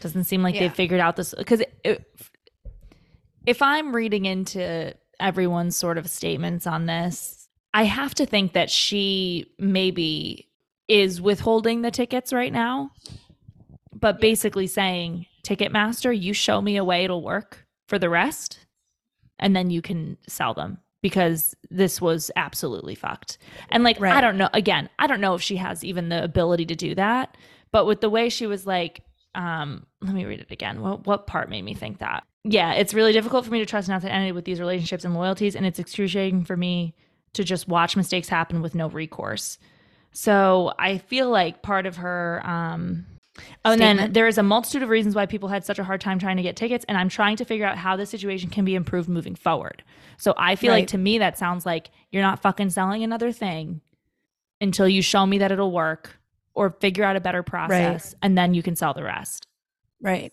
Doesn't 0.00 0.24
seem 0.24 0.42
like 0.42 0.54
Yeah. 0.54 0.62
they 0.62 0.68
figured 0.68 1.00
out 1.00 1.16
this 1.16 1.32
because 1.36 1.62
if 3.46 3.62
I'm 3.62 3.94
reading 3.94 4.24
into 4.24 4.94
everyone's 5.20 5.76
sort 5.76 5.98
of 5.98 6.08
statements 6.08 6.66
on 6.66 6.86
this, 6.86 7.48
I 7.74 7.84
have 7.84 8.14
to 8.16 8.26
think 8.26 8.52
that 8.52 8.70
she 8.70 9.46
maybe 9.58 10.48
is 10.88 11.20
withholding 11.20 11.82
the 11.82 11.90
tickets 11.90 12.32
right 12.32 12.52
now, 12.52 12.90
but 13.94 14.20
basically 14.20 14.66
saying, 14.66 15.26
Ticketmaster, 15.44 16.18
you 16.18 16.32
show 16.34 16.60
me 16.60 16.76
a 16.76 16.84
way 16.84 17.04
it'll 17.04 17.22
work 17.22 17.66
for 17.86 17.98
the 17.98 18.10
rest, 18.10 18.58
and 19.38 19.54
then 19.56 19.70
you 19.70 19.80
can 19.82 20.18
sell 20.28 20.54
them 20.54 20.78
because 21.02 21.54
this 21.70 22.00
was 22.00 22.30
absolutely 22.36 22.94
fucked. 22.94 23.38
And 23.70 23.84
like, 23.84 24.00
I 24.00 24.20
don't 24.20 24.38
know, 24.38 24.48
again, 24.54 24.88
I 24.98 25.06
don't 25.06 25.20
know 25.20 25.34
if 25.34 25.42
she 25.42 25.56
has 25.56 25.84
even 25.84 26.08
the 26.08 26.22
ability 26.22 26.66
to 26.66 26.76
do 26.76 26.94
that, 26.94 27.36
but 27.72 27.86
with 27.86 28.00
the 28.00 28.08
way 28.08 28.28
she 28.28 28.46
was 28.46 28.66
like, 28.66 29.02
um, 29.34 29.84
let 30.00 30.14
me 30.14 30.24
read 30.24 30.40
it 30.40 30.50
again. 30.50 30.80
What, 30.80 31.06
what 31.06 31.26
part 31.26 31.50
made 31.50 31.64
me 31.64 31.74
think 31.74 31.98
that? 31.98 32.24
Yeah, 32.44 32.72
it's 32.74 32.94
really 32.94 33.12
difficult 33.12 33.44
for 33.44 33.50
me 33.50 33.58
to 33.58 33.66
trust 33.66 33.88
an 33.88 33.94
outside 33.94 34.10
entity 34.10 34.32
with 34.32 34.44
these 34.44 34.60
relationships 34.60 35.04
and 35.04 35.14
loyalties, 35.14 35.56
and 35.56 35.66
it's 35.66 35.78
excruciating 35.78 36.44
for 36.44 36.56
me 36.56 36.94
to 37.34 37.44
just 37.44 37.68
watch 37.68 37.96
mistakes 37.96 38.28
happen 38.28 38.62
with 38.62 38.74
no 38.74 38.88
recourse. 38.88 39.58
So 40.12 40.72
I 40.78 40.98
feel 40.98 41.30
like 41.30 41.62
part 41.62 41.86
of 41.86 41.96
her 41.96 42.42
um 42.44 43.06
Oh, 43.64 43.72
and 43.72 43.80
then 43.80 44.12
there 44.12 44.28
is 44.28 44.36
a 44.36 44.42
multitude 44.42 44.82
of 44.82 44.90
reasons 44.90 45.14
why 45.14 45.24
people 45.24 45.48
had 45.48 45.64
such 45.64 45.78
a 45.78 45.84
hard 45.84 46.00
time 46.00 46.18
trying 46.18 46.36
to 46.36 46.42
get 46.42 46.54
tickets, 46.54 46.84
and 46.86 46.98
I'm 46.98 47.08
trying 47.08 47.36
to 47.36 47.44
figure 47.44 47.64
out 47.64 47.78
how 47.78 47.96
this 47.96 48.10
situation 48.10 48.50
can 48.50 48.64
be 48.64 48.74
improved 48.74 49.08
moving 49.08 49.34
forward. 49.34 49.82
So 50.18 50.34
I 50.36 50.54
feel 50.56 50.72
like 50.72 50.88
to 50.88 50.98
me 50.98 51.18
that 51.18 51.38
sounds 51.38 51.64
like 51.64 51.90
you're 52.10 52.22
not 52.22 52.42
fucking 52.42 52.70
selling 52.70 53.02
another 53.02 53.32
thing 53.32 53.80
until 54.60 54.86
you 54.86 55.00
show 55.00 55.24
me 55.24 55.38
that 55.38 55.50
it'll 55.50 55.72
work 55.72 56.18
or 56.54 56.76
figure 56.80 57.04
out 57.04 57.16
a 57.16 57.20
better 57.20 57.42
process, 57.42 58.14
and 58.20 58.36
then 58.36 58.52
you 58.52 58.62
can 58.62 58.76
sell 58.76 58.92
the 58.92 59.02
rest. 59.02 59.46
Right. 60.00 60.32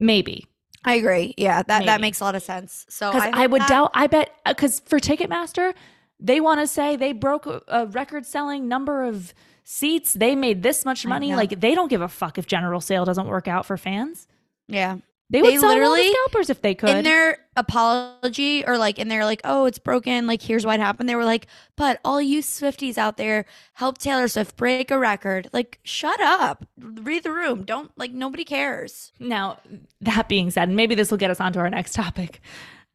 Maybe 0.00 0.46
I 0.84 0.94
agree. 0.94 1.34
Yeah, 1.36 1.62
that 1.62 1.86
that 1.86 2.00
makes 2.00 2.20
a 2.20 2.24
lot 2.24 2.34
of 2.34 2.42
sense. 2.42 2.84
So 2.88 3.10
because 3.10 3.30
I, 3.32 3.42
hope 3.42 3.50
would 3.52 3.62
that- 3.62 3.68
doubt. 3.68 3.90
I 3.94 4.06
bet 4.06 4.30
uh, 4.44 4.52
because 4.52 4.80
for 4.80 4.98
Ticketmaster, 4.98 5.74
they 6.20 6.40
want 6.40 6.60
to 6.60 6.66
say 6.66 6.96
they 6.96 7.12
broke 7.12 7.46
a, 7.46 7.62
a 7.68 7.86
record-selling 7.86 8.68
number 8.68 9.02
of 9.04 9.34
seats. 9.64 10.12
They 10.14 10.36
made 10.36 10.62
this 10.62 10.84
much 10.84 11.04
money. 11.04 11.34
Like 11.34 11.60
they 11.60 11.74
don't 11.74 11.88
give 11.88 12.02
a 12.02 12.08
fuck 12.08 12.38
if 12.38 12.46
general 12.46 12.80
sale 12.80 13.04
doesn't 13.04 13.26
work 13.26 13.48
out 13.48 13.66
for 13.66 13.76
fans. 13.76 14.28
Yeah. 14.68 14.98
They 15.30 15.40
would 15.40 15.54
They 15.54 15.58
sell 15.58 15.70
all 15.70 15.96
the 15.96 16.10
scalpers 16.10 16.50
if 16.50 16.60
they 16.60 16.74
could. 16.74 16.90
In 16.90 17.04
their 17.04 17.38
apology, 17.56 18.64
or 18.64 18.76
like 18.76 18.98
in 18.98 19.08
their 19.08 19.24
like, 19.24 19.40
oh, 19.42 19.64
it's 19.64 19.78
broken. 19.78 20.26
Like, 20.26 20.42
here's 20.42 20.66
what 20.66 20.78
happened. 20.80 21.08
They 21.08 21.16
were 21.16 21.24
like, 21.24 21.46
but 21.76 21.98
all 22.04 22.20
you 22.20 22.42
Swifties 22.42 22.98
out 22.98 23.16
there, 23.16 23.46
help 23.72 23.98
Taylor 23.98 24.28
Swift 24.28 24.56
break 24.56 24.90
a 24.90 24.98
record. 24.98 25.48
Like, 25.52 25.80
shut 25.82 26.20
up. 26.20 26.66
Read 26.78 27.22
the 27.22 27.32
room. 27.32 27.64
Don't 27.64 27.90
like 27.96 28.12
nobody 28.12 28.44
cares. 28.44 29.12
Now, 29.18 29.58
that 30.02 30.28
being 30.28 30.50
said, 30.50 30.68
and 30.68 30.76
maybe 30.76 30.94
this 30.94 31.10
will 31.10 31.18
get 31.18 31.30
us 31.30 31.40
onto 31.40 31.58
our 31.58 31.70
next 31.70 31.94
topic. 31.94 32.40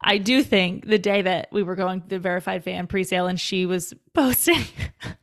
I 0.02 0.18
do 0.18 0.44
think 0.44 0.88
the 0.88 0.98
day 1.00 1.22
that 1.22 1.50
we 1.52 1.62
were 1.64 1.76
going 1.76 2.02
to 2.02 2.08
the 2.08 2.20
verified 2.20 2.64
fan 2.64 2.88
presale 2.88 3.30
and 3.30 3.40
she 3.40 3.66
was 3.66 3.94
posting 4.14 4.64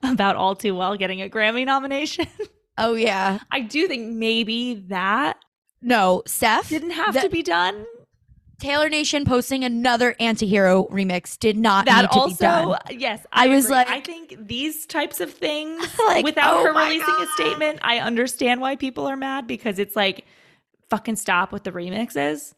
about 0.02 0.36
All 0.36 0.54
Too 0.54 0.74
Well 0.74 0.96
getting 0.96 1.22
a 1.22 1.28
Grammy 1.28 1.64
nomination, 1.64 2.26
Oh 2.78 2.92
yeah. 2.94 3.38
I 3.50 3.60
do 3.60 3.88
think 3.88 4.12
maybe 4.14 4.74
that 4.88 5.38
No, 5.80 6.22
Steph 6.26 6.68
didn't 6.68 6.90
have 6.90 7.14
that- 7.14 7.22
to 7.22 7.28
be 7.30 7.42
done. 7.42 7.86
Taylor 8.58 8.88
Nation 8.88 9.26
posting 9.26 9.64
another 9.64 10.14
antihero 10.18 10.90
remix 10.90 11.38
did 11.38 11.58
not 11.58 11.84
That 11.84 12.02
need 12.02 12.10
to 12.12 12.18
also, 12.18 12.34
be 12.34 12.36
done. 12.36 12.78
yes, 13.00 13.26
I 13.30 13.44
I, 13.44 13.48
was 13.48 13.68
like- 13.68 13.88
I 13.90 14.00
think 14.00 14.34
these 14.48 14.86
types 14.86 15.20
of 15.20 15.30
things, 15.32 15.86
Like, 16.06 16.24
without 16.24 16.54
oh 16.56 16.62
her 16.64 16.72
releasing 16.72 17.06
God. 17.06 17.22
a 17.28 17.32
statement, 17.32 17.78
I 17.82 17.98
understand 17.98 18.62
why 18.62 18.76
people 18.76 19.06
are 19.06 19.16
mad 19.16 19.46
because 19.46 19.78
it's 19.78 19.94
like, 19.94 20.24
fucking 20.88 21.16
stop 21.16 21.52
with 21.52 21.64
the 21.64 21.70
remixes. 21.72 22.54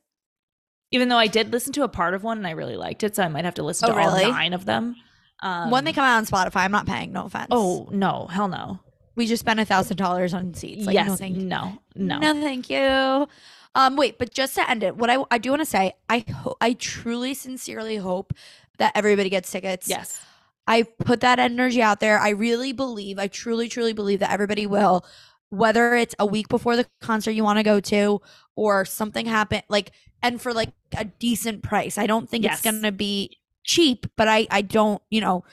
Even 0.90 1.08
though 1.08 1.16
I 1.18 1.26
did 1.26 1.52
listen 1.52 1.72
to 1.74 1.82
a 1.82 1.88
part 1.88 2.14
of 2.14 2.22
one 2.22 2.38
and 2.38 2.46
I 2.46 2.52
really 2.52 2.76
liked 2.76 3.02
it, 3.02 3.14
so 3.16 3.22
I 3.22 3.28
might 3.28 3.44
have 3.44 3.54
to 3.54 3.62
listen 3.62 3.90
Oh, 3.90 3.94
to 3.94 4.00
all 4.00 4.16
really? 4.16 4.30
nine 4.30 4.52
of 4.54 4.64
them. 4.64 4.96
Um, 5.40 5.70
when 5.70 5.84
they 5.84 5.92
come 5.92 6.04
out 6.04 6.16
on 6.16 6.26
Spotify, 6.26 6.62
I'm 6.64 6.72
not 6.72 6.86
paying. 6.86 7.12
No 7.12 7.26
offense. 7.26 7.48
oh 7.50 7.88
no, 7.92 8.26
hell 8.26 8.48
no. 8.48 8.80
we 9.14 9.26
just 9.26 9.40
spent 9.40 9.60
a 9.60 9.64
thousand 9.64 9.96
dollars 9.98 10.34
on 10.34 10.54
seats. 10.54 10.86
Like, 10.86 10.94
yes, 10.94 11.08
no, 11.08 11.16
thank 11.16 11.36
no, 11.36 11.78
no, 11.94 12.18
No, 12.18 12.32
thank 12.34 12.68
you. 12.70 13.28
Um, 13.74 13.96
wait, 13.96 14.18
but 14.18 14.32
just 14.34 14.54
to 14.56 14.68
end 14.68 14.82
it, 14.82 14.96
what 14.96 15.10
I 15.10 15.22
I 15.30 15.38
do 15.38 15.50
want 15.50 15.60
to 15.60 15.66
say, 15.66 15.92
I 16.08 16.24
ho- 16.32 16.56
I 16.60 16.72
truly, 16.72 17.34
sincerely 17.34 17.96
hope 17.96 18.32
that 18.78 18.92
everybody 18.96 19.28
gets 19.28 19.50
tickets. 19.50 19.88
yes, 19.88 20.20
I 20.66 20.82
put 20.82 21.20
that 21.20 21.38
energy 21.38 21.82
out 21.82 22.00
there. 22.00 22.18
I 22.18 22.30
really 22.30 22.72
believe, 22.72 23.18
I 23.18 23.28
truly, 23.28 23.68
truly 23.68 23.92
believe 23.92 24.18
that 24.20 24.32
everybody 24.32 24.66
will, 24.66 25.04
whether 25.50 25.94
it's 25.94 26.14
a 26.18 26.26
week 26.26 26.48
before 26.48 26.74
the 26.76 26.86
concert 27.00 27.32
you 27.32 27.44
want 27.44 27.58
to 27.58 27.62
go 27.62 27.78
to 27.80 28.20
or 28.56 28.84
something 28.84 29.26
happen, 29.26 29.62
like, 29.68 29.92
and 30.22 30.40
for 30.40 30.52
like 30.52 30.70
a 30.96 31.04
decent 31.04 31.62
price. 31.62 31.98
I 31.98 32.06
don't 32.06 32.28
think 32.28 32.44
Yes. 32.44 32.54
it's 32.54 32.62
gonna 32.62 32.92
be 32.92 33.38
cheap, 33.64 34.06
but 34.16 34.28
I 34.28 34.46
I 34.50 34.62
don't, 34.62 35.02
you 35.10 35.20
know. 35.20 35.44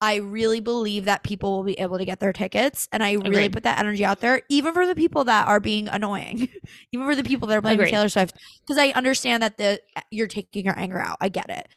I 0.00 0.16
really 0.16 0.60
believe 0.60 1.06
that 1.06 1.22
people 1.22 1.52
will 1.56 1.62
be 1.64 1.78
able 1.80 1.96
to 1.96 2.04
get 2.04 2.20
their 2.20 2.32
tickets, 2.32 2.88
and 2.92 3.02
I 3.02 3.12
really 3.12 3.48
put 3.48 3.62
that 3.62 3.78
energy 3.78 4.04
out 4.04 4.20
there, 4.20 4.42
even 4.50 4.74
for 4.74 4.86
the 4.86 4.94
people 4.94 5.24
that 5.24 5.48
are 5.48 5.60
being 5.60 5.88
annoying, 5.88 6.48
even 6.92 7.06
for 7.06 7.14
the 7.14 7.22
people 7.24 7.48
that 7.48 7.56
are 7.56 7.62
blaming 7.62 7.86
Taylor 7.86 8.10
Swift, 8.10 8.36
because 8.66 8.76
I 8.76 8.88
understand 8.90 9.42
that 9.42 9.56
the 9.56 9.80
uh, 9.96 10.02
you're 10.10 10.26
taking 10.26 10.66
your 10.66 10.78
anger 10.78 11.00
out. 11.00 11.16
I 11.22 11.30
get 11.30 11.48
it. 11.48 11.68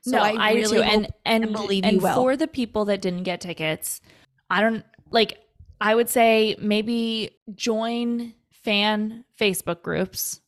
So 0.00 0.12
no, 0.12 0.22
I, 0.22 0.30
I, 0.48 0.52
do 0.54 0.60
really 0.60 0.76
too. 0.78 0.82
hope 0.82 0.92
And 0.94 1.08
and 1.26 1.52
believe 1.52 1.84
and 1.84 1.96
you 1.96 2.00
will. 2.02 2.14
for 2.14 2.36
the 2.38 2.46
people 2.48 2.86
that 2.86 3.02
didn't 3.02 3.24
get 3.24 3.42
tickets, 3.42 4.00
I 4.48 4.62
don't 4.62 4.84
like. 5.10 5.38
I 5.80 5.94
would 5.94 6.08
say 6.08 6.56
maybe 6.58 7.32
join 7.54 8.32
fan 8.62 9.24
Facebook 9.38 9.82
groups, 9.82 10.40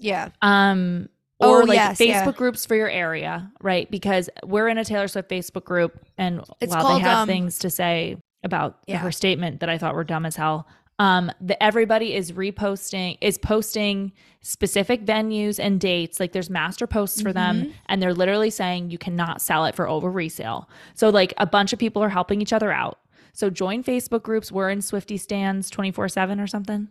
yeah. 0.00 0.30
um, 0.42 1.08
Oh, 1.42 1.52
or 1.60 1.64
like 1.64 1.76
yes, 1.76 1.98
Facebook 1.98 2.06
yeah. 2.26 2.32
groups 2.32 2.66
for 2.66 2.74
your 2.74 2.90
area, 2.90 3.50
right? 3.62 3.90
Because 3.90 4.28
we're 4.44 4.68
in 4.68 4.76
a 4.76 4.84
Taylor 4.84 5.08
Swift 5.08 5.30
Facebook 5.30 5.64
group, 5.64 5.98
and 6.18 6.42
It's 6.60 6.70
while 6.74 6.82
called, 6.82 6.96
they 7.00 7.04
have 7.04 7.18
um, 7.20 7.28
things 7.28 7.58
to 7.60 7.70
say 7.70 8.18
about 8.44 8.76
Yeah. 8.86 8.98
her 8.98 9.10
statement 9.10 9.60
that 9.60 9.70
I 9.70 9.78
thought 9.78 9.94
were 9.94 10.04
dumb 10.04 10.26
as 10.26 10.36
hell. 10.36 10.66
Um, 10.98 11.32
the, 11.40 11.60
everybody 11.62 12.14
is 12.14 12.32
reposting, 12.32 13.16
is 13.22 13.38
posting 13.38 14.12
specific 14.42 15.06
venues 15.06 15.58
and 15.58 15.80
dates. 15.80 16.20
Like 16.20 16.32
there's 16.32 16.50
master 16.50 16.86
posts 16.86 17.22
for 17.22 17.32
them, 17.32 17.62
Mm-hmm. 17.62 17.70
and 17.86 18.02
they're 18.02 18.12
literally 18.12 18.50
saying 18.50 18.90
you 18.90 18.98
cannot 18.98 19.40
sell 19.40 19.64
it 19.64 19.74
for 19.74 19.88
over 19.88 20.10
resale. 20.10 20.68
So 20.94 21.08
like 21.08 21.32
a 21.38 21.46
bunch 21.46 21.72
of 21.72 21.78
people 21.78 22.02
are 22.02 22.10
helping 22.10 22.42
each 22.42 22.52
other 22.52 22.70
out. 22.70 22.98
So 23.32 23.48
join 23.48 23.82
Facebook 23.82 24.22
groups. 24.22 24.52
We're 24.52 24.68
in 24.68 24.80
Swiftie 24.80 25.18
stands 25.18 25.70
twenty 25.70 25.90
four 25.90 26.10
seven 26.10 26.38
or 26.38 26.46
something. 26.46 26.88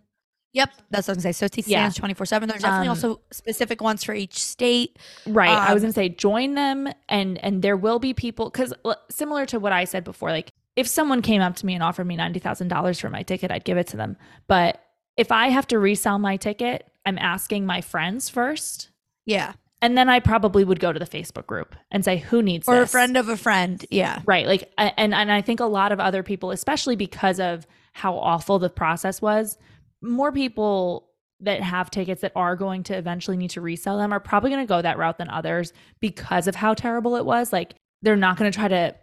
Yep, 0.54 0.70
that's 0.90 1.08
what 1.08 1.16
I'm 1.18 1.22
saying. 1.22 1.34
So 1.34 1.46
it 1.46 1.64
stands 1.64 1.96
twenty 1.96 2.14
four 2.16 2.26
seven. 2.26 2.50
There's 2.50 2.62
definitely 2.64 2.88
Um, 2.88 2.92
also 2.92 3.22
specific 3.32 3.82
ones 3.82 4.04
for 4.04 4.14
each 4.14 4.42
state. 4.42 4.98
Right. 5.28 5.50
I 5.50 5.74
was 5.74 5.84
Um, 5.84 5.88
gonna 5.88 5.94
say 5.94 6.10
join 6.10 6.56
them, 6.56 6.88
and 7.08 7.38
and 7.44 7.62
there 7.62 7.78
will 7.78 8.00
be 8.00 8.14
people 8.14 8.50
because 8.50 8.74
similar 9.12 9.46
to 9.48 9.60
what 9.60 9.72
I 9.72 9.84
said 9.84 10.04
before, 10.04 10.32
like 10.32 10.52
if 10.76 10.88
someone 10.88 11.22
came 11.22 11.42
up 11.42 11.56
to 11.58 11.66
me 11.66 11.76
and 11.76 11.84
offered 11.84 12.06
me 12.08 12.16
ninety 12.16 12.40
thousand 12.40 12.70
dollars 12.70 13.00
for 13.00 13.10
my 13.10 13.22
ticket, 13.24 13.52
I'd 13.52 13.64
give 13.64 13.78
it 13.78 13.88
to 13.88 13.98
them. 13.98 14.18
But 14.48 14.82
if 15.18 15.32
I 15.32 15.50
have 15.50 15.68
to 15.68 15.78
resell 15.78 16.18
my 16.18 16.36
ticket, 16.38 16.90
I'm 17.06 17.18
asking 17.20 17.66
my 17.66 17.82
friends 17.82 18.30
first, 18.30 18.90
Yeah, 19.26 19.54
and 19.82 19.98
then 19.98 20.10
I 20.10 20.20
probably 20.20 20.64
would 20.64 20.80
go 20.80 20.92
to 20.94 21.00
the 21.00 21.06
Facebook 21.06 21.46
group 21.46 21.76
and 21.92 22.04
say 22.04 22.18
who 22.18 22.42
needs 22.42 22.68
or 22.68 22.82
a 22.82 22.88
friend 22.88 23.18
of 23.18 23.30
a 23.30 23.38
friend. 23.38 23.86
Yeah, 23.92 24.22
Right. 24.26 24.48
Like, 24.48 24.72
and 24.78 25.14
and 25.14 25.32
I 25.32 25.42
think 25.42 25.60
a 25.60 25.66
lot 25.66 25.92
of 25.92 26.00
other 26.00 26.24
people, 26.24 26.50
especially 26.52 26.96
because 26.96 27.40
of 27.40 27.68
how 27.94 28.16
awful 28.18 28.58
the 28.60 28.70
process 28.70 29.22
was, 29.22 29.58
more 30.02 30.32
people 30.32 31.10
that 31.42 31.62
have 31.62 31.90
tickets 31.90 32.22
that 32.22 32.34
are 32.36 32.56
going 32.56 32.84
to 32.84 32.96
eventually 32.98 33.38
need 33.38 33.50
to 33.52 33.62
resell 33.62 33.98
them 33.98 34.12
are 34.12 34.20
probably 34.20 34.50
going 34.50 34.66
to 34.66 34.68
go 34.68 34.82
that 34.82 34.98
route 34.98 35.18
than 35.18 35.30
others 35.30 35.72
because 36.02 36.48
of 36.48 36.56
how 36.56 36.74
terrible 36.74 37.16
it 37.16 37.26
was. 37.26 37.54
Like, 37.54 37.76
they're 38.02 38.16
not 38.18 38.38
going 38.38 38.52
to 38.52 38.58
try 38.58 38.68
to 38.68 38.96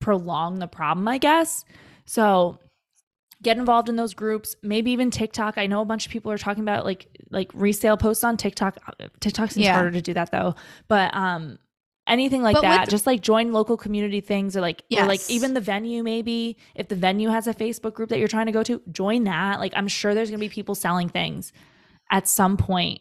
prolong 0.00 0.58
the 0.60 0.68
problem, 0.68 1.06
I 1.08 1.18
guess. 1.18 1.64
So 2.06 2.58
get 3.42 3.56
involved 3.56 3.88
in 3.88 3.96
those 3.96 4.12
groups 4.12 4.54
maybe 4.62 4.90
even 4.90 5.10
tiktok 5.10 5.56
i 5.56 5.66
know 5.66 5.80
a 5.80 5.84
bunch 5.86 6.04
of 6.04 6.12
people 6.12 6.30
are 6.30 6.36
talking 6.36 6.62
about 6.62 6.84
like 6.84 7.06
like 7.30 7.50
resale 7.54 7.96
posts 7.96 8.22
on 8.22 8.36
tiktok 8.36 8.76
tiktok 9.20 9.50
seems 9.50 9.64
Yeah. 9.64 9.72
harder 9.72 9.92
to 9.92 10.02
do 10.02 10.12
that 10.12 10.30
though 10.30 10.54
but 10.88 11.14
um 11.16 11.58
anything 12.10 12.42
like 12.42 12.54
But 12.56 12.62
that. 12.62 12.84
the- 12.86 12.90
just 12.90 13.06
like 13.06 13.22
join 13.22 13.52
local 13.52 13.76
community 13.76 14.20
things 14.20 14.56
or 14.56 14.60
like 14.60 14.82
or 14.94 15.06
like 15.06 15.28
even 15.30 15.54
the 15.54 15.60
venue 15.60 16.02
maybe. 16.02 16.56
If 16.74 16.88
the 16.88 16.96
venue 16.96 17.28
has 17.30 17.46
a 17.46 17.54
Facebook 17.54 17.94
group 17.94 18.10
that 18.10 18.18
you're 18.18 18.28
trying 18.28 18.46
to 18.46 18.52
go 18.52 18.62
to, 18.64 18.82
join 18.92 19.24
that. 19.24 19.60
Like 19.60 19.72
I'm 19.76 19.88
sure 19.88 20.14
there's 20.14 20.30
gonna 20.30 20.38
be 20.40 20.48
people 20.48 20.74
selling 20.74 21.08
things 21.08 21.52
at 22.10 22.28
some 22.28 22.56
point 22.56 23.00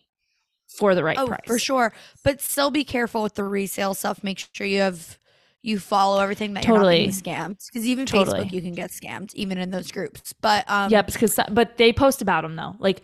for 0.68 0.93
the 0.95 1.03
right 1.03 1.18
oh, 1.18 1.28
price. 1.28 1.39
for 1.47 1.57
sure. 1.60 1.91
But 2.24 2.41
still 2.41 2.72
be 2.72 2.84
careful 2.84 3.24
with 3.24 3.34
the 3.36 3.43
resale 3.43 3.93
stuff. 3.95 4.24
Make 4.24 4.45
sure 4.53 4.68
you 4.68 4.80
have 4.82 5.18
you 5.62 5.78
follow 5.80 6.22
everything 6.22 6.53
that 6.53 6.64
you're 6.66 6.76
not 6.78 6.84
Totally. 6.84 7.05
getting 7.07 7.22
scammed. 7.22 7.66
Because 7.66 7.86
even 7.86 8.05
Totally. 8.05 8.45
Facebook, 8.45 8.51
you 8.53 8.62
can 8.62 8.74
get 8.74 8.91
scammed, 8.91 9.34
even 9.36 9.57
in 9.57 9.72
those 9.72 9.91
groups. 9.91 10.34
But 10.39 10.64
um, 10.70 10.89
yep, 10.91 11.07
because 11.12 11.38
but 11.51 11.76
they 11.78 11.91
post 11.91 12.22
about 12.22 12.43
them 12.43 12.55
though. 12.55 12.76
Like 12.80 13.01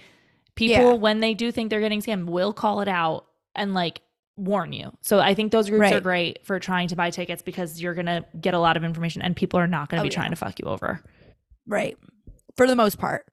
people 0.55 0.91
Yeah. 0.91 0.93
when 0.93 1.19
they 1.19 1.33
do 1.33 1.51
think 1.51 1.69
they're 1.69 1.81
getting 1.81 2.01
scammed 2.01 2.27
will 2.27 2.53
call 2.53 2.79
it 2.81 2.87
out 2.87 3.25
and 3.55 3.73
like 3.73 4.01
warn 4.37 4.73
you. 4.73 4.91
So 5.01 5.19
I 5.19 5.33
think 5.33 5.51
those 5.51 5.69
groups 5.69 5.91
are 5.91 6.01
great 6.01 6.45
for 6.45 6.59
trying 6.59 6.87
to 6.89 6.95
buy 6.95 7.09
tickets 7.09 7.41
because 7.41 7.81
you're 7.81 7.93
gonna 7.93 8.25
get 8.39 8.53
a 8.53 8.59
lot 8.59 8.75
of 8.77 8.83
information 8.83 9.21
and 9.21 9.35
people 9.35 9.59
are 9.59 9.67
not 9.67 9.89
gonna 9.89 10.01
Oh, 10.01 10.03
be 10.03 10.09
yeah. 10.09 10.15
trying 10.15 10.29
to 10.31 10.35
fuck 10.35 10.59
you 10.59 10.65
over. 10.67 11.01
right 11.67 11.97
for 12.57 12.67
the 12.67 12.75
most 12.75 12.97
part. 12.97 13.27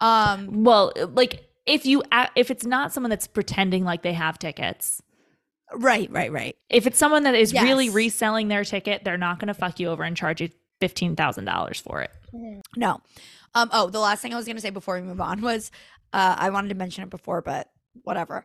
Um, 0.00 0.64
Well, 0.64 0.92
like 1.14 1.44
if 1.66 1.84
you 1.86 2.02
if 2.36 2.50
it's 2.50 2.64
not 2.64 2.92
someone 2.92 3.10
that's 3.10 3.26
pretending 3.26 3.84
like 3.84 4.02
they 4.02 4.12
have 4.14 4.38
tickets, 4.38 5.02
right, 5.74 6.10
right, 6.10 6.32
right. 6.32 6.56
if 6.70 6.86
it's 6.86 6.98
someone 6.98 7.24
that 7.24 7.34
is 7.34 7.52
really 7.52 7.90
reselling 7.90 8.48
their 8.48 8.64
ticket, 8.64 9.04
they're 9.04 9.18
not 9.18 9.38
going 9.38 9.48
to 9.48 9.54
fuck 9.54 9.78
you 9.80 9.88
over 9.88 10.02
and 10.02 10.16
charge 10.16 10.40
you 10.40 10.48
fifteen 10.80 11.14
thousand 11.16 11.44
dollars 11.44 11.80
for 11.80 12.00
it. 12.02 12.10
No. 12.76 13.00
Um. 13.54 13.68
Oh, 13.72 13.90
the 13.90 13.98
last 14.00 14.22
thing 14.22 14.32
I 14.32 14.36
was 14.36 14.46
gonna 14.46 14.60
say 14.60 14.70
before 14.70 14.94
we 14.96 15.02
move 15.02 15.20
on 15.20 15.40
was, 15.40 15.70
uh, 16.12 16.36
I 16.38 16.50
wanted 16.50 16.68
to 16.68 16.74
mention 16.74 17.02
it 17.04 17.10
before, 17.10 17.42
but 17.42 17.68
whatever. 18.02 18.44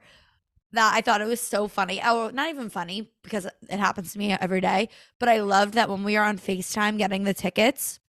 That 0.73 0.93
I 0.95 1.01
thought 1.01 1.21
it 1.21 1.27
was 1.27 1.39
so 1.39 1.67
funny. 1.67 2.01
Oh, 2.03 2.31
not 2.33 2.49
even 2.49 2.69
funny 2.69 3.11
because 3.23 3.45
it 3.45 3.79
happens 3.79 4.13
to 4.13 4.19
me 4.19 4.33
every 4.33 4.59
day. 4.59 4.89
But 5.19 5.29
I 5.29 5.39
loved 5.41 5.75
that 5.75 5.89
when 5.89 6.03
we 6.03 6.15
were 6.17 6.23
on 6.23 6.39
Facetime 6.39 6.97
getting 6.97 7.23
the 7.23 7.33
tickets, 7.33 7.99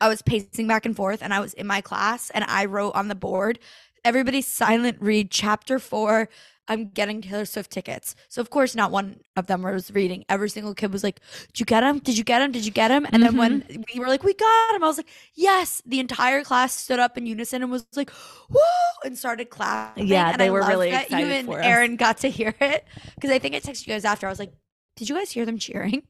I 0.00 0.08
was 0.08 0.22
pacing 0.22 0.66
back 0.68 0.86
and 0.86 0.96
forth, 0.96 1.22
and 1.22 1.32
I 1.34 1.40
was 1.40 1.54
in 1.54 1.66
my 1.66 1.80
class, 1.80 2.30
and 2.30 2.44
I 2.44 2.66
wrote 2.66 2.94
on 2.94 3.08
the 3.08 3.14
board, 3.14 3.58
"Everybody 4.04 4.42
silent 4.42 4.98
read 5.00 5.30
chapter 5.30 5.78
four. 5.78 6.28
I'm 6.68 6.88
getting 6.88 7.22
Taylor 7.22 7.44
Swift 7.44 7.70
tickets." 7.70 8.14
So 8.28 8.40
of 8.40 8.50
course, 8.50 8.74
not 8.74 8.90
one 8.90 9.20
of 9.36 9.46
them 9.46 9.62
was 9.62 9.92
reading. 9.92 10.24
Every 10.28 10.48
single 10.48 10.74
kid 10.74 10.92
was 10.92 11.04
like, 11.04 11.20
"Did 11.52 11.60
you 11.60 11.66
get 11.66 11.82
him? 11.82 11.98
Did 11.98 12.16
you 12.16 12.24
get 12.24 12.42
him? 12.42 12.52
Did 12.52 12.64
you 12.64 12.72
get 12.72 12.90
him?" 12.90 13.06
And 13.10 13.22
then 13.22 13.36
when 13.36 13.62
mm-hmm. 13.62 13.82
we 13.94 14.00
were 14.00 14.08
like, 14.08 14.22
"We 14.22 14.34
got 14.34 14.74
him," 14.74 14.82
I 14.82 14.86
was 14.86 14.96
like, 14.96 15.08
"Yes!" 15.34 15.82
The 15.86 16.00
entire 16.00 16.42
class 16.42 16.74
stood 16.74 16.98
up 16.98 17.16
in 17.16 17.26
unison 17.26 17.62
and 17.62 17.70
was 17.70 17.86
like, 17.94 18.10
"Woo!" 18.50 18.58
and 19.04 19.16
started 19.16 19.50
clapping. 19.50 20.06
Yeah, 20.06 20.30
and 20.30 20.40
they 20.40 20.46
I 20.46 20.50
were 20.50 20.64
really 20.66 20.90
that 20.90 21.04
excited 21.04 21.26
You 21.26 21.32
and 21.32 21.46
for 21.46 21.60
us. 21.60 21.66
Aaron 21.66 21.96
got 21.96 22.18
to 22.18 22.30
hear 22.30 22.54
it 22.60 22.84
because 23.14 23.30
I 23.30 23.38
think 23.38 23.54
I 23.54 23.60
texted 23.60 23.86
you 23.86 23.92
guys 23.92 24.04
after. 24.04 24.26
I 24.26 24.30
was 24.30 24.38
like, 24.38 24.52
"Did 24.96 25.08
you 25.08 25.14
guys 25.14 25.30
hear 25.30 25.46
them 25.46 25.58
cheering?" 25.58 26.02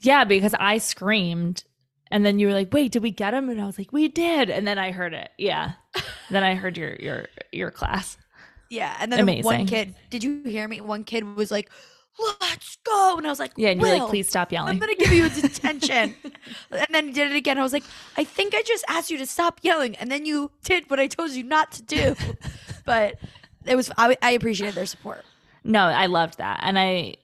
Yeah, 0.00 0.24
because 0.24 0.54
I 0.58 0.78
screamed 0.78 1.64
and 2.10 2.24
then 2.24 2.38
you 2.38 2.46
were 2.46 2.52
like, 2.52 2.72
"Wait, 2.72 2.92
did 2.92 3.02
we 3.02 3.10
get 3.10 3.34
him?" 3.34 3.48
And 3.48 3.60
I 3.60 3.66
was 3.66 3.78
like, 3.78 3.92
"We 3.92 4.08
did." 4.08 4.50
And 4.50 4.66
then 4.66 4.78
I 4.78 4.92
heard 4.92 5.14
it. 5.14 5.30
Yeah. 5.38 5.72
then 6.30 6.42
I 6.42 6.54
heard 6.54 6.76
your 6.76 6.94
your 6.96 7.26
your 7.52 7.70
class. 7.70 8.16
Yeah, 8.70 8.96
and 9.00 9.12
then 9.12 9.42
one 9.42 9.66
kid, 9.66 9.94
did 10.10 10.24
you 10.24 10.42
hear 10.44 10.66
me? 10.68 10.80
One 10.80 11.04
kid 11.04 11.24
was 11.36 11.50
like, 11.50 11.70
"Let's 12.40 12.76
go," 12.84 13.14
and 13.18 13.26
I 13.26 13.30
was 13.30 13.38
like, 13.38 13.52
Yeah, 13.56 13.70
and 13.70 13.80
you're 13.80 13.98
like, 13.98 14.08
"Please 14.08 14.28
stop 14.28 14.50
yelling." 14.52 14.70
I'm 14.70 14.78
gonna 14.78 14.94
give 14.96 15.12
you 15.12 15.26
a 15.26 15.28
detention." 15.42 16.14
and 16.70 16.86
then 16.90 17.06
he 17.08 17.12
did 17.12 17.30
it 17.30 17.36
again. 17.36 17.58
I 17.58 17.62
was 17.62 17.72
like, 17.72 17.84
"I 18.16 18.24
think 18.24 18.54
I 18.54 18.62
just 18.62 18.84
asked 18.88 19.10
you 19.10 19.18
to 19.18 19.26
stop 19.26 19.60
yelling, 19.62 19.94
and 19.96 20.10
then 20.10 20.26
you 20.26 20.50
did 20.64 20.90
what 20.90 20.98
I 20.98 21.06
told 21.06 21.30
you 21.32 21.42
not 21.44 21.72
to 21.72 21.82
do." 21.82 22.16
but 22.84 23.16
it 23.64 23.76
was 23.76 23.90
I, 23.96 24.16
I 24.22 24.32
appreciated 24.32 24.74
their 24.74 24.86
support. 24.86 25.24
No, 25.64 25.80
I 25.80 26.06
loved 26.06 26.38
that. 26.38 26.60
And 26.62 26.78
I 26.78 27.16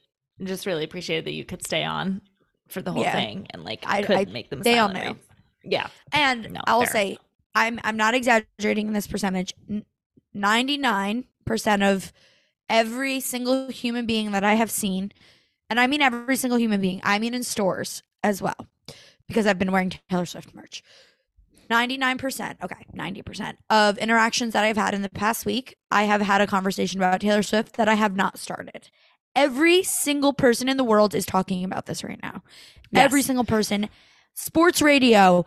just 0.43 0.66
really 0.66 0.82
appreciated 0.84 1.24
that 1.26 1.32
you 1.32 1.45
could 1.45 1.64
stay 1.64 1.84
on 1.84 2.20
for 2.68 2.82
the 2.82 2.90
whole 2.90 3.03
Yeah. 3.03 3.12
thing 3.12 3.47
and 3.51 3.64
like 3.64 3.84
I- 3.86 4.03
could 4.03 4.16
I- 4.16 4.24
make 4.24 4.51
them 4.51 4.61
they 4.62 4.78
all 4.78 4.88
knew. 4.88 5.16
Yeah. 5.64 5.86
And 6.12 6.51
No, 6.53 6.61
I'll 6.66 6.80
fair. 6.80 6.88
say, 6.90 7.18
I'm 7.55 7.78
I'm 7.84 7.97
not 7.97 8.14
exaggerating 8.14 8.88
in 8.88 8.93
this 8.95 9.07
percentage. 9.07 9.55
Ninety 10.34 10.78
nine 10.78 11.24
percent 11.53 11.82
of 11.82 12.14
every 12.70 13.20
single 13.20 13.68
human 13.68 14.07
being 14.07 14.30
that 14.30 14.42
I 14.42 14.55
have 14.55 14.70
seen, 14.70 15.12
and 15.68 15.78
I 15.78 15.86
mean 15.86 16.00
every 16.00 16.36
single 16.36 16.59
human 16.59 16.80
being, 16.80 17.03
I 17.05 17.18
mean 17.18 17.34
in 17.34 17.42
stores 17.42 18.03
as 18.24 18.40
well, 18.40 18.68
because 19.28 19.46
I've 19.46 19.59
been 19.59 19.70
wearing 19.70 19.92
Taylor 20.09 20.24
Swift 20.24 20.55
merch. 20.55 20.82
99%, 21.70 22.57
okay, 22.62 22.86
90% 22.96 23.57
of 23.68 23.98
interactions 23.98 24.55
that 24.55 24.64
I've 24.64 24.78
had 24.78 24.94
in 24.94 25.03
the 25.03 25.11
past 25.11 25.44
week, 25.44 25.76
I 25.90 26.05
have 26.05 26.22
had 26.22 26.40
a 26.40 26.46
conversation 26.46 26.98
about 26.98 27.20
Taylor 27.20 27.42
Swift 27.42 27.76
that 27.76 27.86
I 27.86 27.96
have 27.96 28.16
not 28.16 28.38
started. 28.38 28.88
Every 29.36 29.82
single 29.82 30.32
person 30.32 30.70
in 30.70 30.78
the 30.78 30.84
world 30.84 31.14
is 31.14 31.26
talking 31.26 31.64
about 31.64 31.84
this 31.84 32.03
right 32.03 32.20
now. 32.22 32.42
Every 32.94 33.20
single 33.20 33.44
person. 33.44 33.90
Sports 34.32 34.80
radio, 34.80 35.44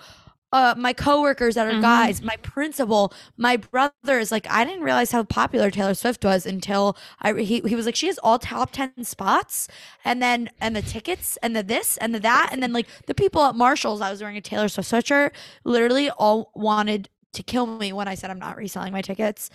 uh, 0.56 0.74
my 0.78 0.94
coworkers 0.94 1.56
that 1.56 1.68
are 1.68 1.74
Mhm. 1.74 1.82
guys, 1.82 2.22
my 2.22 2.38
principal, 2.38 3.14
my 3.38 3.58
brothers. 3.58 4.32
Like, 4.32 4.48
I 4.50 4.64
didn't 4.64 4.84
realize 4.84 5.12
how 5.12 5.24
popular 5.24 5.70
Taylor 5.70 5.94
Swift 5.94 6.24
was 6.24 6.46
until 6.46 6.96
I 7.22 7.34
he, 7.34 7.62
he 7.66 7.76
was 7.76 7.86
like, 7.86 7.96
she 7.96 8.08
has 8.08 8.18
all 8.20 8.40
top 8.40 8.72
ten 8.72 9.04
spots, 9.04 9.68
and 10.06 10.22
then 10.22 10.50
and 10.62 10.76
the 10.76 10.82
tickets 10.82 11.38
and 11.44 11.56
the 11.56 11.64
this 11.64 11.98
and 11.98 12.16
the 12.16 12.20
that, 12.22 12.50
and 12.52 12.64
then 12.64 12.72
like 12.72 12.88
the 13.08 13.14
people 13.14 13.44
at 13.44 13.56
Marshalls. 13.56 14.00
I 14.02 14.10
was 14.12 14.22
wearing 14.22 14.38
a 14.38 14.42
Taylor 14.42 14.70
Swift 14.70 14.90
sweatshirt. 14.92 15.32
Literally, 15.66 16.10
all 16.10 16.52
wanted 16.56 17.10
to 17.34 17.44
kill 17.44 17.68
me 17.68 17.92
when 17.92 18.08
I 18.08 18.16
said 18.16 18.30
I'm 18.32 18.40
not 18.40 18.56
reselling 18.56 18.94
my 18.94 19.02
tickets. 19.02 19.50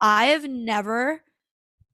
I 0.00 0.24
have 0.26 0.44
never 0.48 1.22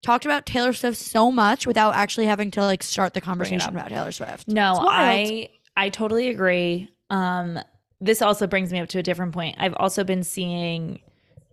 talked 0.02 0.24
about 0.24 0.46
Taylor 0.46 0.72
Swift 0.72 0.96
so 0.96 1.30
much 1.30 1.66
without 1.66 1.94
actually 1.94 2.24
having 2.26 2.50
to 2.52 2.62
like 2.62 2.82
start 2.82 3.12
the 3.12 3.20
conversation 3.20 3.68
about 3.76 3.90
Taylor 3.90 4.12
Swift. 4.12 4.48
No, 4.48 4.78
I 4.80 5.50
I 5.76 5.90
totally 5.90 6.28
agree. 6.28 6.88
Um 7.10 7.60
this 8.00 8.22
also 8.22 8.46
brings 8.46 8.72
me 8.72 8.80
up 8.80 8.88
to 8.90 8.98
a 8.98 9.02
different 9.02 9.32
point. 9.32 9.56
I've 9.58 9.74
also 9.74 10.04
been 10.04 10.22
seeing 10.22 11.00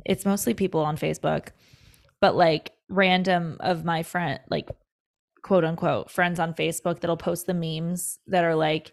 it's 0.05 0.25
mostly 0.25 0.53
people 0.53 0.81
on 0.81 0.95
Facebook, 0.97 1.49
but 2.21 2.35
like 2.35 2.71
random 2.89 3.57
of 3.59 3.83
my 3.83 4.01
friend 4.03 4.39
like 4.49 4.69
quote 5.41 5.65
unquote 5.65 6.09
friends 6.09 6.39
on 6.39 6.53
Facebook 6.53 6.99
that'll 7.01 7.17
post 7.17 7.45
the 7.47 7.53
memes 7.53 8.19
that 8.27 8.43
are 8.45 8.55
like 8.55 8.91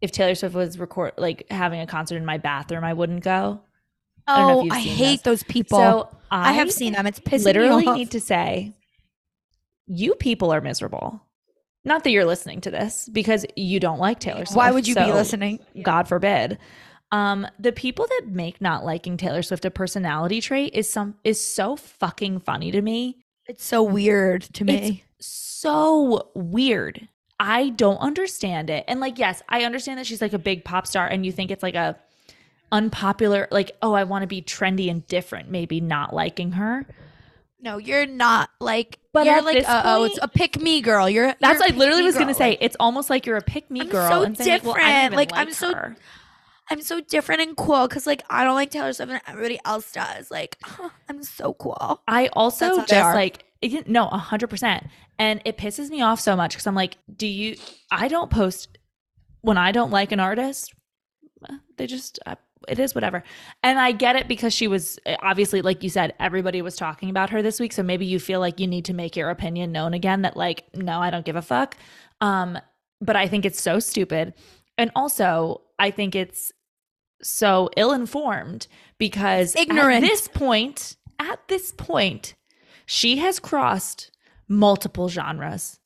if 0.00 0.12
Taylor 0.12 0.34
Swift 0.36 0.54
was 0.54 0.78
record 0.78 1.12
like 1.18 1.46
having 1.50 1.80
a 1.80 1.86
concert 1.86 2.16
in 2.16 2.24
my 2.24 2.38
bathroom, 2.38 2.84
I 2.84 2.92
wouldn't 2.92 3.24
go. 3.24 3.60
I 4.28 4.36
don't 4.38 4.46
know 4.48 4.52
if 4.52 4.58
Oh, 4.60 4.64
you've 4.64 4.72
I 4.74 4.80
hate 4.80 5.16
this. 5.16 5.22
those 5.22 5.42
people. 5.42 5.78
So 5.78 6.08
I, 6.30 6.52
have 6.52 6.70
seen 6.72 6.92
them. 6.92 7.06
It's 7.06 7.18
pissing 7.18 7.44
literally 7.44 7.82
me 7.84 7.88
off. 7.88 7.96
need 7.96 8.10
to 8.12 8.20
say 8.20 8.74
you 9.86 10.14
people 10.14 10.52
are 10.52 10.60
miserable. 10.60 11.20
Not 11.84 12.04
that 12.04 12.10
you're 12.10 12.24
listening 12.24 12.60
to 12.62 12.70
this 12.70 13.08
because 13.10 13.46
you 13.56 13.80
don't 13.80 13.98
like 13.98 14.20
Taylor 14.20 14.44
Swift. 14.44 14.56
Why 14.56 14.70
would 14.70 14.86
you 14.86 14.94
be 14.94 15.12
listening? 15.12 15.60
God 15.82 16.08
forbid. 16.08 16.58
Um, 17.10 17.46
the 17.58 17.72
people 17.72 18.06
that 18.06 18.26
make 18.28 18.60
not 18.60 18.84
liking 18.84 19.16
Taylor 19.16 19.42
Swift 19.42 19.64
a 19.64 19.70
personality 19.70 20.40
trait 20.40 20.74
is 20.74 20.90
some 20.90 21.14
is 21.24 21.40
so 21.44 21.76
fucking 21.76 22.40
funny 22.40 22.70
to 22.70 22.82
me. 22.82 23.16
It's 23.46 23.64
so 23.64 23.82
weird 23.82 24.42
to 24.54 24.64
me. 24.64 25.04
It's 25.18 25.26
So 25.26 26.30
weird. 26.34 27.08
I 27.40 27.70
don't 27.70 27.98
understand 27.98 28.68
it. 28.68 28.84
And 28.86 29.00
like, 29.00 29.18
yes, 29.18 29.42
I 29.48 29.64
understand 29.64 29.98
that 29.98 30.06
she's 30.06 30.20
like 30.20 30.32
a 30.32 30.38
big 30.38 30.64
pop 30.64 30.86
star, 30.86 31.06
and 31.06 31.24
you 31.24 31.32
think 31.32 31.50
it's 31.50 31.62
like 31.62 31.76
a 31.76 31.96
unpopular, 32.70 33.48
like, 33.50 33.72
oh, 33.80 33.94
I 33.94 34.04
want 34.04 34.22
to 34.22 34.26
be 34.26 34.42
trendy 34.42 34.90
and 34.90 35.06
different, 35.06 35.50
maybe 35.50 35.80
not 35.80 36.14
liking 36.14 36.52
her. 36.52 36.86
No, 37.60 37.78
you're 37.78 38.06
not 38.06 38.50
like. 38.60 38.98
But 39.12 39.26
you're 39.26 39.42
like, 39.42 39.68
uh, 39.68 39.82
oh, 39.84 40.04
it's 40.04 40.18
a 40.22 40.28
pick 40.28 40.60
me 40.60 40.80
girl. 40.80 41.08
You're. 41.10 41.34
That's 41.40 41.60
you're 41.60 41.74
I 41.74 41.76
literally 41.76 42.02
was 42.02 42.14
gonna 42.14 42.26
girl. 42.26 42.34
say. 42.34 42.48
Like, 42.50 42.58
It's 42.60 42.76
almost 42.78 43.10
like 43.10 43.26
you're 43.26 43.36
a 43.36 43.42
pick 43.42 43.70
me 43.70 43.80
I'm 43.80 43.88
girl, 43.88 44.08
so 44.10 44.22
and 44.22 44.36
saying, 44.36 44.50
like, 44.50 44.64
well, 44.64 44.74
I 44.76 44.78
different. 45.08 45.14
Like, 45.16 45.30
like 45.32 45.40
I'm 45.40 45.52
so- 45.52 45.74
her. 45.74 45.96
I'm 46.70 46.82
so 46.82 47.00
different 47.00 47.40
and 47.40 47.56
cool 47.56 47.88
because 47.88 48.06
like 48.06 48.22
I 48.28 48.44
don't 48.44 48.54
like 48.54 48.70
Taylor 48.70 48.92
Swift 48.92 49.10
and 49.10 49.22
everybody 49.26 49.58
else 49.64 49.90
does. 49.90 50.30
Like, 50.30 50.58
I'm 51.08 51.22
so 51.22 51.54
cool. 51.54 52.02
I 52.06 52.28
also 52.34 52.84
just 52.84 53.14
like 53.14 53.42
it- 53.62 53.88
no, 53.88 54.06
a 54.08 54.18
hundred 54.18 54.48
percent, 54.48 54.86
and 55.18 55.40
it 55.46 55.56
pisses 55.56 55.88
me 55.88 56.02
off 56.02 56.20
so 56.20 56.36
much 56.36 56.52
because 56.52 56.66
I'm 56.66 56.74
like, 56.74 56.96
do 57.16 57.26
you? 57.26 57.56
I 57.90 58.08
don't 58.08 58.30
post 58.30 58.76
when 59.40 59.56
I 59.56 59.72
don't 59.72 59.90
like 59.90 60.12
an 60.12 60.20
artist. 60.20 60.74
They 61.78 61.86
just 61.86 62.18
uh, 62.26 62.34
it 62.66 62.78
is 62.78 62.94
whatever, 62.94 63.22
and 63.62 63.78
I 63.78 63.92
get 63.92 64.16
it 64.16 64.28
because 64.28 64.54
she 64.54 64.68
was 64.68 64.98
eh, 65.06 65.16
obviously 65.22 65.62
like 65.62 65.82
you 65.82 65.90
said, 65.90 66.14
everybody 66.18 66.62
was 66.62 66.76
talking 66.76 67.10
about 67.10 67.30
her 67.30 67.42
this 67.42 67.60
week, 67.60 67.72
so 67.72 67.82
maybe 67.82 68.06
you 68.06 68.18
feel 68.18 68.40
like 68.40 68.58
you 68.58 68.66
need 68.66 68.84
to 68.86 68.94
make 68.94 69.16
your 69.16 69.30
opinion 69.30 69.72
known 69.72 69.94
again. 69.94 70.22
That 70.22 70.36
like, 70.36 70.64
no, 70.74 71.00
I 71.00 71.10
don't 71.10 71.24
give 71.24 71.36
a 71.36 71.42
fuck. 71.42 71.76
Um, 72.20 72.58
but 73.00 73.16
I 73.16 73.28
think 73.28 73.44
it's 73.44 73.60
so 73.60 73.78
stupid, 73.78 74.34
and 74.76 74.90
also 74.96 75.62
I 75.78 75.90
think 75.90 76.14
it's 76.14 76.52
so 77.22 77.68
ill-informed 77.76 78.66
because 78.98 79.56
Ignorant. 79.56 80.04
at 80.04 80.08
this 80.08 80.28
point 80.28 80.96
at 81.18 81.40
this 81.48 81.72
point 81.72 82.34
she 82.86 83.16
has 83.18 83.40
crossed 83.40 84.12
multiple 84.48 85.08
genres 85.08 85.80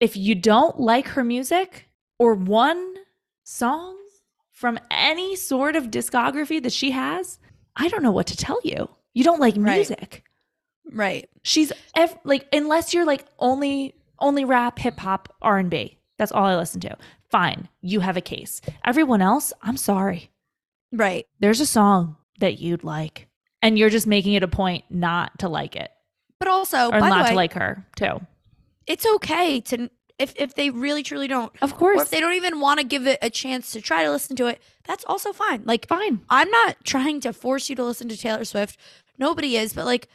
if 0.00 0.16
you 0.16 0.34
don't 0.34 0.78
like 0.78 1.08
her 1.08 1.24
music 1.24 1.88
or 2.18 2.34
one 2.34 2.94
song 3.44 3.96
from 4.56 4.78
any 4.90 5.36
sort 5.36 5.76
of 5.76 5.90
discography 5.90 6.62
that 6.62 6.72
she 6.72 6.90
has 6.90 7.38
i 7.76 7.88
don't 7.88 8.02
know 8.02 8.10
what 8.10 8.26
to 8.26 8.36
tell 8.36 8.58
you 8.64 8.88
you 9.14 9.22
don't 9.22 9.40
like 9.40 9.56
music 9.56 10.24
Right. 10.92 11.28
she's 11.42 11.72
ev- 11.94 12.18
like 12.24 12.46
unless 12.52 12.92
you're 12.94 13.04
like 13.04 13.24
only 13.38 13.94
only 14.18 14.44
rap, 14.46 14.78
hip 14.78 14.98
hop, 14.98 15.28
R 15.42 15.58
and 15.58 15.68
B. 15.68 15.98
That's 16.16 16.32
all 16.32 16.46
I 16.46 16.56
listen 16.56 16.80
to. 16.82 16.96
Fine, 17.30 17.68
you 17.82 18.00
have 18.00 18.16
a 18.16 18.22
case. 18.22 18.62
Everyone 18.84 19.20
else, 19.20 19.52
I'm 19.60 19.76
sorry. 19.76 20.30
Right. 20.90 21.26
There's 21.40 21.60
a 21.60 21.66
song 21.66 22.16
that 22.40 22.58
you'd 22.58 22.82
like, 22.84 23.28
and 23.60 23.78
you're 23.78 23.90
just 23.90 24.06
making 24.06 24.32
it 24.34 24.42
a 24.42 24.48
point 24.48 24.84
not 24.88 25.38
to 25.40 25.48
like 25.50 25.76
it 25.76 25.90
But 26.38 26.48
also, 26.48 26.86
or 26.86 26.92
by 26.92 27.00
the 27.00 27.08
not 27.10 27.24
way, 27.24 27.30
to 27.30 27.36
like 27.36 27.52
her 27.54 27.84
too. 27.96 28.20
it's 28.86 29.04
okay 29.16 29.60
to 29.62 29.90
if 30.18 30.34
if 30.36 30.54
they 30.54 30.70
really 30.70 31.02
truly 31.02 31.28
don't, 31.28 31.52
Of 31.60 31.76
course, 31.76 32.02
if 32.02 32.10
they 32.10 32.20
don't 32.20 32.34
even 32.34 32.60
want 32.60 32.80
to 32.80 32.86
give 32.86 33.06
it 33.06 33.18
a 33.22 33.30
chance 33.30 33.70
to 33.72 33.80
try 33.80 34.04
to 34.04 34.10
listen 34.10 34.36
to 34.36 34.46
it, 34.46 34.60
that's 34.84 35.04
also 35.04 35.32
fine. 35.32 35.62
Like 35.64 35.86
fine. 35.86 36.20
I'm 36.30 36.50
not 36.50 36.76
trying 36.84 37.20
to 37.20 37.32
force 37.32 37.68
you 37.68 37.76
to 37.76 37.84
listen 37.84 38.08
to 38.08 38.16
Taylor 38.16 38.44
Swift. 38.44 38.78
Nobody 39.18 39.56
is, 39.56 39.72
but 39.72 39.84
like, 39.84 40.08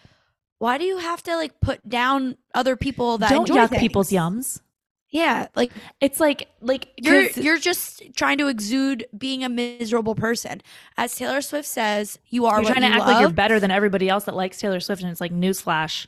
why 0.57 0.77
do 0.77 0.85
you 0.85 0.97
have 0.97 1.21
to 1.23 1.35
like 1.35 1.59
put 1.59 1.87
down 1.87 2.37
other 2.53 2.75
people 2.75 3.17
that 3.19 3.29
Don't 3.29 3.49
enjoy 3.49 3.61
yuck 3.61 3.69
things? 3.69 3.79
people's 3.81 4.09
yums. 4.09 4.61
Yeah, 5.09 5.47
like 5.55 5.71
It's 5.99 6.19
like 6.21 6.47
like 6.61 6.87
you're 6.97 7.29
you're 7.31 7.57
just 7.59 8.01
trying 8.15 8.37
to 8.37 8.47
exude 8.47 9.05
being 9.17 9.43
a 9.43 9.49
miserable 9.49 10.15
person. 10.15 10.61
As 10.97 11.13
Taylor 11.15 11.41
Swift 11.41 11.67
says, 11.67 12.17
you 12.29 12.45
are 12.45 12.63
trying 12.63 12.81
to 12.81 12.87
act 12.87 13.05
like 13.05 13.19
you're 13.19 13.29
better 13.29 13.59
than 13.59 13.71
everybody 13.71 14.07
else 14.07 14.23
that 14.23 14.35
likes 14.35 14.57
Taylor 14.57 14.79
Swift, 14.79 15.01
and 15.01 15.11
it's 15.11 15.19
like 15.21 15.33
newsflash, 15.33 16.07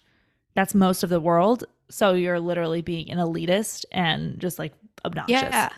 that's 0.56 0.74
most 0.74 1.03
of 1.03 1.10
the 1.10 1.20
world. 1.20 1.65
So 1.90 2.14
you're 2.14 2.40
literally 2.40 2.82
being 2.82 3.12
an 3.12 3.18
elitist 3.18 3.86
and 3.92 4.40
just 4.40 4.60
like 4.60 4.74
obnoxious. 5.06 5.42
Yeah, 5.42 5.70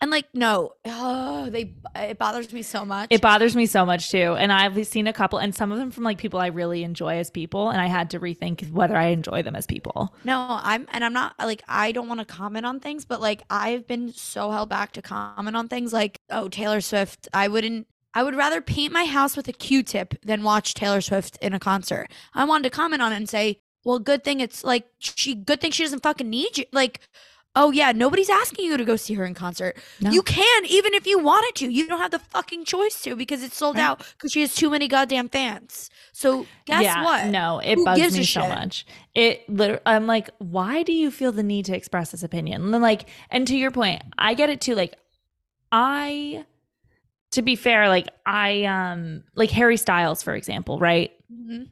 and 0.00 0.10
like 0.10 0.26
no, 0.32 0.74
oh, 0.84 1.50
they 1.50 1.74
it 1.96 2.18
bothers 2.18 2.52
me 2.52 2.62
so 2.62 2.84
much. 2.84 3.08
It 3.10 3.20
bothers 3.20 3.56
me 3.56 3.66
so 3.66 3.84
much 3.84 4.10
too. 4.10 4.36
And 4.38 4.52
I've 4.52 4.86
seen 4.86 5.06
a 5.08 5.12
couple, 5.12 5.38
and 5.40 5.54
some 5.54 5.72
of 5.72 5.78
them 5.78 5.90
from 5.90 6.04
like 6.04 6.18
people 6.18 6.38
I 6.38 6.46
really 6.48 6.84
enjoy 6.84 7.18
as 7.18 7.30
people, 7.30 7.70
and 7.70 7.80
I 7.80 7.86
had 7.86 8.10
to 8.10 8.20
rethink 8.20 8.70
whether 8.70 8.96
I 8.96 9.06
enjoy 9.06 9.42
them 9.42 9.56
as 9.56 9.66
people. 9.66 10.14
No, 10.24 10.46
I'm 10.48 10.86
and 10.92 11.04
I'm 11.04 11.12
not 11.12 11.34
like 11.38 11.62
I 11.66 11.90
don't 11.92 12.08
want 12.08 12.20
to 12.20 12.26
comment 12.26 12.64
on 12.64 12.78
things, 12.78 13.04
but 13.04 13.20
like 13.20 13.42
I've 13.50 13.86
been 13.86 14.12
so 14.12 14.50
held 14.50 14.68
back 14.68 14.92
to 14.92 15.02
comment 15.02 15.56
on 15.56 15.68
things 15.68 15.92
like 15.92 16.20
oh 16.30 16.48
Taylor 16.48 16.80
Swift. 16.80 17.28
I 17.34 17.48
wouldn't. 17.48 17.88
I 18.14 18.22
would 18.22 18.36
rather 18.36 18.60
paint 18.60 18.92
my 18.92 19.04
house 19.04 19.36
with 19.36 19.48
a 19.48 19.52
Q-tip 19.52 20.14
than 20.24 20.42
watch 20.42 20.74
Taylor 20.74 21.00
Swift 21.00 21.36
in 21.42 21.52
a 21.52 21.60
concert. 21.60 22.08
I 22.34 22.44
wanted 22.44 22.64
to 22.64 22.70
comment 22.70 23.02
on 23.02 23.12
it 23.12 23.16
and 23.16 23.28
say, 23.28 23.60
well, 23.84 23.98
good 23.98 24.24
thing 24.24 24.40
it's 24.40 24.64
like 24.64 24.86
she. 24.98 25.34
Good 25.34 25.60
thing 25.60 25.70
she 25.70 25.82
doesn't 25.84 26.02
fucking 26.02 26.28
need 26.28 26.58
you. 26.58 26.64
Like, 26.72 27.00
oh 27.56 27.70
yeah, 27.70 27.92
nobody's 27.92 28.28
asking 28.30 28.64
you 28.66 28.76
to 28.76 28.84
go 28.84 28.96
see 28.96 29.14
her 29.14 29.24
in 29.24 29.34
concert. 29.34 29.76
No. 30.00 30.10
You 30.10 30.22
can 30.22 30.66
even 30.66 30.94
if 30.94 31.06
you 31.06 31.18
wanted 31.18 31.54
to. 31.56 31.68
You 31.72 31.86
don't 31.86 31.98
have 32.00 32.10
the 32.10 32.18
fucking 32.18 32.64
choice 32.64 33.00
to 33.02 33.16
because 33.16 33.42
it's 33.42 33.56
sold 33.56 33.76
Right. 33.76 33.84
out 33.84 33.98
because 34.16 34.32
she 34.32 34.40
has 34.42 34.54
too 34.54 34.68
many 34.70 34.88
goddamn 34.88 35.28
fans. 35.28 35.88
So 36.12 36.46
guess 36.66 36.82
yeah, 36.82 37.04
what? 37.04 37.26
No, 37.26 37.60
it 37.60 37.76
Who 37.76 37.84
bugs 37.84 38.00
gives 38.00 38.16
me 38.16 38.24
so 38.24 38.40
shit? 38.42 38.48
much. 38.50 38.86
It 39.14 39.48
literally, 39.48 39.80
I'm 39.86 40.06
like, 40.06 40.30
why 40.38 40.82
do 40.82 40.92
you 40.92 41.10
feel 41.10 41.32
the 41.32 41.42
need 41.44 41.64
to 41.66 41.76
express 41.76 42.10
this 42.10 42.22
opinion? 42.22 42.62
And 42.62 42.74
then 42.74 42.82
like, 42.82 43.08
and 43.30 43.46
to 43.46 43.56
your 43.56 43.70
point, 43.70 44.02
I 44.18 44.34
get 44.34 44.50
it 44.50 44.60
too. 44.60 44.74
Like, 44.74 44.96
I, 45.70 46.44
to 47.32 47.42
be 47.42 47.56
fair, 47.56 47.88
like 47.88 48.08
I, 48.26 48.64
um, 48.64 49.22
like 49.34 49.50
Harry 49.50 49.76
Styles, 49.76 50.22
for 50.22 50.34
example, 50.34 50.78
right? 50.78 51.12
Mhm. 51.32 51.70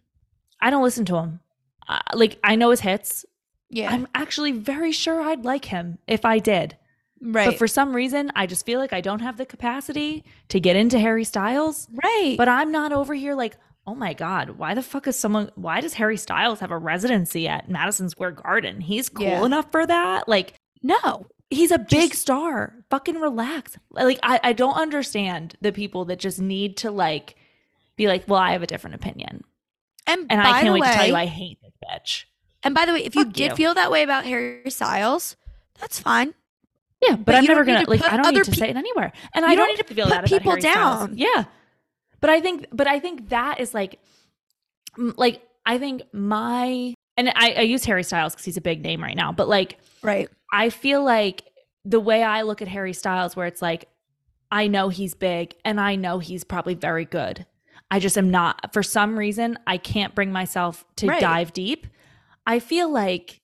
I 0.60 0.70
don't 0.70 0.82
listen 0.82 1.04
to 1.06 1.16
him. 1.16 1.40
Uh, 1.88 2.00
like, 2.14 2.38
I 2.44 2.56
know 2.56 2.70
his 2.70 2.80
hits. 2.80 3.24
Yeah, 3.70 3.90
I'm 3.90 4.06
actually 4.14 4.52
very 4.52 4.92
sure 4.92 5.20
I'd 5.20 5.44
like 5.44 5.64
him 5.66 5.98
if 6.06 6.24
I 6.24 6.38
did. 6.38 6.76
right. 7.20 7.46
But 7.46 7.58
for 7.58 7.66
some 7.66 7.94
reason, 7.94 8.30
I 8.36 8.46
just 8.46 8.64
feel 8.64 8.78
like 8.78 8.92
I 8.92 9.00
don't 9.00 9.20
have 9.20 9.36
the 9.38 9.46
capacity 9.46 10.24
to 10.50 10.60
get 10.60 10.76
into 10.76 10.98
Harry 10.98 11.24
Styles. 11.24 11.88
right. 11.92 12.34
But 12.38 12.48
I'm 12.48 12.70
not 12.70 12.92
over 12.92 13.12
here 13.14 13.34
like, 13.34 13.56
oh 13.86 13.94
my 13.94 14.14
God, 14.14 14.50
why 14.50 14.74
the 14.74 14.82
fuck 14.82 15.06
is 15.08 15.16
someone, 15.18 15.50
why 15.56 15.80
does 15.80 15.94
Harry 15.94 16.16
Styles 16.16 16.60
have 16.60 16.70
a 16.70 16.78
residency 16.78 17.46
at 17.48 17.68
Madison 17.68 18.08
Square 18.08 18.32
Garden? 18.32 18.80
He's 18.80 19.08
cool 19.08 19.24
Yeah. 19.26 19.44
enough 19.44 19.70
for 19.72 19.84
that. 19.86 20.28
Like, 20.28 20.54
no, 20.82 21.26
he's 21.50 21.70
a 21.72 21.78
big 21.78 22.10
Just- 22.10 22.22
star. 22.22 22.74
Fucking 22.90 23.16
relax. 23.16 23.76
Like, 23.90 24.18
I, 24.22 24.38
I 24.44 24.52
don't 24.52 24.74
understand 24.76 25.56
the 25.60 25.72
people 25.72 26.04
that 26.06 26.18
just 26.20 26.40
need 26.40 26.76
to 26.78 26.90
like 26.92 27.34
be 27.96 28.06
like, 28.06 28.24
well, 28.28 28.38
I 28.40 28.52
have 28.52 28.62
a 28.62 28.66
different 28.68 28.94
opinion. 28.96 29.42
And, 30.06 30.20
And 30.30 30.42
by 30.42 30.48
I 30.48 30.52
can't 30.62 30.66
the 30.66 30.72
wait 30.72 30.80
way, 30.82 30.88
to 30.88 30.94
tell 30.94 31.06
you 31.08 31.14
I 31.16 31.26
hate 31.26 31.58
this 31.62 31.72
bitch. 31.84 32.24
and 32.62 32.74
by 32.74 32.84
the 32.86 32.92
way, 32.92 33.04
if 33.04 33.14
you 33.16 33.24
Fuck 33.24 33.32
did 33.32 33.50
you. 33.50 33.56
feel 33.56 33.74
that 33.74 33.90
way 33.90 34.02
about 34.02 34.24
Harry 34.24 34.70
Styles, 34.70 35.36
that's 35.80 35.98
fine. 35.98 36.34
Yeah, 37.02 37.16
but, 37.16 37.26
But 37.26 37.34
I'm 37.34 37.44
never 37.44 37.64
gonna 37.64 37.84
to 37.84 37.90
like. 37.90 38.00
put 38.00 38.12
I 38.12 38.16
don't 38.16 38.26
other 38.26 38.38
need 38.38 38.44
to 38.44 38.50
pe- 38.52 38.56
say 38.56 38.68
it 38.70 38.76
anywhere, 38.76 39.12
and 39.34 39.44
You 39.44 39.50
I 39.52 39.54
don't 39.54 39.66
don't 39.68 39.76
need 39.76 39.86
to 39.86 39.94
feel 39.94 40.04
put 40.06 40.10
that 40.10 40.18
about 40.20 40.28
people 40.30 40.50
Harry 40.52 40.60
Styles. 40.62 41.08
down. 41.08 41.18
Yeah, 41.18 41.44
but 42.20 42.30
I 42.30 42.40
think, 42.40 42.66
but 42.72 42.86
I 42.86 42.98
think 43.00 43.28
that 43.28 43.60
is 43.60 43.74
like, 43.74 43.98
like 44.96 45.42
I 45.66 45.78
think 45.78 46.02
my 46.12 46.94
and 47.16 47.28
I, 47.34 47.52
I 47.52 47.60
use 47.62 47.84
Harry 47.84 48.02
Styles 48.02 48.32
because 48.34 48.44
he's 48.44 48.56
a 48.56 48.60
big 48.62 48.82
name 48.82 49.02
right 49.02 49.16
now, 49.16 49.32
but 49.32 49.48
like 49.48 49.78
Right. 50.02 50.28
I 50.52 50.70
feel 50.70 51.02
like 51.04 51.42
the 51.84 51.98
way 52.00 52.22
I 52.22 52.42
look 52.42 52.62
at 52.62 52.68
Harry 52.68 52.92
Styles, 52.92 53.34
where 53.36 53.46
it's 53.46 53.60
like, 53.62 53.88
I 54.50 54.66
know 54.68 54.88
he's 54.88 55.14
big 55.14 55.54
and 55.64 55.80
I 55.80 55.96
know 55.96 56.18
he's 56.18 56.44
probably 56.44 56.74
very 56.74 57.04
good. 57.04 57.44
I 57.90 57.98
just 58.00 58.18
am 58.18 58.30
not, 58.30 58.72
for 58.72 58.82
some 58.82 59.18
reason, 59.18 59.58
I 59.66 59.78
can't 59.78 60.14
bring 60.14 60.32
myself 60.32 60.84
to 60.96 61.06
Right. 61.06 61.20
dive 61.20 61.52
deep. 61.52 61.86
I 62.46 62.58
feel 62.58 62.88
like 62.90 63.40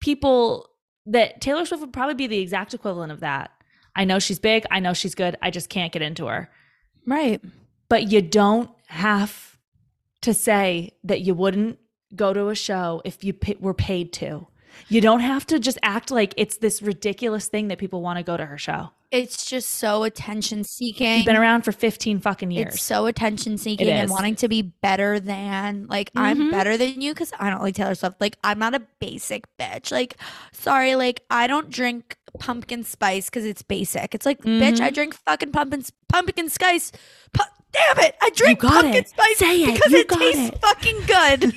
people 0.00 0.68
that 1.06 1.40
Taylor 1.40 1.64
Swift 1.66 1.80
would 1.82 1.92
probably 1.92 2.14
be 2.14 2.26
the 2.26 2.38
exact 2.38 2.74
equivalent 2.74 3.12
of 3.12 3.20
that. 3.20 3.50
I 3.96 4.04
know 4.04 4.18
she's 4.18 4.38
big. 4.38 4.64
I 4.70 4.80
know 4.80 4.92
she's 4.92 5.14
good. 5.14 5.36
I 5.42 5.50
just 5.50 5.68
can't 5.68 5.92
get 5.92 6.02
into 6.02 6.26
her. 6.26 6.50
Right. 7.06 7.40
But 7.88 8.10
you 8.10 8.22
don't 8.22 8.70
have 8.86 9.58
to 10.22 10.32
say 10.34 10.92
that 11.04 11.22
you 11.22 11.34
wouldn't 11.34 11.78
go 12.14 12.32
to 12.32 12.48
a 12.48 12.54
show 12.54 13.02
if 13.04 13.24
you 13.24 13.32
pa- 13.32 13.52
were 13.58 13.74
paid 13.74 14.12
to. 14.14 14.46
You 14.88 15.00
don't 15.00 15.20
have 15.20 15.46
to 15.46 15.58
just 15.58 15.78
act 15.82 16.10
like 16.10 16.32
it's 16.36 16.58
this 16.58 16.80
ridiculous 16.82 17.48
thing 17.48 17.68
that 17.68 17.78
people 17.78 18.00
want 18.02 18.18
to 18.18 18.22
go 18.22 18.36
to 18.36 18.46
her 18.46 18.58
show. 18.58 18.90
It's 19.10 19.44
just 19.46 19.70
so 19.70 20.04
attention 20.04 20.62
seeking. 20.62 21.16
You've 21.16 21.26
been 21.26 21.36
around 21.36 21.62
for 21.62 21.72
15 21.72 22.20
fucking 22.20 22.52
years. 22.52 22.74
It's 22.74 22.82
so 22.82 23.06
attention 23.06 23.58
seeking 23.58 23.88
and 23.88 24.08
wanting 24.08 24.36
to 24.36 24.48
be 24.48 24.62
better 24.62 25.18
than 25.18 25.86
like 25.88 26.10
I'm 26.14 26.38
Mhm. 26.38 26.50
better 26.52 26.76
than 26.76 27.00
you 27.00 27.12
because 27.12 27.32
I 27.38 27.50
don't 27.50 27.60
like 27.60 27.74
Taylor 27.74 27.96
Swift. 27.96 28.20
Like 28.20 28.36
I'm 28.44 28.60
not 28.60 28.74
a 28.74 28.82
basic 29.00 29.44
bitch. 29.58 29.90
Like 29.90 30.16
sorry, 30.52 30.94
like 30.94 31.22
I 31.28 31.48
don't 31.48 31.70
drink 31.70 32.16
pumpkin 32.38 32.84
spice 32.84 33.26
because 33.28 33.44
it's 33.44 33.62
basic. 33.62 34.14
It's 34.14 34.24
like 34.26 34.42
bitch, 34.42 34.76
Mhm. 34.76 34.80
I 34.80 34.90
drink 34.90 35.14
fucking 35.26 35.50
pumpkin 35.50 35.84
pumpkin 36.08 36.48
spice. 36.48 36.92
Pu- 37.32 37.42
Damn 37.72 37.98
it! 38.04 38.16
I 38.20 38.30
drink 38.30 38.60
pumpkin 38.60 38.94
it. 38.94 39.08
spice 39.08 39.38
Say 39.38 39.62
it. 39.62 39.74
because 39.74 39.92
You 39.92 39.98
it 40.00 40.08
tastes 40.08 40.48
it. 40.50 40.60
fucking 40.60 41.00
good. 41.06 41.40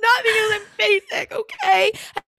not 0.00 0.22
because 0.22 0.52
I'm 0.52 0.62
basic, 0.78 1.32
okay? 1.32 1.92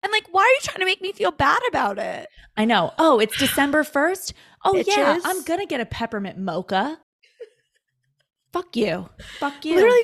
And 0.03 0.11
like, 0.11 0.28
why 0.32 0.41
are 0.41 0.48
you 0.48 0.60
trying 0.64 0.80
to 0.80 0.86
make 0.86 1.02
me 1.02 1.11
feel 1.11 1.32
bad 1.32 1.60
about 1.68 1.98
it? 1.98 2.28
I 2.56 2.65
know. 2.65 2.94
Oh, 2.98 3.19
it's 3.19 3.38
December 3.38 3.84
1st? 3.84 4.34
Oh, 4.64 4.84
yeah. 4.86 5.19
I'm 5.24 5.44
going 5.44 5.60
to 5.60 5.65
get 5.65 5.82
a 5.82 5.86
peppermint 5.86 6.38
mocha. 6.38 6.99
Fuck 8.53 8.76
you. 8.76 9.10
Fuck 9.40 9.65
you. 9.65 9.76
Literally, 9.76 10.03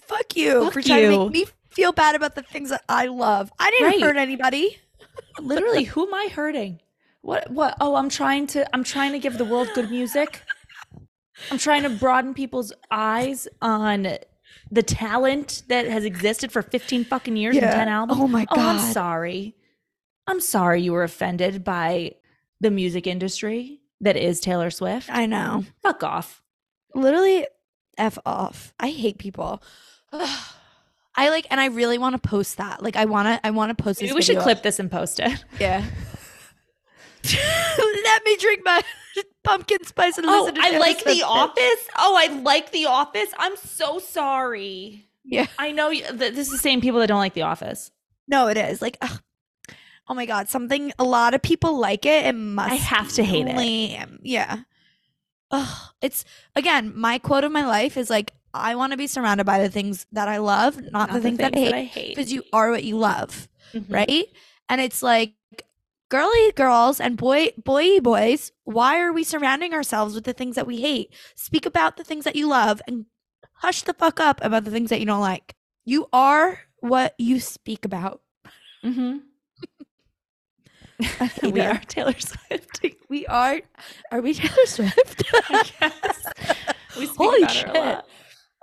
fuck 0.00 0.36
you 0.36 0.64
Fuck 0.64 0.72
for 0.72 0.82
trying 0.82 1.10
to 1.10 1.18
make 1.18 1.30
me 1.32 1.46
feel 1.70 1.92
bad 1.92 2.14
about 2.14 2.34
the 2.34 2.42
things 2.42 2.70
that 2.70 2.82
I 2.88 3.06
love. 3.06 3.52
I 3.58 3.70
didn't 3.70 3.86
Right. 3.86 4.00
hurt 4.00 4.16
anybody. 4.16 4.78
Literally, 5.38 5.84
who 5.84 6.06
am 6.06 6.14
I 6.14 6.28
hurting? 6.32 6.80
What 7.20 7.50
what 7.50 7.76
oh, 7.80 7.96
I'm 7.96 8.08
trying 8.08 8.46
to 8.48 8.66
I'm 8.74 8.84
trying 8.84 9.12
to 9.12 9.18
give 9.18 9.38
the 9.38 9.44
world 9.44 9.68
good 9.74 9.90
music. 9.90 10.42
I'm 11.50 11.58
trying 11.58 11.82
to 11.82 11.90
broaden 11.90 12.34
people's 12.34 12.72
eyes 12.90 13.46
on 13.60 14.06
the 14.70 14.82
talent 14.82 15.62
that 15.68 15.86
has 15.86 16.04
existed 16.04 16.52
for 16.52 16.62
15 16.62 17.04
fucking 17.04 17.36
years 17.36 17.56
and 17.56 17.64
10 17.64 17.88
albums. 17.88 18.20
Oh 18.20 18.28
my 18.28 18.46
Oh, 18.50 18.60
I'm 18.60 18.78
sorry. 18.92 19.54
I'm 20.26 20.40
sorry 20.40 20.82
you 20.82 20.92
were 20.92 21.04
offended 21.04 21.64
by 21.64 22.12
the 22.60 22.70
music 22.70 23.06
industry 23.06 23.80
that 24.00 24.16
is 24.16 24.40
Taylor 24.40 24.70
Swift. 24.70 25.08
I 25.10 25.26
know. 25.26 25.64
Fuck 25.82 26.02
off. 26.02 26.42
Literally, 26.94 27.46
f 27.96 28.18
off. 28.26 28.74
I 28.78 28.90
hate 28.90 29.18
people. 29.18 29.62
I 30.12 31.30
like, 31.30 31.46
and 31.50 31.60
I 31.60 31.66
really 31.66 31.98
want 31.98 32.20
to 32.20 32.28
post 32.28 32.58
that. 32.58 32.82
Like, 32.82 32.94
I 32.94 33.06
want 33.06 33.26
to. 33.26 33.46
I 33.46 33.50
want 33.50 33.76
to 33.76 33.82
post 33.82 33.98
this. 33.98 34.08
Maybe 34.10 34.14
we 34.16 34.22
should 34.22 34.38
clip 34.38 34.62
this 34.62 34.78
and 34.78 34.90
post 34.90 35.18
it. 35.20 35.44
Yeah. 35.58 35.84
Let 38.04 38.24
me 38.24 38.36
drink 38.36 38.62
my 38.64 38.80
pumpkin 39.44 39.84
spice 39.84 40.18
and 40.18 40.26
Oh, 40.26 40.42
listen 40.44 40.54
to 40.56 40.60
I 40.62 40.78
like 40.78 41.04
The. 41.04 41.22
Office. 41.24 41.88
Oh, 41.96 42.16
I 42.18 42.26
like 42.42 42.72
The 42.72 42.86
Office. 42.86 43.28
I'm 43.38 43.56
so 43.56 43.98
sorry. 43.98 45.06
Yeah. 45.24 45.46
I 45.58 45.72
know 45.72 45.90
you, 45.90 46.02
th- 46.04 46.18
this 46.34 46.46
is 46.46 46.50
the 46.50 46.58
same 46.58 46.80
people 46.80 47.00
that 47.00 47.06
don't 47.06 47.18
like 47.18 47.34
The 47.34 47.42
Office. 47.42 47.90
No, 48.26 48.48
it 48.48 48.56
is 48.56 48.80
like. 48.82 48.96
ugh. 49.00 49.20
Oh 50.10 50.14
my 50.14 50.24
god, 50.24 50.48
something 50.48 50.90
a 50.98 51.04
lot 51.04 51.34
of 51.34 51.42
people 51.42 51.78
like 51.78 52.06
it. 52.06 52.24
It 52.24 52.32
must. 52.34 52.72
I 52.72 52.76
have 52.76 53.12
to 53.14 53.22
hate 53.22 53.46
it. 53.46 54.08
Yeah. 54.22 54.60
Ugh, 55.50 55.78
it's 56.02 56.24
again 56.56 56.92
my 56.94 57.18
quote 57.18 57.44
of 57.44 57.52
my 57.52 57.64
life 57.66 57.96
is 57.98 58.08
like 58.10 58.32
I 58.54 58.74
want 58.74 58.92
to 58.92 58.96
be 58.96 59.06
surrounded 59.06 59.44
by 59.44 59.60
the 59.60 59.68
things 59.68 60.06
that 60.12 60.26
I 60.28 60.38
love, 60.38 60.80
not, 60.92 61.12
the, 61.12 61.20
things, 61.20 61.38
that 61.38 61.54
I 61.54 61.82
hate, 61.84 62.16
because 62.16 62.32
you 62.32 62.42
are 62.52 62.70
what 62.70 62.84
you 62.84 62.96
love, 62.96 63.48
Mhm. 63.74 63.84
right? 63.90 64.24
And 64.70 64.80
it's 64.80 65.02
like 65.02 65.34
girly 66.08 66.52
girls 66.52 67.00
and 67.00 67.16
boy 67.16 67.50
boy 67.62 68.00
boys. 68.00 68.52
Why 68.64 69.00
are 69.00 69.12
we 69.12 69.24
surrounding 69.24 69.72
ourselves 69.74 70.14
with 70.14 70.24
the 70.24 70.32
things 70.32 70.56
that 70.56 70.66
we 70.66 70.80
hate? 70.80 71.12
Speak 71.34 71.66
about 71.66 71.96
the 71.96 72.04
things 72.04 72.24
that 72.24 72.36
you 72.36 72.48
love 72.48 72.80
and 72.86 73.06
hush 73.54 73.82
the 73.82 73.94
fuck 73.94 74.20
up 74.20 74.40
about 74.42 74.64
the 74.64 74.70
things 74.70 74.90
that 74.90 75.00
you 75.00 75.06
don't 75.06 75.20
like. 75.20 75.54
You 75.84 76.06
are 76.12 76.60
what 76.80 77.14
you 77.18 77.40
speak 77.40 77.84
about. 77.84 78.20
Mm-hmm. 78.84 79.18
we 81.50 81.60
are 81.60 81.80
Taylor 81.86 82.14
Swift. 82.18 82.84
We 83.08 83.26
are. 83.26 83.62
Are 84.12 84.20
we 84.20 84.34
Taylor 84.34 84.66
Swift? 84.66 85.22
Yes. 85.80 86.26
We 86.98 87.06
speak 87.06 87.16
Holy 87.16 87.42
about 87.42 87.56
her 87.56 87.70
a 87.70 87.94
shit. 87.96 88.04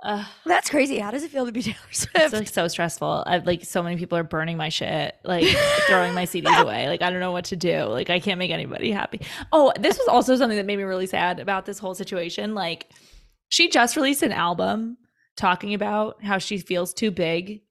Ugh, 0.02 0.26
That's 0.44 0.68
crazy. 0.68 0.98
How 0.98 1.10
does 1.10 1.22
it 1.22 1.30
feel 1.30 1.46
to 1.46 1.52
be 1.52 1.62
Taylor 1.64 1.76
Swift? 1.90 2.16
it's 2.16 2.32
like 2.34 2.48
so 2.48 2.68
stressful. 2.68 3.24
I've 3.26 3.46
like 3.46 3.64
so 3.64 3.82
many 3.82 3.96
people 3.96 4.18
are 4.18 4.24
burning 4.24 4.56
my 4.56 4.68
shit, 4.68 5.16
like 5.24 5.44
throwing 5.86 6.14
my 6.14 6.26
CDs 6.26 6.60
away. 6.60 6.88
Like 6.88 7.02
I 7.02 7.10
don't 7.10 7.20
know 7.20 7.32
what 7.32 7.46
to 7.46 7.56
do. 7.56 7.84
Like 7.84 8.10
I 8.10 8.20
can't 8.20 8.38
make 8.38 8.50
anybody 8.50 8.90
happy. 8.92 9.22
Oh, 9.52 9.72
this 9.78 9.98
was 9.98 10.06
also 10.08 10.36
something 10.36 10.56
that 10.58 10.66
made 10.66 10.76
me 10.76 10.82
really 10.84 11.06
sad 11.06 11.40
about 11.40 11.64
this 11.66 11.78
whole 11.78 11.94
situation. 11.94 12.54
Like 12.54 12.88
she 13.48 13.68
just 13.68 13.96
released 13.96 14.22
an 14.22 14.32
album 14.32 14.98
talking 15.36 15.72
about 15.74 16.22
how 16.22 16.38
she 16.38 16.58
feels 16.58 16.92
too 16.92 17.10
big 17.10 17.62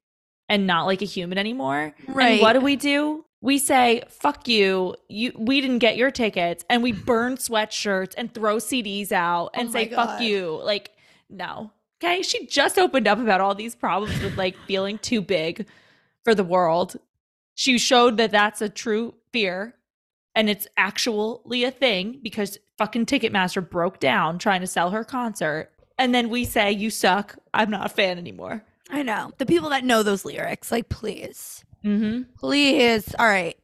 and 0.49 0.65
not 0.67 0.85
like 0.85 1.01
a 1.01 1.05
human 1.05 1.37
anymore. 1.37 1.93
Right. 2.07 2.33
And 2.33 2.41
what 2.41 2.53
do 2.53 2.61
we 2.61 2.75
do? 2.75 3.23
We 3.41 3.59
say, 3.59 4.01
fuck 4.09 4.47
you. 4.47 4.95
You 5.07 5.31
we 5.37 5.61
didn't 5.61 5.79
get 5.79 5.95
your 5.95 6.09
tickets 6.09 6.65
and 6.71 6.81
we 6.81 6.91
burn 6.91 7.37
sweatshirts 7.37 8.13
and 8.17 8.33
throw 8.33 8.57
CDs 8.57 9.11
out 9.11 9.51
and 9.53 9.69
Oh 9.69 9.71
say 9.71 9.89
my 9.89 9.95
fuck 9.95 10.21
you. 10.21 10.59
Like, 10.63 10.89
no. 11.29 11.71
Okay. 12.03 12.21
She 12.21 12.45
just 12.47 12.77
opened 12.77 13.07
up 13.07 13.19
about 13.19 13.41
all 13.41 13.55
these 13.55 13.75
problems 13.75 14.21
with 14.21 14.37
like 14.37 14.55
feeling 14.67 14.97
too 14.97 15.21
big 15.21 15.65
for 16.23 16.35
the 16.35 16.43
world. 16.43 16.95
She 17.55 17.77
showed 17.77 18.17
that 18.17 18.31
that's 18.31 18.61
a 18.61 18.69
true 18.69 19.13
fear 19.31 19.75
and 20.35 20.49
it's 20.49 20.67
actually 20.75 21.63
a 21.63 21.71
thing 21.71 22.19
because 22.21 22.57
fucking 22.77 23.05
Ticketmaster 23.05 23.67
broke 23.67 23.99
down 23.99 24.37
trying 24.39 24.61
to 24.61 24.67
sell 24.67 24.89
her 24.91 25.03
concert. 25.05 25.69
And 25.97 26.13
then 26.13 26.27
we 26.29 26.43
say, 26.43 26.71
you 26.73 26.89
suck. 26.89 27.37
I'm 27.53 27.69
not 27.69 27.85
a 27.85 27.89
fan 27.89 28.17
anymore. 28.17 28.63
I 28.89 29.01
know 29.01 29.31
the 29.37 29.45
people 29.45 29.69
that 29.69 29.85
know 29.85 30.03
those 30.03 30.25
lyrics. 30.25 30.71
Like, 30.71 30.89
please, 30.89 31.63
Mm-hmm. 31.85 32.23
please. 32.37 33.15
All 33.17 33.25
right, 33.27 33.57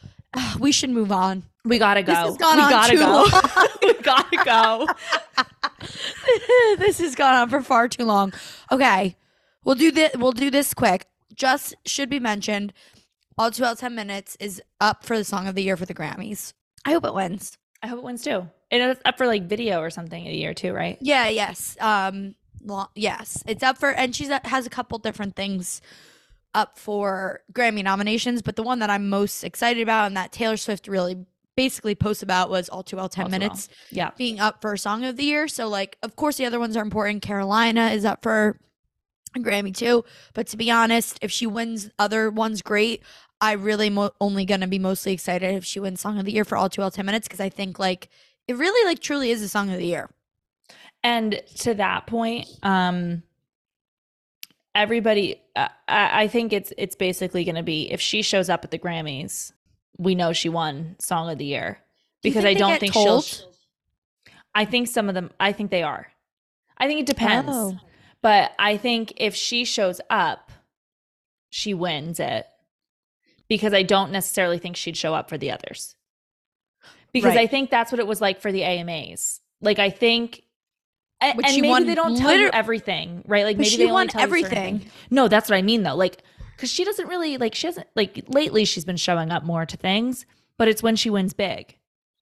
we 0.58 0.72
should 0.72 0.90
move 0.90 1.12
on. 1.12 1.44
We 1.64 1.78
gotta 1.78 2.02
go. 2.02 2.12
This 2.12 2.18
has 2.18 2.36
gone 2.38 2.56
we 2.56 2.62
on 2.62 2.70
gotta 2.70 2.92
too 2.92 2.98
go. 2.98 3.04
long. 3.04 3.68
we 3.82 3.94
gotta 4.02 4.44
go. 4.44 4.88
this 6.78 6.98
has 6.98 7.14
gone 7.14 7.34
on 7.34 7.48
for 7.50 7.60
far 7.60 7.88
too 7.88 8.04
long. 8.04 8.32
Okay, 8.72 9.16
we'll 9.64 9.74
do 9.74 9.90
this. 9.90 10.12
We'll 10.16 10.32
do 10.32 10.50
this 10.50 10.72
quick. 10.72 11.06
Just 11.34 11.74
should 11.84 12.08
be 12.08 12.20
mentioned. 12.20 12.72
All 13.36 13.50
two 13.50 13.64
out 13.64 13.78
ten 13.78 13.94
minutes 13.94 14.36
is 14.40 14.62
up 14.80 15.04
for 15.04 15.18
the 15.18 15.24
song 15.24 15.46
of 15.46 15.54
the 15.54 15.62
year 15.62 15.76
for 15.76 15.86
the 15.86 15.94
Grammys. 15.94 16.54
I 16.84 16.92
hope 16.92 17.04
it 17.04 17.14
wins. 17.14 17.58
I 17.82 17.88
hope 17.88 17.98
it 17.98 18.04
wins 18.04 18.22
too. 18.22 18.48
And 18.70 18.82
it's 18.90 19.00
up 19.04 19.18
for 19.18 19.26
like 19.26 19.44
video 19.44 19.80
or 19.80 19.90
something 19.90 20.26
a 20.26 20.32
year 20.32 20.54
too, 20.54 20.72
right? 20.72 20.96
Yeah. 21.00 21.28
Yes. 21.28 21.76
Um. 21.80 22.34
yes, 22.94 23.42
it's 23.46 23.62
up 23.62 23.78
for, 23.78 23.90
and 23.90 24.14
she's 24.14 24.28
has 24.28 24.66
a 24.66 24.70
couple 24.70 24.98
different 24.98 25.36
things 25.36 25.80
up 26.54 26.78
for 26.78 27.40
Grammy 27.52 27.82
nominations. 27.82 28.42
But 28.42 28.56
the 28.56 28.62
one 28.62 28.78
that 28.80 28.90
I'm 28.90 29.08
most 29.08 29.44
excited 29.44 29.82
about, 29.82 30.06
and 30.06 30.16
that 30.16 30.32
Taylor 30.32 30.56
Swift 30.56 30.88
really 30.88 31.26
basically 31.64 31.94
posts 31.94 32.22
about, 32.22 32.48
was 32.48 32.70
all 32.70 32.82
too 32.82 32.96
well 32.96 33.08
ten 33.10 33.24
All 33.24 33.28
Too 33.28 33.32
Well. 33.32 33.40
minutes. 33.40 33.68
Yeah. 33.90 34.10
being 34.16 34.40
up 34.40 34.62
for 34.62 34.74
song 34.78 35.04
of 35.04 35.16
the 35.18 35.24
year. 35.24 35.46
So 35.46 35.68
like 35.68 35.98
of 36.02 36.16
course 36.16 36.36
the 36.38 36.46
other 36.46 36.58
ones 36.58 36.74
are 36.76 36.82
important. 36.82 37.20
Carolina 37.20 37.88
is 37.88 38.04
up 38.06 38.22
for 38.22 38.58
a 39.36 39.38
Grammy 39.40 39.74
too, 39.76 40.04
but 40.32 40.46
to 40.48 40.56
be 40.56 40.70
honest, 40.70 41.18
if 41.20 41.30
she 41.30 41.46
wins 41.46 41.90
other 41.98 42.30
ones 42.30 42.62
great. 42.62 43.02
I 43.42 43.52
really 43.52 43.88
mo- 43.88 44.12
only 44.20 44.44
to 44.60 44.66
be 44.66 44.78
mostly 44.78 45.12
excited 45.12 45.54
if 45.54 45.64
she 45.64 45.80
wins 45.80 46.00
song 46.00 46.18
of 46.18 46.24
the 46.26 46.32
year 46.32 46.44
for 46.44 46.56
all 46.58 46.68
too 46.68 46.82
all 46.82 46.90
10 46.90 47.06
minutes 47.06 47.26
cuz 47.28 47.40
I 47.40 47.48
think 47.48 47.78
like 47.78 48.08
it 48.48 48.56
really 48.56 48.84
like 48.88 49.00
truly 49.00 49.30
is 49.30 49.40
a 49.42 49.48
song 49.48 49.70
of 49.70 49.78
the 49.78 49.86
year. 49.86 50.10
And 51.02 51.40
to 51.60 51.72
that 51.74 52.06
point, 52.06 52.48
um, 52.62 53.22
everybody, 54.74 55.40
uh, 55.56 55.68
I, 55.88 56.22
I 56.22 56.28
think 56.28 56.52
it's 56.52 56.72
it's 56.76 56.96
basically 56.96 57.44
going 57.44 57.54
to 57.56 57.62
be 57.62 57.90
if 57.90 58.00
she 58.00 58.22
shows 58.22 58.48
up 58.48 58.64
at 58.64 58.70
the 58.70 58.78
Grammys, 58.78 59.52
we 60.00 60.14
know 60.14 60.32
she 60.32 60.48
won 60.48 60.96
Song 60.98 61.30
of 61.30 61.38
the 61.38 61.44
Year 61.44 61.78
because 62.22 62.44
I 62.44 62.54
don't 62.54 62.80
think 62.80 62.94
told? 62.94 63.24
she'll. 63.24 63.46
I 64.54 64.64
think 64.64 64.88
some 64.88 65.08
of 65.08 65.14
them. 65.14 65.30
I 65.38 65.52
think 65.52 65.70
they 65.70 65.82
are. 65.82 66.08
I 66.78 66.86
think 66.86 67.00
it 67.00 67.06
depends, 67.06 67.50
Oh. 67.52 67.78
but 68.22 68.52
I 68.58 68.76
think 68.78 69.12
if 69.18 69.34
she 69.34 69.64
shows 69.64 70.00
up, 70.08 70.50
she 71.50 71.74
wins 71.74 72.18
it 72.18 72.46
because 73.48 73.74
I 73.74 73.82
don't 73.82 74.10
necessarily 74.12 74.58
think 74.58 74.76
she'd 74.76 74.96
show 74.96 75.14
up 75.14 75.28
for 75.28 75.36
the 75.36 75.50
others. 75.50 75.94
Because 77.12 77.36
I 77.36 77.46
think 77.46 77.70
that's 77.70 77.92
what 77.92 77.98
it 77.98 78.06
was 78.06 78.20
like 78.20 78.40
for 78.40 78.50
the 78.52 78.62
AMAs. 78.62 79.40
Like 79.60 79.78
I 79.78 79.90
think 79.90 80.42
a- 81.22 81.34
Which 81.34 81.46
and 81.48 81.60
maybe 81.60 81.84
they 81.84 81.94
don't 81.94 82.16
tell 82.16 82.34
you 82.34 82.48
everything, 82.52 83.22
right? 83.26 83.44
Like 83.44 83.58
maybe 83.58 83.76
they 83.76 83.82
only 83.82 83.92
won 83.92 84.08
tell 84.08 84.22
you 84.22 84.26
certain 84.28 84.44
everything. 84.46 84.78
things. 84.80 84.92
No, 85.10 85.28
that's 85.28 85.50
what 85.50 85.56
I 85.56 85.62
mean 85.62 85.82
though. 85.82 85.96
Like 85.96 86.22
cuz 86.60 86.70
she 86.70 86.84
doesn't 86.84 87.08
really 87.08 87.36
like 87.38 87.54
she 87.54 87.66
hasn't 87.66 87.86
like 87.96 88.22
lately 88.28 88.64
she's 88.64 88.84
been 88.84 88.96
showing 88.96 89.30
up 89.30 89.42
more 89.44 89.64
to 89.66 89.76
things, 89.76 90.26
but 90.58 90.68
it's 90.68 90.82
when 90.82 90.96
she 90.96 91.10
wins 91.10 91.32
big. 91.32 91.76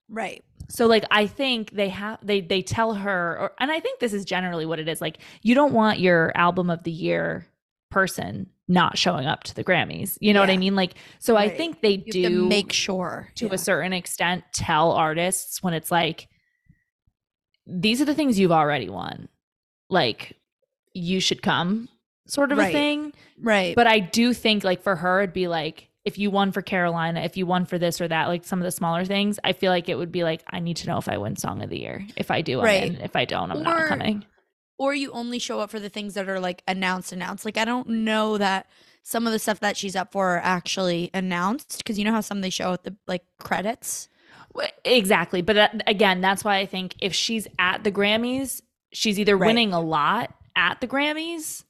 Right. 0.09 0.43
So 0.70 0.86
like 0.86 1.05
I 1.10 1.27
think 1.27 1.73
they 1.73 1.89
have 1.90 2.19
they 2.23 2.40
they 2.40 2.62
tell 2.62 2.94
her 2.94 3.36
or 3.39 3.52
and 3.59 3.70
I 3.70 3.81
think 3.81 4.01
this 4.01 4.12
is 4.12 4.24
generally 4.24 4.65
what 4.66 4.78
it 4.78 4.89
is. 4.89 5.01
Like 5.01 5.19
you 5.43 5.55
don't 5.55 5.73
want 5.73 5.98
your 5.98 6.32
album 6.36 6.70
of 6.70 6.82
the 6.85 6.90
year 6.90 7.47
person 7.90 8.51
not 8.70 8.98
showing 8.98 9.27
up 9.27 9.44
to 9.44 9.55
the 9.55 9.65
Grammys. 9.65 10.19
You 10.20 10.35
know 10.35 10.40
what 10.40 10.51
I 10.51 10.59
mean? 10.59 10.77
Like 10.77 10.94
so 11.19 11.36
I 11.36 11.48
think 11.48 11.81
they 11.81 12.02
You 12.06 12.12
do 12.12 12.48
make 12.48 12.73
sure 12.73 13.31
to 13.36 13.47
Yeah. 13.47 13.55
a 13.55 13.59
certain 13.59 13.93
extent 13.94 14.44
tell 14.52 14.93
artists 14.93 15.62
when 15.62 15.73
it's 15.74 15.90
like 15.90 16.28
these 17.66 18.01
are 18.01 18.05
the 18.06 18.15
things 18.15 18.39
you've 18.39 18.52
already 18.52 18.89
won. 18.89 19.28
Like 19.90 20.36
you 20.94 21.20
should 21.20 21.43
come 21.43 21.89
sort 22.27 22.52
of 22.52 22.59
Right. 22.59 22.69
a 22.69 22.73
thing. 22.73 23.12
Right. 23.40 23.74
But 23.74 23.86
I 23.86 23.98
do 24.01 24.32
think 24.32 24.65
like 24.65 24.82
for 24.82 24.97
her 24.97 25.20
it'd 25.23 25.32
be 25.32 25.48
like 25.48 25.89
if 26.05 26.16
you 26.19 26.31
won 26.31 26.52
for 26.52 26.62
Carolina, 26.62 27.20
if 27.20 27.36
you 27.36 27.44
won 27.44 27.66
for 27.66 27.77
this 27.78 28.01
or 28.01 28.09
that, 28.09 28.28
like 28.28 28.44
some 28.44 28.60
of 28.60 28.65
the 28.65 28.70
smaller 28.70 29.05
things, 29.05 29.39
I 29.44 29.52
feel 29.52 29.70
like 29.70 29.89
it 29.90 29.97
would 29.97 30.10
be 30.12 30.23
like 30.24 30.43
I 30.48 30.60
need 30.60 30.78
to 30.78 30.86
know 30.86 30.97
if 30.98 31.09
I 31.09 31.19
win 31.19 31.36
song 31.36 31.62
of 31.62 31.69
the 31.70 31.78
year. 31.78 32.06
If 32.16 32.31
I 32.31 32.40
do, 32.40 32.60
Right. 32.62 32.82
I'm 32.85 32.97
in. 32.97 33.01
If 33.02 33.15
I 33.16 33.24
don't, 33.24 33.51
I'm 33.51 33.62
not 33.62 33.89
coming. 33.89 34.24
or 34.78 34.94
you 34.94 35.10
only 35.12 35.39
show 35.39 35.60
up 35.60 35.70
for 35.70 35.81
the 35.81 35.89
things 35.90 36.15
that 36.15 36.28
are 36.28 36.40
like 36.40 36.62
announced 36.69 37.10
announced 37.12 37.44
like 37.44 37.56
i 37.59 37.65
don't 37.65 37.89
know 37.89 38.39
that 38.39 38.66
some 39.02 39.27
of 39.27 39.32
the 39.32 39.39
stuff 39.40 39.59
that 39.60 39.77
she's 39.77 39.97
up 39.97 40.12
for 40.12 40.36
are 40.36 40.40
actually 40.44 41.10
announced 41.12 41.78
because 41.78 41.98
you 41.98 42.05
know 42.05 42.12
how 42.12 42.20
some 42.20 42.40
they 42.43 42.51
show 42.51 42.73
at 42.74 42.85
the 42.85 42.94
like 43.06 43.24
credits 43.39 44.09
Exactly. 44.85 45.40
But 45.43 45.55
that, 45.55 45.82
again, 45.86 46.20
that's 46.20 46.43
why 46.43 46.56
I 46.59 46.66
think 46.66 46.94
if 47.01 47.15
she's 47.15 47.47
at 47.60 47.85
the 47.85 47.93
Grammys, 47.93 48.60
she's 48.93 49.20
either 49.20 49.36
Right. 49.36 49.47
winning 49.47 49.73
a 49.73 49.81
lot 49.81 50.35
at 50.56 50.81
the 50.81 50.89
Grammys 50.89 51.62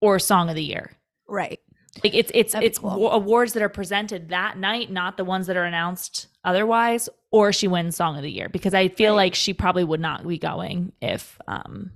or 0.00 0.18
song 0.18 0.48
of 0.48 0.54
the 0.54 0.62
year. 0.64 0.92
right 1.28 1.60
Like 2.04 2.14
it's 2.14 2.30
it's 2.34 2.52
That'd 2.52 2.66
it's 2.66 2.78
cool. 2.78 3.10
awards 3.10 3.52
that 3.54 3.62
are 3.62 3.68
presented 3.68 4.28
that 4.30 4.58
night, 4.58 4.90
not 4.90 5.16
the 5.16 5.24
ones 5.24 5.46
that 5.46 5.56
are 5.56 5.64
announced 5.64 6.28
otherwise, 6.44 7.08
or 7.30 7.52
she 7.52 7.66
wins 7.68 7.96
song 7.96 8.16
of 8.16 8.22
the 8.22 8.30
year 8.30 8.48
because 8.48 8.74
I 8.74 8.88
feel 8.88 9.12
Right. 9.12 9.24
like 9.26 9.34
she 9.34 9.52
probably 9.54 9.84
would 9.84 10.00
not 10.00 10.26
be 10.26 10.38
going 10.38 10.92
if 11.00 11.38
um 11.48 11.90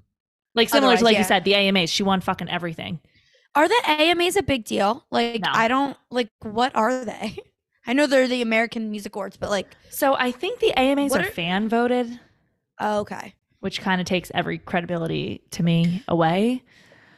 like 0.54 0.68
similar 0.68 0.88
Otherwise, 0.94 0.98
to 1.00 1.04
like 1.04 1.12
yeah. 1.14 1.18
you 1.20 1.24
said 1.24 1.44
the 1.44 1.54
AMAs, 1.54 1.90
she 1.90 2.02
won 2.02 2.20
fucking 2.20 2.48
everything. 2.50 2.98
are 3.54 3.68
the 3.68 3.82
amas 3.86 4.36
a 4.36 4.42
big 4.42 4.64
deal 4.64 5.04
like 5.10 5.42
No. 5.42 5.50
i 5.52 5.66
don't 5.68 5.96
like 6.10 6.30
what 6.42 6.74
are 6.76 7.04
they 7.04 7.36
i 7.86 7.92
know 7.92 8.06
they're 8.06 8.28
the 8.28 8.42
american 8.42 8.90
music 8.92 9.14
awards 9.16 9.36
but 9.36 9.50
like 9.50 9.66
So 9.90 10.14
I 10.14 10.30
think 10.32 10.60
the 10.60 10.72
AMAs 10.78 11.12
are, 11.14 11.20
are- 11.20 11.30
fan 11.30 11.68
voted, 11.68 12.18
oh, 12.80 13.00
okay 13.00 13.34
which 13.60 13.80
kind 13.82 14.00
of 14.00 14.06
takes 14.06 14.30
every 14.34 14.56
credibility 14.58 15.42
to 15.50 15.62
me 15.62 16.02
away. 16.08 16.62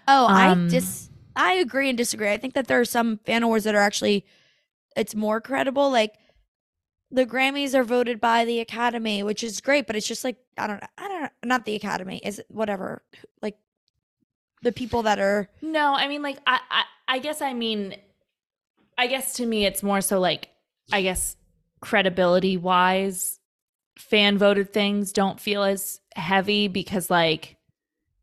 Oh 0.09 0.27
Um, 0.27 0.67
i 0.67 0.71
dis 0.71 1.09
i 1.37 1.55
agree 1.55 1.89
and 1.89 1.97
disagree. 1.99 2.31
I 2.31 2.37
think 2.37 2.55
that 2.55 2.67
there 2.67 2.81
are 2.81 2.85
some 2.85 3.19
fan 3.25 3.43
awards 3.43 3.65
that 3.65 3.75
are 3.75 3.81
actually 3.83 4.27
it's 4.97 5.15
more 5.15 5.41
credible 5.41 5.91
like 5.91 6.15
the 7.11 7.27
grammys 7.27 7.75
are 7.75 7.85
voted 7.85 8.21
by 8.21 8.45
the 8.45 8.61
academy 8.61 9.23
which 9.23 9.43
is 9.43 9.61
great 9.61 9.87
but 9.87 9.97
it's 9.97 10.07
just 10.07 10.25
like 10.25 10.37
i 10.59 10.67
don't 10.67 10.83
i 10.99 11.09
don't 11.09 11.23
know 11.23 11.29
not 11.45 11.65
the 11.65 11.75
academy 11.75 12.21
is 12.25 12.39
it 12.39 12.47
whatever 12.49 13.03
like 13.41 13.57
the 14.63 14.73
people 14.73 15.03
that 15.03 15.19
are 15.19 15.49
No, 15.61 15.93
I 15.95 16.07
mean 16.09 16.23
like 16.23 16.39
I, 16.47 16.61
I 16.71 16.83
I 17.09 17.19
guess 17.19 17.43
I 17.43 17.53
mean 17.53 17.97
I 18.97 19.07
guess 19.09 19.35
to 19.35 19.47
me 19.47 19.67
it's 19.67 19.83
more 19.83 20.01
so 20.01 20.21
like 20.21 20.51
I 20.93 21.03
guess 21.03 21.37
credibility 21.81 22.57
wise 22.57 23.41
fan 23.99 24.39
voted 24.39 24.73
things 24.73 25.13
don't 25.13 25.41
feel 25.41 25.65
as 25.65 26.01
heavy 26.15 26.69
because 26.69 27.11
like 27.11 27.57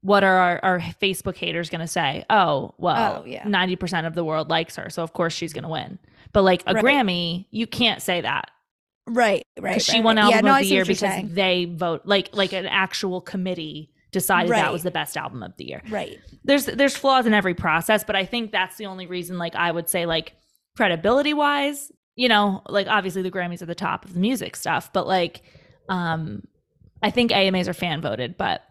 what 0.01 0.23
are 0.23 0.35
our, 0.38 0.59
our 0.63 0.80
Facebook 0.80 1.35
haters 1.35 1.69
going 1.69 1.81
to 1.81 1.88
say? 1.88 2.23
Oh, 2.30 2.73
well, 2.77 3.21
Oh, 3.21 3.26
yeah. 3.26 3.43
90% 3.43 4.07
of 4.07 4.15
the 4.15 4.23
world 4.23 4.49
likes 4.49 4.76
her, 4.77 4.89
so 4.89 5.03
of 5.03 5.13
course 5.13 5.34
she's 5.34 5.53
going 5.53 5.63
to 5.63 5.69
win. 5.69 5.99
But 6.31 6.43
like 6.43 6.63
a 6.67 6.73
Right. 6.76 6.84
Grammy, 6.84 7.45
you 7.51 7.67
can't 7.67 8.01
say 8.01 8.21
that 8.21 8.49
right 9.11 9.43
right 9.59 9.71
because 9.71 9.85
she 9.85 9.97
right, 9.97 10.03
won 10.03 10.15
right. 10.17 10.26
album 10.26 10.45
yeah, 10.45 10.51
of 10.51 10.55
I 10.57 10.61
the 10.61 10.67
year 10.67 10.85
because 10.85 10.99
saying. 10.99 11.34
they 11.34 11.65
vote 11.65 12.01
like 12.05 12.30
like 12.34 12.53
an 12.53 12.67
actual 12.67 13.21
committee 13.21 13.91
decided 14.11 14.51
that 14.51 14.71
was 14.71 14.84
the 14.84 14.91
best 14.91 15.17
album 15.17 15.41
of 15.41 15.55
the 15.57 15.65
year 15.65 15.81
right 15.89 16.19
there's 16.43 16.65
there's 16.65 16.95
flaws 16.95 17.26
in 17.26 17.34
every 17.34 17.55
process 17.55 18.03
but 18.03 18.15
i 18.15 18.23
think 18.23 18.51
that's 18.51 18.77
the 18.77 18.85
only 18.85 19.07
reason 19.07 19.39
like 19.39 19.55
i 19.55 19.71
would 19.71 19.89
say 19.89 20.05
like 20.05 20.34
credibility 20.77 21.34
wise 21.34 21.91
you 22.15 22.27
know 22.27 22.61
like 22.69 22.85
obviously 22.88 23.23
the 23.23 23.31
grammys 23.31 23.63
are 23.63 23.67
the 23.67 23.73
top 23.73 24.05
of 24.05 24.13
the 24.13 24.19
music 24.19 24.55
stuff 24.55 24.93
but 24.93 25.07
like 25.07 25.41
um 25.89 26.43
i 27.01 27.09
think 27.09 27.31
amas 27.31 27.67
are 27.67 27.73
fan 27.73 28.01
voted 28.01 28.38
but 28.38 28.61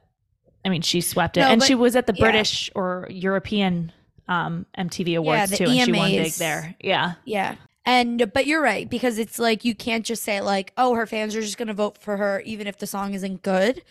i 0.64 0.68
mean 0.68 0.82
she 0.82 1.00
swept 1.00 1.36
it 1.36 1.40
No, 1.40 1.46
and 1.48 1.60
but- 1.60 1.66
she 1.66 1.74
was 1.74 1.96
at 1.96 2.06
the 2.06 2.14
yeah. 2.14 2.24
british 2.24 2.70
or 2.74 3.06
european 3.10 3.92
um 4.28 4.66
MTV 4.76 5.16
Awards 5.16 5.50
the 5.50 5.56
too, 5.56 5.64
and 5.64 5.84
she 5.86 5.92
won 5.92 6.10
big 6.10 6.32
there. 6.32 6.74
Yeah. 6.82 7.14
Yeah. 7.24 7.54
And 7.86 8.30
but 8.34 8.44
you're 8.46 8.60
right 8.60 8.86
because 8.90 9.16
it's 9.18 9.38
like 9.38 9.64
you 9.64 9.74
can't 9.74 10.04
just 10.04 10.22
say 10.22 10.42
like, 10.42 10.74
oh, 10.76 10.92
her 10.96 11.06
fans 11.06 11.34
are 11.34 11.40
just 11.40 11.56
gonna 11.56 11.72
vote 11.72 11.96
for 11.96 12.18
her 12.18 12.42
even 12.44 12.66
if 12.66 12.76
the 12.76 12.86
song 12.86 13.14
isn't 13.14 13.42
good. 13.42 13.82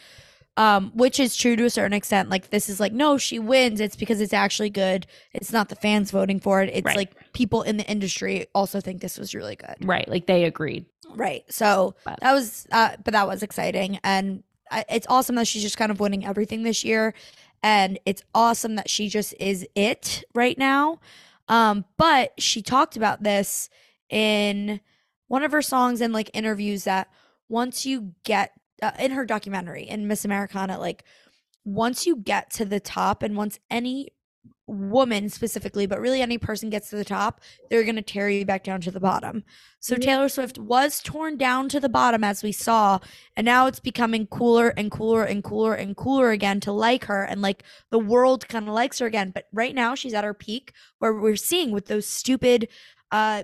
Um, 0.56 0.92
which 0.96 1.20
is 1.20 1.36
true 1.36 1.56
to 1.56 1.66
a 1.66 1.70
certain 1.72 1.94
extent. 1.94 2.30
Like 2.30 2.52
this 2.52 2.70
is 2.70 2.80
like, 2.80 2.92
no, 2.94 3.18
she 3.18 3.40
wins. 3.40 3.80
It's 3.80 3.96
because 3.96 4.22
it's 4.22 4.34
actually 4.34 4.70
good. 4.70 5.08
It's 5.34 5.52
not 5.52 5.70
the 5.70 5.76
fans 5.76 6.12
voting 6.12 6.40
for 6.40 6.62
it. 6.62 6.70
It's 6.72 6.86
Right. 6.86 6.98
like 6.98 7.34
people 7.34 7.64
in 7.64 7.78
the 7.78 7.86
industry 7.90 8.46
also 8.54 8.80
think 8.80 9.02
this 9.02 9.18
was 9.18 9.34
really 9.34 9.56
good. 9.56 9.76
Right. 9.82 10.08
Like 10.08 10.28
they 10.28 10.44
agreed. 10.46 10.86
Right. 11.16 11.44
So 11.50 11.96
But- 12.06 12.20
that 12.22 12.34
was, 12.34 12.68
uh, 12.72 12.92
but 13.04 13.14
that 13.14 13.28
was 13.28 13.42
exciting, 13.42 14.00
and 14.04 14.44
it's 14.90 15.08
awesome 15.10 15.36
that 15.36 15.48
she's 15.48 15.62
just 15.62 15.78
kind 15.78 15.92
of 15.92 16.00
winning 16.00 16.26
everything 16.26 16.64
this 16.64 16.84
year, 16.84 17.14
and 17.64 18.00
it's 18.06 18.24
awesome 18.34 18.76
that 18.76 18.90
she 18.90 19.10
just 19.10 19.34
is 19.40 19.68
it 19.76 20.24
right 20.34 20.58
now. 20.58 21.00
Um, 21.48 21.86
but 21.98 22.34
she 22.38 22.62
talked 22.62 22.98
about 22.98 23.24
this 23.24 23.70
in 24.10 24.82
one 25.28 25.44
of 25.44 25.52
her 25.52 25.62
songs 25.62 26.02
and 26.02 26.14
like 26.14 26.30
interviews 26.34 26.84
that 26.86 27.10
once 27.50 27.86
you 27.86 28.14
get 28.24 28.52
uh, 28.82 28.92
in 29.00 29.12
her 29.12 29.26
documentary 29.26 29.84
in 29.84 30.08
Miss 30.08 30.26
Americana, 30.26 30.80
like 30.80 31.04
once 31.66 32.06
you 32.06 32.16
get 32.16 32.50
to 32.52 32.66
the 32.66 32.80
top, 32.80 33.24
and 33.24 33.36
once 33.36 33.60
any 33.70 34.10
woman 34.68 35.30
specifically, 35.30 35.86
but 35.88 36.00
really 36.00 36.22
any 36.22 36.38
person 36.38 36.70
gets 36.70 36.90
to 36.90 36.96
the 36.98 37.06
top, 37.06 37.42
they're 37.70 37.84
going 37.84 37.96
to 37.96 38.02
tear 38.02 38.30
you 38.30 38.46
back 38.46 38.64
down 38.64 38.82
to 38.82 38.92
the 38.92 39.00
bottom. 39.00 39.44
So 39.80 39.96
Yeah. 39.96 40.06
Taylor 40.06 40.30
Swift 40.30 40.58
was 40.60 41.02
torn 41.02 41.38
down 41.38 41.70
to 41.70 41.80
the 41.80 41.90
bottom 41.90 42.24
as 42.24 42.44
we 42.44 42.52
saw, 42.52 43.00
and 43.36 43.46
now 43.46 43.68
it's 43.68 43.80
becoming 43.80 44.28
cooler 44.28 44.70
and 44.78 44.92
cooler 44.92 45.24
and 45.24 45.44
cooler 45.44 45.74
and 45.74 45.96
cooler 45.96 46.32
again 46.32 46.60
to 46.62 46.72
like 46.72 47.06
her 47.06 47.24
and 47.24 47.42
like 47.42 47.64
the 47.90 48.00
world 48.00 48.48
kind 48.48 48.68
of 48.68 48.74
likes 48.74 49.00
her 49.00 49.06
again. 49.06 49.32
But 49.32 49.46
right 49.54 49.74
now 49.74 49.96
she's 49.96 50.14
at 50.14 50.24
her 50.24 50.34
peak 50.34 50.74
where 51.00 51.14
we're 51.14 51.36
seeing 51.36 51.72
with 51.72 51.86
those 51.86 52.06
stupid 52.06 52.68
uh 53.12 53.44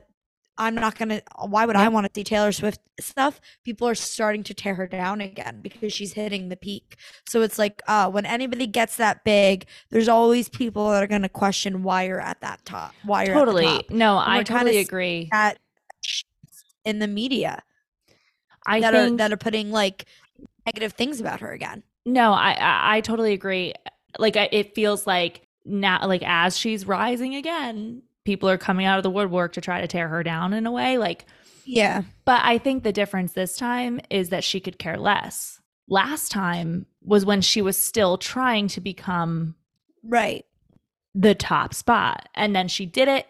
I'm 0.58 0.76
not 0.76 0.98
gonna 0.98 1.22
why 1.46 1.66
would 1.66 1.76
I 1.76 1.88
want 1.88 2.06
to 2.06 2.12
see 2.14 2.24
Taylor 2.24 2.52
Swift 2.52 2.80
stuff? 3.00 3.42
People 3.64 3.88
are 3.88 3.96
starting 3.96 4.44
to 4.44 4.54
tear 4.54 4.76
her 4.76 4.88
down 4.88 5.20
again 5.20 5.60
because 5.62 5.92
she's 5.92 6.14
hitting 6.14 6.50
the 6.50 6.56
peak. 6.56 6.96
So 7.28 7.42
it's 7.42 7.58
like 7.58 7.82
uh 7.88 8.10
when 8.10 8.26
anybody 8.26 8.68
gets 8.68 8.98
that 8.98 9.24
big, 9.24 9.66
there's 9.90 10.08
always 10.08 10.50
people 10.50 10.90
that 10.92 11.02
are 11.02 11.08
gonna 11.08 11.30
question 11.30 11.82
why 11.84 12.04
you're 12.04 12.22
at 12.22 12.42
that 12.42 12.64
top. 12.66 12.94
Why 13.04 13.26
you're 13.26 13.34
Totally. 13.34 13.64
top. 13.64 13.90
No, 13.90 14.20
And 14.20 14.32
I 14.32 14.44
totally 14.44 14.78
agree. 14.78 15.30
That 15.32 15.58
in 16.86 17.00
the 17.00 17.08
media 17.08 17.64
I 18.66 18.82
that 18.82 18.94
think 18.94 19.14
are 19.14 19.18
that 19.18 19.34
are 19.34 19.38
putting 19.38 19.72
like 19.72 20.06
negative 20.66 20.94
things 20.94 21.20
about 21.20 21.40
her 21.42 21.52
again. 21.52 21.84
No, 22.06 22.34
I, 22.34 22.52
I 22.54 22.98
I 22.98 23.02
totally 23.02 23.34
agree. 23.34 23.74
Like 24.20 24.38
I, 24.38 24.50
it 24.52 24.76
feels 24.76 25.08
like 25.08 25.48
now, 25.66 26.06
like 26.06 26.24
as 26.24 26.58
she's 26.58 26.86
rising 26.86 27.36
again, 27.36 28.04
people 28.26 28.50
are 28.50 28.58
coming 28.58 28.86
out 28.86 28.98
of 28.98 29.04
the 29.04 29.10
woodwork 29.10 29.54
to 29.54 29.62
try 29.62 29.82
to 29.82 29.88
tear 29.88 30.08
her 30.08 30.24
down 30.24 30.54
in 30.54 30.66
a 30.66 30.72
way. 30.72 30.98
Like, 30.98 31.26
Yeah. 31.66 32.04
but 32.26 32.42
I 32.44 32.58
think 32.58 32.84
the 32.84 32.92
difference 32.94 33.34
this 33.34 33.58
time 33.58 34.00
is 34.10 34.30
that 34.30 34.44
she 34.44 34.60
could 34.60 34.80
care 34.80 34.98
less. 34.98 35.60
Last 35.88 36.32
time 36.32 36.86
was 37.02 37.26
when 37.26 37.42
she 37.42 37.62
was 37.62 37.78
still 37.78 38.18
trying 38.18 38.68
to 38.70 38.82
become 38.82 39.56
Right. 40.04 40.46
the 41.14 41.36
top 41.36 41.74
spot, 41.74 42.30
and 42.36 42.56
then 42.56 42.68
she 42.68 42.86
did 42.86 43.08
it, 43.08 43.28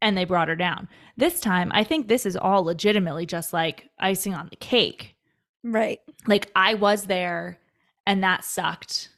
and 0.00 0.16
they 0.16 0.24
brought 0.24 0.48
her 0.48 0.56
down. 0.56 0.88
This 1.16 1.40
time, 1.40 1.70
I 1.74 1.84
think 1.84 2.08
this 2.08 2.26
is 2.26 2.36
all 2.36 2.62
legitimately 2.64 3.26
just 3.26 3.52
like 3.52 3.88
icing 3.98 4.34
on 4.34 4.48
the 4.50 4.56
cake 4.56 5.14
Right. 5.62 6.00
like 6.26 6.50
I 6.54 6.74
was 6.74 7.04
there 7.06 7.58
and 8.06 8.22
that 8.22 8.44
sucked. 8.44 9.10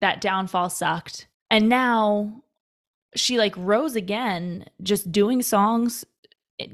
That 0.00 0.20
downfall 0.20 0.70
sucked. 0.70 1.28
And 1.50 1.68
now 1.68 2.42
she 3.14 3.38
like 3.38 3.54
rose 3.56 3.96
again 3.96 4.66
just 4.82 5.10
doing 5.10 5.42
songs 5.42 6.04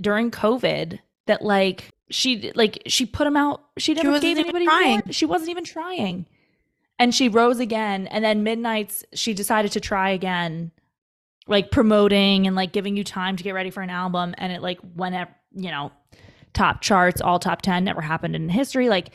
during 0.01 0.31
COVID 0.31 0.99
that 1.27 1.43
like 1.43 1.91
she 2.11 2.53
like 2.55 2.83
she 2.87 3.07
put 3.07 3.25
them 3.25 3.37
out 3.37 3.63
she 3.79 3.95
never 3.95 4.11
wasn't 4.11 4.23
gave 4.23 4.39
even 4.39 4.45
anybody 4.45 4.65
trying. 4.67 5.03
She 5.11 5.27
wasn't 5.27 5.51
even 5.51 5.65
trying. 5.65 6.27
And 6.99 7.15
she 7.15 7.29
rose 7.29 7.61
again 7.61 8.07
and 8.09 8.25
then 8.25 8.43
midnights 8.43 9.05
she 9.15 9.33
decided 9.33 9.73
to 9.73 9.81
try 9.81 10.11
again 10.11 10.71
like 11.47 11.71
promoting 11.71 12.47
and 12.47 12.55
like 12.55 12.73
giving 12.73 12.97
you 12.97 13.05
time 13.05 13.37
to 13.37 13.43
get 13.43 13.55
ready 13.55 13.71
for 13.71 13.83
an 13.83 13.91
album 13.91 14.35
and 14.39 14.53
it 14.53 14.61
like 14.61 14.79
whenever 14.95 15.31
you 15.55 15.71
know 15.71 15.91
top 16.53 16.81
charts 16.81 17.21
all 17.21 17.39
top 17.39 17.63
10 17.63 17.85
never 17.85 18.01
happened 18.01 18.37
in 18.37 18.49
history 18.49 18.89
like 18.89 19.11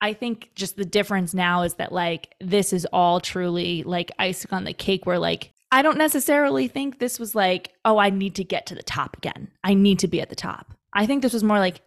I 0.00 0.12
think 0.12 0.50
just 0.54 0.76
the 0.76 0.84
difference 0.84 1.32
now 1.32 1.62
is 1.62 1.74
that 1.74 1.92
like 1.92 2.34
this 2.40 2.72
is 2.72 2.86
all 2.92 3.20
truly 3.20 3.82
like 3.82 4.12
icing 4.18 4.50
on 4.52 4.64
the 4.64 4.72
cake 4.72 5.06
where 5.06 5.18
like 5.18 5.52
I 5.70 5.82
don't 5.82 5.98
necessarily 5.98 6.68
think 6.68 6.98
this 6.98 7.18
was 7.18 7.34
like, 7.34 7.72
oh, 7.84 7.98
I 7.98 8.10
need 8.10 8.36
to 8.36 8.44
get 8.44 8.66
to 8.66 8.74
the 8.74 8.82
top 8.82 9.16
again. 9.16 9.48
I 9.64 9.74
need 9.74 9.98
to 10.00 10.08
be 10.08 10.20
at 10.20 10.30
the 10.30 10.36
top. 10.36 10.72
I 10.92 11.06
think 11.06 11.22
this 11.22 11.32
was 11.32 11.42
more 11.44 11.58
like, 11.58 11.80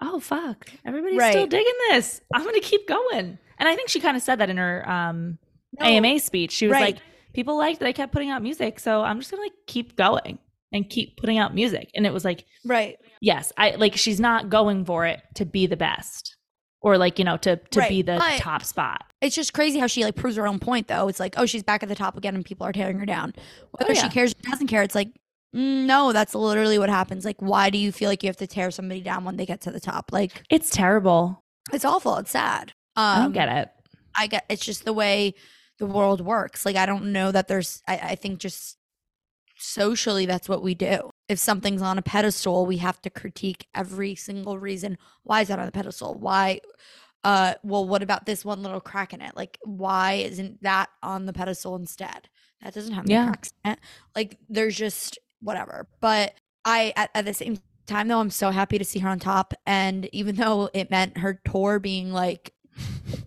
oh 0.00 0.18
fuck, 0.18 0.70
everybody's 0.84 1.22
still 1.30 1.46
digging 1.46 1.72
this. 1.90 2.20
I'm 2.34 2.44
gonna 2.44 2.60
keep 2.60 2.88
going. 2.88 3.38
And 3.58 3.68
I 3.68 3.76
think 3.76 3.88
she 3.88 4.00
kind 4.00 4.16
of 4.16 4.22
said 4.22 4.40
that 4.40 4.50
in 4.50 4.56
her 4.56 4.88
um 4.88 5.38
No, 5.78 5.86
AMA 5.86 6.18
speech. 6.20 6.52
She 6.52 6.66
was 6.66 6.72
right. 6.72 6.94
like, 6.94 7.02
people 7.34 7.56
liked 7.56 7.80
that 7.80 7.86
I 7.86 7.92
kept 7.92 8.12
putting 8.12 8.30
out 8.30 8.42
music, 8.42 8.80
so 8.80 9.02
I'm 9.02 9.18
just 9.18 9.30
gonna 9.30 9.42
like 9.42 9.52
keep 9.66 9.96
going 9.96 10.38
and 10.72 10.88
keep 10.88 11.18
putting 11.18 11.38
out 11.38 11.54
music. 11.54 11.90
And 11.94 12.06
it 12.06 12.12
was 12.12 12.24
like, 12.24 12.46
Right. 12.64 12.96
yes, 13.20 13.52
I 13.56 13.72
like 13.72 13.96
she's 13.96 14.18
not 14.18 14.48
going 14.48 14.84
for 14.84 15.06
it 15.06 15.20
to 15.34 15.44
be 15.44 15.66
the 15.66 15.76
best 15.76 16.36
or 16.82 16.98
like, 16.98 17.18
you 17.18 17.24
know, 17.24 17.36
to 17.38 17.56
to 17.56 17.80
Right, 17.80 17.88
be 17.88 18.02
the 18.02 18.16
but- 18.18 18.38
top 18.38 18.64
spot. 18.64 19.04
It's 19.20 19.36
just 19.36 19.54
crazy 19.54 19.78
how 19.78 19.86
she 19.86 20.04
like 20.04 20.16
proves 20.16 20.36
her 20.36 20.46
own 20.48 20.58
point 20.58 20.88
though. 20.88 21.06
It's 21.08 21.20
like, 21.20 21.34
oh, 21.38 21.46
she's 21.46 21.62
back 21.62 21.82
at 21.84 21.88
the 21.88 21.94
top 21.94 22.16
again 22.16 22.34
and 22.34 22.44
people 22.44 22.66
are 22.66 22.72
tearing 22.72 22.98
her 22.98 23.06
down. 23.06 23.32
Whether 23.70 23.92
Oh, 23.92 23.94
yeah. 23.94 24.02
she 24.02 24.08
cares 24.08 24.32
or 24.32 24.50
doesn't 24.50 24.66
care, 24.66 24.82
it's 24.82 24.96
like, 24.96 25.08
mm, 25.54 25.86
no, 25.86 26.12
that's 26.12 26.34
literally 26.34 26.78
what 26.78 26.88
happens. 26.90 27.24
Like, 27.24 27.40
why 27.40 27.70
do 27.70 27.78
you 27.78 27.92
feel 27.92 28.08
like 28.08 28.24
you 28.24 28.28
have 28.28 28.36
to 28.38 28.46
tear 28.48 28.70
somebody 28.72 29.00
down 29.00 29.24
when 29.24 29.36
they 29.36 29.46
get 29.46 29.60
to 29.62 29.70
the 29.70 29.78
top? 29.78 30.10
Like, 30.12 30.42
It's 30.50 30.70
terrible. 30.70 31.40
it's 31.72 31.84
awful. 31.84 32.16
It's 32.16 32.32
sad. 32.32 32.72
Um, 32.96 33.04
I 33.04 33.18
don't 33.22 33.32
get 33.32 33.48
it. 33.48 33.68
I 34.16 34.26
get 34.26 34.44
it's 34.50 34.64
just 34.64 34.84
the 34.84 34.92
way 34.92 35.34
the 35.78 35.86
world 35.86 36.20
works. 36.20 36.66
Like 36.66 36.74
I 36.76 36.84
don't 36.84 37.12
know 37.12 37.30
that 37.32 37.46
there's 37.48 37.80
I, 37.86 37.96
I 37.98 38.14
think 38.16 38.40
just 38.40 38.76
socially 39.62 40.26
that's 40.26 40.48
what 40.48 40.62
we 40.62 40.74
do. 40.74 41.10
If 41.28 41.38
something's 41.38 41.82
on 41.82 41.98
a 41.98 42.02
pedestal, 42.02 42.66
we 42.66 42.78
have 42.78 43.00
to 43.02 43.10
critique 43.10 43.66
every 43.74 44.14
single 44.14 44.58
reason 44.58 44.98
why 45.22 45.42
is 45.42 45.48
that 45.48 45.58
on 45.58 45.66
the 45.66 45.72
pedestal? 45.72 46.14
Why 46.14 46.60
uh 47.24 47.54
well 47.62 47.86
what 47.86 48.02
about 48.02 48.26
this 48.26 48.44
one 48.44 48.62
little 48.62 48.80
crack 48.80 49.12
in 49.14 49.20
it? 49.20 49.36
Like 49.36 49.58
why 49.62 50.14
isn't 50.14 50.62
that 50.62 50.90
on 51.02 51.26
the 51.26 51.32
pedestal 51.32 51.76
instead? 51.76 52.28
That 52.62 52.74
doesn't 52.74 52.92
have 52.94 53.04
any 53.04 53.14
Yeah. 53.14 53.26
cracks 53.26 53.52
in 53.64 53.72
it. 53.72 53.78
Like 54.16 54.38
there's 54.48 54.76
just 54.76 55.18
whatever. 55.40 55.88
But 56.00 56.34
I 56.64 56.92
at, 56.96 57.10
at 57.14 57.24
the 57.24 57.34
same 57.34 57.58
time 57.86 58.08
though, 58.08 58.20
I'm 58.20 58.30
so 58.30 58.50
happy 58.50 58.78
to 58.78 58.84
see 58.84 58.98
her 59.00 59.08
on 59.08 59.18
top. 59.18 59.54
And 59.66 60.08
even 60.12 60.36
though 60.36 60.70
it 60.74 60.90
meant 60.90 61.18
her 61.18 61.40
tour 61.44 61.78
being 61.78 62.12
like 62.12 62.52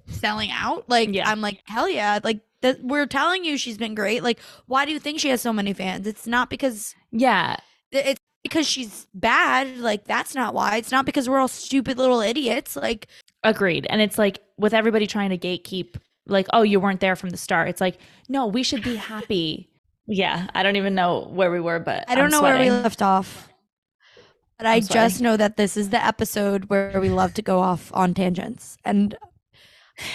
selling 0.08 0.50
out, 0.52 0.90
like 0.90 1.10
Yeah. 1.14 1.30
I'm 1.30 1.42
like, 1.42 1.62
hell 1.66 1.90
yeah. 1.90 2.20
Like 2.24 2.42
that 2.66 2.84
we're 2.84 3.06
telling 3.06 3.46
you 3.46 3.58
she's 3.58 3.78
been 3.78 3.96
great. 3.96 4.24
Like, 4.24 4.40
why 4.66 4.86
do 4.86 4.92
you 4.92 5.00
think 5.00 5.20
she 5.20 5.30
has 5.30 5.42
so 5.42 5.54
many 5.54 5.72
fans? 5.74 6.08
It's 6.08 6.26
not 6.28 6.50
because 6.50 6.96
Yeah. 7.12 7.58
it's 7.92 8.20
because 8.44 8.68
she's 8.68 9.08
bad. 9.14 9.78
Like, 9.78 10.06
that's 10.06 10.36
not 10.36 10.54
why. 10.54 10.78
It's 10.78 10.92
not 10.92 11.06
because 11.06 11.30
we're 11.30 11.40
all 11.40 11.48
stupid 11.48 11.98
little 11.98 12.22
idiots. 12.22 12.76
Like, 12.76 13.08
Agreed. 13.44 13.86
And 13.90 14.02
it's 14.02 14.18
like 14.18 14.40
with 14.58 14.74
everybody 14.74 15.08
trying 15.08 15.30
to 15.30 15.38
gatekeep, 15.38 15.96
like, 16.28 16.48
oh, 16.54 16.64
you 16.64 16.80
weren't 16.80 17.00
there 17.00 17.16
from 17.16 17.30
the 17.30 17.38
start. 17.38 17.70
It's 17.70 17.82
like, 17.82 17.98
no, 18.28 18.48
we 18.48 18.64
should 18.64 18.84
be 18.84 18.96
happy. 18.96 19.70
yeah. 20.08 20.48
I 20.56 20.64
don't 20.64 20.76
even 20.76 20.96
know 20.96 21.28
where 21.32 21.52
we 21.52 21.60
were, 21.60 21.80
but 21.80 22.06
I 22.08 22.16
don't 22.16 22.26
I'm 22.26 22.32
know 22.32 22.42
where 22.42 22.58
we 22.60 22.70
left 22.72 23.02
off. 23.04 23.50
But 24.58 24.68
I 24.68 24.76
I'm 24.76 24.82
just 24.82 24.90
sweating. 25.18 25.24
know 25.24 25.38
that 25.38 25.58
this 25.58 25.76
is 25.78 25.90
the 25.90 26.04
episode 26.04 26.66
where 26.66 27.00
we 27.02 27.10
love 27.10 27.34
to 27.36 27.42
go 27.42 27.60
off 27.60 27.92
on 27.94 28.14
tangents. 28.14 28.78
And 28.86 29.16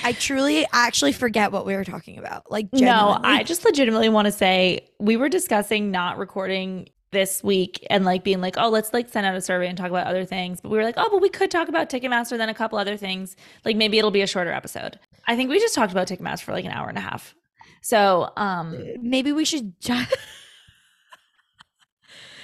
I 0.05 0.13
truly 0.13 0.67
actually 0.73 1.13
forget 1.13 1.53
what 1.53 1.65
we 1.67 1.75
were 1.75 1.85
talking 1.85 2.19
about. 2.19 2.51
Like, 2.51 2.69
No. 2.73 3.19
I 3.23 3.43
just 3.45 3.65
legitimately 3.65 4.09
want 4.09 4.27
to 4.27 4.33
say 4.33 4.89
we 4.99 5.17
were 5.17 5.29
discussing 5.29 5.91
not 5.91 6.19
recording 6.19 6.89
this 7.13 7.43
week 7.43 7.85
and 7.91 8.05
like 8.05 8.23
being 8.23 8.41
like, 8.41 8.57
oh, 8.59 8.69
let's 8.69 8.93
like 8.93 9.09
send 9.09 9.27
out 9.27 9.35
a 9.35 9.41
survey 9.41 9.67
and 9.69 9.77
talk 9.77 9.89
about 9.91 10.07
other 10.07 10.25
things. 10.25 10.61
But 10.61 10.69
we 10.71 10.79
were 10.79 10.85
like, 10.85 10.95
oh, 10.97 11.09
but 11.11 11.21
we 11.21 11.29
could 11.29 11.51
talk 11.51 11.69
about 11.69 11.89
Ticketmaster, 11.91 12.37
then 12.37 12.49
a 12.49 12.55
couple 12.55 12.79
other 12.79 12.97
things. 12.97 13.37
Like 13.65 13.77
maybe 13.77 13.99
it'll 13.99 14.11
be 14.11 14.23
a 14.23 14.27
shorter 14.27 14.53
episode. 14.53 14.99
I 15.27 15.35
think 15.35 15.51
we 15.51 15.59
just 15.59 15.75
talked 15.75 15.93
about 15.93 16.07
Ticketmaster 16.09 16.43
for 16.43 16.53
like 16.53 16.65
an 16.65 16.71
hour 16.73 16.89
and 16.89 16.99
a 16.99 17.01
half. 17.01 17.35
So, 17.83 18.31
um, 18.37 18.79
maybe 19.01 19.33
we 19.33 19.45
should. 19.45 19.81
ju- 19.81 20.05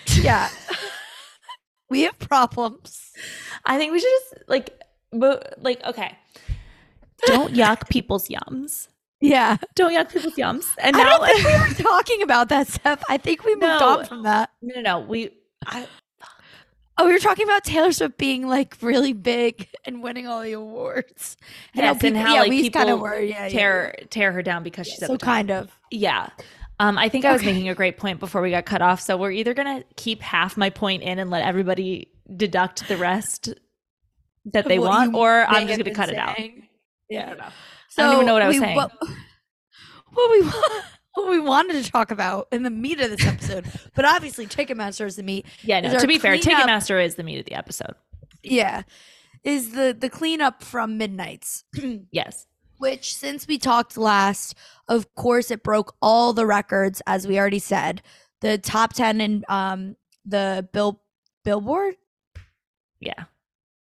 yeah. 0.22 0.48
we 1.90 2.02
have 2.02 2.18
problems. 2.18 3.12
I 3.64 3.76
think 3.78 3.92
we 3.92 4.00
should 4.00 4.10
just 4.30 4.48
like, 4.48 4.80
but 5.12 5.54
like, 5.58 5.84
okay, 5.84 6.16
don't 7.26 7.54
yuck 7.54 7.88
people's 7.88 8.28
yums. 8.28 8.88
Yeah. 9.20 9.56
Don't 9.74 9.92
yuck 9.92 10.12
people's 10.12 10.34
yums. 10.34 10.66
And 10.78 10.94
I 10.94 11.02
now, 11.02 11.18
don't 11.18 11.26
think 11.26 11.46
we 11.46 11.52
were 11.58 11.74
talking 11.90 12.22
about 12.22 12.48
that, 12.50 12.68
Steph. 12.68 13.02
I 13.08 13.16
think 13.16 13.44
we 13.44 13.52
moved 13.54 13.62
No. 13.62 13.98
on 14.00 14.04
from 14.04 14.22
that. 14.24 14.50
no, 14.62 14.74
no, 14.76 14.80
no, 14.82 15.00
we. 15.06 15.30
I, 15.66 15.86
Oh, 16.98 17.04
we 17.04 17.12
were 17.12 17.18
talking 17.18 17.44
about 17.44 17.62
Taylor 17.62 17.92
Swift 17.92 18.16
being 18.16 18.48
like 18.48 18.78
really 18.80 19.12
big 19.12 19.68
and 19.84 20.02
winning 20.02 20.26
all 20.26 20.40
the 20.40 20.52
awards. 20.52 21.36
yes, 21.74 21.92
and 21.92 22.00
people- 22.00 22.20
how 22.22 22.34
yeah, 22.36 22.40
like 22.40 22.48
we 22.48 22.62
people 22.62 22.80
kind 22.80 22.90
of 22.90 23.00
were. 23.00 23.20
Yeah, 23.20 23.42
yeah, 23.44 23.48
tear 23.50 23.94
tear 24.08 24.32
her 24.32 24.40
down 24.40 24.62
because 24.62 24.86
yeah. 24.88 24.94
she's 24.94 25.02
at 25.02 25.06
so 25.08 25.12
the 25.12 25.18
top. 25.18 25.26
kind 25.26 25.50
of. 25.50 25.78
Yeah. 25.90 26.28
Um, 26.80 26.96
I 26.96 27.10
think 27.10 27.26
I 27.26 27.32
was 27.32 27.42
Okay. 27.42 27.52
making 27.52 27.68
a 27.68 27.74
great 27.74 27.98
point 27.98 28.18
before 28.18 28.40
we 28.40 28.50
got 28.50 28.64
cut 28.64 28.80
off. 28.80 29.02
So 29.02 29.18
we're 29.18 29.30
either 29.32 29.52
gonna 29.52 29.84
keep 29.96 30.22
half 30.22 30.56
my 30.56 30.70
point 30.70 31.02
in 31.02 31.18
and 31.18 31.28
let 31.30 31.44
everybody 31.44 32.08
deduct 32.34 32.88
the 32.88 32.96
rest 32.96 33.52
that 34.46 34.64
they 34.68 34.78
What 34.78 34.88
want, 34.88 35.14
or 35.14 35.44
I'm 35.48 35.66
just 35.66 35.78
gonna 35.78 35.94
cut 35.94 36.08
it 36.08 36.16
out. 36.16 36.38
Saying. 37.10 37.20
I 37.20 37.24
Yeah. 37.24 37.28
don't 37.30 37.38
know. 37.38 37.44
I 37.98 38.02
don't 38.02 38.14
even 38.14 38.26
know 38.26 38.32
what 38.34 38.42
I 38.42 38.48
was 38.48 38.54
we- 38.56 38.60
saying. 38.60 38.76
What, 38.76 38.92
what 40.12 40.30
we 40.30 40.42
what 41.14 41.30
we 41.30 41.40
wanted 41.40 41.82
to 41.82 41.90
talk 41.90 42.10
about 42.10 42.48
in 42.52 42.62
the 42.62 42.70
meat 42.70 43.00
of 43.00 43.10
this 43.10 43.26
episode, 43.26 43.64
but 43.94 44.04
obviously 44.04 44.46
Ticketmaster 44.46 45.06
is 45.06 45.16
the 45.16 45.22
meat. 45.22 45.46
Yeah, 45.62 45.80
no. 45.80 45.98
To 45.98 46.06
be 46.06 46.18
fair, 46.18 46.36
Ticketmaster 46.36 47.02
is 47.04 47.14
the 47.14 47.22
meat 47.22 47.38
of 47.38 47.44
the 47.46 47.54
episode. 47.54 47.94
Yeah, 48.42 48.82
is 49.44 49.72
the 49.72 49.96
the 49.98 50.10
cleanup 50.10 50.62
from 50.62 50.98
Midnights. 50.98 51.64
Yes. 52.10 52.46
which 52.78 53.14
since 53.14 53.46
we 53.48 53.56
talked 53.58 53.96
last 53.96 54.54
of 54.88 55.14
course 55.14 55.50
it 55.50 55.62
broke 55.62 55.94
all 56.02 56.34
the 56.34 56.44
records 56.44 57.00
as 57.06 57.26
we 57.26 57.38
already 57.38 57.58
said 57.58 58.02
the 58.42 58.58
top 58.58 58.92
10 58.92 59.20
in 59.22 59.44
um 59.48 59.96
the 60.26 60.68
bill 60.74 61.00
billboard 61.42 61.94
Yeah. 63.00 63.24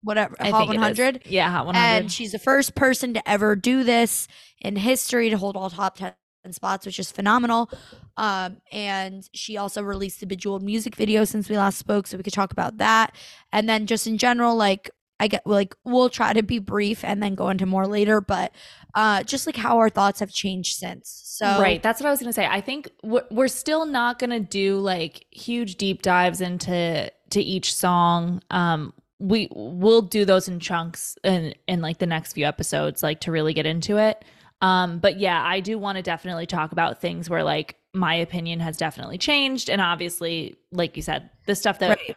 Whatever 0.07 0.35
I 0.39 0.49
hot 0.49 0.59
think 0.59 0.71
it 0.71 0.75
is. 0.75 0.97
100 0.97 1.21
Yeah, 1.25 1.49
Hot 1.51 1.65
100. 1.67 1.85
and 1.85 2.11
she's 2.11 2.31
the 2.31 2.39
first 2.39 2.73
person 2.73 3.13
to 3.13 3.29
ever 3.29 3.55
do 3.55 3.83
this 3.83 4.27
in 4.59 4.75
history 4.77 5.29
to 5.29 5.37
hold 5.37 5.55
all 5.55 5.69
top 5.69 5.97
10 5.97 6.13
spots 6.51 6.85
which 6.85 6.97
is 6.97 7.11
phenomenal 7.11 7.69
um 8.15 8.57
and 8.71 9.29
she 9.33 9.57
also 9.57 9.83
released 9.83 10.21
the 10.21 10.25
bejeweled 10.25 10.63
music 10.63 10.95
video 10.95 11.25
since 11.25 11.49
we 11.49 11.57
last 11.57 11.77
spoke 11.77 12.07
so 12.07 12.15
we 12.15 12.23
could 12.23 12.31
talk 12.31 12.53
about 12.53 12.77
that 12.77 13.13
and 13.51 13.67
then 13.67 13.85
just 13.85 14.07
in 14.07 14.17
general 14.17 14.55
like 14.55 14.89
i 15.19 15.27
get 15.27 15.45
like 15.45 15.75
we'll 15.83 16.09
try 16.09 16.31
to 16.31 16.41
be 16.41 16.57
brief 16.57 17.03
and 17.03 17.21
then 17.21 17.35
go 17.35 17.49
into 17.49 17.65
more 17.65 17.85
later 17.85 18.21
but 18.21 18.53
uh 18.95 19.21
just 19.23 19.45
like 19.45 19.57
how 19.57 19.77
our 19.77 19.89
thoughts 19.89 20.21
have 20.21 20.31
changed 20.31 20.77
since 20.77 21.21
so 21.37 21.59
right. 21.61 21.83
That's 21.83 22.01
what 22.01 22.07
I 22.07 22.09
was 22.09 22.19
going 22.19 22.29
to 22.29 22.33
say. 22.33 22.47
I 22.47 22.61
think 22.61 22.89
we're, 23.03 23.23
we're 23.29 23.47
still 23.47 23.85
not 23.85 24.17
going 24.17 24.31
to 24.31 24.39
do 24.39 24.79
like 24.79 25.23
huge 25.29 25.75
deep 25.75 26.01
dives 26.01 26.41
into 26.41 27.11
to 27.29 27.39
each 27.39 27.75
song. 27.75 28.41
Um, 28.49 28.91
we 29.19 29.47
will 29.51 30.01
do 30.01 30.25
those 30.25 30.47
in 30.47 30.59
chunks 30.59 31.17
in 31.23 31.53
in 31.67 31.81
like 31.81 31.97
the 31.97 32.05
next 32.05 32.33
few 32.33 32.45
episodes, 32.45 33.01
like 33.03 33.19
to 33.21 33.31
really 33.31 33.53
get 33.53 33.65
into 33.65 33.97
it. 33.97 34.23
Um, 34.61 34.99
but 34.99 35.19
yeah, 35.19 35.43
I 35.43 35.59
do 35.59 35.77
want 35.77 35.97
to 35.97 36.01
definitely 36.01 36.45
talk 36.47 36.71
about 36.71 36.99
things 37.01 37.29
where 37.29 37.43
like 37.43 37.75
my 37.93 38.15
opinion 38.15 38.59
has 38.59 38.77
definitely 38.77 39.17
changed, 39.17 39.69
and 39.69 39.81
obviously, 39.81 40.55
like 40.71 40.95
you 40.95 41.01
said, 41.03 41.29
the 41.45 41.55
stuff 41.55 41.79
that 41.79 41.97
Right. 41.97 42.15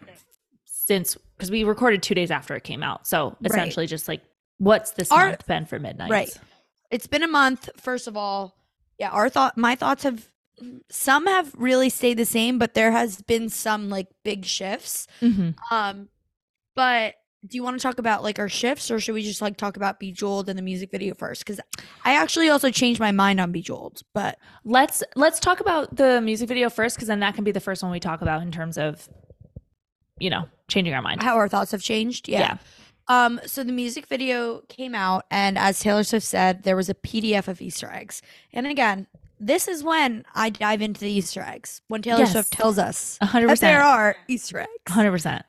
since 0.64 1.16
because 1.36 1.51
we 1.51 1.64
recorded 1.64 2.02
two 2.02 2.14
days 2.14 2.31
after 2.31 2.55
it 2.55 2.64
came 2.64 2.82
out, 2.82 3.06
so 3.06 3.36
Right. 3.40 3.51
essentially 3.51 3.86
just 3.86 4.09
like 4.09 4.22
what's 4.59 4.90
this 4.93 5.10
Our- 5.10 5.28
month 5.28 5.47
been 5.47 5.64
for 5.66 5.78
midnight? 5.78 6.10
Right. 6.10 6.36
it's 6.90 7.06
been 7.06 7.22
a 7.22 7.28
month 7.28 7.70
first 7.78 8.06
of 8.09 8.16
all 8.16 8.55
yeah 8.98 9.09
our 9.10 9.28
thought 9.31 9.56
my 9.56 9.74
thoughts 9.77 10.02
have 10.02 10.28
some 10.90 11.27
have 11.27 11.55
really 11.55 11.89
stayed 11.89 12.18
the 12.18 12.24
same 12.27 12.59
but 12.59 12.74
there 12.74 12.90
has 12.90 13.22
been 13.22 13.48
some 13.48 13.89
like 13.89 14.09
big 14.24 14.44
shifts 14.44 15.06
Mm-hmm. 15.22 15.51
Um, 15.74 16.09
but 16.74 17.14
do 17.47 17.56
you 17.56 17.62
want 17.62 17.78
to 17.78 17.82
talk 17.82 17.98
about 17.98 18.22
like 18.22 18.38
our 18.38 18.48
shifts, 18.51 18.90
or 18.90 19.01
should 19.01 19.14
we 19.14 19.22
just 19.22 19.40
like 19.40 19.56
talk 19.56 19.76
about 19.76 19.98
Bejeweled 19.98 20.48
and 20.51 20.59
the 20.59 20.62
music 20.62 20.90
video 20.90 21.14
first? 21.14 21.44
Because 21.44 21.59
I 22.05 22.14
actually 22.14 22.51
also 22.51 22.70
changed 22.70 23.01
my 23.01 23.12
mind 23.12 23.40
on 23.40 23.51
Bejeweled, 23.51 24.02
but 24.12 24.38
Let's 24.64 25.02
let's 25.16 25.40
talk 25.40 25.60
about 25.60 25.97
the 25.97 26.20
music 26.20 26.48
video 26.48 26.68
first, 26.68 26.97
because 26.97 27.09
then 27.09 27.20
that 27.20 27.34
can 27.34 27.44
be 27.44 27.52
the 27.52 27.60
first 27.60 27.82
one 27.82 27.90
we 27.92 28.01
talk 28.01 28.20
about 28.20 28.42
in 28.42 28.52
terms 28.52 28.76
of, 28.76 29.09
you 30.18 30.28
know, 30.30 30.48
changing 30.68 30.92
our 30.94 31.01
mind. 31.02 31.22
how 31.22 31.36
our 31.36 31.48
thoughts 31.48 31.72
have 31.72 31.82
changed. 31.82 32.28
Yeah. 32.28 32.59
Um. 33.09 33.40
So 33.47 33.64
the 33.64 33.72
music 33.72 34.06
video 34.06 34.60
came 34.68 34.94
out, 34.94 35.24
and 35.30 35.56
as 35.59 35.80
Taylor 35.80 36.05
Swift 36.05 36.26
said, 36.26 36.62
there 36.64 36.76
was 36.76 36.88
a 36.90 36.94
PDF 36.94 37.48
of 37.48 37.60
Easter 37.62 37.90
eggs. 37.90 38.20
And 38.52 38.66
again, 38.66 39.06
this 39.40 39.66
is 39.66 39.82
when 39.82 40.24
I 40.34 40.51
dive 40.51 40.82
into 40.82 41.01
the 41.01 41.10
Easter 41.10 41.40
eggs 41.40 41.80
when 41.88 42.02
Taylor 42.02 42.20
Yes. 42.20 42.32
Swift 42.32 42.52
tells 42.52 42.78
us 42.78 43.16
A 43.22 43.26
hundred 43.26 43.48
that 43.48 43.60
there 43.60 43.78
percent. 43.80 43.94
are 43.97 44.16
Easter 44.28 44.59
eggs. 44.60 44.70
Hundred 44.88 45.10
percent. 45.12 45.44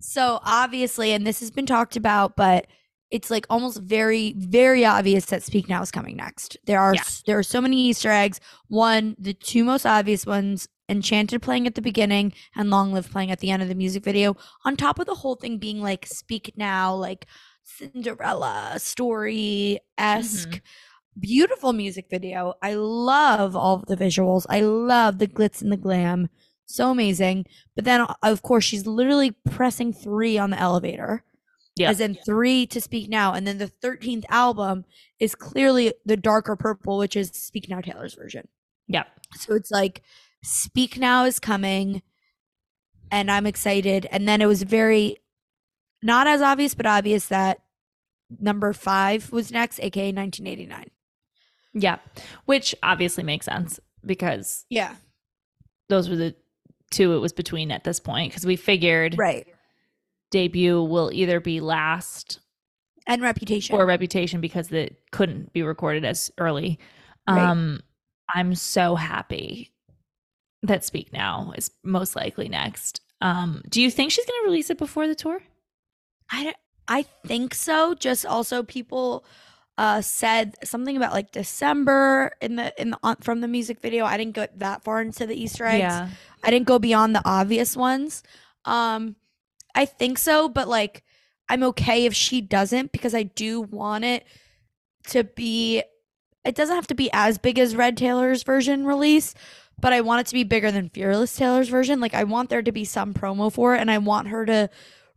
So 0.00 0.40
obviously, 0.44 1.12
and 1.12 1.26
this 1.26 1.40
has 1.40 1.50
been 1.50 1.66
talked 1.66 1.96
about, 1.96 2.36
but 2.36 2.66
it's 3.10 3.30
like 3.30 3.46
almost 3.50 3.78
very, 3.82 4.34
very 4.36 4.84
obvious 4.84 5.26
that 5.26 5.42
Speak 5.42 5.68
Now 5.68 5.82
is 5.82 5.90
coming 5.90 6.16
next. 6.16 6.56
There 6.64 6.80
are 6.80 6.94
Yeah. 6.94 7.02
there 7.26 7.38
are 7.38 7.42
so 7.42 7.60
many 7.60 7.80
Easter 7.88 8.10
eggs. 8.10 8.40
One, 8.68 9.16
the 9.18 9.34
two 9.34 9.64
most 9.64 9.84
obvious 9.86 10.26
ones, 10.26 10.68
Enchanted 10.88 11.40
playing 11.40 11.68
at 11.68 11.76
the 11.76 11.82
beginning 11.82 12.32
and 12.56 12.68
Long 12.68 12.92
Live 12.92 13.10
playing 13.12 13.30
at 13.30 13.38
the 13.38 13.50
end 13.50 13.62
of 13.62 13.68
the 13.68 13.76
music 13.76 14.02
video. 14.02 14.36
On 14.64 14.76
top 14.76 14.98
of 14.98 15.06
the 15.06 15.14
whole 15.14 15.36
thing 15.36 15.56
being 15.56 15.80
like 15.80 16.04
Speak 16.04 16.52
Now, 16.56 16.92
like 16.92 17.26
Cinderella 17.62 18.74
story 18.78 19.78
esque. 19.96 20.48
Mm-hmm. 20.48 21.20
Beautiful 21.20 21.72
music 21.72 22.06
video. 22.10 22.54
I 22.60 22.74
love 22.74 23.54
all 23.54 23.76
of 23.76 23.86
the 23.86 23.96
visuals. 23.96 24.46
I 24.48 24.60
love 24.62 25.18
the 25.18 25.28
glitz 25.28 25.62
and 25.62 25.70
the 25.70 25.76
glam. 25.76 26.28
So 26.70 26.90
amazing. 26.90 27.46
But 27.74 27.84
then, 27.84 28.06
of 28.22 28.42
course, 28.42 28.64
she's 28.64 28.86
literally 28.86 29.32
pressing 29.50 29.92
three 29.92 30.38
on 30.38 30.50
the 30.50 30.58
elevator. 30.58 31.24
Yeah. 31.76 31.90
As 31.90 32.00
in 32.00 32.16
three 32.26 32.66
to 32.66 32.80
Speak 32.80 33.08
Now. 33.08 33.32
And 33.32 33.46
then 33.46 33.58
the 33.58 33.70
13th 33.82 34.24
album 34.28 34.84
is 35.18 35.34
clearly 35.34 35.94
the 36.04 36.16
darker 36.16 36.54
purple, 36.56 36.98
which 36.98 37.16
is 37.16 37.30
Speak 37.30 37.68
Now 37.68 37.80
Taylor's 37.80 38.14
version. 38.14 38.48
Yeah. 38.86 39.04
So 39.36 39.54
it's 39.54 39.70
like 39.70 40.02
Speak 40.42 40.98
Now 40.98 41.24
is 41.24 41.38
coming. 41.38 42.02
And 43.10 43.30
I'm 43.30 43.46
excited. 43.46 44.06
And 44.10 44.28
then 44.28 44.40
it 44.42 44.46
was 44.46 44.62
very, 44.62 45.16
not 46.02 46.26
as 46.26 46.42
obvious, 46.42 46.74
but 46.74 46.86
obvious 46.86 47.26
that 47.26 47.62
number 48.38 48.72
five 48.72 49.32
was 49.32 49.50
next, 49.50 49.80
aka 49.80 50.12
1989. 50.12 50.90
Yeah. 51.72 51.98
Which 52.44 52.74
obviously 52.82 53.24
makes 53.24 53.46
sense 53.46 53.80
because 54.04 54.66
Yeah. 54.68 54.96
those 55.88 56.08
were 56.08 56.16
the 56.16 56.34
two 56.90 57.14
it 57.14 57.18
was 57.18 57.32
between 57.32 57.70
at 57.70 57.84
this 57.84 58.00
point. 58.00 58.30
Because 58.32 58.44
we 58.46 58.56
figured 58.56 59.16
Right. 59.18 59.46
debut 60.30 60.82
will 60.82 61.10
either 61.12 61.40
be 61.40 61.60
last 61.60 62.40
And 63.06 63.22
reputation. 63.22 63.74
or 63.76 63.86
reputation 63.86 64.40
because 64.40 64.70
it 64.72 65.00
couldn't 65.10 65.52
be 65.52 65.62
recorded 65.62 66.04
as 66.04 66.30
early. 66.38 66.78
Right. 67.28 67.42
Um 67.42 67.80
I'm 68.32 68.54
so 68.54 68.94
happy 68.94 69.72
that 70.62 70.84
Speak 70.84 71.12
Now 71.12 71.52
is 71.56 71.70
most 71.82 72.14
likely 72.14 72.48
next. 72.48 73.00
Um, 73.20 73.62
do 73.68 73.82
you 73.82 73.90
think 73.90 74.12
she's 74.12 74.24
gonna 74.26 74.44
release 74.44 74.70
it 74.70 74.78
before 74.78 75.08
the 75.08 75.14
tour? 75.16 75.42
I, 76.30 76.44
don't- 76.44 76.56
I 76.86 77.02
think 77.26 77.54
so. 77.54 77.94
Just 77.94 78.24
also 78.24 78.62
people 78.62 79.24
uh 79.80 80.02
said 80.02 80.56
something 80.62 80.94
about 80.94 81.14
like 81.14 81.32
December 81.32 82.32
in 82.42 82.56
the 82.56 82.78
in 82.78 82.90
the 82.90 82.98
on, 83.02 83.16
from 83.22 83.40
the 83.40 83.48
music 83.48 83.80
video. 83.80 84.04
I 84.04 84.18
didn't 84.18 84.34
go 84.34 84.46
that 84.58 84.84
far 84.84 85.00
into 85.00 85.24
the 85.24 85.34
Easter 85.34 85.64
eggs. 85.64 85.84
I 86.44 86.50
didn't 86.50 86.66
go 86.66 86.78
beyond 86.78 87.14
the 87.14 87.22
obvious 87.24 87.74
ones. 87.78 88.22
Um 88.66 89.16
I 89.74 89.86
think 89.86 90.18
so, 90.18 90.50
but 90.50 90.68
like 90.68 91.02
I'm 91.48 91.62
okay 91.62 92.04
if 92.04 92.12
she 92.12 92.42
doesn't 92.42 92.92
because 92.92 93.14
I 93.14 93.22
do 93.22 93.62
want 93.62 94.04
it 94.04 94.26
to 95.08 95.24
be 95.24 95.82
it 96.44 96.54
doesn't 96.54 96.76
have 96.76 96.86
to 96.88 96.94
be 96.94 97.08
as 97.14 97.38
big 97.38 97.58
as 97.58 97.74
Red 97.74 97.96
Taylor's 97.96 98.42
version 98.42 98.84
release, 98.84 99.34
but 99.80 99.94
I 99.94 100.02
want 100.02 100.20
it 100.20 100.26
to 100.26 100.34
be 100.34 100.44
bigger 100.44 100.70
than 100.70 100.90
Fearless 100.90 101.34
Taylor's 101.34 101.70
version. 101.70 102.00
Like 102.00 102.12
I 102.12 102.24
want 102.24 102.50
there 102.50 102.60
to 102.60 102.72
be 102.72 102.84
some 102.84 103.14
promo 103.14 103.50
for 103.50 103.74
it 103.74 103.80
and 103.80 103.90
I 103.90 103.96
want 103.96 104.28
her 104.28 104.44
to 104.44 104.68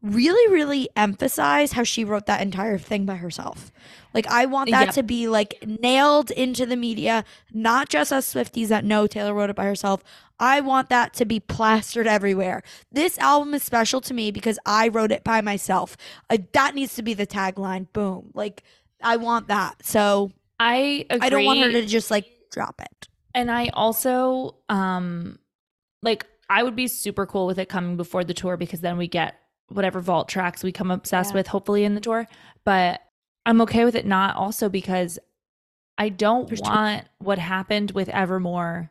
really 0.03 0.53
really 0.53 0.89
emphasize 0.97 1.71
how 1.71 1.83
she 1.83 2.03
wrote 2.03 2.25
that 2.25 2.41
entire 2.41 2.77
thing 2.77 3.05
by 3.05 3.15
herself. 3.15 3.71
Like 4.13 4.27
I 4.27 4.45
want 4.45 4.69
that 4.71 4.87
Yep. 4.87 4.95
to 4.95 5.03
be 5.03 5.27
like 5.29 5.63
nailed 5.65 6.29
into 6.29 6.65
the 6.65 6.75
media, 6.75 7.23
not 7.53 7.87
just 7.89 8.11
us 8.11 8.33
Swifties 8.33 8.67
that 8.67 8.83
know 8.83 9.07
Taylor 9.07 9.33
wrote 9.33 9.49
it 9.49 9.55
by 9.55 9.63
herself. 9.65 10.03
I 10.39 10.59
want 10.59 10.89
that 10.89 11.13
to 11.15 11.25
be 11.25 11.39
plastered 11.39 12.05
everywhere. 12.05 12.63
This 12.91 13.17
album 13.17 13.53
is 13.53 13.63
special 13.63 14.01
to 14.01 14.13
me 14.13 14.29
because 14.29 14.59
I 14.65 14.89
wrote 14.89 15.11
it 15.13 15.23
by 15.23 15.39
myself. 15.39 15.95
Uh, 16.29 16.37
that 16.51 16.75
needs 16.75 16.95
to 16.95 17.01
be 17.01 17.13
the 17.13 17.25
tagline. 17.25 17.87
Boom. 17.93 18.31
Like 18.33 18.61
I 19.01 19.15
want 19.15 19.47
that. 19.47 19.85
So 19.85 20.31
I 20.59 21.05
agree. 21.09 21.25
I 21.25 21.29
don't 21.29 21.45
want 21.45 21.59
her 21.61 21.71
to 21.71 21.85
just 21.85 22.11
like 22.11 22.27
drop 22.51 22.81
it. 22.81 23.07
And 23.33 23.49
I 23.49 23.69
also 23.73 24.57
um 24.67 25.39
like 26.01 26.27
I 26.49 26.61
would 26.61 26.75
be 26.75 26.87
super 26.87 27.25
cool 27.25 27.47
with 27.47 27.57
it 27.57 27.69
coming 27.69 27.95
before 27.95 28.25
the 28.25 28.33
tour 28.33 28.57
because 28.57 28.81
then 28.81 28.97
we 28.97 29.07
get 29.07 29.35
whatever 29.73 29.99
vault 29.99 30.29
tracks 30.29 30.63
we 30.63 30.71
come 30.71 30.91
obsessed 30.91 31.31
Yeah. 31.31 31.37
with 31.39 31.47
hopefully 31.47 31.83
in 31.83 31.95
the 31.95 32.01
tour. 32.01 32.27
But 32.63 33.01
I'm 33.45 33.61
okay 33.61 33.85
with 33.85 33.95
it 33.95 34.05
not 34.05 34.35
also 34.35 34.69
because 34.69 35.19
I 35.97 36.09
don't 36.09 36.47
There's 36.47 36.61
want 36.61 37.05
what 37.19 37.37
happened 37.39 37.91
with 37.91 38.09
Evermore 38.09 38.89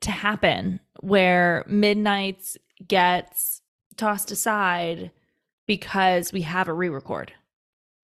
to 0.00 0.10
happen 0.10 0.80
where 1.00 1.64
Midnights 1.66 2.56
gets 2.86 3.62
tossed 3.96 4.30
aside 4.30 5.10
because 5.66 6.32
we 6.32 6.42
have 6.42 6.68
a 6.68 6.72
re-record. 6.72 7.32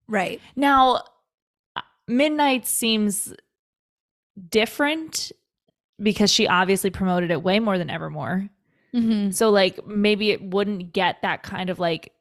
Right. 0.07 0.41
Now, 0.55 1.03
uh, 1.77 1.81
Midnight 2.07 2.67
seems 2.67 3.35
different 4.49 5.33
because 6.01 6.33
she 6.33 6.47
obviously 6.47 6.91
promoted 6.91 7.31
it 7.31 7.43
way 7.43 7.59
more 7.59 7.79
than 7.79 7.91
Evermore. 7.91 8.49
Mm-hmm. 8.95 9.31
So, 9.31 9.51
like, 9.51 9.87
maybe 9.87 10.31
it 10.31 10.43
wouldn't 10.43 10.93
get 10.93 11.21
that 11.23 11.43
kind 11.43 11.71
of 11.71 11.79
like 11.79 12.13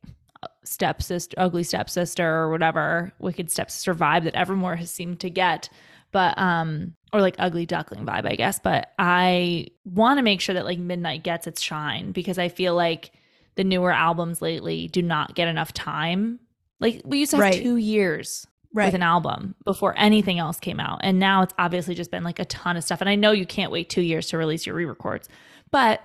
stepsister, 0.63 1.35
ugly 1.39 1.63
stepsister, 1.63 2.27
or 2.27 2.49
whatever, 2.51 3.13
wicked 3.19 3.49
stepsister 3.51 3.95
vibe 3.95 4.23
that 4.25 4.35
Evermore 4.35 4.75
has 4.75 4.91
seemed 4.91 5.19
to 5.21 5.29
get. 5.29 5.69
but 6.11 6.37
um 6.37 6.93
or 7.13 7.21
like 7.21 7.35
ugly 7.39 7.65
duckling 7.65 8.05
vibe, 8.05 8.25
I 8.29 8.35
guess. 8.35 8.59
But 8.59 8.91
I 8.99 9.67
want 9.85 10.17
to 10.17 10.21
make 10.23 10.41
sure 10.41 10.55
that 10.55 10.65
like 10.65 10.77
Midnight 10.79 11.23
gets 11.23 11.47
its 11.47 11.61
shine 11.61 12.11
because 12.11 12.37
I 12.37 12.49
feel 12.49 12.75
like 12.75 13.11
the 13.55 13.63
newer 13.63 13.91
albums 13.91 14.41
lately 14.41 14.87
do 14.89 15.01
not 15.01 15.35
get 15.35 15.47
enough 15.47 15.71
time. 15.73 16.39
Like 16.81 17.01
we 17.05 17.19
used 17.19 17.31
to 17.31 17.37
have 17.37 17.43
Right. 17.43 17.61
two 17.61 17.77
years 17.77 18.45
with 18.73 18.93
an 18.93 19.03
album 19.03 19.55
before 19.63 19.95
anything 19.97 20.37
else 20.37 20.59
came 20.59 20.79
out. 20.81 20.99
And 21.01 21.17
now 21.17 21.41
it's 21.43 21.53
obviously 21.57 21.95
just 21.95 22.11
been 22.11 22.23
like 22.25 22.39
a 22.39 22.45
ton 22.45 22.75
of 22.77 22.83
stuff. 22.83 22.99
And 23.01 23.09
I 23.09 23.15
know 23.15 23.31
you 23.31 23.45
can't 23.45 23.71
wait 23.71 23.89
two 23.89 24.01
years 24.01 24.27
to 24.27 24.37
release 24.37 24.65
your 24.65 24.75
re 24.75 24.85
records, 24.85 25.29
but 25.71 26.01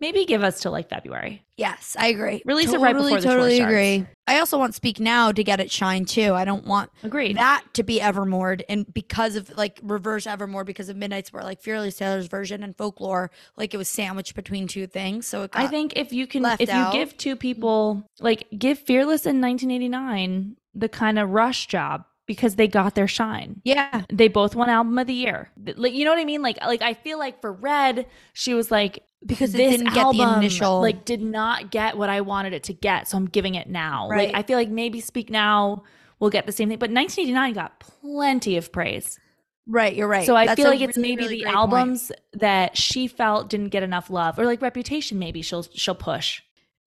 maybe 0.00 0.24
give 0.24 0.42
us 0.42 0.60
till 0.60 0.72
like 0.72 0.88
February. 0.88 1.44
Yes, 1.56 1.96
I 1.98 2.08
agree. 2.08 2.42
Release 2.44 2.72
it 2.72 2.80
right 2.80 2.94
before 2.94 3.16
the 3.16 3.22
tour 3.22 3.32
totally 3.32 3.56
starts. 3.56 3.72
agree. 3.72 4.06
I 4.26 4.40
also 4.40 4.58
want 4.58 4.74
Speak 4.74 5.00
Now 5.00 5.32
to 5.32 5.42
get 5.42 5.58
it 5.60 5.70
shine 5.70 6.04
too. 6.04 6.34
I 6.34 6.44
don't 6.44 6.66
want 6.66 6.90
Agreed. 7.02 7.36
that 7.36 7.64
to 7.74 7.82
be 7.82 8.00
Evermore 8.00 8.58
and 8.68 8.92
because 8.92 9.36
of 9.36 9.56
like 9.56 9.80
reverse 9.82 10.26
Evermore 10.26 10.64
because 10.64 10.88
of 10.88 10.96
Midnight's 10.96 11.32
were 11.32 11.42
like 11.42 11.62
Fearless 11.62 11.96
Taylor's 11.96 12.26
version 12.26 12.62
and 12.62 12.76
folklore 12.76 13.30
like 13.56 13.72
it 13.72 13.78
was 13.78 13.88
sandwiched 13.88 14.34
between 14.34 14.66
two 14.68 14.86
things. 14.86 15.26
So 15.26 15.48
I 15.52 15.66
think 15.66 15.94
if 15.96 16.12
you 16.12 16.26
can, 16.26 16.44
if 16.44 16.68
you 16.68 16.74
out. 16.74 16.92
give 16.92 17.16
two 17.16 17.36
people, 17.36 18.06
like 18.20 18.46
give 18.56 18.78
Fearless 18.78 19.24
in 19.24 19.40
1989 19.40 20.56
the 20.74 20.88
kind 20.90 21.18
of 21.18 21.30
rush 21.30 21.66
job 21.68 22.04
because 22.26 22.56
they 22.56 22.68
got 22.68 22.94
their 22.94 23.08
shine. 23.08 23.60
yeah, 23.64 24.02
They 24.12 24.28
both 24.28 24.54
won 24.56 24.68
album 24.68 24.98
of 24.98 25.06
the 25.06 25.14
year. 25.14 25.50
Like 25.76 25.92
you 25.94 26.04
know 26.04 26.10
what 26.10 26.18
I 26.20 26.24
mean? 26.24 26.42
Like 26.42 26.58
like 26.64 26.82
I 26.82 26.94
feel 26.94 27.18
like 27.18 27.40
for 27.40 27.52
Red, 27.52 28.06
she 28.32 28.54
was 28.54 28.70
like 28.70 29.04
because 29.24 29.52
this 29.52 29.78
didn't 29.78 29.94
get 29.94 30.10
the 30.12 30.22
album, 30.22 30.38
initial 30.38 30.80
like 30.80 31.04
did 31.04 31.22
not 31.22 31.70
get 31.70 31.96
what 31.96 32.10
I 32.10 32.20
wanted 32.20 32.52
it 32.52 32.64
to 32.64 32.72
get, 32.74 33.08
so 33.08 33.16
I'm 33.16 33.26
giving 33.26 33.54
it 33.54 33.68
now. 33.68 34.08
Right. 34.08 34.28
Like 34.28 34.36
I 34.36 34.42
feel 34.42 34.58
like 34.58 34.68
maybe 34.68 35.00
Speak 35.00 35.30
Now 35.30 35.84
will 36.18 36.30
get 36.30 36.46
the 36.46 36.52
same 36.52 36.68
thing, 36.68 36.78
but 36.78 36.90
1989 36.90 37.52
got 37.54 37.80
plenty 37.80 38.56
of 38.56 38.72
praise. 38.72 39.18
right. 39.66 39.94
You're 39.94 40.08
right. 40.08 40.26
So 40.26 40.34
I 40.36 40.46
That's 40.46 40.56
feel 40.56 40.68
like 40.70 40.80
it's 40.80 40.96
maybe 40.96 41.24
really 41.24 41.36
the 41.38 41.44
great 41.44 41.54
point. 41.54 41.56
albums 41.56 42.12
that 42.32 42.76
she 42.76 43.06
felt 43.08 43.48
didn't 43.50 43.68
get 43.70 43.82
enough 43.82 44.10
love, 44.10 44.38
or 44.38 44.46
like 44.46 44.62
Reputation. 44.62 45.18
Maybe 45.18 45.42
she'll 45.42 45.62
she'll 45.74 45.94
push. 45.94 46.42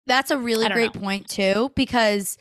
That's 0.08 0.32
a 0.32 0.38
really 0.38 0.68
great 0.70 0.96
know. 0.96 1.02
point 1.02 1.28
too, 1.30 1.72
because 1.76 2.38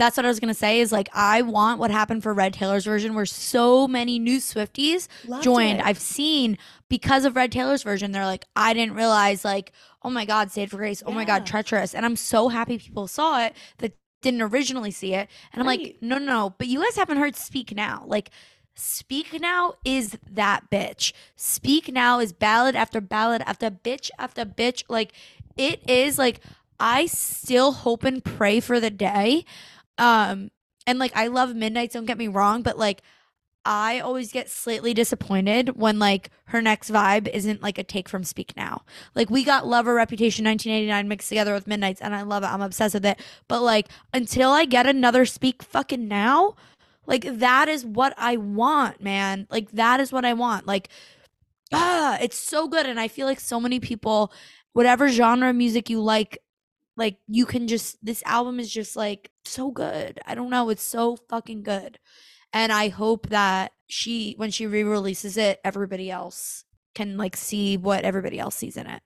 that's 0.00 0.16
what 0.16 0.24
I 0.24 0.28
was 0.28 0.40
gonna 0.40 0.54
say. 0.54 0.80
Is 0.80 0.90
like 0.92 1.08
I 1.12 1.42
want 1.42 1.78
what 1.78 1.90
happened 1.90 2.22
for 2.22 2.32
Red 2.32 2.54
Taylor's 2.54 2.84
version, 2.84 3.14
where 3.14 3.26
so 3.26 3.86
many 3.86 4.18
new 4.18 4.38
Swifties 4.38 5.06
joined. 5.42 5.82
I've 5.82 5.98
seen 5.98 6.58
because 6.88 7.24
of 7.24 7.36
Red 7.36 7.52
Taylor's 7.52 7.82
version, 7.82 8.12
they're 8.12 8.26
like, 8.26 8.46
I 8.56 8.74
didn't 8.74 8.94
realize, 8.94 9.44
like, 9.44 9.72
oh 10.02 10.10
my 10.10 10.24
God, 10.24 10.50
State 10.50 10.72
of 10.72 10.78
Grace, 10.78 11.02
oh 11.06 11.12
my 11.12 11.24
God, 11.24 11.46
Treacherous, 11.46 11.94
and 11.94 12.04
I'm 12.04 12.16
so 12.16 12.48
happy 12.48 12.78
people 12.78 13.06
saw 13.06 13.44
it 13.44 13.54
that 13.78 13.92
didn't 14.22 14.42
originally 14.42 14.90
see 14.90 15.14
it, 15.14 15.28
and 15.52 15.60
I'm 15.60 15.66
like, 15.66 15.96
no, 16.00 16.18
no, 16.18 16.24
no, 16.24 16.54
but 16.58 16.66
you 16.66 16.82
guys 16.82 16.96
haven't 16.96 17.18
heard 17.18 17.36
Speak 17.36 17.74
Now, 17.74 18.04
like. 18.06 18.30
Speak 18.76 19.38
Now 19.38 19.74
is 19.84 20.16
that 20.30 20.70
bitch. 20.70 21.12
Speak 21.36 21.92
Now 21.92 22.18
is 22.18 22.32
ballad 22.32 22.74
after 22.74 23.00
ballad 23.02 23.42
after 23.44 23.70
bitch 23.70 24.10
after 24.18 24.46
bitch. 24.46 24.84
Like 24.88 25.12
it 25.58 25.82
is 25.90 26.16
like 26.16 26.40
I 26.78 27.06
still 27.06 27.72
hope 27.72 28.04
and 28.04 28.24
pray 28.24 28.60
for 28.60 28.80
the 28.80 28.88
day. 28.88 29.44
Um 30.00 30.50
and 30.86 30.98
like 30.98 31.12
I 31.14 31.28
love 31.28 31.54
Midnights, 31.54 31.94
don't 31.94 32.06
get 32.06 32.18
me 32.18 32.28
wrong, 32.28 32.62
but 32.62 32.78
like 32.78 33.02
I 33.64 34.00
always 34.00 34.32
get 34.32 34.48
slightly 34.48 34.94
disappointed 34.94 35.76
when 35.76 35.98
like 35.98 36.30
her 36.46 36.62
next 36.62 36.90
vibe 36.90 37.28
isn't 37.28 37.62
like 37.62 37.76
a 37.78 37.84
take 37.84 38.08
from 38.08 38.24
Speak 38.24 38.56
Now. 38.56 38.82
Like 39.14 39.28
we 39.28 39.44
got 39.44 39.66
Lover 39.66 39.94
Reputation 39.94 40.46
1989 40.46 41.08
mixed 41.08 41.28
together 41.28 41.52
with 41.52 41.66
Midnights 41.66 42.00
and 42.00 42.14
I 42.14 42.22
love 42.22 42.42
it. 42.42 42.46
I'm 42.46 42.62
obsessed 42.62 42.94
with 42.94 43.04
it. 43.04 43.20
But 43.48 43.62
like 43.62 43.88
until 44.14 44.50
I 44.50 44.64
get 44.64 44.86
another 44.86 45.26
Speak 45.26 45.62
fucking 45.62 46.08
Now, 46.08 46.56
like 47.06 47.24
that 47.38 47.68
is 47.68 47.84
what 47.84 48.14
I 48.16 48.36
want, 48.38 49.02
man. 49.02 49.46
Like 49.50 49.70
that 49.72 50.00
is 50.00 50.10
what 50.10 50.24
I 50.24 50.32
want. 50.32 50.66
Like 50.66 50.88
ah, 51.72 52.18
it's 52.20 52.38
so 52.38 52.66
good 52.66 52.86
and 52.86 52.98
I 52.98 53.08
feel 53.08 53.26
like 53.26 53.40
so 53.40 53.60
many 53.60 53.78
people 53.78 54.32
whatever 54.72 55.08
genre 55.08 55.50
of 55.50 55.56
music 55.56 55.90
you 55.90 56.00
like 56.00 56.38
like 56.96 57.18
you 57.26 57.46
can 57.46 57.68
just 57.68 58.04
this 58.04 58.22
album 58.24 58.60
is 58.60 58.72
just 58.72 58.96
like 58.96 59.30
so 59.44 59.70
good. 59.70 60.20
I 60.26 60.34
don't 60.34 60.50
know, 60.50 60.70
it's 60.70 60.82
so 60.82 61.16
fucking 61.16 61.62
good. 61.62 61.98
And 62.52 62.72
I 62.72 62.88
hope 62.88 63.28
that 63.28 63.72
she 63.86 64.34
when 64.36 64.50
she 64.50 64.66
re-releases 64.66 65.36
it, 65.36 65.60
everybody 65.64 66.10
else 66.10 66.64
can 66.94 67.16
like 67.16 67.36
see 67.36 67.76
what 67.76 68.04
everybody 68.04 68.38
else 68.38 68.56
sees 68.56 68.76
in 68.76 68.86
it. 68.86 69.02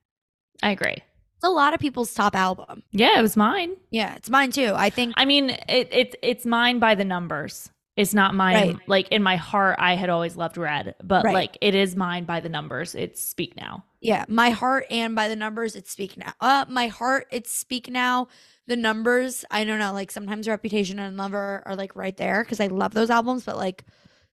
I 0.62 0.70
agree. 0.70 0.96
It's 1.36 1.44
a 1.44 1.50
lot 1.50 1.74
of 1.74 1.80
people's 1.80 2.14
top 2.14 2.34
album. 2.34 2.82
Yeah, 2.92 3.18
it 3.18 3.22
was 3.22 3.36
mine. 3.36 3.76
Yeah, 3.90 4.14
it's 4.14 4.30
mine 4.30 4.50
too. 4.50 4.72
I 4.74 4.90
think 4.90 5.14
I 5.16 5.24
mean, 5.24 5.50
it, 5.50 5.88
it 5.92 6.16
it's 6.22 6.46
mine 6.46 6.78
by 6.78 6.94
the 6.94 7.04
numbers. 7.04 7.70
It's 7.96 8.12
not 8.12 8.34
mine. 8.34 8.54
Right. 8.54 8.76
Like 8.88 9.08
in 9.08 9.22
my 9.22 9.36
heart, 9.36 9.76
I 9.78 9.94
had 9.94 10.10
always 10.10 10.36
loved 10.36 10.56
Red, 10.56 10.96
but 11.02 11.24
Right. 11.24 11.34
like 11.34 11.58
it 11.60 11.74
is 11.76 11.94
mine 11.94 12.24
by 12.24 12.40
the 12.40 12.48
numbers. 12.48 12.94
It's 12.96 13.22
Speak 13.22 13.56
Now. 13.56 13.84
yeah, 14.00 14.24
my 14.28 14.50
heart 14.50 14.86
and 14.90 15.14
by 15.14 15.28
the 15.28 15.36
numbers 15.36 15.76
it's 15.76 15.90
speak 15.92 16.16
now. 16.16 16.32
Uh 16.40 16.64
my 16.68 16.88
heart 16.88 17.26
it's 17.30 17.52
speak 17.52 17.88
now. 17.88 18.26
The 18.66 18.76
numbers, 18.76 19.44
I 19.50 19.64
don't 19.64 19.78
know, 19.78 19.92
like 19.92 20.10
sometimes 20.10 20.48
Reputation 20.48 20.98
and 20.98 21.16
Lover 21.16 21.62
are 21.66 21.76
like 21.76 21.94
right 21.94 22.16
there 22.16 22.44
cuz 22.44 22.58
I 22.60 22.66
love 22.66 22.94
those 22.94 23.10
albums, 23.10 23.44
but 23.44 23.56
like 23.56 23.84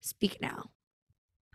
speak 0.00 0.40
now. 0.40 0.70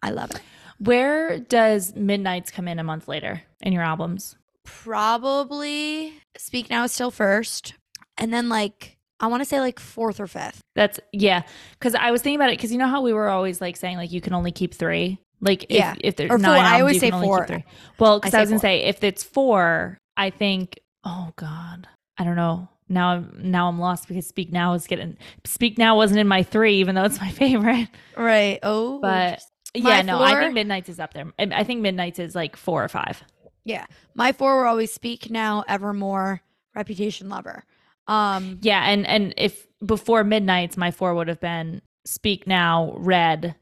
I 0.04 0.12
love 0.12 0.30
it. 0.32 0.42
Where 0.78 1.40
does 1.40 1.96
Midnights 1.96 2.52
come 2.52 2.68
in 2.68 2.78
a 2.80 2.84
month 2.84 3.08
later 3.08 3.42
in 3.62 3.74
your 3.74 3.82
albums? 3.84 4.38
Probably 4.64 6.14
speak 6.38 6.70
now 6.70 6.84
is 6.84 6.92
still 6.92 7.12
first. 7.12 7.74
And 8.18 8.32
then 8.32 8.48
like 8.50 8.95
I 9.20 9.28
want 9.28 9.42
to 9.42 9.46
say 9.46 9.60
like 9.60 9.80
fourth 9.80 10.20
or 10.20 10.28
fifth. 10.28 10.60
That's 10.76 11.00
yeah. 11.14 11.44
Because 11.80 11.96
I 11.96 12.12
was 12.12 12.22
thinking 12.22 12.38
about 12.40 12.50
it 12.50 12.58
because 12.58 12.72
you 12.72 12.78
know 12.78 12.88
how 12.88 13.02
we 13.02 13.14
were 13.14 13.30
always 13.30 13.62
like 13.62 13.78
saying 13.78 13.98
like 13.98 14.12
you 14.12 14.22
can 14.22 14.34
only 14.34 14.52
keep 14.52 14.74
three. 14.74 15.20
Like 15.42 15.64
if, 15.66 15.72
Yeah. 15.72 15.96
if 16.02 16.16
there's 16.16 16.32
Or 16.32 16.38
nine 16.38 16.62
four. 16.62 16.66
I 16.66 16.80
always 16.82 16.96
you 16.96 17.00
say 17.02 17.08
can 17.08 17.16
only 17.16 17.28
four. 17.28 17.40
keep 17.46 17.48
three. 17.48 17.66
Well, 18.00 18.20
because 18.20 18.34
I 18.34 18.40
I, 18.40 18.42
was 18.42 18.50
gonna 18.50 18.60
four. 18.60 18.68
say 18.68 18.84
if 18.84 19.04
it's 19.04 19.24
four, 19.24 19.98
I 20.18 20.30
think. 20.30 20.80
Oh 21.04 21.32
God, 21.36 21.88
I 22.18 22.24
don't 22.24 22.36
know. 22.36 22.68
Now 22.90 23.10
I'm 23.10 23.32
now 23.42 23.68
I'm 23.70 23.80
lost 23.80 24.08
because 24.08 24.28
Speak 24.28 24.52
Now 24.52 24.74
is 24.74 24.86
getting 24.88 25.18
Speak 25.46 25.78
Now 25.78 25.96
wasn't 25.96 26.20
in 26.20 26.28
my 26.28 26.44
three, 26.44 26.76
even 26.76 26.96
though 26.96 27.04
it's 27.04 27.20
my 27.22 27.30
favorite. 27.32 27.88
Right. 28.18 28.60
Oh. 28.64 29.00
But 29.00 29.42
yeah, 29.74 30.02
no, 30.02 30.22
I 30.22 30.36
think 30.42 30.54
Midnights 30.54 30.90
is 30.90 31.00
up 31.00 31.14
there. 31.14 31.32
I 31.40 31.64
think 31.64 31.82
Midnights 31.82 32.20
is 32.20 32.36
like 32.36 32.56
four 32.56 32.84
or 32.84 32.88
five. 32.90 33.24
yeah. 33.64 33.86
My 34.14 34.32
four 34.32 34.58
were 34.58 34.66
always 34.66 34.94
speak 34.94 35.30
now, 35.30 35.64
evermore, 35.68 36.42
reputation 36.76 37.28
lover. 37.30 37.64
Um 38.08 38.60
Yeah, 38.62 38.84
and 38.84 39.06
and 39.08 39.34
if 39.38 39.68
before 39.86 40.24
Midnights, 40.24 40.78
my 40.78 40.92
four 40.92 41.14
would 41.16 41.28
have 41.28 41.42
been 41.42 41.82
Speak 42.06 42.48
Now, 42.48 42.94
Red, 42.98 43.56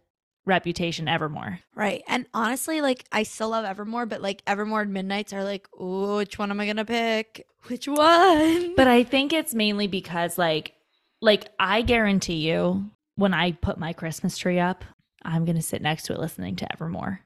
Reputation, 0.45 1.07
Evermore. 1.07 1.59
Right. 1.75 2.03
And 2.07 2.25
honestly, 2.33 2.81
like 2.81 3.05
I 3.11 3.23
still 3.23 3.49
love 3.49 3.65
Evermore, 3.65 4.05
but 4.05 4.21
like 4.21 4.41
Evermore 4.45 4.81
and 4.81 4.93
Midnights 4.93 5.33
are 5.33 5.43
like, 5.43 5.67
oh, 5.79 6.17
which 6.17 6.37
one 6.37 6.51
am 6.51 6.59
I 6.59 6.65
gonna 6.67 6.85
pick? 6.85 7.45
Which 7.67 7.87
one? 7.87 8.75
But 8.75 8.87
I 8.87 9.03
think 9.03 9.31
it's 9.31 9.53
mainly 9.53 9.87
because 9.87 10.37
like 10.37 10.73
like 11.21 11.47
I 11.59 11.81
guarantee 11.81 12.47
you 12.49 12.91
when 13.15 13.33
I 13.33 13.53
put 13.53 13.77
my 13.77 13.93
Christmas 13.93 14.37
tree 14.37 14.59
up, 14.59 14.83
I'm 15.23 15.45
gonna 15.45 15.61
sit 15.61 15.81
next 15.81 16.03
to 16.07 16.13
it 16.13 16.19
listening 16.19 16.57
to 16.57 16.71
Evermore. 16.73 17.21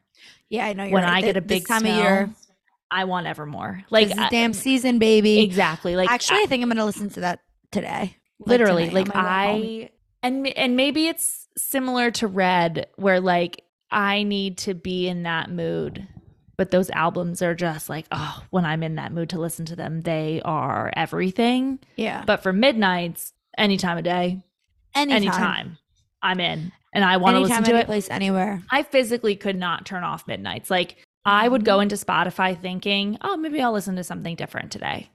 yeah, 0.50 0.66
I 0.68 0.74
know 0.74 0.84
you're 0.84 0.94
when 0.94 1.04
right. 1.04 1.14
I 1.18 1.22
get 1.22 1.38
a 1.38 1.42
this 1.42 1.48
big 1.48 1.68
time 1.68 1.82
snow, 1.82 1.90
of 1.92 1.98
year, 1.98 2.30
I 2.90 3.04
want 3.06 3.28
Evermore. 3.28 3.84
like 3.90 4.10
Like 4.10 4.18
I- 4.20 4.30
damn 4.30 4.54
season, 4.54 5.00
baby. 5.00 5.40
exactly. 5.42 5.96
Like 5.96 6.10
Actually, 6.10 6.40
I, 6.40 6.44
I- 6.44 6.46
think 6.48 6.64
I'm 6.64 6.70
gonna 6.70 6.86
listen 6.86 7.10
to 7.12 7.20
that 7.22 7.40
today. 7.72 8.16
Like, 8.40 8.48
literally 8.48 8.90
like 8.92 9.10
oh 9.14 9.18
my 9.22 9.54
way. 9.54 9.84
I 9.86 9.90
and 10.24 10.48
and 10.48 10.76
maybe 10.76 11.08
it's 11.08 11.48
similar 11.58 12.12
to 12.12 12.28
Red 12.28 12.88
where 12.96 13.20
like 13.20 13.62
I 13.92 14.24
need 14.24 14.58
to 14.60 14.74
be 14.74 15.08
in 15.08 15.24
that 15.24 15.50
mood. 15.50 16.08
But 16.58 16.72
those 16.72 16.90
albums 16.90 17.44
are 17.44 17.54
just 17.54 17.88
like, 17.88 18.08
oh, 18.12 18.44
when 18.50 18.66
I'm 18.66 18.82
in 18.82 18.96
that 18.96 19.12
mood 19.12 19.30
to 19.30 19.40
listen 19.40 19.66
to 19.66 19.76
them, 19.76 20.02
they 20.02 20.42
are 20.44 20.92
everything. 20.96 21.78
Yeah. 21.98 22.24
But 22.26 22.42
for 22.42 22.52
midnights, 22.52 23.34
any 23.58 23.78
time 23.78 23.98
of 24.00 24.04
day, 24.04 24.42
Anytime. 24.96 25.16
anytime, 25.18 25.78
I'm 26.24 26.40
in 26.40 26.72
and 26.94 27.06
I 27.06 27.18
want 27.18 27.36
to 27.36 27.42
listen 27.42 27.64
to 27.64 27.72
any 27.74 27.80
it. 27.82 27.86
place, 27.86 28.10
anywhere. 28.10 28.64
I 28.72 28.82
physically 28.84 29.36
could 29.36 29.56
not 29.56 29.86
turn 29.86 30.04
off 30.04 30.28
midnights. 30.28 30.72
Like 30.72 30.98
I 31.28 31.48
would 31.48 31.66
go 31.66 31.74
mm-hmm. 31.74 31.84
into 31.84 31.96
Spotify 31.98 32.60
thinking, 32.60 33.18
oh, 33.22 33.36
maybe 33.36 33.62
I'll 33.62 33.74
listen 33.74 33.98
to 33.98 34.04
something 34.04 34.36
different 34.36 34.72
today. 34.72 35.10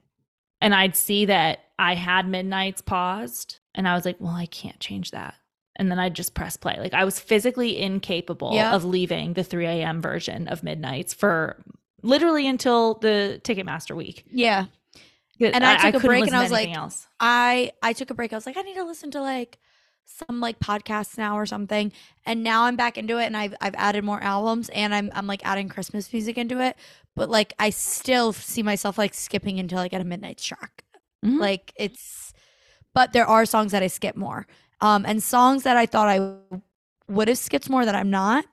And 0.61 0.75
I'd 0.75 0.95
see 0.95 1.25
that 1.25 1.61
I 1.79 1.95
had 1.95 2.29
midnights 2.29 2.83
paused 2.83 3.59
and 3.75 3.89
I 3.89 3.95
was 3.95 4.05
like, 4.05 4.17
well, 4.21 4.35
I 4.35 4.47
can't 4.47 4.79
change 4.79 5.11
that. 5.13 5.35
And 5.77 5.91
then 5.91 5.99
I'd 5.99 6.15
just 6.15 6.35
press 6.35 6.57
play. 6.57 6.77
Like 6.79 6.93
I 6.93 7.05
was 7.05 7.19
physically 7.19 7.81
incapable 7.81 8.53
Yeah. 8.55 8.75
of 8.75 8.85
leaving 8.85 9.33
the 9.33 9.43
3 9.43 9.65
a.m. 9.67 10.03
version 10.03 10.47
of 10.49 10.63
midnights 10.63 11.15
for 11.15 11.65
literally 12.03 12.47
until 12.47 12.95
the 12.95 13.41
Ticketmaster 13.43 13.97
week. 13.97 14.25
Yeah. 14.31 14.67
And 15.41 15.65
I 15.65 15.91
took 15.91 16.05
a 16.05 16.07
break 16.07 16.27
and 16.27 16.37
I 16.37 16.43
was 16.43 16.53
like, 16.53 16.69
else. 16.77 17.09
I 17.19 17.73
I 17.83 17.95
took 17.95 18.11
a 18.11 18.15
break. 18.15 18.33
I 18.33 18.37
was 18.37 18.47
like, 18.47 18.57
I 18.57 18.63
need 18.63 18.75
to 18.75 18.85
listen 18.85 19.11
to 19.13 19.21
like 19.23 19.59
some 20.29 20.41
like 20.41 20.59
podcasts 20.61 21.17
now 21.19 21.37
or 21.39 21.47
something. 21.47 21.93
And 22.27 22.43
now 22.43 22.65
I'm 22.65 22.77
back 22.77 22.97
into 22.99 23.19
it 23.19 23.25
and 23.27 23.37
I've 23.37 23.55
I've 23.61 23.75
added 23.77 24.05
more 24.05 24.23
albums 24.23 24.69
and 24.71 24.95
I'm 24.95 25.11
I'm 25.15 25.27
like 25.27 25.45
adding 25.45 25.69
Christmas 25.69 26.13
music 26.13 26.39
into 26.39 26.61
it. 26.61 26.77
But 27.17 27.31
like 27.31 27.53
I 27.59 27.71
still 27.71 28.33
see 28.33 28.63
myself 28.63 28.99
like 28.99 29.15
skipping 29.15 29.59
until 29.59 29.79
I 29.79 29.89
get 29.89 30.01
a 30.01 30.05
midnight 30.05 30.39
track. 30.39 30.85
Mhm. 31.25 31.39
Like 31.41 31.73
it's 31.77 32.33
but 32.95 33.13
there 33.13 33.27
are 33.27 33.47
songs 33.47 33.73
that 33.73 33.83
I 33.83 33.89
skip 33.89 34.17
more. 34.17 34.47
Um 34.81 35.05
and 35.07 35.23
songs 35.23 35.63
that 35.65 35.77
I 35.77 35.87
thought 35.87 36.09
I 36.09 36.61
would 37.09 37.29
have 37.29 37.39
skipped 37.39 37.69
more 37.71 37.85
that 37.85 37.95
I'm 37.95 38.11
not. 38.11 38.45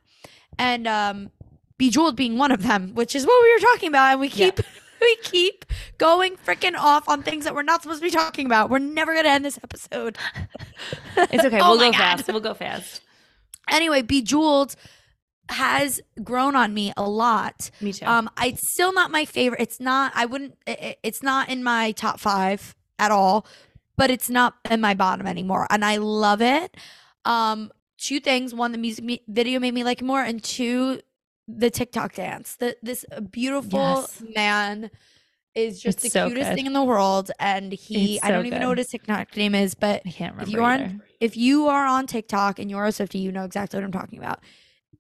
and 0.58 0.88
um, 0.88 1.32
Bejeweled 1.78 2.16
being 2.18 2.38
one 2.38 2.52
of 2.52 2.64
them, 2.64 2.94
which 2.94 3.16
is 3.16 3.26
what 3.26 3.42
we 3.42 3.54
were 3.54 3.60
talking 3.74 3.88
about, 3.90 4.12
and 4.12 4.20
we 4.20 4.28
Yeah. 4.30 4.52
we 5.02 5.16
keep 5.18 5.66
going 5.98 6.36
freaking 6.38 6.76
off 6.78 7.08
on 7.10 7.24
things 7.24 7.44
that 7.46 7.56
we're 7.56 7.64
not 7.64 7.82
supposed 7.82 8.02
to 8.02 8.08
be 8.08 8.12
talking 8.12 8.46
about. 8.46 8.70
We're 8.70 8.80
never 8.80 9.14
gonna 9.16 9.30
end 9.30 9.46
this 9.46 9.60
episode. 9.64 10.18
It's 11.18 11.44
okay. 11.44 11.60
Oh 11.62 11.72
we'll 11.72 11.78
go 11.80 11.92
God. 11.92 11.98
fast. 11.98 12.28
We'll 12.28 12.40
go 12.40 12.54
fast. 12.54 13.02
Anyway, 13.70 14.02
Bejeweled 14.02 14.76
has 15.50 16.00
grown 16.24 16.56
on 16.56 16.74
me 16.74 16.94
a 16.96 17.08
lot. 17.10 17.72
Me 17.82 17.92
too. 17.92 18.06
Um, 18.06 18.30
it's 18.42 18.72
still 18.72 18.94
not 18.94 19.12
my 19.12 19.26
favorite. 19.26 19.62
It's 19.62 19.80
not. 19.80 20.12
I 20.16 20.26
wouldn't. 20.26 20.56
i- 20.68 20.78
i- 20.82 20.96
It's 21.04 21.22
not 21.24 21.50
in 21.50 21.64
my 21.64 21.92
top 21.94 22.20
five 22.20 22.76
at 22.98 23.12
all. 23.12 23.46
But 23.98 24.10
it's 24.12 24.30
not 24.30 24.56
in 24.72 24.80
my 24.80 24.94
bottom 24.94 25.28
anymore, 25.28 25.68
and 25.70 25.84
I 25.84 25.98
love 25.98 26.42
it. 26.42 26.78
Um, 27.26 27.70
two 27.98 28.22
things: 28.22 28.54
one, 28.54 28.72
the 28.72 28.78
music 28.78 29.04
me- 29.04 29.24
video 29.28 29.60
made 29.60 29.74
me 29.74 29.84
like 29.84 30.02
it 30.02 30.06
more, 30.06 30.22
and 30.22 30.42
two, 30.42 31.02
the 31.58 31.70
TikTok 31.70 32.14
dance. 32.16 32.56
The 32.56 32.78
this 32.84 33.06
beautiful 33.32 33.80
Yes. 33.80 34.22
man 34.36 34.92
is 35.56 35.82
just 35.82 35.98
It's 35.98 36.04
the 36.04 36.10
so 36.20 36.28
cutest 36.28 36.50
good. 36.52 36.56
thing 36.56 36.66
in 36.68 36.74
the 36.74 36.84
world, 36.84 37.32
and 37.40 37.72
he. 37.74 38.16
It's 38.16 38.24
I 38.24 38.30
don't 38.32 38.44
so 38.44 38.48
even 38.48 38.62
know 38.62 38.70
what 38.70 38.78
his 38.78 38.88
TikTok 38.88 39.36
name 39.36 39.56
is, 39.56 39.74
but 39.74 40.02
I 40.06 40.12
can't 40.12 40.36
remember. 40.36 40.44
if 40.44 40.54
you 40.54 40.64
are 40.64 40.72
either. 40.74 40.84
on, 40.84 41.02
if 41.20 41.36
you 41.38 41.68
are 41.68 41.86
on 41.86 42.08
TikTok 42.08 42.60
and 42.60 42.70
you're 42.70 42.86
a 42.86 42.90
Swiftie, 42.90 43.22
you 43.22 43.32
know 43.32 43.44
exactly 43.46 43.78
what 43.80 43.84
I'm 43.86 43.92
talking 43.92 44.20
about. 44.20 44.40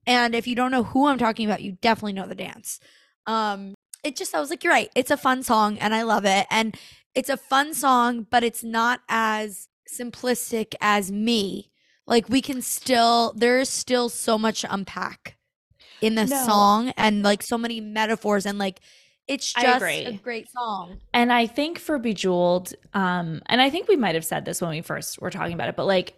And 0.08 0.34
if 0.34 0.48
you 0.48 0.56
don't 0.56 0.72
know 0.72 0.84
who 0.84 1.08
I'm 1.08 1.18
talking 1.20 1.46
about, 1.46 1.62
you 1.62 1.74
definitely 1.74 2.14
know 2.14 2.26
the 2.26 2.36
dance. 2.36 2.80
Um, 3.28 3.76
it 4.04 4.16
just 4.16 4.34
I 4.34 4.40
was 4.40 4.50
like, 4.50 4.64
you're 4.64 4.74
right. 4.74 4.90
It's 4.96 5.12
a 5.12 5.18
fun 5.18 5.44
song 5.44 5.78
and 5.78 5.94
I 5.94 6.02
love 6.02 6.26
it. 6.26 6.48
And 6.50 6.76
it's 7.14 7.30
a 7.30 7.38
fun 7.38 7.74
song, 7.74 8.26
but 8.30 8.44
it's 8.44 8.64
not 8.64 9.02
as 9.08 9.68
simplistic 9.88 10.74
as 10.82 11.12
me. 11.12 11.70
Like 12.08 12.28
we 12.30 12.42
can 12.42 12.62
still 12.62 13.34
there's 13.36 13.70
still 13.70 14.10
so 14.10 14.38
much 14.38 14.62
to 14.62 14.74
unpack 14.74 15.38
in 16.02 16.16
the 16.16 16.26
No. 16.26 16.46
song 16.46 16.94
and 16.98 17.24
like 17.24 17.44
so 17.44 17.58
many 17.58 17.82
metaphors 17.82 18.46
and 18.46 18.58
like 18.58 18.80
it's 19.28 19.54
just 19.54 19.84
a 19.86 20.20
great 20.24 20.50
song. 20.50 20.98
And 21.14 21.32
I 21.32 21.46
think 21.46 21.78
for 21.78 22.00
Bejeweled, 22.00 22.74
um, 22.96 23.42
and 23.46 23.62
I 23.62 23.70
think 23.70 23.88
we 23.88 23.96
might 23.96 24.16
have 24.16 24.26
said 24.26 24.44
this 24.46 24.60
when 24.60 24.72
we 24.72 24.82
first 24.82 25.22
were 25.22 25.30
talking 25.30 25.54
about 25.54 25.70
it, 25.70 25.76
but 25.76 25.86
like, 25.86 26.16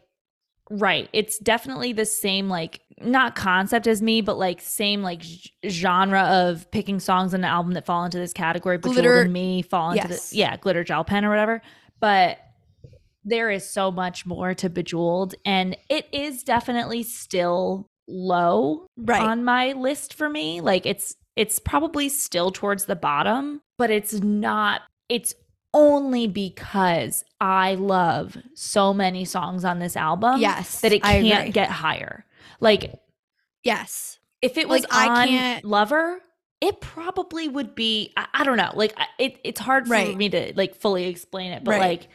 right, 0.70 1.10
it's 1.12 1.38
definitely 1.40 1.92
the 1.92 2.06
same, 2.06 2.48
like, 2.48 2.80
not 3.02 3.36
concept 3.36 3.86
as 3.88 4.02
me, 4.02 4.22
but 4.22 4.38
like, 4.38 4.62
same, 4.62 5.04
like, 5.04 5.24
genre 5.68 6.22
of 6.22 6.72
picking 6.72 7.02
songs 7.02 7.34
in 7.34 7.42
an 7.42 7.46
album 7.50 7.74
that 7.74 7.86
fall 7.86 8.06
into 8.06 8.18
this 8.18 8.32
category. 8.32 8.78
Bejeweled 8.78 8.96
Glitter- 8.96 9.22
and 9.24 9.34
me 9.34 9.62
fall 9.62 9.92
into 9.92 10.08
Yes. 10.08 10.30
the, 10.30 10.38
yeah, 10.38 10.56
glitter 10.56 10.86
gel 10.86 11.04
pen 11.04 11.26
or 11.26 11.30
whatever. 11.30 11.62
But 12.00 12.40
there 13.26 13.50
is 13.52 13.70
so 13.70 13.92
much 13.92 14.26
more 14.26 14.54
to 14.54 14.70
Bejeweled, 14.70 15.36
and 15.46 15.76
it 15.90 16.08
is 16.14 16.44
definitely 16.44 17.04
still 17.04 17.91
low 18.12 18.86
Right. 18.98 19.22
on 19.22 19.44
my 19.44 19.72
list 19.74 20.14
for 20.14 20.30
me. 20.30 20.62
Like 20.62 20.86
it's 20.86 21.16
it's 21.36 21.60
probably 21.60 22.10
still 22.10 22.52
towards 22.52 22.86
the 22.86 22.96
bottom, 22.96 23.62
but 23.78 23.90
it's 23.90 24.14
not 24.22 24.82
it's 25.10 25.34
only 25.74 26.28
because 26.28 27.24
I 27.40 27.76
love 27.76 28.36
so 28.56 28.94
many 28.94 29.24
songs 29.24 29.64
on 29.64 29.80
this 29.80 29.96
album 29.96 30.42
yes. 30.42 30.82
that 30.82 30.92
it 30.92 31.02
can't 31.04 31.54
get 31.54 31.70
higher. 31.70 32.26
Like 32.60 33.00
Yes. 33.64 34.20
if 34.42 34.58
it 34.58 34.68
was 34.68 34.82
Like, 34.84 34.92
I 35.10 35.28
can't- 35.28 35.66
Lover, 35.66 36.20
it 36.60 36.82
probably 36.82 37.48
would 37.48 37.74
be 37.76 38.12
I, 38.18 38.28
I 38.34 38.44
don't 38.44 38.58
know. 38.58 38.72
Like 38.76 38.94
it 39.18 39.40
it's 39.44 39.60
hard 39.60 39.88
for 39.88 39.94
Right. 39.94 40.16
me 40.18 40.30
to 40.30 40.54
like 40.56 40.76
fully 40.76 41.06
explain 41.06 41.52
it, 41.54 41.64
but 41.64 41.72
Right. 41.72 41.80
like 42.02 42.10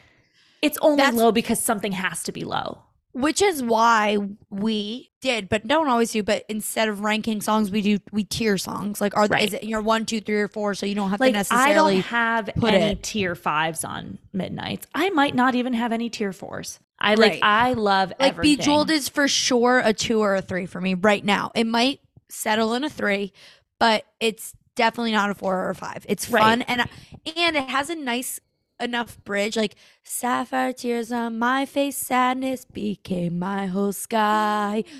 it's 0.62 0.78
only 0.82 0.96
That's- 0.98 1.14
low 1.14 1.32
because 1.32 1.62
something 1.62 1.92
has 1.92 2.22
to 2.24 2.32
be 2.32 2.44
low. 2.44 2.82
Which 3.16 3.40
is 3.40 3.62
why 3.62 4.18
we 4.50 5.10
did 5.22 5.48
but 5.48 5.66
don't 5.66 5.88
always 5.88 6.12
do 6.12 6.22
but 6.22 6.44
instead 6.48 6.88
of 6.88 7.00
ranking 7.00 7.40
songs 7.40 7.70
we 7.70 7.80
do 7.82 7.98
we 8.12 8.22
tier 8.22 8.58
songs 8.58 9.00
like 9.00 9.16
are 9.16 9.24
is 9.24 9.30
Right. 9.30 9.52
it 9.54 9.64
your 9.64 9.80
one 9.80 10.04
two 10.06 10.20
three 10.20 10.40
or 10.40 10.48
four 10.48 10.74
so 10.74 10.84
you 10.86 10.94
don't 10.94 11.10
have 11.10 11.18
like 11.18 11.32
to 11.34 11.46
I 11.50 11.72
don't 11.72 12.00
have 12.02 12.50
put 12.56 12.74
any 12.74 12.92
it- 12.92 13.02
tier 13.02 13.34
fives 13.34 13.82
on 13.84 14.18
Midnights. 14.32 14.86
I 14.94 15.08
might 15.10 15.34
not 15.34 15.54
even 15.54 15.72
have 15.72 15.92
any 15.92 16.10
tier 16.10 16.32
fours. 16.32 16.78
I 17.00 17.14
like 17.14 17.40
I 17.42 17.72
love 17.72 18.10
like 18.20 18.34
everything. 18.34 18.58
bejeweled 18.58 18.90
is 18.90 19.08
for 19.08 19.26
sure 19.28 19.80
a 19.84 19.92
two 19.94 20.20
or 20.20 20.36
a 20.36 20.42
three 20.42 20.66
for 20.66 20.80
me 20.80 20.94
right 20.94 21.24
now 21.24 21.50
it 21.54 21.66
might 21.66 22.00
settle 22.28 22.74
in 22.74 22.84
a 22.84 22.90
three 22.90 23.32
but 23.78 24.04
it's 24.20 24.54
definitely 24.74 25.12
not 25.12 25.30
a 25.30 25.34
four 25.34 25.56
or 25.56 25.70
a 25.70 25.74
five 25.74 26.04
it's 26.08 26.30
Right. 26.30 26.42
fun 26.42 26.62
and 26.62 26.82
and 27.36 27.56
it 27.56 27.68
has 27.70 27.88
a 27.90 27.94
nice 27.96 28.40
enough 28.80 29.22
bridge 29.24 29.56
like 29.56 29.74
sapphire 30.02 30.72
tears 30.72 31.10
on 31.12 31.38
my 31.38 31.64
face 31.66 31.96
sadness 31.96 32.64
became 32.64 33.38
my 33.38 33.66
whole 33.66 33.92
sky. 33.92 34.84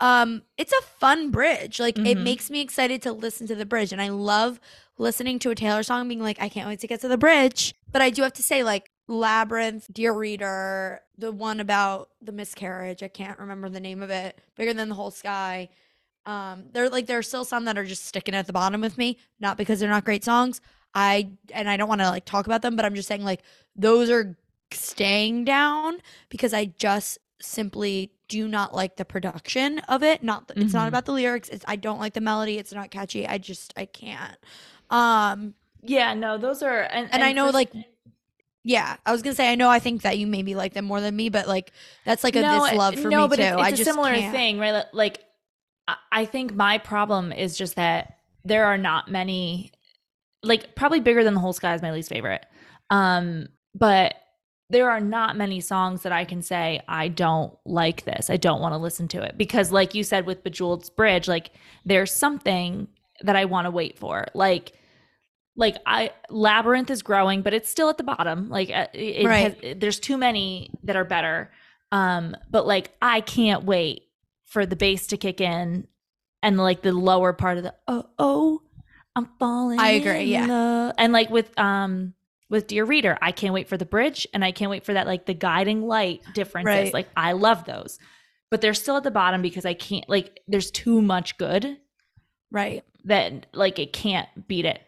Um 0.00 0.42
it's 0.56 0.72
a 0.72 0.80
fun 1.00 1.32
bridge 1.32 1.80
like 1.80 1.98
it 1.98 2.16
Mhm. 2.16 2.22
makes 2.22 2.50
me 2.50 2.60
excited 2.60 3.02
to 3.02 3.12
listen 3.12 3.48
to 3.48 3.56
the 3.56 3.66
bridge 3.66 3.90
and 3.92 4.00
i 4.00 4.10
love 4.10 4.60
listening 4.96 5.40
to 5.40 5.50
a 5.50 5.56
taylor 5.56 5.82
song 5.82 6.06
being 6.06 6.20
like 6.20 6.40
i 6.40 6.48
can't 6.48 6.68
wait 6.68 6.78
to 6.78 6.86
get 6.86 7.00
to 7.00 7.08
the 7.08 7.18
bridge. 7.18 7.74
But 7.90 8.00
i 8.00 8.08
do 8.10 8.22
have 8.22 8.32
to 8.34 8.42
say 8.44 8.62
like 8.62 8.92
labyrinth 9.08 9.88
dear 9.92 10.12
reader 10.12 11.00
the 11.16 11.32
one 11.32 11.58
about 11.58 12.10
the 12.22 12.30
miscarriage 12.30 13.02
i 13.02 13.08
can't 13.08 13.40
remember 13.40 13.68
the 13.68 13.80
name 13.80 14.00
of 14.00 14.10
it 14.10 14.40
bigger 14.54 14.72
than 14.72 14.88
the 14.88 14.94
whole 14.94 15.10
sky. 15.10 15.68
Um 16.26 16.66
they're 16.72 16.88
like 16.90 17.06
there 17.06 17.18
are 17.18 17.22
still 17.22 17.44
some 17.44 17.64
that 17.64 17.76
are 17.76 17.84
just 17.84 18.04
sticking 18.06 18.36
at 18.36 18.46
the 18.46 18.52
bottom 18.52 18.80
with 18.80 18.98
me 18.98 19.18
not 19.40 19.56
because 19.56 19.80
they're 19.80 19.90
not 19.90 20.04
great 20.04 20.22
songs 20.22 20.60
i 20.94 21.28
and 21.52 21.68
i 21.68 21.76
don't 21.76 21.88
want 21.88 22.00
to 22.00 22.08
like 22.08 22.24
talk 22.24 22.46
about 22.46 22.62
them 22.62 22.76
but 22.76 22.84
i'm 22.84 22.94
just 22.94 23.08
saying 23.08 23.22
like 23.24 23.42
those 23.76 24.10
are 24.10 24.36
staying 24.72 25.44
down 25.44 25.98
because 26.28 26.52
i 26.52 26.64
just 26.64 27.18
simply 27.40 28.10
do 28.28 28.46
not 28.48 28.74
like 28.74 28.96
the 28.96 29.04
production 29.04 29.78
of 29.88 30.02
it 30.02 30.22
not 30.22 30.50
it's 30.56 30.74
not 30.74 30.84
Mhm. 30.84 30.88
about 30.88 31.04
the 31.06 31.12
lyrics 31.12 31.48
it's 31.48 31.64
i 31.68 31.76
don't 31.76 31.98
like 32.00 32.14
the 32.14 32.20
melody 32.20 32.58
it's 32.58 32.72
not 32.72 32.90
catchy 32.90 33.26
i 33.26 33.38
just 33.38 33.72
i 33.76 33.84
can't 33.84 34.36
um 34.90 35.54
yeah, 35.82 36.12
no, 36.12 36.38
those 36.38 36.62
are 36.64 36.80
and, 36.90 37.08
and, 37.12 37.22
I 37.22 37.32
know 37.32 37.46
for- 37.46 37.52
like 37.52 37.70
yeah, 38.64 38.96
I 39.06 39.12
was 39.12 39.22
gonna 39.22 39.34
say 39.36 39.50
I 39.50 39.54
know 39.54 39.70
I 39.70 39.78
think 39.78 40.02
that 40.02 40.18
you 40.18 40.26
maybe 40.26 40.54
like 40.54 40.74
them 40.74 40.84
more 40.84 41.00
than 41.00 41.14
me, 41.14 41.28
but 41.28 41.46
like 41.46 41.72
that's 42.04 42.24
like 42.24 42.36
a 42.36 42.42
no, 42.42 42.64
this 42.64 42.74
love 42.74 42.98
for 42.98 43.08
no, 43.08 43.22
me 43.22 43.28
but 43.28 43.36
too. 43.36 43.42
It's, 43.42 43.52
it's 43.52 43.62
I 43.62 43.68
a 43.68 43.70
just 43.76 43.84
similar 43.84 44.14
can't. 44.14 44.34
thing, 44.34 44.58
right? 44.58 44.84
Like 44.92 45.24
I 46.12 46.24
think 46.24 46.54
my 46.54 46.78
problem 46.78 47.32
is 47.32 47.56
just 47.56 47.76
that 47.76 48.18
there 48.44 48.66
are 48.66 48.76
not 48.76 49.08
many 49.10 49.72
like 50.48 50.74
probably 50.74 51.00
bigger 51.00 51.22
than 51.22 51.34
the 51.34 51.40
whole 51.40 51.52
sky 51.52 51.74
is 51.74 51.82
my 51.82 51.92
least 51.92 52.08
favorite. 52.08 52.44
Um, 52.90 53.48
but 53.74 54.14
there 54.70 54.90
are 54.90 55.00
not 55.00 55.36
many 55.36 55.60
songs 55.60 56.02
that 56.02 56.12
I 56.12 56.24
can 56.24 56.42
say 56.42 56.82
I 56.88 57.08
don't 57.08 57.56
like 57.64 58.04
this. 58.04 58.28
I 58.28 58.36
don't 58.36 58.60
want 58.60 58.72
to 58.74 58.78
listen 58.78 59.08
to 59.08 59.22
it 59.22 59.38
because 59.38 59.70
like 59.72 59.94
you 59.94 60.02
said 60.04 60.26
with 60.26 60.42
Bejeweled's 60.44 60.90
Bridge, 60.90 61.28
like 61.28 61.50
there's 61.84 62.12
something 62.12 62.88
that 63.22 63.36
I 63.36 63.44
want 63.46 63.66
to 63.66 63.70
wait 63.70 63.98
for. 63.98 64.26
Like 64.34 64.72
like 65.56 65.76
I 65.86 66.10
Labyrinth 66.30 66.90
is 66.90 67.02
growing, 67.02 67.42
but 67.42 67.54
it's 67.54 67.68
still 67.70 67.88
at 67.88 67.96
the 67.98 68.04
bottom. 68.04 68.48
Like 68.48 68.70
uh, 68.70 68.86
it, 68.92 68.98
it 69.22 69.26
Right. 69.26 69.64
has, 69.64 69.74
there's 69.78 70.00
too 70.00 70.16
many 70.18 70.70
that 70.84 70.96
are 70.96 71.04
better. 71.04 71.50
Um, 71.90 72.36
but 72.50 72.66
like 72.66 72.94
I 73.00 73.20
can't 73.22 73.64
wait 73.64 74.02
for 74.44 74.66
the 74.66 74.76
bass 74.76 75.06
to 75.08 75.16
kick 75.16 75.40
in 75.40 75.86
and 76.42 76.58
like 76.58 76.82
the 76.82 76.92
lower 76.92 77.32
part 77.32 77.56
of 77.56 77.64
the 77.64 77.74
oh 77.88 78.04
oh 78.18 78.62
I'm 79.18 79.28
falling. 79.38 79.78
I 79.78 79.90
agree, 79.90 80.24
yeah. 80.24 80.46
love." 80.46 80.94
And 80.98 81.12
like 81.12 81.30
with 81.30 81.56
um 81.58 82.14
with 82.50 82.66
Dear 82.66 82.84
Reader, 82.86 83.18
I 83.20 83.32
can't 83.32 83.52
wait 83.52 83.68
for 83.68 83.76
the 83.76 83.84
bridge 83.84 84.26
and 84.32 84.42
I 84.44 84.52
can't 84.52 84.70
wait 84.70 84.84
for 84.86 84.94
that 84.94 85.06
like 85.06 85.26
the 85.26 85.34
guiding 85.34 85.82
light 85.86 86.22
differences. 86.34 86.74
Right. 86.86 86.94
Like 86.94 87.08
I 87.16 87.32
love 87.32 87.64
those. 87.66 87.98
But 88.50 88.62
they're 88.62 88.72
still 88.74 88.96
at 88.96 89.02
the 89.02 89.10
bottom 89.10 89.42
because 89.42 89.66
I 89.66 89.74
can't 89.74 90.08
like 90.08 90.40
there's 90.48 90.70
too 90.70 91.02
much 91.02 91.36
good 91.36 91.76
Right. 92.50 92.82
that 93.04 93.46
like 93.52 93.78
it 93.78 93.92
can't 93.92 94.28
beat 94.48 94.64
it. 94.64 94.80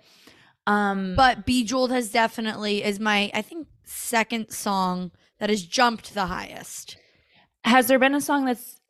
Um 0.66 1.14
But 1.16 1.44
Bejeweled 1.44 1.90
has 1.90 2.10
definitely 2.10 2.82
is 2.82 2.98
my 2.98 3.30
I 3.34 3.42
think 3.42 3.66
second 3.84 4.50
song 4.50 5.10
that 5.38 5.50
has 5.50 5.62
jumped 5.62 6.14
the 6.14 6.26
highest. 6.26 6.96
has 7.64 7.88
there 7.88 7.98
been 7.98 8.14
a 8.14 8.20
song 8.22 8.46
that's 8.46 8.80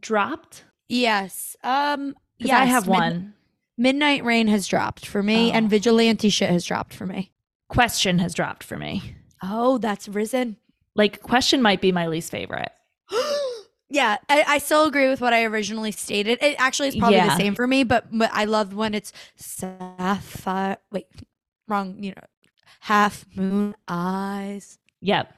dropped? 0.00 0.64
Yes. 0.88 1.56
Um 1.62 2.16
yes, 2.38 2.58
I 2.60 2.64
have 2.64 2.86
Mid- 2.86 2.90
one. 2.96 3.34
Midnight 3.80 4.22
Rain 4.24 4.46
has 4.48 4.66
dropped 4.68 5.06
for 5.06 5.22
me 5.22 5.50
Oh. 5.50 5.54
and 5.54 5.70
Vigilante 5.70 6.28
shit 6.28 6.50
has 6.50 6.66
dropped 6.66 6.92
for 6.92 7.06
me. 7.06 7.32
Question 7.68 8.18
has 8.18 8.34
dropped 8.34 8.62
for 8.62 8.76
me. 8.76 9.14
Oh, 9.42 9.78
that's 9.78 10.06
risen. 10.06 10.58
Like 10.94 11.22
question 11.22 11.62
might 11.62 11.80
be 11.80 11.90
my 11.90 12.06
least 12.06 12.30
favorite. 12.30 12.70
yeah, 13.88 14.18
I, 14.28 14.44
I 14.46 14.58
still 14.58 14.84
agree 14.84 15.08
with 15.08 15.22
what 15.22 15.32
I 15.32 15.44
originally 15.44 15.92
stated. 15.92 16.38
It 16.42 16.56
actually 16.58 16.88
is 16.88 16.96
probably 16.96 17.16
Yeah. 17.16 17.28
the 17.28 17.36
same 17.36 17.54
for 17.54 17.66
me, 17.66 17.82
but, 17.84 18.06
but 18.12 18.28
I 18.34 18.44
love 18.44 18.74
when 18.74 18.94
it's 18.94 19.14
sapphire. 19.36 20.76
Wait, 20.92 21.06
wrong. 21.66 22.02
You 22.02 22.10
know, 22.10 22.22
half 22.80 23.24
moon 23.34 23.74
eyes. 23.88 24.78
Yep. 25.00 25.34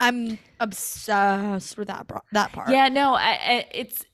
I'm 0.00 0.38
obsessed 0.58 1.78
with 1.78 1.86
that 1.86 2.10
that 2.32 2.50
part. 2.52 2.68
Yeah, 2.70 2.88
no, 2.88 3.14
I, 3.14 3.30
I, 3.30 3.66
it's 3.72 4.04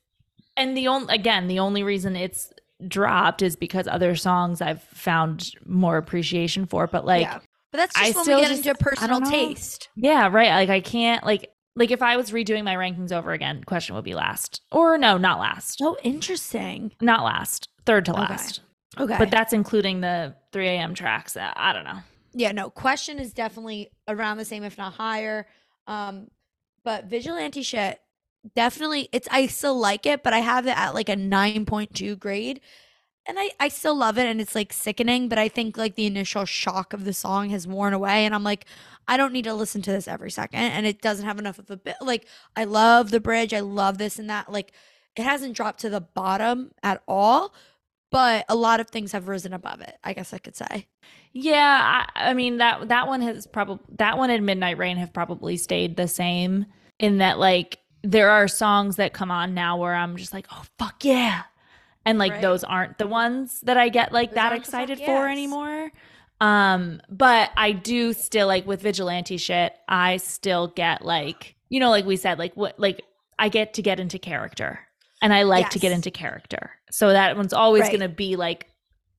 and 0.58 0.76
the 0.76 0.88
only 0.88 1.14
again 1.14 1.48
the 1.48 1.58
only 1.58 1.82
reason 1.82 2.14
it's 2.16 2.52
dropped 2.88 3.42
is 3.42 3.56
because 3.56 3.86
other 3.88 4.14
songs 4.16 4.60
I've 4.60 4.82
found 4.82 5.50
more 5.66 5.96
appreciation 5.96 6.66
for. 6.66 6.86
But 6.86 7.04
like, 7.04 7.22
Yeah. 7.22 7.38
But 7.70 7.78
that's 7.78 7.96
I 7.96 8.04
just 8.06 8.16
when 8.16 8.24
still 8.24 8.36
we 8.38 8.42
get 8.42 8.48
just- 8.50 8.66
into 8.66 8.78
I 8.78 8.82
personal 8.90 9.20
taste. 9.22 9.88
yeah, 9.96 10.28
right. 10.28 10.50
Like 10.50 10.68
I 10.68 10.80
can't 10.80 11.24
like 11.24 11.50
like 11.74 11.90
if 11.90 12.02
I 12.02 12.18
was 12.18 12.30
redoing 12.32 12.64
my 12.64 12.74
rankings 12.74 13.12
over 13.12 13.32
again, 13.32 13.64
question 13.64 13.94
would 13.94 14.04
be 14.04 14.14
last. 14.14 14.60
Or 14.70 14.98
no, 14.98 15.16
not 15.16 15.38
last. 15.40 15.78
Oh, 15.82 15.96
interesting. 16.02 16.92
Not 17.00 17.24
last. 17.24 17.70
Third 17.86 18.04
to 18.06 18.12
last. 18.12 18.60
Okay. 19.00 19.16
But 19.18 19.30
that's 19.30 19.54
including 19.54 20.02
the 20.02 20.34
3 20.52 20.68
a.m. 20.68 20.92
tracks. 20.94 21.34
Uh, 21.34 21.50
I 21.56 21.72
don't 21.72 21.84
know. 21.84 22.00
yeah, 22.34 22.52
no, 22.52 22.68
question 22.68 23.18
is 23.18 23.32
definitely 23.32 23.90
around 24.06 24.36
the 24.36 24.44
same, 24.44 24.64
if 24.64 24.76
not 24.76 24.92
higher. 24.92 25.46
Um, 25.86 26.28
but 26.84 27.06
vigilante 27.06 27.62
shit, 27.62 27.98
definitely 28.54 29.08
it's 29.12 29.28
I 29.30 29.46
still 29.46 29.78
like 29.78 30.06
it, 30.06 30.22
but 30.22 30.32
I 30.32 30.38
have 30.38 30.66
it 30.66 30.76
at 30.76 30.94
like 30.94 31.08
a 31.08 31.16
9.2 31.16 32.18
grade. 32.18 32.60
And 33.24 33.38
I, 33.38 33.50
I 33.60 33.68
still 33.68 33.96
love 33.96 34.18
it 34.18 34.26
and 34.26 34.40
it's 34.40 34.56
like 34.56 34.72
sickening, 34.72 35.28
but 35.28 35.38
I 35.38 35.48
think 35.48 35.76
like 35.76 35.94
the 35.94 36.06
initial 36.06 36.44
shock 36.44 36.92
of 36.92 37.04
the 37.04 37.12
song 37.12 37.50
has 37.50 37.68
worn 37.68 37.94
away 37.94 38.24
and 38.24 38.34
I'm 38.34 38.42
like, 38.42 38.66
I 39.06 39.16
don't 39.16 39.32
need 39.32 39.44
to 39.44 39.54
listen 39.54 39.80
to 39.82 39.92
this 39.92 40.08
every 40.08 40.30
second. 40.30 40.58
And 40.58 40.86
it 40.86 41.00
doesn't 41.00 41.24
have 41.24 41.38
enough 41.38 41.60
of 41.60 41.70
a 41.70 41.76
bit 41.76 41.96
like 42.00 42.26
I 42.56 42.64
love 42.64 43.10
the 43.10 43.20
bridge, 43.20 43.54
I 43.54 43.60
love 43.60 43.98
this 43.98 44.18
and 44.18 44.28
that. 44.28 44.50
Like 44.50 44.72
it 45.16 45.22
hasn't 45.22 45.54
dropped 45.54 45.80
to 45.80 45.90
the 45.90 46.00
bottom 46.00 46.72
at 46.82 47.02
all, 47.06 47.54
but 48.10 48.44
a 48.48 48.56
lot 48.56 48.80
of 48.80 48.90
things 48.90 49.12
have 49.12 49.28
risen 49.28 49.52
above 49.52 49.80
it, 49.80 49.96
I 50.02 50.14
guess 50.14 50.32
I 50.32 50.38
could 50.38 50.56
say. 50.56 50.88
Yeah, 51.32 52.04
I, 52.14 52.30
I 52.30 52.34
mean 52.34 52.58
that 52.58 52.88
that 52.88 53.06
one 53.06 53.20
has 53.22 53.46
probably 53.46 53.84
that 53.98 54.18
one 54.18 54.30
and 54.30 54.44
Midnight 54.44 54.78
Rain 54.78 54.96
have 54.96 55.12
probably 55.12 55.56
stayed 55.56 55.96
the 55.96 56.08
same 56.08 56.66
in 56.98 57.18
that 57.18 57.38
like 57.38 57.78
there 58.02 58.30
are 58.30 58.48
songs 58.48 58.96
that 58.96 59.12
come 59.12 59.30
on 59.30 59.54
now 59.54 59.76
where 59.76 59.94
I'm 59.94 60.16
just 60.16 60.32
like, 60.32 60.46
oh 60.52 60.64
fuck 60.78 61.04
yeah, 61.04 61.42
and 62.04 62.18
like 62.18 62.32
Right. 62.32 62.42
those 62.42 62.64
aren't 62.64 62.98
the 62.98 63.06
ones 63.06 63.60
that 63.62 63.76
I 63.76 63.88
get 63.88 64.12
like 64.12 64.30
Those 64.30 64.34
that 64.36 64.52
aren't 64.52 64.64
fuck 64.66 64.68
excited 64.68 64.98
for 64.98 65.04
yes. 65.28 65.30
anymore. 65.32 65.90
Um, 66.40 67.00
but 67.08 67.50
I 67.56 67.70
do 67.72 68.12
still 68.12 68.48
like 68.48 68.66
with 68.66 68.82
vigilante 68.82 69.36
shit. 69.36 69.74
I 69.88 70.16
still 70.16 70.68
get 70.68 71.04
like 71.04 71.54
you 71.68 71.80
know, 71.80 71.90
like 71.90 72.04
we 72.04 72.16
said, 72.16 72.38
like 72.38 72.54
what 72.56 72.78
like 72.78 73.02
I 73.38 73.48
get 73.48 73.74
to 73.74 73.82
get 73.82 73.98
into 74.00 74.18
character, 74.18 74.80
and 75.22 75.32
I 75.32 75.44
like 75.44 75.70
to 75.70 75.78
get 75.78 75.92
into 75.92 76.10
character. 76.10 76.72
So 76.90 77.10
that 77.12 77.36
one's 77.36 77.52
always 77.54 77.82
Right. 77.82 77.90
going 77.98 78.00
to 78.10 78.14
be 78.14 78.36
like 78.36 78.66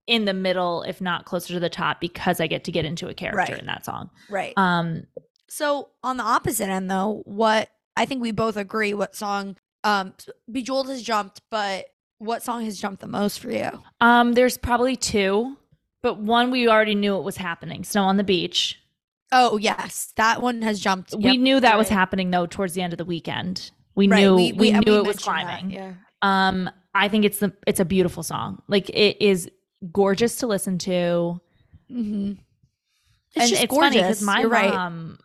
in 0.06 0.26
the 0.26 0.34
middle, 0.34 0.84
if 0.84 1.00
not 1.02 1.26
closer 1.26 1.54
to 1.54 1.60
the 1.60 1.70
top, 1.70 2.00
because 2.02 2.40
I 2.42 2.48
get 2.48 2.66
to 2.66 2.72
get 2.72 2.84
into 2.86 3.08
a 3.08 3.14
character 3.14 3.54
Right. 3.54 3.60
in 3.60 3.66
that 3.68 3.86
song. 3.86 4.10
Right. 4.30 4.54
Um, 4.58 5.08
So 5.48 5.90
on 6.04 6.18
the 6.18 6.24
opposite 6.24 6.68
end 6.70 6.92
though, 6.92 7.22
what 7.26 7.70
I 7.96 8.06
think 8.06 8.22
we 8.22 8.32
both 8.32 8.58
agree 8.58 8.94
what 8.94 9.16
song 9.16 9.56
um 9.84 10.14
Bejeweled 10.52 10.90
has 10.90 11.02
jumped, 11.02 11.42
but 11.52 11.86
what 12.20 12.42
song 12.44 12.64
has 12.66 12.80
jumped 12.80 13.02
the 13.02 13.08
most 13.08 13.40
for 13.40 13.52
you? 13.52 13.70
um, 14.02 14.34
there's 14.34 14.58
probably 14.58 14.96
two, 14.96 15.58
but 16.02 16.18
one 16.20 16.52
we 16.52 16.68
already 16.70 16.96
knew 16.96 17.18
it 17.18 17.24
was 17.24 17.38
happening. 17.38 17.84
Snow 17.84 18.04
on 18.04 18.18
the 18.18 18.24
beach. 18.24 18.80
Oh 19.32 19.58
yes, 19.58 20.14
that 20.16 20.42
one 20.42 20.62
has 20.62 20.80
jumped. 20.80 21.14
we 21.16 21.32
Yep, 21.32 21.40
knew 21.40 21.60
that 21.60 21.70
you're 21.72 21.78
was 21.78 21.90
happening 21.90 22.32
though 22.32 22.46
towards 22.46 22.74
the 22.74 22.82
end 22.82 22.94
of 22.94 22.98
the 22.98 23.06
weekend. 23.06 23.72
We 23.96 24.08
Right, 24.08 24.22
knew 24.22 24.36
we, 24.36 24.54
we- 24.54 24.72
and 24.72 24.86
knew 24.86 24.94
we 24.94 24.98
it 25.00 25.06
was 25.06 25.26
mentioned 25.26 25.48
that, 25.48 25.60
climbing. 25.60 25.72
yeah. 25.72 25.94
Um, 26.22 26.70
I 26.96 27.10
think 27.10 27.26
it's 27.26 27.40
the 27.40 27.52
it's 27.68 27.80
a 27.80 27.86
beautiful 27.86 28.24
song. 28.24 28.62
Like 28.68 28.90
it 28.90 29.22
is 29.22 29.50
gorgeous 29.92 30.38
to 30.38 30.48
listen 30.48 30.78
to. 30.80 31.42
Mm-hmm. 31.92 32.32
It's 32.32 32.40
and 33.36 33.50
just 33.50 33.64
it's 33.64 33.70
gorgeous. 33.72 33.90
funny 33.94 34.02
because 34.02 34.22
my 34.22 34.40
You're 34.42 34.50
right. 34.50 34.74
mom 34.74 35.20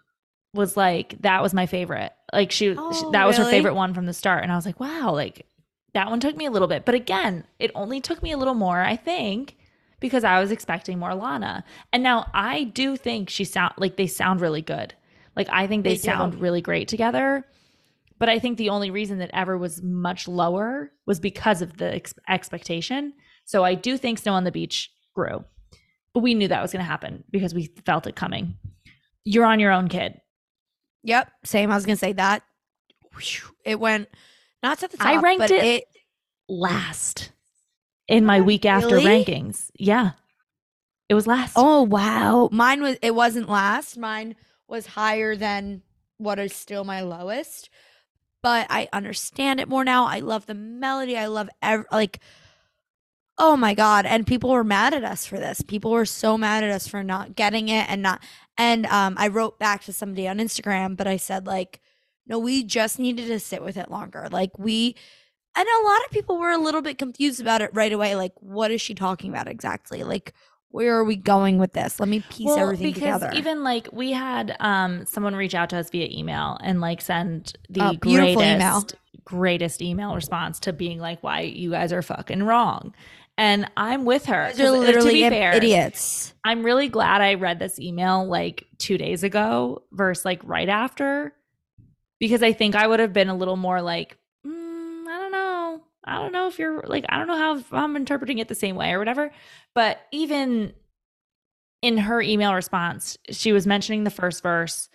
was 0.55 0.77
like, 0.77 1.15
that 1.21 1.43
was 1.43 1.53
my 1.55 1.67
favorite. 1.67 2.13
Like 2.33 2.51
she, 2.53 2.73
she- 2.73 2.77
Oh, 2.79 3.11
that 3.13 3.27
was 3.27 3.37
her 3.37 3.45
favorite 3.45 3.75
one 3.75 3.95
from 3.95 4.07
the 4.07 4.13
start, 4.15 4.43
and 4.43 4.53
I 4.53 4.57
was 4.57 4.67
like, 4.67 4.81
wow, 4.81 5.13
like 5.13 5.47
that 5.95 6.11
one 6.11 6.21
took 6.21 6.37
me 6.37 6.47
a 6.47 6.51
little 6.51 6.69
bit, 6.69 6.85
but 6.85 6.95
again, 6.95 7.45
it 7.59 7.71
only 7.75 8.01
took 8.01 8.23
me 8.23 8.33
a 8.33 8.37
little 8.37 8.55
more, 8.55 8.81
I 8.81 8.97
think, 8.97 9.57
because 10.01 10.23
I 10.25 10.39
was 10.41 10.53
expecting 10.53 10.99
more 10.99 11.15
Lana, 11.15 11.65
and 11.93 12.03
now 12.03 12.31
I 12.35 12.65
do 12.65 12.97
think 12.97 13.31
she 13.31 13.45
sound 13.45 13.75
like 13.79 13.97
they 13.97 14.07
sound 14.07 14.41
really 14.41 14.63
good. 14.63 14.95
Like 15.37 15.49
I 15.51 15.67
think 15.67 15.85
they, 15.85 15.91
They 15.91 15.97
do. 15.97 16.03
sound 16.03 16.41
really 16.41 16.61
great 16.61 16.89
together. 16.89 17.45
But 18.21 18.29
I 18.29 18.41
think 18.41 18.59
the 18.59 18.71
only 18.71 18.91
reason 18.91 19.19
that 19.19 19.31
ever 19.33 19.57
was 19.57 19.81
much 19.81 20.27
lower 20.27 20.91
was 21.07 21.21
because 21.21 21.63
of 21.63 21.77
the 21.77 21.95
ex- 21.95 22.15
expectation. 22.29 23.13
So 23.45 23.63
I 23.63 23.77
do 23.77 23.97
think 23.97 24.19
Snow 24.19 24.33
on 24.33 24.43
the 24.43 24.51
Beach 24.51 24.91
grew. 25.15 25.45
But 26.13 26.25
we 26.25 26.35
knew 26.35 26.49
that 26.49 26.61
was 26.61 26.73
going 26.73 26.85
to 26.85 26.91
happen 26.91 27.23
because 27.31 27.55
we 27.55 27.67
felt 27.87 28.09
it 28.09 28.17
coming. 28.17 28.57
You're 29.25 29.45
on 29.45 29.61
your 29.61 29.71
own, 29.71 29.87
kid. 29.87 30.21
Yep, 31.09 31.31
same. 31.45 31.71
I 31.71 31.75
was 31.75 31.87
gonna 31.87 31.97
say 31.97 32.13
that. 32.13 32.43
It 33.65 33.81
went 33.81 34.09
not 34.63 34.79
to 34.81 34.89
the 34.89 34.99
top. 34.99 35.07
I 35.07 35.17
ranked 35.21 35.41
but 35.41 35.51
it- 35.51 35.65
it 35.65 35.85
Last 36.51 37.33
in 38.07 38.25
my 38.27 38.41
week 38.43 38.65
after 38.67 38.97
really? 38.97 39.25
rankings. 39.25 39.71
Yeah. 39.79 40.13
It 41.09 41.15
was 41.15 41.27
last. 41.27 41.55
Oh 41.57 41.83
wow. 41.83 42.49
Mine 42.53 42.83
was 42.83 42.97
it 43.01 43.15
wasn't 43.15 43.49
last. 43.49 43.97
Mine 43.97 44.37
was 44.69 44.87
higher 44.87 45.35
than 45.35 45.83
what 46.19 46.39
is 46.39 46.55
still 46.55 46.85
my 46.85 47.01
lowest. 47.01 47.71
But 48.43 48.67
I 48.71 48.89
understand 48.93 49.61
it 49.61 49.69
more 49.69 49.85
now. 49.85 50.05
I 50.07 50.21
love 50.21 50.45
the 50.47 50.55
melody. 50.55 51.17
I 51.17 51.27
love 51.27 51.49
ev- 51.63 51.87
like 51.91 52.21
Oh 53.39 53.57
my 53.57 53.73
god, 53.73 54.05
and 54.05 54.27
people 54.27 54.51
were 54.51 54.65
mad 54.65 54.93
at 54.95 55.05
us 55.05 55.25
for 55.25 55.39
this. 55.39 55.63
People 55.63 55.91
were 55.93 56.05
so 56.07 56.37
mad 56.37 56.65
at 56.65 56.71
us 56.71 56.87
for 56.89 57.03
not 57.05 57.37
getting 57.37 57.69
it 57.69 57.89
and 57.89 58.03
not 58.03 58.21
and 58.59 58.87
um 58.87 59.15
I 59.19 59.29
wrote 59.29 59.59
back 59.59 59.85
to 59.85 59.93
somebody 59.93 60.29
on 60.29 60.39
Instagram, 60.39 60.97
but 60.97 61.07
I 61.07 61.17
said 61.17 61.47
like 61.47 61.81
no, 62.27 62.39
we 62.39 62.63
just 62.63 62.99
needed 62.99 63.29
to 63.29 63.41
sit 63.41 63.63
with 63.65 63.79
it 63.79 63.91
longer. 63.91 64.29
Like 64.31 64.59
we 64.59 64.95
and 65.57 65.67
a 65.67 65.85
lot 65.85 66.05
of 66.05 66.11
people 66.11 66.39
were 66.39 66.51
a 66.53 66.59
little 66.59 66.83
bit 66.83 66.99
confused 66.99 67.41
about 67.41 67.63
it 67.63 67.71
right 67.73 67.93
away. 67.93 68.15
Like, 68.15 68.33
what 68.37 68.71
is 68.71 68.81
she 68.81 68.95
talking 68.95 69.31
about 69.31 69.49
exactly? 69.49 70.05
Like, 70.05 70.33
where 70.71 70.97
are 70.97 71.05
we 71.05 71.17
going 71.17 71.59
with 71.59 71.73
this? 71.73 71.99
Let 71.99 72.09
me 72.09 72.21
piece 72.21 72.57
everything 72.57 72.93
because 72.93 73.21
together. 73.21 73.31
even 73.35 73.65
like 73.65 73.89
we 73.93 74.13
had 74.13 74.55
um 74.61 75.05
someone 75.07 75.35
reach 75.35 75.55
out 75.55 75.71
to 75.71 75.79
us 75.79 75.91
via 75.91 76.07
email 76.11 76.59
and 76.63 76.81
like 76.81 77.01
send 77.01 77.55
the 77.71 77.81
Oh, 77.81 77.93
greatest 77.95 78.43
email. 78.43 78.85
greatest 79.25 79.83
email 79.83 80.15
response 80.15 80.61
to 80.61 80.73
being 80.73 80.99
like 81.01 81.23
why 81.23 81.41
you 81.41 81.71
guys 81.71 81.93
are 81.93 82.03
fucking 82.03 82.43
wrong. 82.43 82.95
And 83.39 83.71
I'm 83.77 84.05
with 84.05 84.27
her. 84.27 84.53
They're 84.53 84.67
uh, 84.67 84.73
literally 84.73 85.23
to 85.23 85.31
be 85.31 85.37
fair, 85.37 85.55
idiots. 85.55 86.35
I'm 86.45 86.65
really 86.65 86.89
glad 86.89 87.21
I 87.21 87.35
read 87.35 87.61
this 87.61 87.79
email 87.79 88.27
like 88.27 88.67
two 88.79 88.99
days 88.99 89.23
ago 89.23 89.85
versus 89.93 90.25
like 90.25 90.41
right 90.43 90.69
after 90.69 91.33
because 92.19 92.43
I 92.43 92.53
think 92.53 92.75
I 92.75 92.87
would 92.87 92.99
have 92.99 93.13
been 93.13 93.29
a 93.29 93.37
little 93.37 93.57
more 93.57 93.81
like, 93.81 94.19
mm, 94.45 95.07
I 95.07 95.19
don't 95.19 95.31
know. 95.31 95.83
I 96.05 96.17
don't 96.17 96.33
know 96.33 96.49
if 96.49 96.59
you're 96.59 96.83
like, 96.83 97.05
I 97.09 97.19
don't 97.19 97.29
know 97.29 97.37
how 97.37 97.79
I'm 97.79 97.95
interpreting 97.95 98.39
it 98.39 98.49
the 98.49 98.57
same 98.57 98.75
way 98.75 98.93
or 98.93 98.99
whatever. 98.99 99.31
But 99.73 100.01
even 100.11 100.73
in 101.81 101.97
her 101.99 102.21
email 102.21 102.55
response, 102.55 103.17
she 103.31 103.53
was 103.53 103.67
mentioning 103.67 104.03
the 104.03 104.11
first 104.11 104.43
verse 104.43 104.89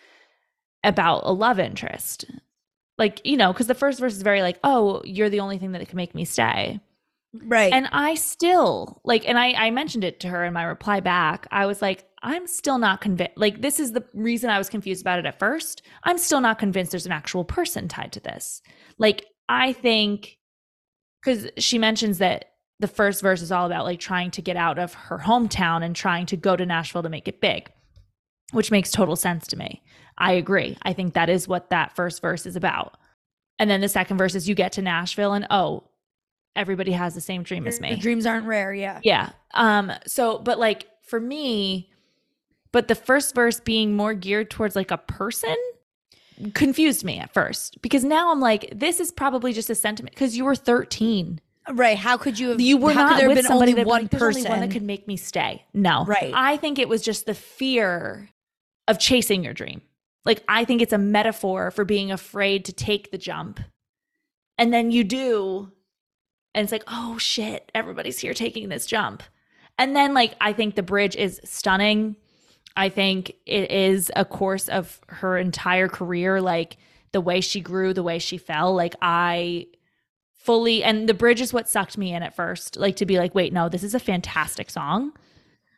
about 0.84 1.22
a 1.24 1.32
love 1.32 1.60
interest. 1.60 2.26
Like, 2.98 3.22
you 3.24 3.38
know, 3.38 3.54
because 3.54 3.68
the 3.68 3.74
first 3.74 4.02
verse 4.02 4.14
is 4.14 4.22
very 4.22 4.42
like, 4.42 4.60
oh, 4.66 5.02
you're 5.06 5.30
the 5.30 5.40
only 5.40 5.58
thing 5.58 5.72
that 5.72 5.88
can 5.88 5.96
make 5.96 6.14
me 6.14 6.26
stay. 6.26 6.82
Right. 7.34 7.74
And 7.74 7.88
I 7.92 8.16
still 8.16 9.02
like, 9.04 9.28
and 9.28 9.40
I, 9.40 9.54
I 9.54 9.72
mentioned 9.72 10.04
it 10.04 10.20
to 10.22 10.28
her 10.28 10.46
in 10.46 10.54
my 10.54 10.64
reply 10.64 11.00
back. 11.00 11.48
I 11.52 11.66
was 11.66 11.82
like, 11.82 12.06
I'm 12.22 12.48
still 12.48 12.78
not 12.78 13.02
convinced. 13.02 13.38
Like, 13.38 13.62
this 13.62 13.80
is 13.80 13.92
the 13.92 14.06
reason 14.14 14.50
I 14.50 14.58
was 14.58 14.70
confused 14.70 15.02
about 15.02 15.20
it 15.20 15.26
at 15.26 15.40
first. 15.40 15.82
I'm 16.04 16.18
still 16.18 16.42
not 16.42 16.60
convinced 16.60 16.92
there's 16.92 17.06
an 17.06 17.12
actual 17.12 17.44
person 17.44 17.88
tied 17.88 18.14
to 18.14 18.20
this. 18.20 18.62
Like, 18.98 19.26
I 19.50 19.74
think 19.74 20.38
because 21.24 21.50
she 21.58 21.78
mentions 21.78 22.20
that 22.20 22.54
the 22.80 22.88
first 22.88 23.22
verse 23.22 23.42
is 23.42 23.52
all 23.52 23.66
about 23.66 23.86
like 23.86 24.00
trying 24.00 24.32
to 24.32 24.42
get 24.42 24.58
out 24.58 24.78
of 24.78 24.94
her 24.94 25.20
hometown 25.20 25.84
and 25.84 25.96
trying 25.96 26.26
to 26.28 26.38
go 26.38 26.56
to 26.56 26.66
Nashville 26.66 27.04
to 27.04 27.10
make 27.10 27.28
it 27.28 27.42
big, 27.42 27.72
which 28.52 28.72
makes 28.72 28.92
total 28.92 29.16
sense 29.16 29.48
to 29.48 29.58
me. 29.58 29.82
I 30.18 30.34
agree. 30.34 30.78
I 30.84 30.94
think 30.94 31.14
that 31.14 31.30
is 31.30 31.48
what 31.48 31.70
that 31.70 31.96
first 31.96 32.22
verse 32.22 32.46
is 32.46 32.56
about. 32.56 32.98
And 33.58 33.70
then 33.70 33.82
the 33.82 33.90
second 33.90 34.18
verse 34.18 34.36
is 34.36 34.50
you 34.50 34.56
get 34.56 34.74
to 34.74 34.82
Nashville 34.82 35.34
and 35.34 35.48
oh, 35.50 35.84
everybody 36.56 36.92
has 36.92 37.16
the 37.16 37.22
same 37.22 37.44
dream 37.44 37.68
as 37.68 37.80
me. 37.82 37.96
dreams 37.96 38.26
aren't 38.26 38.46
rare. 38.46 38.74
Yeah. 38.74 39.00
Yeah. 39.04 39.30
Um 39.54 39.92
so 40.06 40.40
but 40.40 40.60
like 40.60 40.88
for 41.02 41.20
me 41.20 41.90
but 42.72 42.88
the 42.88 42.96
first 42.96 43.36
verse 43.36 43.60
being 43.60 43.96
more 43.96 44.14
geared 44.14 44.50
towards 44.50 44.76
like 44.76 44.92
a 44.92 44.98
person 44.98 45.56
confused 46.54 47.04
me 47.04 47.20
at 47.20 47.34
first 47.34 47.82
because 47.82 48.04
now 48.04 48.32
I'm 48.32 48.40
like 48.40 48.72
this 48.76 49.00
is 49.00 49.12
probably 49.12 49.54
just 49.54 49.70
a 49.70 49.76
sentiment 49.76 50.16
cuz 50.16 50.36
you 50.36 50.46
were 50.46 50.56
13. 50.56 51.40
Right. 51.72 51.98
How 51.98 52.18
could 52.18 52.38
you 52.38 52.50
have? 52.50 52.60
You 52.60 52.78
were 52.78 52.94
not 52.94 53.18
there 53.18 53.30
with 53.30 53.38
been 53.38 53.46
somebody 53.46 53.72
only 53.72 53.84
that 53.84 53.88
one 53.88 54.10
person? 54.10 54.46
only 54.46 54.50
one 54.50 54.60
that 54.60 54.72
could 54.72 54.84
make 54.84 55.08
me 55.08 55.16
stay. 55.16 55.64
No. 55.74 56.04
Right. 56.06 56.34
I 56.36 56.58
think 56.58 56.78
it 56.78 56.90
was 56.90 57.02
just 57.02 57.26
the 57.26 57.34
fear 57.34 58.30
of 58.88 59.00
chasing 59.00 59.44
your 59.44 59.54
dream. 59.54 59.82
Like 60.26 60.44
I 60.48 60.66
think 60.66 60.82
it's 60.82 60.94
a 60.94 60.98
metaphor 60.98 61.72
for 61.72 61.86
being 61.86 62.12
afraid 62.12 62.66
to 62.66 62.74
take 62.74 63.12
the 63.12 63.18
jump. 63.18 63.60
And 64.58 64.74
then 64.74 64.92
you 64.92 65.04
do 65.04 65.72
and 66.56 66.64
it's 66.64 66.72
like, 66.72 66.84
"Oh 66.88 67.18
shit, 67.18 67.72
everybody's 67.74 68.20
here 68.20 68.34
taking 68.34 68.70
this 68.70 68.86
jump." 68.86 69.24
And 69.78 69.96
then 69.96 70.14
like 70.14 70.36
I 70.40 70.54
think 70.54 70.76
the 70.76 70.84
bridge 70.84 71.16
is 71.16 71.42
stunning. 71.44 72.16
I 72.76 72.90
think 72.90 73.34
it 73.46 73.72
is 73.72 74.12
a 74.16 74.26
course 74.26 74.68
of 74.70 75.00
her 75.08 75.38
entire 75.38 75.88
career 75.88 76.42
like 76.42 76.78
the 77.12 77.22
way 77.22 77.42
she 77.42 77.62
grew, 77.62 77.94
the 77.94 78.04
way 78.04 78.18
she 78.20 78.38
fell. 78.38 78.74
Like 78.74 78.96
I 79.02 79.68
fully 80.34 80.84
and 80.84 81.08
the 81.08 81.14
bridge 81.14 81.40
is 81.40 81.54
what 81.54 81.70
sucked 81.70 81.98
me 81.98 82.14
in 82.14 82.22
at 82.22 82.36
first 82.36 82.76
like 82.76 82.98
to 82.98 83.06
be 83.06 83.18
like 83.18 83.34
wait 83.34 83.54
no 83.54 83.70
this 83.70 83.82
is 83.82 83.96
a 83.96 84.00
fantastic 84.00 84.70
song 84.70 85.14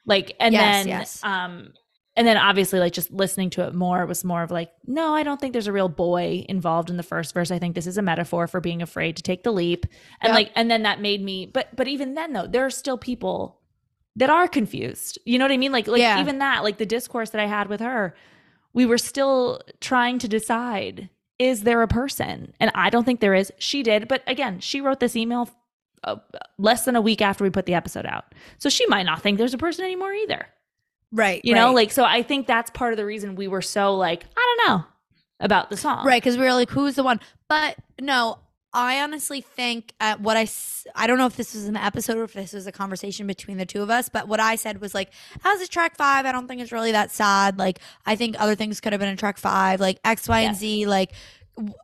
like 0.08 0.36
and 0.40 0.54
Yes, 0.54 0.64
then 0.64 0.88
yes. 0.88 1.24
um 1.24 1.74
and 2.18 2.26
then 2.28 2.38
obviously 2.38 2.80
like 2.80 2.94
just 2.94 3.12
listening 3.12 3.50
to 3.50 3.66
it 3.68 3.74
more 3.74 4.02
it 4.02 4.08
was 4.08 4.24
more 4.24 4.42
of 4.44 4.52
like 4.52 4.72
no 4.88 5.14
i 5.14 5.24
don't 5.24 5.40
think 5.42 5.52
there's 5.54 5.68
a 5.68 5.72
real 5.74 5.90
boy 5.90 6.46
involved 6.48 6.90
in 6.90 6.98
the 6.98 7.04
first 7.04 7.34
verse. 7.34 7.52
I 7.52 7.60
think 7.60 7.76
this 7.76 7.88
is 7.88 7.98
a 7.98 8.02
metaphor 8.02 8.48
for 8.48 8.62
being 8.62 8.82
afraid 8.82 9.18
to 9.18 9.24
take 9.24 9.44
the 9.44 9.52
leap. 9.52 9.86
And 10.22 10.32
Yep. 10.32 10.36
like 10.36 10.52
and 10.56 10.72
then 10.72 10.84
that 10.84 11.02
made 11.02 11.22
me 11.24 11.46
but 11.46 11.76
but 11.76 11.88
even 11.88 12.14
then 12.16 12.34
though 12.34 12.48
there 12.48 12.66
are 12.66 12.70
still 12.70 12.98
people 12.98 13.60
that 14.16 14.30
are 14.30 14.48
confused. 14.48 15.20
You 15.26 15.38
know 15.38 15.44
what 15.46 15.52
i 15.52 15.58
mean? 15.58 15.72
Like 15.72 15.88
like 15.88 16.00
Yeah. 16.02 16.20
even 16.22 16.40
that 16.40 16.64
like 16.64 16.78
the 16.78 16.86
discourse 16.86 17.32
that 17.32 17.42
i 17.42 17.46
had 17.48 17.68
with 17.68 17.82
her 17.82 18.16
we 18.74 18.86
were 18.86 18.98
still 18.98 19.62
trying 19.80 20.20
to 20.20 20.28
decide 20.28 21.10
is 21.40 21.64
there 21.64 21.82
a 21.82 21.88
person? 21.88 22.54
And 22.62 22.72
i 22.76 22.90
don't 22.90 23.04
think 23.04 23.20
there 23.20 23.34
is. 23.36 23.52
She 23.58 23.84
did. 23.84 24.08
But 24.08 24.24
again 24.28 24.60
she 24.62 24.80
wrote 24.82 25.00
this 25.02 25.16
email 25.18 25.50
uh, 26.06 26.18
less 26.58 26.86
than 26.86 26.96
a 26.96 27.02
week 27.02 27.22
after 27.22 27.44
we 27.44 27.50
put 27.50 27.66
the 27.66 27.74
episode 27.74 28.06
out. 28.06 28.26
So 28.60 28.70
she 28.70 28.86
might 28.88 29.04
not 29.08 29.22
think 29.22 29.38
there's 29.38 29.54
a 29.56 29.58
person 29.58 29.84
anymore 29.86 30.14
either 30.14 30.46
Right. 31.16 31.42
you 31.44 31.56
know 31.56 31.74
like 31.74 31.92
so 31.92 32.04
i 32.04 32.22
think 32.22 32.46
that's 32.46 32.70
part 32.72 32.94
of 32.94 32.98
the 32.98 33.06
reason 33.06 33.36
we 33.36 33.48
were 33.48 33.62
so 33.62 33.96
like 33.96 34.24
i 34.38 34.56
don't 34.58 34.70
know 34.70 34.86
about 35.40 35.70
the 35.70 35.78
song 35.78 36.06
Right, 36.06 36.22
because 36.22 36.38
we 36.38 36.46
were 36.46 36.54
like, 36.54 36.70
who's 36.70 36.96
the 36.96 37.04
one? 37.04 37.20
But 37.50 37.76
no, 38.00 38.40
I 38.74 39.02
honestly 39.02 39.42
think 39.42 39.94
uh, 40.00 40.16
what 40.18 40.38
I 40.38 41.08
don't 41.08 41.18
know 41.18 41.26
if 41.26 41.36
this 41.36 41.54
was 41.54 41.66
an 41.66 41.76
episode 41.76 42.18
or 42.18 42.24
if 42.24 42.34
this 42.34 42.54
was 42.54 42.68
a 42.68 42.72
conversation 42.72 43.28
between 43.28 43.58
the 43.58 43.66
two 43.66 43.82
of 43.82 43.90
us. 43.90 44.10
But 44.10 44.28
what 44.28 44.40
I 44.40 44.56
said 44.56 44.80
was 44.80 44.94
like, 44.94 45.12
as 45.44 45.62
a 45.62 45.68
track 45.68 45.98
five, 45.98 46.26
I 46.26 46.32
don't 46.32 46.48
think 46.48 46.62
it's 46.62 46.72
really 46.72 46.94
that 46.94 47.12
sad. 47.12 47.58
Like, 47.60 47.80
I 48.06 48.16
think 48.16 48.40
other 48.40 48.56
things 48.56 48.80
could 48.80 48.94
have 48.94 49.00
been 49.00 49.10
in 49.10 49.18
track 49.18 49.38
five, 49.38 49.80
like 49.80 50.00
X, 50.06 50.28
Y, 50.28 50.40
and 50.42 50.56
Z. 50.56 50.86
Like, 50.88 51.12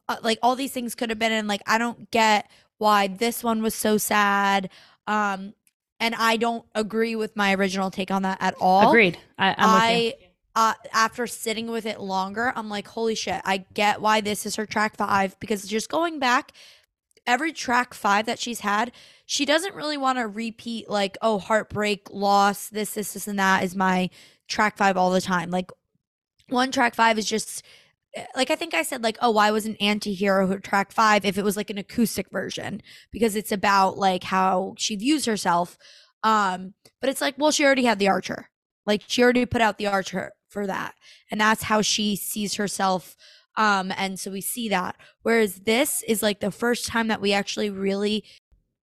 uh, 0.08 0.18
like 0.24 0.40
all 0.42 0.56
these 0.56 0.72
things 0.72 0.96
could 0.96 1.10
have 1.10 1.20
been 1.20 1.32
in. 1.34 1.48
Like, 1.48 1.62
I 1.68 1.78
don't 1.78 2.10
get 2.12 2.50
why 2.78 3.08
this 3.08 3.44
one 3.44 3.62
was 3.62 3.76
so 3.76 3.98
sad. 3.98 4.70
Um, 5.08 5.54
and 6.02 6.14
I 6.16 6.36
don't 6.36 6.66
agree 6.76 7.16
with 7.16 7.38
my 7.38 7.56
original 7.56 7.92
take 7.92 8.12
on 8.12 8.24
that 8.24 8.40
at 8.42 8.56
all. 8.60 8.90
agreed 8.90 9.18
I, 9.38 10.14
you 10.20 10.28
uh, 10.56 10.74
after 10.92 11.28
sitting 11.28 11.72
with 11.72 11.86
it 11.86 12.00
longer, 12.00 12.52
I'm 12.56 12.70
like, 12.70 12.88
holy 12.88 13.16
shit, 13.16 13.42
I 13.46 13.66
get 13.74 14.02
why 14.02 14.22
this 14.22 14.46
is 14.46 14.56
her 14.58 14.66
track 14.66 14.98
five 14.98 15.40
because 15.40 15.64
just 15.64 15.90
going 15.90 16.20
back, 16.20 16.52
every 17.26 17.54
track 17.54 17.94
five 17.94 18.26
that 18.26 18.40
she's 18.40 18.60
had, 18.62 18.92
she 19.26 19.46
doesn't 19.46 19.76
really 19.76 19.98
want 19.98 20.18
to 20.18 20.28
repeat 20.28 20.90
like, 20.90 21.18
oh, 21.22 21.40
heartbreak, 21.40 22.10
loss, 22.12 22.68
this, 22.68 22.96
this, 22.96 23.14
this, 23.14 23.28
and 23.28 23.40
that 23.40 23.64
is 23.64 23.76
my 23.76 24.10
track 24.50 24.78
five 24.78 24.98
all 24.98 25.12
the 25.12 25.22
time. 25.22 25.52
Like 25.52 25.72
one 26.50 26.72
track 26.72 26.96
five 26.96 27.18
is 27.18 27.26
just 27.26 27.64
like 28.36 28.52
I 28.52 28.56
think 28.56 28.74
I 28.74 28.84
said 28.84 29.04
like, 29.04 29.18
oh, 29.22 29.32
why 29.32 29.52
was 29.52 29.66
an 29.66 29.78
anti-hero 29.78 30.48
her 30.48 30.60
track 30.60 30.92
five 30.92 31.26
if 31.26 31.38
it 31.38 31.46
was 31.46 31.56
like 31.56 31.70
an 31.70 31.78
acoustic 31.78 32.30
version? 32.30 32.82
Because 33.12 33.36
it's 33.36 33.52
about 33.52 33.98
like 33.98 34.24
how 34.24 34.76
she 34.78 34.96
views 34.96 35.26
herself. 35.26 35.78
Um, 36.24 36.74
but 37.00 37.10
it's 37.10 37.22
like, 37.22 37.36
well, 37.38 37.52
she 37.52 37.66
already 37.66 37.86
had 37.86 38.00
the 38.00 38.10
archer. 38.10 38.50
Like 38.86 39.04
she 39.08 39.24
already 39.24 39.46
put 39.46 39.62
out 39.62 39.78
the 39.78 39.88
archer 39.88 40.32
for 40.50 40.68
that. 40.68 40.96
And 41.30 41.40
that's 41.40 41.64
how 41.64 41.82
she 41.82 42.16
sees 42.16 42.56
herself. 42.56 43.16
Um, 43.56 43.92
and 43.96 44.20
so 44.20 44.32
we 44.32 44.42
see 44.42 44.70
that. 44.70 44.96
Whereas 45.24 45.56
this 45.62 46.04
is 46.04 46.22
like 46.22 46.40
the 46.40 46.52
first 46.52 46.88
time 46.88 47.08
that 47.08 47.22
we 47.22 47.34
actually 47.34 47.70
really 47.70 48.24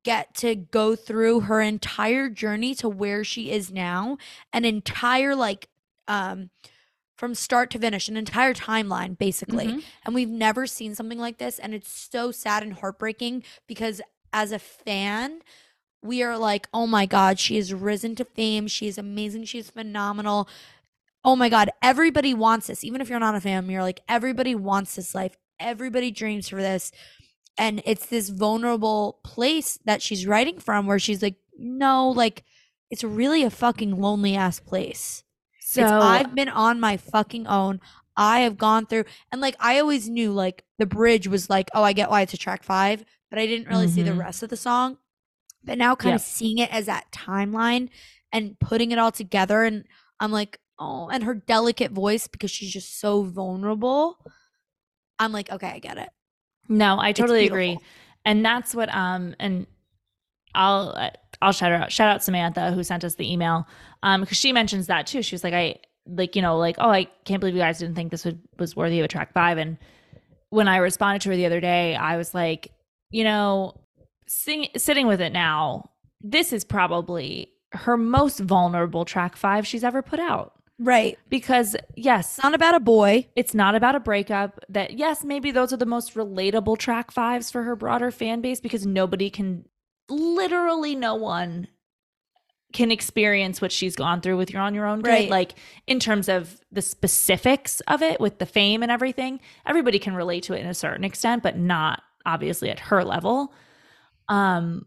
get 0.04 0.34
to 0.36 0.54
go 0.54 0.96
through 0.96 1.40
her 1.40 1.60
entire 1.60 2.30
journey 2.30 2.74
to 2.76 2.88
where 2.88 3.24
she 3.24 3.50
is 3.50 3.70
now, 3.70 4.16
an 4.52 4.64
entire 4.64 5.34
like 5.34 5.68
um 6.06 6.48
from 7.18 7.34
start 7.34 7.70
to 7.72 7.78
finish, 7.80 8.08
an 8.08 8.16
entire 8.16 8.54
timeline 8.54 9.18
basically. 9.18 9.66
Mhm. 9.66 9.82
And 10.06 10.14
we've 10.14 10.28
never 10.30 10.66
seen 10.66 10.94
something 10.94 11.18
like 11.18 11.38
this. 11.38 11.58
And 11.58 11.74
it's 11.74 11.90
so 11.90 12.30
sad 12.30 12.62
and 12.62 12.74
heartbreaking 12.74 13.42
because 13.66 14.00
as 14.32 14.52
a 14.52 14.58
fan, 14.58 15.42
we 16.00 16.22
are 16.22 16.38
like, 16.38 16.68
oh 16.72 16.86
my 16.86 17.06
God, 17.06 17.40
she 17.40 17.56
has 17.56 17.74
risen 17.74 18.14
to 18.14 18.24
fame. 18.24 18.68
She 18.68 18.86
is 18.86 18.98
amazing. 18.98 19.44
She's 19.44 19.68
phenomenal. 19.68 20.48
Oh 21.24 21.34
my 21.34 21.48
God, 21.48 21.70
everybody 21.82 22.34
wants 22.34 22.68
this. 22.68 22.84
Even 22.84 23.00
if 23.00 23.10
you're 23.10 23.18
not 23.18 23.34
a 23.34 23.40
fan, 23.40 23.68
you're 23.68 23.82
like, 23.82 24.00
everybody 24.08 24.54
wants 24.54 24.94
this 24.94 25.12
life. 25.12 25.36
Everybody 25.58 26.12
dreams 26.12 26.48
for 26.48 26.62
this. 26.62 26.92
And 27.58 27.82
it's 27.84 28.06
this 28.06 28.28
vulnerable 28.28 29.18
place 29.24 29.80
that 29.84 30.00
she's 30.02 30.24
writing 30.24 30.60
from 30.60 30.86
where 30.86 31.00
she's 31.00 31.20
like, 31.20 31.34
no, 31.58 32.10
like, 32.10 32.44
it's 32.90 33.02
really 33.02 33.42
a 33.42 33.50
fucking 33.50 34.00
lonely 34.00 34.36
ass 34.36 34.60
place. 34.60 35.24
So 35.74 35.82
It's 35.82 35.92
I've 36.00 36.34
been 36.34 36.48
on 36.48 36.80
my 36.80 36.96
fucking 36.96 37.46
own. 37.46 37.80
I 38.16 38.40
have 38.40 38.56
gone 38.58 38.86
through 38.86 39.04
and 39.30 39.40
like 39.40 39.56
I 39.60 39.78
always 39.78 40.08
knew 40.08 40.32
like 40.32 40.64
the 40.78 40.86
bridge 40.86 41.28
was 41.28 41.48
like, 41.50 41.70
oh, 41.74 41.82
I 41.82 41.92
get 41.92 42.10
why 42.10 42.22
it's 42.22 42.34
a 42.34 42.38
track 42.38 42.64
five, 42.64 43.04
but 43.30 43.38
I 43.38 43.46
didn't 43.46 43.68
really 43.68 43.86
see 43.86 44.02
the 44.02 44.10
Mhm. 44.12 44.18
rest 44.18 44.42
of 44.42 44.48
the 44.50 44.56
song. 44.56 44.98
But 45.64 45.78
now 45.78 45.94
kind 45.94 46.14
of 46.14 46.20
seeing 46.22 46.58
it 46.58 46.72
as 46.72 46.86
that 46.86 47.10
timeline 47.12 47.90
and 48.32 48.58
putting 48.58 48.90
it 48.92 48.98
all 48.98 49.12
together 49.12 49.62
and 49.64 49.84
I'm 50.20 50.32
like, 50.32 50.58
oh, 50.78 51.08
and 51.08 51.24
her 51.24 51.34
delicate 51.34 51.92
voice 51.92 52.26
because 52.28 52.50
she's 52.50 52.72
just 52.72 52.98
so 53.00 53.22
vulnerable. 53.22 54.18
I'm 55.18 55.32
like, 55.32 55.50
okay, 55.50 55.68
I 55.68 55.78
get 55.78 55.98
it. 55.98 56.10
No, 56.68 56.98
I 56.98 57.12
totally 57.12 57.46
agree. 57.46 57.78
And 58.24 58.44
that's 58.44 58.74
what 58.74 58.92
um 58.94 59.34
and 59.38 59.66
I'll 60.54 60.94
uh, 60.96 61.10
I'll 61.40 61.52
shout 61.52 61.72
out. 61.72 61.92
Shout 61.92 62.08
out 62.08 62.22
Samantha 62.22 62.72
who 62.72 62.82
sent 62.82 63.04
us 63.04 63.14
the 63.14 63.30
email. 63.32 63.66
Um 64.02 64.20
because 64.22 64.36
she 64.38 64.52
mentions 64.52 64.86
that 64.88 65.06
too. 65.06 65.22
She 65.22 65.34
was 65.34 65.44
like 65.44 65.54
I 65.54 65.76
like 66.06 66.34
you 66.36 66.42
know 66.42 66.56
like 66.58 66.76
oh 66.78 66.90
I 66.90 67.04
can't 67.24 67.40
believe 67.40 67.54
you 67.54 67.60
guys 67.60 67.78
didn't 67.78 67.94
think 67.94 68.10
this 68.10 68.24
would, 68.24 68.40
was 68.58 68.74
worthy 68.74 68.98
of 68.98 69.04
a 69.04 69.08
track 69.08 69.32
5 69.32 69.58
and 69.58 69.78
when 70.50 70.66
I 70.68 70.78
responded 70.78 71.20
to 71.22 71.28
her 71.30 71.36
the 71.36 71.44
other 71.46 71.60
day 71.60 71.94
I 71.94 72.16
was 72.16 72.32
like, 72.34 72.72
you 73.10 73.24
know, 73.24 73.74
sing, 74.26 74.68
sitting 74.76 75.06
with 75.06 75.20
it 75.20 75.32
now, 75.32 75.90
this 76.22 76.52
is 76.52 76.64
probably 76.64 77.52
her 77.72 77.96
most 77.98 78.40
vulnerable 78.40 79.04
track 79.04 79.36
5 79.36 79.66
she's 79.66 79.84
ever 79.84 80.00
put 80.00 80.18
out. 80.18 80.54
Right. 80.78 81.18
Because 81.28 81.76
yes, 81.96 82.36
It's 82.38 82.42
not 82.44 82.54
about 82.54 82.74
a 82.74 82.80
boy. 82.80 83.26
it's 83.36 83.52
not 83.52 83.74
about 83.74 83.94
a 83.96 84.00
breakup 84.00 84.58
that 84.70 84.96
yes 84.98 85.24
maybe 85.24 85.50
those 85.50 85.72
are 85.72 85.76
the 85.76 85.84
most 85.86 86.14
relatable 86.14 86.78
track 86.78 87.10
fives 87.10 87.50
for 87.50 87.64
her 87.64 87.76
broader 87.76 88.10
fan 88.10 88.40
base 88.40 88.60
because 88.60 88.86
nobody 88.86 89.28
can 89.28 89.64
literally 90.08 90.94
no 90.94 91.14
one 91.14 91.68
can 92.72 92.90
experience 92.90 93.62
what 93.62 93.72
she's 93.72 93.96
gone 93.96 94.20
through 94.20 94.36
with 94.36 94.52
you're 94.52 94.60
on 94.62 94.74
your 94.74 94.86
own 94.86 95.00
good 95.00 95.10
Right. 95.10 95.30
like 95.30 95.54
in 95.86 95.98
terms 95.98 96.28
of 96.28 96.60
the 96.70 96.82
specifics 96.82 97.80
of 97.88 98.02
it 98.02 98.20
with 98.20 98.38
the 98.38 98.46
fame 98.46 98.82
and 98.82 98.92
everything 98.92 99.40
everybody 99.66 99.98
can 99.98 100.14
relate 100.14 100.42
to 100.44 100.52
it 100.54 100.60
in 100.60 100.66
a 100.66 100.74
certain 100.74 101.02
extent 101.04 101.42
but 101.42 101.56
not 101.56 102.02
obviously 102.26 102.68
at 102.68 102.78
her 102.78 103.02
level 103.04 103.54
um 104.28 104.84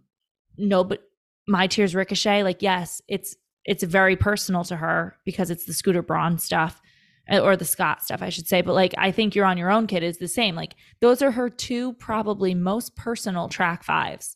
no 0.57 0.83
but 0.83 1.01
my 1.47 1.65
tears 1.65 1.95
ricochet 1.95 2.43
like 2.43 2.61
yes 2.61 3.01
it's 3.07 3.35
it's 3.65 3.83
very 3.83 4.15
personal 4.15 4.63
to 4.65 4.75
her 4.75 5.15
because 5.25 5.49
it's 5.49 5.65
the 5.65 5.73
scooter 5.73 6.03
braun 6.03 6.37
stuff 6.37 6.79
uh, 7.31 7.39
or 7.39 7.55
the 7.55 7.63
Scott 7.65 8.01
stuff, 8.03 8.23
I 8.23 8.29
should 8.29 8.47
say. 8.47 8.61
But 8.63 8.73
like, 8.73 8.95
I 8.97 9.11
think 9.11 9.35
you're 9.35 9.45
on 9.45 9.59
your 9.59 9.69
own, 9.69 9.85
kid 9.85 10.01
is 10.01 10.17
the 10.17 10.27
same. 10.27 10.55
Like, 10.55 10.73
those 10.99 11.21
are 11.21 11.29
her 11.29 11.47
two 11.51 11.93
probably 11.93 12.55
most 12.55 12.95
personal 12.95 13.47
track 13.47 13.83
fives, 13.83 14.35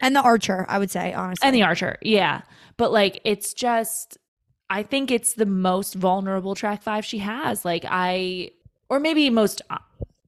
And 0.00 0.14
the 0.14 0.20
archer, 0.20 0.66
I 0.68 0.78
would 0.78 0.90
say, 0.90 1.12
honestly. 1.14 1.46
and 1.46 1.54
the 1.54 1.62
Archer, 1.62 1.96
yeah. 2.02 2.42
But 2.76 2.92
like, 2.92 3.20
it's 3.24 3.54
just, 3.54 4.18
I 4.68 4.82
think 4.82 5.10
it's 5.10 5.34
the 5.34 5.46
most 5.46 5.94
vulnerable 5.94 6.54
track 6.54 6.82
five 6.82 7.04
she 7.04 7.18
has. 7.18 7.64
Like, 7.64 7.84
I, 7.88 8.50
or 8.90 9.00
maybe 9.00 9.30
most 9.30 9.62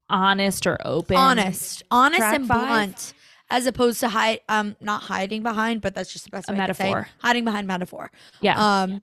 honest 0.09 0.67
or 0.67 0.79
open, 0.87 1.17
honest, 1.17 1.83
honest 1.91 2.23
and 2.23 2.47
five? 2.47 2.67
blunt, 2.69 3.15
as 3.51 3.67
opposed 3.67 4.01
to 4.01 4.09
hide, 4.09 4.41
um, 4.49 4.77
not 4.81 5.03
hiding 5.03 5.43
behind, 5.43 5.81
but 5.83 5.95
that's 5.95 6.13
just 6.13 6.25
the 6.25 6.31
best 6.31 6.49
A 6.49 6.53
way 6.55 6.67
to 6.67 6.75
say 6.75 6.85
metaphor. 6.85 7.09
hiding 7.19 7.45
behind 7.45 7.67
metaphor. 7.67 8.11
Yeah, 8.41 8.83
Um, 8.83 9.03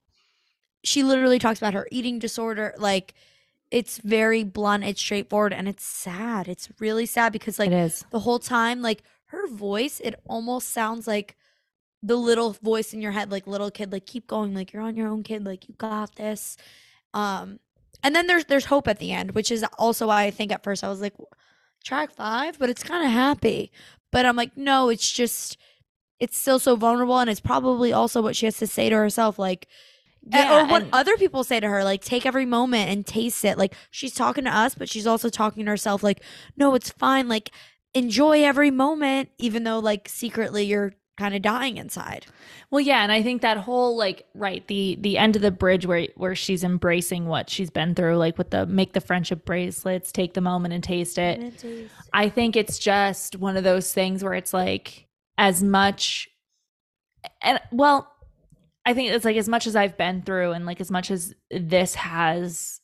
she 0.83 1.03
literally 1.03 1.39
talks 1.39 1.59
about 1.59 1.73
her 1.73 1.87
eating 1.91 2.19
disorder. 2.19 2.73
Like, 2.77 3.13
it's 3.71 3.97
very 3.99 4.43
blunt, 4.43 4.83
it's 4.83 5.01
straightforward, 5.01 5.53
and 5.53 5.67
it's 5.67 5.83
sad. 5.83 6.47
It's 6.47 6.69
really 6.79 7.05
sad 7.05 7.33
because 7.33 7.57
like 7.59 7.71
it 7.71 7.73
is. 7.73 8.05
the 8.11 8.19
whole 8.19 8.39
time, 8.39 8.81
like 8.81 9.03
her 9.35 9.47
voice, 9.47 9.99
it 10.03 10.15
almost 10.27 10.69
sounds 10.69 11.07
like 11.07 11.35
the 12.01 12.15
little 12.15 12.53
voice 12.61 12.93
in 12.93 13.01
your 13.01 13.11
head, 13.11 13.31
like 13.31 13.47
little 13.47 13.71
kid, 13.71 13.91
like 13.91 14.05
keep 14.05 14.27
going, 14.27 14.53
like 14.53 14.73
you're 14.73 14.81
on 14.83 14.95
your 14.95 15.07
own, 15.07 15.23
kid, 15.23 15.45
like 15.45 15.67
you 15.67 15.75
got 15.77 16.15
this. 16.15 16.57
Um, 17.13 17.59
and 18.03 18.15
then 18.15 18.27
there's 18.27 18.45
there's 18.45 18.65
hope 18.65 18.87
at 18.87 18.99
the 18.99 19.11
end, 19.11 19.31
which 19.31 19.51
is 19.51 19.65
also 19.79 20.07
why 20.07 20.23
I 20.23 20.31
think 20.31 20.51
at 20.51 20.63
first 20.63 20.83
I 20.83 20.89
was 20.89 21.01
like, 21.01 21.13
track 21.83 22.11
five, 22.11 22.59
but 22.59 22.69
it's 22.69 22.83
kind 22.83 23.05
of 23.05 23.11
happy. 23.11 23.71
But 24.11 24.25
I'm 24.25 24.35
like, 24.35 24.55
no, 24.55 24.89
it's 24.89 25.11
just 25.11 25.57
it's 26.19 26.37
still 26.37 26.59
so 26.59 26.75
vulnerable, 26.75 27.19
and 27.19 27.29
it's 27.29 27.39
probably 27.39 27.91
also 27.91 28.21
what 28.21 28.35
she 28.35 28.45
has 28.45 28.57
to 28.57 28.67
say 28.67 28.89
to 28.89 28.95
herself, 28.95 29.39
like. 29.39 29.67
Yeah, 30.27 30.63
or 30.63 30.67
what 30.67 30.81
and- 30.81 30.91
other 30.91 31.17
people 31.17 31.43
say 31.43 31.59
to 31.59 31.67
her, 31.67 31.83
like 31.83 32.01
take 32.03 32.25
every 32.25 32.47
moment 32.47 32.89
and 32.89 33.05
taste 33.05 33.45
it. 33.45 33.59
Like 33.59 33.75
she's 33.91 34.15
talking 34.15 34.45
to 34.45 34.49
us, 34.49 34.73
but 34.73 34.89
she's 34.89 35.05
also 35.05 35.29
talking 35.29 35.65
to 35.65 35.69
herself, 35.69 36.01
like, 36.01 36.23
no, 36.57 36.73
it's 36.73 36.89
fine. 36.89 37.27
Like 37.27 37.51
enjoy 37.95 38.43
every 38.43 38.69
moment, 38.69 39.29
even 39.39 39.63
though 39.63 39.79
like 39.79 40.07
secretly 40.07 40.65
you're 40.65 40.93
kind 41.17 41.33
of 41.33 41.41
dying 41.41 41.77
inside. 41.77 42.25
Well, 42.69 42.81
yeah, 42.81 43.01
and 43.01 43.11
I 43.11 43.23
think 43.23 43.41
that 43.41 43.57
whole 43.57 43.97
like 43.97 44.25
right 44.35 44.67
the 44.67 44.97
the 44.99 45.17
end 45.17 45.35
of 45.35 45.41
the 45.41 45.49
bridge 45.49 45.85
where 45.85 46.07
where 46.15 46.35
she's 46.35 46.63
embracing 46.63 47.25
what 47.25 47.49
she's 47.49 47.69
been 47.69 47.95
through, 47.95 48.17
like 48.17 48.37
with 48.37 48.51
the 48.51 48.65
make 48.65 48.93
the 48.93 49.01
friendship 49.01 49.45
bracelets, 49.45 50.11
take 50.11 50.33
the 50.33 50.41
moment 50.41 50.73
and 50.73 50.83
taste 50.83 51.17
it. 51.17 51.39
I 52.13 52.29
think 52.29 52.55
it's 52.55 52.77
just 52.77 53.37
one 53.37 53.57
of 53.57 53.63
those 53.63 53.91
things 53.93 54.23
where 54.23 54.33
it's 54.33 54.53
like 54.53 55.07
as 55.37 55.63
much 55.63 56.29
and 57.41 57.59
well 57.71 58.11
I 58.85 58.93
think 58.93 59.11
it's 59.11 59.25
like 59.25 59.37
as 59.37 59.49
much 59.49 59.67
as 59.67 59.75
I've 59.75 59.97
been 59.97 60.21
through 60.21 60.51
and 60.51 60.65
like 60.65 60.79
as 60.79 60.91
much 60.91 61.09
as 61.09 61.33
this 61.49 61.95
has 61.95 62.79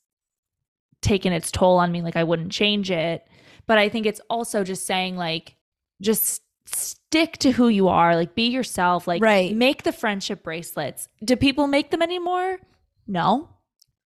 taken 1.01 1.33
its 1.33 1.51
toll 1.51 1.77
on 1.77 1.91
me, 1.91 2.01
like 2.01 2.15
I 2.15 2.23
wouldn't 2.23 2.51
change 2.51 2.89
it. 2.89 3.27
But 3.67 3.77
I 3.77 3.89
think 3.89 4.05
it's 4.05 4.21
also 4.29 4.63
just 4.63 4.85
saying 4.85 5.15
like 5.17 5.55
just 6.01 6.41
stick 6.65 7.37
to 7.39 7.51
who 7.51 7.67
you 7.67 7.87
are, 7.87 8.15
like 8.15 8.35
be 8.35 8.47
yourself, 8.47 9.07
like 9.07 9.21
Right. 9.21 9.55
make 9.55 9.83
the 9.83 9.91
friendship 9.91 10.43
bracelets. 10.43 11.07
Do 11.23 11.35
people 11.35 11.67
make 11.67 11.91
them 11.91 12.01
anymore? 12.01 12.59
No. 13.07 13.49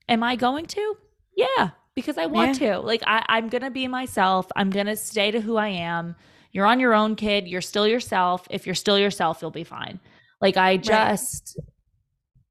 Am 0.07 0.23
I 0.23 0.35
going 0.35 0.65
to? 0.67 0.95
Yeah, 1.35 1.69
because 1.95 2.17
I 2.17 2.27
want 2.27 2.55
to. 2.59 2.79
Like 2.79 3.01
I, 3.07 3.25
I'm 3.27 3.49
gonna 3.49 3.71
be 3.71 3.87
myself. 3.87 4.47
I'm 4.55 4.69
gonna 4.69 4.95
stay 4.95 5.31
to 5.31 5.41
who 5.41 5.57
I 5.57 5.69
am. 5.69 6.15
You're 6.51 6.65
on 6.65 6.79
your 6.79 6.93
own, 6.93 7.15
kid. 7.15 7.47
You're 7.47 7.61
still 7.61 7.87
yourself. 7.87 8.47
If 8.49 8.65
you're 8.65 8.75
still 8.75 8.97
yourself, 8.97 9.39
you'll 9.41 9.51
be 9.51 9.63
fine. 9.65 9.99
Like 10.41 10.57
I 10.57 10.77
just 10.77 11.59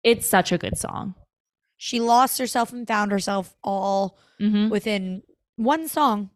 it's 0.02 0.26
such 0.26 0.52
a 0.52 0.58
good 0.58 0.76
song. 0.76 1.14
She 1.76 2.00
lost 2.00 2.38
herself 2.38 2.72
and 2.72 2.86
found 2.86 3.12
herself 3.12 3.54
all 3.62 4.18
Mm-hmm. 4.40 4.68
within 4.68 5.22
one 5.56 5.86
song. 5.88 6.30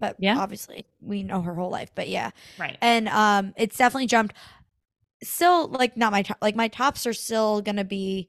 But 0.00 0.16
Yeah. 0.18 0.38
obviously 0.38 0.86
we 1.00 1.22
know 1.22 1.42
her 1.42 1.54
whole 1.54 1.70
life. 1.70 1.90
But 1.94 2.08
yeah. 2.08 2.30
Right. 2.58 2.76
And 2.80 3.08
um 3.08 3.54
it's 3.56 3.76
definitely 3.76 4.06
jumped. 4.06 4.34
Still 5.22 5.68
like 5.68 5.96
not 5.96 6.12
my 6.12 6.22
top 6.22 6.38
like 6.40 6.56
my 6.56 6.68
tops 6.68 7.06
are 7.06 7.12
still 7.12 7.60
gonna 7.60 7.84
be 7.84 8.28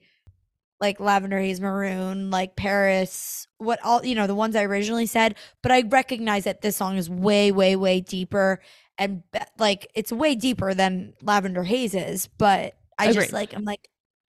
like 0.81 0.99
lavender 0.99 1.39
haze 1.39 1.61
maroon, 1.61 2.31
like 2.31 2.56
Paris, 2.56 3.48
what 3.60 3.80
all 3.84 4.03
you 4.06 4.15
know, 4.15 4.27
the 4.27 4.35
ones 4.35 4.56
I 4.56 4.64
originally 4.64 5.06
said. 5.06 5.35
But 5.61 5.72
I 5.72 5.81
recognize 5.81 6.43
that 6.43 6.61
this 6.61 6.76
song 6.76 6.98
is 6.98 7.10
way, 7.10 7.52
way, 7.52 7.76
way 7.76 8.02
deeper 8.02 8.60
and 8.98 9.23
be- 9.31 9.39
like 9.57 9.89
it's 9.95 10.11
way 10.11 10.35
deeper 10.35 10.73
than 10.73 11.14
lavender 11.22 11.64
haze 11.64 11.95
is. 11.95 12.27
But 12.27 12.76
I 12.98 13.14
just 13.14 13.31
like 13.31 13.53
I'm 13.56 13.64
like 13.64 13.88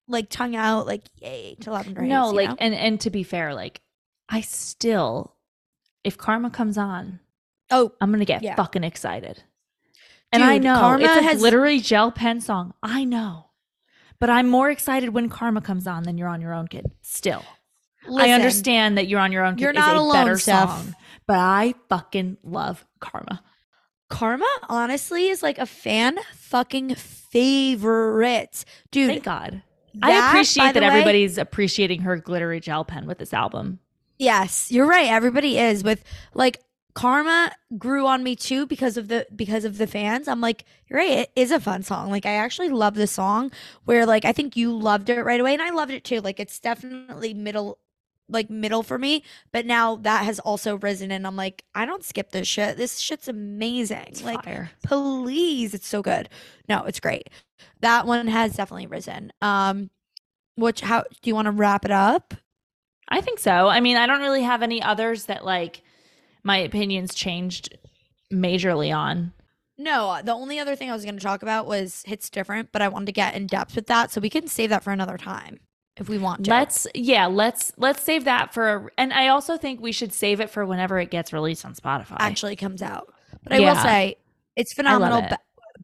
like 0.08 0.28
tongue 0.28 0.54
out, 0.54 0.86
like 0.86 1.02
yay 1.16 1.56
to 1.62 1.72
lavender 1.72 2.02
haze. 2.02 2.10
no, 2.10 2.30
like 2.30 2.50
know? 2.50 2.56
and 2.58 2.74
and 2.74 3.00
to 3.00 3.10
be 3.10 3.22
fair, 3.22 3.54
like 3.54 3.80
I 4.28 4.40
still 4.42 5.34
if 6.04 6.16
karma 6.18 6.50
comes 6.50 6.76
on, 6.78 7.20
oh 7.72 7.92
I'm 8.00 8.12
gonna 8.12 8.24
get 8.24 8.42
Yeah. 8.42 8.54
fucking 8.54 8.84
excited. 8.84 9.42
And 10.32 10.42
I 10.42 10.58
know 10.58 10.76
Karma 10.78 11.04
it's 11.04 11.16
a 11.16 11.22
has- 11.22 11.42
literally 11.42 11.80
gel 11.80 12.10
pen 12.12 12.40
song. 12.40 12.72
I 12.82 13.04
know. 13.04 13.46
But 14.18 14.30
I'm 14.30 14.48
more 14.48 14.70
excited 14.70 15.10
when 15.10 15.28
karma 15.28 15.60
comes 15.60 15.86
on 15.86 16.04
than 16.04 16.16
you're 16.16 16.28
on 16.28 16.40
your 16.40 16.54
own 16.54 16.68
kid. 16.68 16.86
Still. 17.02 17.42
I 18.18 18.30
understand 18.30 18.96
that 18.98 19.08
you're 19.08 19.20
on 19.20 19.30
your 19.32 19.44
own 19.44 19.56
kid 19.56 19.62
You're 19.62 19.70
is 19.72 19.76
not 19.76 19.96
a 19.96 20.00
alone, 20.00 20.12
better 20.12 20.38
Steph. 20.38 20.68
song. 20.68 20.94
But 21.26 21.38
I 21.38 21.74
fucking 21.88 22.38
love 22.44 22.84
karma. 23.00 23.42
Karma 24.08 24.46
honestly 24.68 25.28
is 25.28 25.42
like 25.42 25.58
a 25.58 25.66
fan 25.66 26.18
fucking 26.34 26.94
favorite. 26.96 28.64
Dude, 28.90 29.08
Thank 29.08 29.24
God. 29.24 29.62
that, 29.94 30.10
I 30.10 30.28
appreciate 30.30 30.74
that 30.74 30.82
way- 30.82 30.86
everybody's 30.88 31.38
appreciating 31.38 32.02
her 32.02 32.16
glittery 32.16 32.60
gel 32.60 32.84
pen 32.84 33.06
with 33.06 33.18
this 33.18 33.32
album. 33.34 33.80
Yes, 34.18 34.70
you're 34.70 34.86
right. 34.86 35.08
Everybody 35.08 35.58
is 35.58 35.82
with 35.82 36.04
like 36.34 36.60
Karma 36.94 37.52
grew 37.78 38.06
on 38.06 38.22
me 38.22 38.36
too 38.36 38.66
because 38.66 38.96
of 38.96 39.08
the 39.08 39.26
because 39.34 39.64
of 39.64 39.78
the 39.78 39.86
fans. 39.86 40.28
I'm 40.28 40.40
like, 40.40 40.64
you're 40.88 40.98
right, 40.98 41.10
it 41.10 41.32
is 41.36 41.50
a 41.50 41.60
fun 41.60 41.82
song. 41.82 42.10
Like 42.10 42.26
I 42.26 42.34
actually 42.34 42.68
love 42.68 42.94
the 42.94 43.06
song 43.06 43.50
where 43.84 44.04
like 44.06 44.24
I 44.24 44.32
think 44.32 44.56
you 44.56 44.76
loved 44.76 45.08
it 45.08 45.22
right 45.22 45.40
away 45.40 45.52
and 45.54 45.62
I 45.62 45.70
loved 45.70 45.92
it 45.92 46.04
too. 46.04 46.20
Like 46.20 46.38
it's 46.38 46.58
definitely 46.58 47.34
middle 47.34 47.78
like 48.28 48.48
middle 48.50 48.82
for 48.82 48.98
me, 48.98 49.24
but 49.52 49.66
now 49.66 49.96
that 49.96 50.24
has 50.24 50.38
also 50.40 50.78
risen 50.78 51.10
and 51.10 51.26
I'm 51.26 51.36
like, 51.36 51.64
I 51.74 51.84
don't 51.84 52.04
skip 52.04 52.30
this 52.30 52.48
shit. 52.48 52.76
This 52.76 52.98
shit's 52.98 53.28
amazing. 53.28 54.04
It's 54.08 54.22
like 54.24 54.44
fire. 54.44 54.70
please 54.84 55.74
it's 55.74 55.88
so 55.88 56.02
good 56.02 56.28
no 56.68 56.84
it's 56.84 57.00
great 57.00 57.28
that 57.80 58.06
one 58.06 58.26
has 58.26 58.54
definitely 58.56 58.86
risen 58.86 59.32
um 59.42 59.90
which 60.56 60.80
how 60.80 61.02
do 61.22 61.30
you 61.30 61.34
want 61.34 61.46
to 61.46 61.52
wrap 61.52 61.84
it 61.84 61.90
up 61.90 62.34
I 63.12 63.20
think 63.20 63.38
so. 63.38 63.68
I 63.68 63.80
mean, 63.80 63.96
I 63.96 64.06
don't 64.06 64.20
really 64.20 64.42
have 64.42 64.62
any 64.62 64.82
others 64.82 65.26
that 65.26 65.44
like 65.44 65.82
my 66.44 66.56
opinions 66.58 67.14
changed 67.14 67.76
majorly 68.32 68.94
on. 68.94 69.32
no 69.78 70.10
uh, 70.10 70.22
the 70.22 70.32
only 70.32 70.58
other 70.58 70.74
thing 70.74 70.90
i 70.90 70.92
was 70.92 71.04
going 71.04 71.16
to 71.16 71.22
talk 71.22 71.42
about 71.42 71.66
was 71.66 72.02
hits 72.06 72.30
different 72.30 72.70
but 72.72 72.80
i 72.80 72.88
wanted 72.88 73.06
to 73.06 73.12
get 73.12 73.34
in 73.34 73.46
depth 73.46 73.76
with 73.76 73.86
that 73.86 74.10
so 74.10 74.20
we 74.20 74.30
can 74.30 74.46
save 74.46 74.70
that 74.70 74.82
for 74.82 74.90
another 74.90 75.18
time 75.18 75.58
if 75.98 76.08
we 76.08 76.16
want 76.18 76.44
to 76.44 76.50
Let's 76.50 76.86
yeah, 76.94 77.26
let's 77.26 77.72
let's 77.76 78.02
save 78.02 78.24
that 78.24 78.54
for 78.54 78.68
a, 78.74 78.88
and 78.96 79.12
I 79.12 79.28
also 79.28 79.58
think 79.58 79.80
we 79.82 79.92
should 79.92 80.12
save 80.12 80.40
it 80.40 80.48
for 80.48 80.64
whenever 80.64 80.98
it 80.98 81.10
gets 81.10 81.34
released 81.34 81.66
on 81.66 81.74
Spotify. 81.74 82.16
actually 82.18 82.56
comes 82.56 82.80
out 82.80 83.12
but 83.44 83.52
i 83.52 83.60
will 83.60 83.76
say 83.76 84.16
it's 84.56 84.72
phenomenal 84.72 85.18
it. 85.18 85.30
Be- 85.30 85.36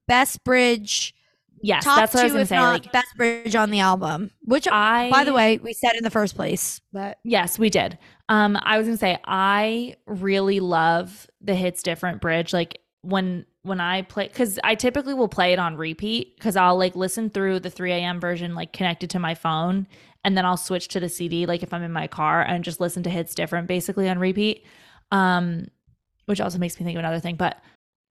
best 0.07 0.43
bridge 0.45 1.15
yes, 1.61 1.85
top 1.85 1.99
that's 1.99 2.15
what 2.15 2.21
I 2.21 2.25
was 2.25 2.33
going 2.33 2.45
to 2.45 2.49
say 2.49 2.57
not 2.57 2.73
like 2.73 2.93
best 2.93 3.15
bridge 3.17 3.55
on 3.55 3.71
the 3.71 3.81
album 3.81 4.31
which 4.45 4.67
I 4.71 5.11
by 5.11 5.25
the 5.25 5.35
way 5.35 5.59
we 5.59 5.75
said 5.75 5.95
in 5.97 6.05
the 6.05 6.11
first 6.11 6.35
place 6.35 6.81
but 6.93 7.19
Yes, 7.23 7.59
we 7.59 7.69
did. 7.69 7.99
Um, 8.29 8.59
I 8.63 8.79
was 8.79 8.87
gonna 8.87 8.99
say 8.99 9.19
I 9.25 9.97
really 10.07 10.61
love 10.61 11.29
the 11.41 11.55
hits 11.55 11.83
different 11.83 12.21
bridge. 12.21 12.53
Like 12.53 12.81
when 13.03 13.47
when 13.63 13.81
I 13.81 14.03
play, 14.03 14.29
because 14.29 14.59
I 14.65 14.75
typically 14.75 15.15
will 15.15 15.29
play 15.29 15.53
it 15.53 15.59
on 15.59 15.77
repeat 15.77 16.37
because 16.37 16.57
I'll 16.57 16.77
like 16.77 16.97
listen 16.97 17.31
through 17.31 17.61
the 17.61 17.71
3 17.71 17.93
a.m. 17.93 18.21
version 18.21 18.55
like 18.55 18.73
connected 18.73 19.11
to 19.11 19.19
my 19.19 19.35
phone, 19.35 19.87
and 20.25 20.37
then 20.37 20.45
I'll 20.45 20.57
switch 20.57 20.89
to 20.89 21.01
the 21.01 21.09
CD 21.09 21.47
like 21.47 21.63
if 21.63 21.73
I'm 21.73 21.83
in 21.83 21.93
my 21.93 22.07
car 22.07 22.43
and 22.43 22.65
just 22.65 22.81
listen 22.81 23.03
to 23.05 23.11
hits 23.11 23.35
different 23.35 23.67
basically 23.67 24.09
on 24.09 24.19
repeat. 24.19 24.65
Um, 25.11 25.69
which 26.27 26.43
also 26.43 26.59
makes 26.59 26.79
me 26.79 26.85
think 26.85 26.97
of 26.97 26.99
another 26.99 27.21
thing, 27.21 27.37
but 27.37 27.63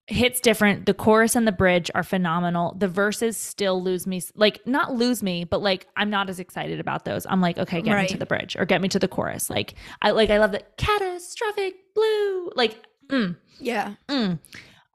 hits 0.08 0.40
different. 0.40 0.86
The 0.86 0.94
chorus 0.94 1.36
and 1.36 1.46
the 1.46 1.52
bridge 1.52 1.92
are 1.94 2.04
phenomenal. 2.04 2.76
The 2.78 2.88
verses 2.88 3.36
still 3.36 3.84
lose 3.84 4.08
me, 4.08 4.22
like 4.36 4.66
not 4.66 4.94
lose 4.94 5.22
me, 5.22 5.44
but 5.44 5.62
like 5.62 5.88
I'm 5.98 6.10
not 6.10 6.30
as 6.30 6.40
excited 6.40 6.80
about 6.80 7.06
those. 7.06 7.26
I'm 7.30 7.42
like, 7.42 7.58
okay, 7.58 7.82
get 7.82 7.98
me 8.02 8.08
to 8.08 8.18
the 8.18 8.26
bridge 8.26 8.56
or 8.58 8.66
get 8.66 8.82
me 8.82 8.88
to 8.90 9.00
the 9.00 9.08
chorus. 9.08 9.50
Like 9.50 9.76
I 10.02 10.12
like 10.12 10.30
I 10.30 10.38
love 10.40 10.54
the 10.54 10.64
catastrophic 10.78 11.76
blue. 11.94 12.52
Like, 12.56 12.86
mm, 13.08 13.36
yeah 13.60 13.96
mm. 14.08 14.40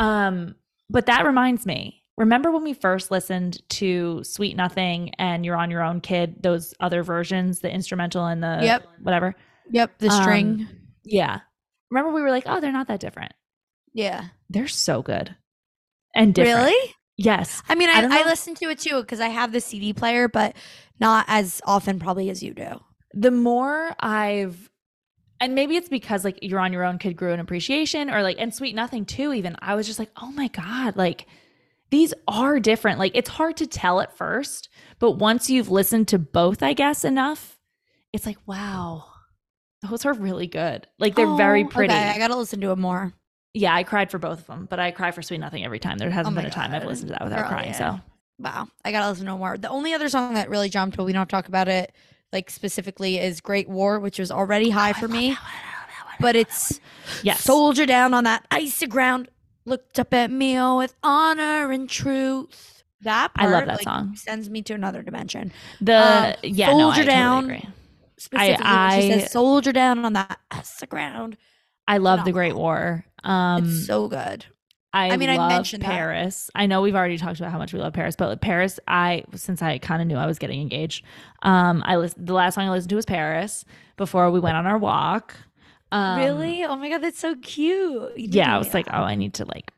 um, 0.01 0.55
but 0.89 1.07
that 1.07 1.27
reminds 1.27 1.67
me. 1.67 1.99
Remember 2.19 2.51
when 2.51 2.63
we 2.63 2.75
first 2.75 3.11
listened 3.11 3.67
to 3.71 4.23
Sweet 4.23 4.55
Nothing 4.57 5.11
and 5.19 5.45
You're 5.47 5.57
on 5.57 5.71
Your 5.71 5.83
Own 5.83 6.01
Kid, 6.01 6.43
those 6.43 6.75
other 6.79 7.03
versions, 7.03 7.61
the 7.61 7.71
instrumental 7.71 8.27
and 8.27 8.43
the 8.43 8.61
Yep. 8.63 8.87
whatever? 9.03 9.35
yep 9.71 9.97
the 9.99 10.09
Um, 10.09 10.23
string 10.23 10.69
Yeah. 11.05 11.41
Remember 11.91 12.13
we 12.13 12.23
were 12.23 12.31
like, 12.31 12.45
oh, 12.47 12.61
they're 12.61 12.73
not 12.73 12.89
that 12.89 13.01
different. 13.01 13.33
Yeah 13.93 14.29
They're 14.51 14.69
so 14.69 15.03
good 15.03 15.35
and 16.15 16.35
different. 16.35 16.67
really 16.67 16.95
Yes. 17.17 17.63
I 17.69 17.75
mean, 17.75 17.89
I 17.89 18.03
I, 18.03 18.23
I, 18.23 18.25
listen 18.25 18.55
to 18.57 18.71
it 18.71 18.79
too 18.79 19.01
because 19.01 19.21
I 19.21 19.29
have 19.29 19.53
the 19.53 19.61
CD 19.61 19.93
player, 19.93 20.29
but 20.29 20.57
not 20.99 21.25
as 21.29 21.61
often 21.65 21.99
probably 21.99 22.31
as 22.31 22.43
you 22.43 22.55
do. 22.55 22.81
The 23.13 23.31
more 23.31 23.95
I've, 24.01 24.71
and 25.39 25.55
maybe 25.55 25.77
it's 25.77 25.89
because 25.89 26.25
like 26.25 26.39
you're 26.43 26.61
on 26.61 26.73
your 26.73 26.85
own 26.85 26.99
kid 26.99 27.15
grew 27.17 27.33
an 27.33 27.41
appreciation 27.41 28.11
or 28.11 28.23
like, 28.23 28.37
and 28.39 28.55
Sweet 28.55 28.75
Nothing 28.75 29.05
too, 29.05 29.33
even. 29.33 29.57
I 29.61 29.75
was 29.75 29.87
just 29.87 29.99
like, 29.99 30.11
oh 30.17 30.31
my 30.33 30.49
God, 30.49 30.97
like 30.97 31.27
these 31.91 32.15
are 32.27 32.59
different. 32.59 32.99
Like 32.99 33.13
it's 33.15 33.29
hard 33.31 33.59
to 33.59 33.67
tell 33.67 34.01
at 34.01 34.17
first, 34.17 34.71
but 34.99 35.13
once 35.13 35.51
you've 35.51 35.71
listened 35.71 36.09
to 36.09 36.19
both, 36.19 36.63
I 36.63 36.73
guess, 36.73 37.05
enough, 37.05 37.59
it's 38.13 38.25
like, 38.25 38.39
wow, 38.47 39.05
those 39.83 40.07
are 40.07 40.15
really 40.15 40.47
good. 40.47 40.87
Like 40.99 41.15
they're 41.15 41.37
very 41.37 41.65
Oh, 41.65 41.69
pretty. 41.69 41.93
Okay, 41.93 42.09
I 42.09 42.19
gotta 42.19 42.37
listen 42.37 42.61
to 42.63 42.73
it 42.73 42.79
more. 42.79 43.13
Yeah, 43.55 43.75
I 43.75 43.83
cried 43.83 44.11
for 44.11 44.19
both 44.19 44.41
of 44.41 44.47
them, 44.47 44.67
but 44.69 44.79
I 44.79 44.91
cry 44.91 45.11
for 45.11 45.23
Sweet 45.23 45.39
Nothing 45.39 45.65
every 45.65 45.79
time. 45.79 45.99
There 45.99 46.11
hasn't 46.11 46.35
Oh 46.35 46.41
been 46.41 46.47
a 46.47 46.51
time 46.51 46.73
I've 46.75 46.85
listened 46.87 47.09
to 47.09 47.13
that 47.13 47.25
without 47.25 47.49
crying. 47.49 47.71
yeah. 47.71 47.97
So 47.97 48.01
Wow, 48.39 48.69
I 48.85 48.91
gotta 48.91 49.09
listen 49.09 49.27
to 49.27 49.37
more. 49.37 49.57
The 49.57 49.69
only 49.69 49.95
other 49.95 50.09
song 50.09 50.35
that 50.35 50.51
really 50.51 50.69
jumped, 50.69 50.97
but 50.97 51.05
we 51.05 51.13
don't 51.13 51.29
talk 51.29 51.49
about 51.49 51.69
it 51.69 51.95
like 52.33 52.51
specifically, 52.51 53.19
is 53.19 53.41
"Great 53.41 53.69
War," 53.69 54.01
which 54.01 54.19
was 54.19 54.31
already 54.31 54.71
high 54.71 54.93
for 54.93 55.09
me. 55.09 55.37
But 56.21 56.37
it's 56.37 56.81
yes. 57.23 57.41
soldier 57.41 57.85
down 57.87 58.15
on 58.15 58.25
that 58.25 58.47
icy 58.51 58.87
ground, 58.87 59.29
looked 59.65 59.99
up 59.99 60.15
at 60.15 60.31
me 60.31 60.59
oh, 60.59 60.79
with 60.79 60.95
honor 61.03 61.71
and 61.73 61.89
truth. 61.89 62.85
That 63.01 63.33
I 63.35 63.47
love 63.49 63.67
that 63.67 63.79
like, 63.79 63.83
song. 63.83 64.15
Sends 64.15 64.49
me 64.49 64.63
to 64.63 64.75
another 64.75 65.03
dimension. 65.03 65.53
the 65.81 65.97
um, 65.97 66.35
yeah, 66.43 66.67
no, 66.69 66.91
I 66.91 66.95
Soldier 66.95 67.01
totally 67.01 67.07
Down. 67.07 67.45
agree. 67.45 67.69
Specifically, 68.19 68.65
when 68.65 69.01
she 69.01 69.11
says 69.21 69.33
"soldier 69.33 69.73
down 69.73 70.05
on 70.05 70.13
that 70.13 70.39
icy 70.51 70.87
ground." 70.87 71.37
I 71.89 71.99
love 71.99 72.25
the 72.25 72.33
Great 72.33 72.55
War. 72.55 73.05
Um, 73.25 73.65
It's 73.65 73.87
so 73.87 74.09
good. 74.09 74.47
I, 74.95 75.11
I 75.11 75.17
mean, 75.17 75.31
I 75.31 75.49
mentioned 75.49 75.83
that. 75.83 75.91
Paris. 75.91 76.51
I 76.55 76.67
know 76.67 76.83
we've 76.83 76.95
already 76.95 77.17
talked 77.17 77.41
about 77.41 77.51
how 77.51 77.57
much 77.57 77.73
we 77.73 77.79
love 77.81 77.95
Paris, 77.95 78.15
but 78.15 78.41
Paris, 78.43 78.79
I 78.87 79.25
since 79.35 79.63
I 79.63 79.79
kind 79.79 80.03
of 80.03 80.09
knew 80.09 80.17
I 80.17 80.27
was 80.27 80.39
getting 80.39 80.61
engaged, 80.61 81.03
um, 81.43 81.83
I 81.87 81.97
listened. 81.97 82.27
The 82.27 82.35
last 82.35 82.57
song 82.57 82.67
I 82.69 82.71
listened 82.71 82.91
to 82.91 82.97
was 82.97 83.07
Paris 83.07 83.65
before 83.97 84.31
we 84.31 84.39
went 84.39 84.57
on 84.57 84.67
our 84.67 84.77
walk. 84.77 85.35
Um, 85.93 86.19
really? 86.19 86.63
Oh 86.65 86.77
my 86.77 86.91
god, 86.91 86.99
that's 87.03 87.19
so 87.19 87.37
cute. 87.37 88.13
Yeah, 88.17 88.55
I 88.55 88.59
was 88.59 88.75
like, 88.75 88.87
oh, 88.93 89.03
I 89.03 89.15
need 89.15 89.33
to 89.35 89.47
like, 89.47 89.71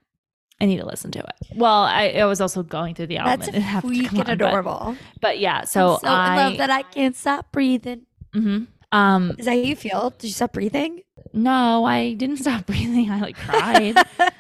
I 0.61 0.67
need 0.67 0.79
to 0.79 0.87
listen 0.87 1.13
to 1.13 1.21
it. 1.21 1.35
Well, 1.55 1.83
I, 1.83 2.09
I 2.09 2.25
was 2.25 2.41
also 2.41 2.65
going 2.65 2.97
through 2.97 3.07
the 3.09 3.19
album. 3.19 3.39
that's 3.39 3.49
and 3.49 3.57
it 3.57 3.61
happened 3.63 3.95
to 3.95 4.05
come 4.09 4.19
freaking 4.19 4.25
on, 4.25 4.31
adorable. 4.31 4.97
But, 5.21 5.39
yeah, 5.39 5.63
so, 5.65 5.99
so 6.03 6.09
I, 6.09 6.37
love 6.37 6.57
that 6.59 6.71
I 6.71 6.83
can't 6.83 7.15
stop 7.15 7.53
breathing. 7.53 8.07
mhm. 8.35 8.67
um, 8.91 9.37
Is 9.39 9.45
that 9.47 9.53
how 9.53 9.57
you 9.59 9.77
feel? 9.77 10.11
Did 10.19 10.27
you 10.29 10.33
stop 10.35 10.53
breathing? 10.55 11.03
No, 11.35 11.85
I 11.85 12.15
didn't 12.15 12.39
stop 12.39 12.67
breathing. 12.67 13.11
I 13.11 13.21
like 13.21 13.37
cried, 13.37 13.95
but 13.95 14.33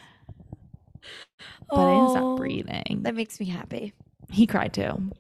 I 1.78 1.94
didn't 1.94 2.06
Oh, 2.06 2.08
stop 2.10 2.36
breathing. 2.36 3.00
That 3.02 3.14
makes 3.14 3.38
me 3.40 3.46
happy. 3.46 3.92
He 4.30 4.46
cried 4.46 4.72
too. 4.72 5.10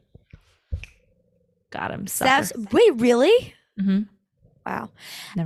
God, 1.70 1.90
I'm 1.90 2.06
Steph's 2.06 2.52
wait, 2.72 3.00
really? 3.00 3.54
hmm 3.78 4.02
Wow. 4.64 4.88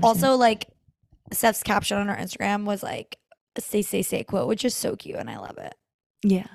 Also, 0.02 0.36
like 0.36 0.66
Steph's 1.32 1.62
caption 1.62 1.98
on 1.98 2.08
our 2.08 2.16
Instagram 2.16 2.64
was 2.64 2.82
like 2.82 3.18
"Stay, 3.58 3.82
stay, 3.82 4.02
stay" 4.02 4.22
quote, 4.24 4.46
which 4.46 4.64
is 4.64 4.74
so 4.74 4.94
cute, 4.94 5.16
and 5.16 5.28
I 5.30 5.38
love 5.38 5.58
it. 5.58 5.74
yeah. 6.22 6.46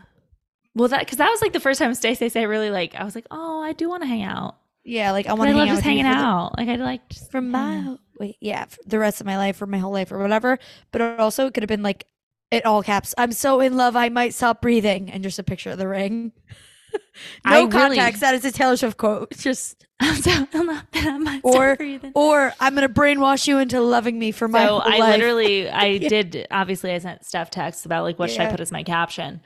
Well, 0.75 0.87
that 0.89 1.01
because 1.01 1.17
that 1.19 1.29
was 1.29 1.41
like 1.41 1.53
the 1.53 1.59
first 1.59 1.79
time 1.79 1.93
Stay 1.93 2.15
Stay 2.15 2.29
Stay 2.29 2.45
really 2.47 2.69
like 2.71 2.95
I 2.95 3.03
was 3.03 3.15
like, 3.15 3.27
oh, 3.31 3.61
I 3.61 3.73
do 3.73 3.89
want 3.89 4.01
to 4.03 4.07
hang 4.07 4.23
out. 4.23 4.55
Yeah, 4.83 5.11
like 5.11 5.27
I 5.27 5.31
I, 5.31 5.33
want 5.33 5.49
to 5.51 5.55
love 5.57 5.67
just 5.67 5.81
hanging 5.81 6.03
for 6.05 6.11
the- 6.11 6.17
out. 6.17 6.57
like 6.57 6.67
I 6.69 6.75
like 6.75 7.07
just 7.09 7.31
for 7.31 7.37
out. 7.37 7.43
my 7.43 7.95
wait, 8.19 8.35
yeah, 8.41 8.65
for 8.65 8.77
the 8.85 8.99
rest 8.99 9.21
of 9.21 9.25
my 9.27 9.37
life, 9.37 9.55
for 9.57 9.65
my 9.67 9.77
whole 9.77 9.93
life, 9.93 10.11
or 10.11 10.19
whatever. 10.19 10.59
But 10.91 11.01
it 11.01 11.19
also 11.19 11.47
it 11.47 11.53
could 11.53 11.63
have 11.63 11.69
been 11.69 11.83
like 11.83 12.05
it 12.51 12.65
all 12.65 12.83
caps. 12.83 13.15
I'm 13.17 13.31
so 13.31 13.59
in 13.61 13.77
love, 13.77 13.95
I 13.95 14.09
might 14.09 14.33
stop 14.33 14.61
breathing, 14.61 15.09
and 15.09 15.23
just 15.23 15.39
a 15.39 15.43
picture 15.43 15.71
of 15.71 15.77
the 15.77 15.87
ring. 15.87 16.33
I 17.45 17.61
no 17.61 17.67
really- 17.67 17.95
context. 17.97 18.21
That 18.21 18.35
is 18.35 18.45
a 18.45 18.51
Taylor 18.51 18.77
Swift 18.77 18.97
quote. 18.97 19.29
It's 19.31 19.43
Just 19.43 19.85
I'm 19.99 20.15
so 20.21 20.45
in 20.53 20.67
love 20.67 20.83
that 20.91 21.07
I 21.07 21.17
might 21.17 21.41
Or- 21.43 21.51
stop 21.53 21.77
breathing. 21.77 22.11
or 22.15 22.53
I'm 22.59 22.75
gonna 22.75 22.89
brainwash 22.89 23.47
you 23.47 23.59
into 23.59 23.79
loving 23.79 24.19
me 24.19 24.31
for 24.31 24.47
my 24.47 24.65
so 24.65 24.77
I 24.79 24.97
life. 24.97 25.17
literally, 25.17 25.69
I 25.69 25.85
Yeah. 25.85 26.09
did. 26.09 26.47
Obviously, 26.51 26.91
I 26.91 26.97
sent 26.97 27.23
Steph 27.25 27.49
texts 27.51 27.85
about 27.85 28.03
like 28.03 28.19
what 28.19 28.29
should 28.31 28.41
I 28.41 28.51
put 28.51 28.59
as 28.59 28.71
my 28.71 28.83
caption, 28.83 29.39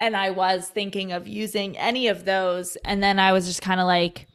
and 0.00 0.16
I 0.16 0.30
was 0.30 0.68
thinking 0.68 1.10
of 1.12 1.26
using 1.26 1.76
any 1.76 2.06
of 2.08 2.24
those, 2.24 2.76
and 2.84 3.02
then 3.02 3.18
I 3.18 3.32
was 3.32 3.46
just 3.46 3.62
kind 3.62 3.80
of 3.80 3.86
like, 3.86 4.26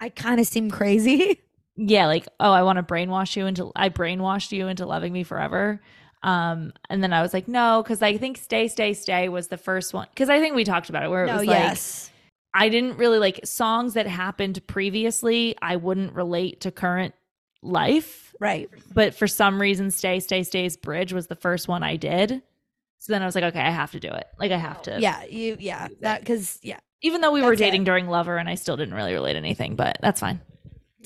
I 0.00 0.08
kind 0.08 0.40
of 0.40 0.46
seem 0.46 0.70
crazy. 0.70 1.40
yeah, 1.76 2.06
like 2.06 2.26
oh, 2.40 2.52
I 2.52 2.62
want 2.62 2.76
to 2.78 2.82
brainwash 2.82 3.36
you 3.36 3.46
into. 3.46 3.72
I 3.74 3.88
brainwashed 3.88 4.52
you 4.52 4.68
into 4.68 4.86
loving 4.86 5.12
me 5.12 5.22
forever. 5.22 5.80
Um, 6.22 6.72
and 6.90 7.02
then 7.02 7.12
I 7.12 7.22
was 7.22 7.32
like, 7.32 7.46
no, 7.46 7.82
because 7.82 8.02
I 8.02 8.16
think 8.16 8.36
"Stay, 8.36 8.68
Stay, 8.68 8.94
Stay" 8.94 9.28
was 9.28 9.48
the 9.48 9.56
first 9.58 9.94
one. 9.94 10.08
Because 10.10 10.28
I 10.28 10.40
think 10.40 10.56
we 10.56 10.64
talked 10.64 10.88
about 10.88 11.02
it, 11.02 11.10
where 11.10 11.24
it 11.24 11.28
no, 11.28 11.36
was 11.36 11.46
like 11.46 11.58
yes. 11.58 12.10
I 12.52 12.68
didn't 12.68 12.96
really 12.96 13.18
like 13.18 13.40
songs 13.44 13.94
that 13.94 14.06
happened 14.06 14.66
previously. 14.66 15.56
I 15.60 15.76
wouldn't 15.76 16.14
relate 16.14 16.62
to 16.62 16.70
current 16.70 17.14
life. 17.62 18.34
right. 18.38 18.68
but 18.94 19.14
for 19.14 19.26
some 19.26 19.60
reason 19.60 19.90
stay 19.90 20.20
stay 20.20 20.42
stays 20.42 20.76
bridge 20.76 21.12
was 21.12 21.26
the 21.26 21.34
first 21.34 21.66
one 21.68 21.82
i 21.82 21.96
did 21.96 22.42
so 22.98 23.12
then 23.12 23.22
i 23.22 23.26
was 23.26 23.34
like 23.34 23.42
okay 23.42 23.60
i 23.60 23.70
have 23.70 23.90
to 23.90 23.98
do 23.98 24.08
it 24.08 24.26
like 24.38 24.52
i 24.52 24.56
have 24.56 24.80
to 24.82 25.00
Yeah, 25.00 25.24
you 25.24 25.56
yeah. 25.58 25.88
That 26.00 26.24
cuz 26.24 26.58
yeah, 26.62 26.78
even 27.06 27.20
though 27.20 27.30
we 27.32 27.40
were 27.42 27.50
That's 27.50 27.60
it. 27.60 27.64
dating 27.64 27.84
during 27.84 28.06
lover 28.08 28.36
and 28.36 28.48
i 28.48 28.54
still 28.56 28.76
didn't 28.76 28.94
really 28.94 29.14
relate 29.14 29.36
anything 29.36 29.76
but 29.76 29.98
that's 30.02 30.20
fine 30.20 30.40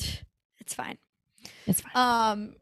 it's 0.59 0.75
fine. 0.75 0.99
it's 1.67 1.81
fine 1.81 1.93
Um, 1.95 2.55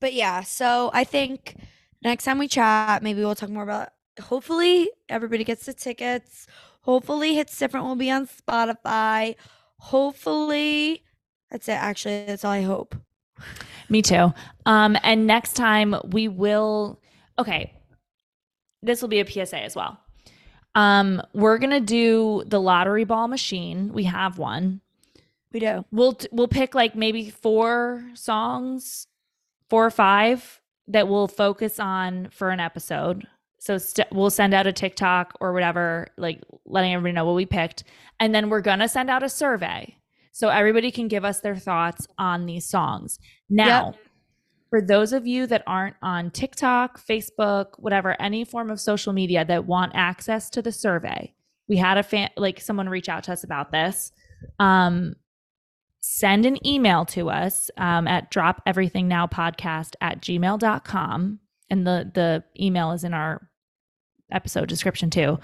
but 0.00 0.12
yeah, 0.12 0.42
so 0.42 0.90
I 0.92 1.04
think 1.04 1.56
next 2.02 2.24
time 2.24 2.38
we 2.38 2.48
chat, 2.48 3.02
maybe 3.02 3.20
we'll 3.20 3.34
talk 3.34 3.48
more 3.48 3.62
about. 3.62 3.88
Hopefully, 4.20 4.90
everybody 5.08 5.42
gets 5.42 5.64
the 5.64 5.72
tickets. 5.72 6.46
Hopefully, 6.82 7.34
hits 7.34 7.58
different 7.58 7.86
will 7.86 7.96
be 7.96 8.10
on 8.10 8.26
Spotify. 8.28 9.36
Hopefully, 9.78 11.02
that's 11.50 11.66
it. 11.68 11.72
Actually, 11.90 12.26
that's 12.26 12.44
all 12.44 12.52
I 12.52 12.62
hope. 12.62 12.94
me 13.88 14.02
too 14.02 14.32
um 14.66 14.96
and 15.02 15.26
next 15.26 15.52
time 15.54 15.94
we 16.12 16.26
will 16.28 17.00
okay 17.38 17.72
this 18.82 19.00
will 19.02 19.08
be 19.10 19.20
a 19.20 19.26
psa 19.46 19.58
as 19.62 19.74
well 19.76 19.98
um 20.76 21.20
we're 21.32 21.58
gonna 21.58 21.80
do 21.80 22.44
the 22.46 22.60
lottery 22.60 23.04
ball 23.04 23.26
machine. 23.26 23.92
We 23.92 24.04
have 24.04 24.38
one. 24.38 24.80
We 25.52 25.60
do. 25.60 25.84
we'll 25.90 26.12
t- 26.12 26.28
we'll 26.30 26.48
pick 26.48 26.74
like 26.74 26.94
maybe 26.94 27.30
four 27.30 28.04
songs 28.14 29.06
four 29.70 29.86
or 29.86 29.90
five 29.90 30.60
that 30.88 31.08
we'll 31.08 31.28
focus 31.28 31.80
on 31.80 32.28
for 32.30 32.50
an 32.50 32.60
episode. 32.60 33.26
So 33.58 33.78
st- 33.78 34.06
we'll 34.12 34.30
send 34.30 34.54
out 34.54 34.66
a 34.66 34.72
tiktok 34.72 35.36
or 35.40 35.52
whatever 35.52 36.08
like 36.16 36.42
letting 36.66 36.92
everybody 36.92 37.14
know 37.14 37.24
what 37.24 37.34
we 37.34 37.46
picked. 37.46 37.84
And 38.20 38.34
then 38.34 38.50
we're 38.50 38.60
gonna 38.60 38.88
send 38.88 39.10
out 39.10 39.22
a 39.22 39.28
survey. 39.28 39.96
So 40.30 40.50
everybody 40.50 40.90
can 40.90 41.08
give 41.08 41.24
us 41.24 41.40
their 41.40 41.56
thoughts 41.56 42.06
on 42.18 42.44
these 42.44 42.68
songs. 42.68 43.18
Now 43.48 43.94
for 44.70 44.80
those 44.80 45.12
of 45.12 45.26
you 45.26 45.46
that 45.46 45.62
aren't 45.66 45.96
on 46.02 46.30
tiktok 46.30 47.00
facebook 47.04 47.66
whatever 47.78 48.20
any 48.20 48.44
form 48.44 48.70
of 48.70 48.80
social 48.80 49.12
media 49.12 49.44
that 49.44 49.66
want 49.66 49.92
access 49.94 50.50
to 50.50 50.60
the 50.62 50.72
survey 50.72 51.32
we 51.68 51.76
had 51.76 51.98
a 51.98 52.02
fan 52.02 52.30
like 52.36 52.60
someone 52.60 52.88
reach 52.88 53.08
out 53.08 53.24
to 53.24 53.32
us 53.32 53.44
about 53.44 53.72
this. 53.72 54.12
Um 54.58 55.14
send 56.00 56.46
an 56.46 56.64
email 56.64 57.04
to 57.04 57.28
us 57.28 57.68
um, 57.78 58.06
at 58.06 58.30
drop 58.30 58.62
everything 58.64 59.08
now 59.08 59.26
podcast 59.26 59.94
at 60.00 60.22
gmail.com 60.22 61.40
and 61.68 61.86
the 61.86 62.10
the 62.14 62.44
email 62.62 62.92
is 62.92 63.02
in 63.02 63.12
our 63.12 63.48
episode 64.30 64.68
description 64.68 65.10
too. 65.10 65.38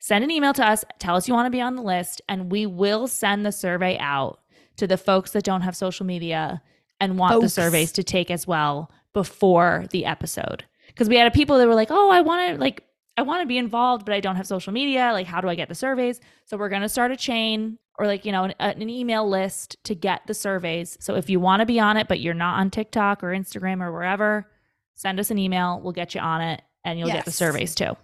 Send 0.00 0.24
an 0.24 0.30
email 0.30 0.52
to 0.54 0.66
us 0.66 0.84
tell 0.98 1.16
us 1.16 1.28
you 1.28 1.34
want 1.34 1.46
to 1.46 1.50
be 1.50 1.60
on 1.60 1.76
the 1.76 1.82
list 1.82 2.20
and 2.28 2.50
we 2.50 2.66
will 2.66 3.06
send 3.06 3.46
the 3.46 3.52
survey 3.52 3.96
out 3.98 4.40
to 4.76 4.86
the 4.86 4.96
folks 4.96 5.32
that 5.32 5.44
don't 5.44 5.62
have 5.62 5.76
social 5.76 6.06
media 6.06 6.62
and 7.00 7.18
want 7.18 7.40
the 7.40 7.48
surveys 7.48 7.92
to 7.92 8.02
take 8.02 8.30
as 8.30 8.46
well 8.46 8.90
before 9.12 9.86
the 9.90 10.04
episode. 10.04 10.64
Because 10.88 11.08
we 11.08 11.16
had 11.16 11.32
people 11.32 11.58
that 11.58 11.66
were 11.66 11.74
like 11.74 11.90
oh 11.90 12.10
i 12.10 12.20
want 12.20 12.54
to 12.54 12.60
like 12.60 12.84
i 13.16 13.22
want 13.22 13.42
to 13.42 13.46
be 13.46 13.58
involved 13.58 14.04
but 14.04 14.14
i 14.14 14.20
don't 14.20 14.36
have 14.36 14.46
social 14.46 14.72
media. 14.72 15.10
Like 15.12 15.26
how 15.26 15.40
do 15.40 15.48
i 15.48 15.54
get 15.54 15.68
the 15.68 15.74
surveys? 15.74 16.20
So 16.44 16.56
we're 16.56 16.68
going 16.68 16.82
to 16.82 16.88
start 16.88 17.12
a 17.12 17.16
chain 17.16 17.78
or 17.98 18.06
like 18.06 18.24
you 18.24 18.32
know 18.32 18.44
an, 18.44 18.54
an 18.58 18.88
email 18.88 19.28
list 19.28 19.76
to 19.84 19.94
get 19.94 20.26
the 20.26 20.34
surveys. 20.34 20.96
So 21.00 21.14
if 21.14 21.28
you 21.30 21.40
want 21.40 21.60
to 21.60 21.66
be 21.66 21.80
on 21.80 21.96
it 21.96 22.08
but 22.08 22.20
you're 22.20 22.34
not 22.34 22.58
on 22.58 22.70
tiktok 22.70 23.22
or 23.22 23.28
instagram 23.28 23.82
or 23.82 23.92
wherever 23.92 24.46
send 24.98 25.20
us 25.20 25.30
an 25.30 25.38
email. 25.38 25.80
We'll 25.80 25.92
get 25.92 26.14
you 26.14 26.20
on 26.20 26.40
it 26.40 26.60
and 26.84 26.98
you'll 26.98 27.08
get 27.08 27.24
the 27.24 27.30
surveys 27.30 27.74
too. 27.74 27.96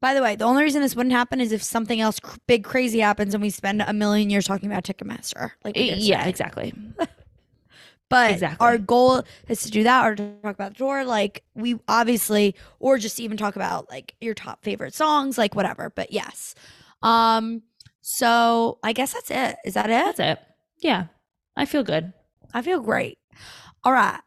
By 0.00 0.14
the 0.14 0.22
way, 0.22 0.36
the 0.36 0.44
only 0.44 0.62
reason 0.62 0.82
this 0.82 0.96
wouldn't 0.96 1.14
happen 1.14 1.40
is 1.40 1.52
if 1.52 1.62
something 1.62 2.00
else 2.00 2.20
big 2.46 2.64
crazy 2.64 3.00
happens 3.00 3.34
and 3.34 3.42
we 3.42 3.50
spend 3.50 3.82
a 3.82 3.92
million 3.92 4.30
years 4.30 4.46
talking 4.46 4.70
about 4.70 4.84
Ticketmaster. 4.84 5.52
Like 5.64 5.74
yeah 5.76 6.26
exactly 6.26 6.74
But 8.08 8.32
Exactly. 8.32 8.64
our 8.64 8.78
goal 8.78 9.22
is 9.48 9.62
to 9.62 9.70
do 9.70 9.82
that 9.82 10.06
or 10.06 10.14
to 10.14 10.32
talk 10.42 10.54
about 10.54 10.74
the 10.74 10.78
door. 10.78 11.04
Like 11.04 11.42
we 11.54 11.78
obviously, 11.88 12.54
or 12.78 12.98
just 12.98 13.18
even 13.20 13.36
talk 13.36 13.56
about 13.56 13.90
like 13.90 14.14
your 14.20 14.34
top 14.34 14.62
favorite 14.62 14.94
songs, 14.94 15.36
like 15.38 15.54
whatever. 15.54 15.90
But 15.94 16.12
yes. 16.12 16.54
Um, 17.02 17.62
so 18.00 18.78
I 18.84 18.92
guess 18.92 19.12
that's 19.12 19.30
it. 19.30 19.56
Is 19.64 19.74
that 19.74 19.86
it? 19.86 20.16
that's 20.16 20.20
it 20.20 20.38
yeah 20.82 21.06
i 21.56 21.64
feel 21.64 21.82
good 21.82 22.12
I 22.54 22.62
feel 22.62 22.80
great. 22.80 23.18
All 23.82 23.92
right. 23.92 24.20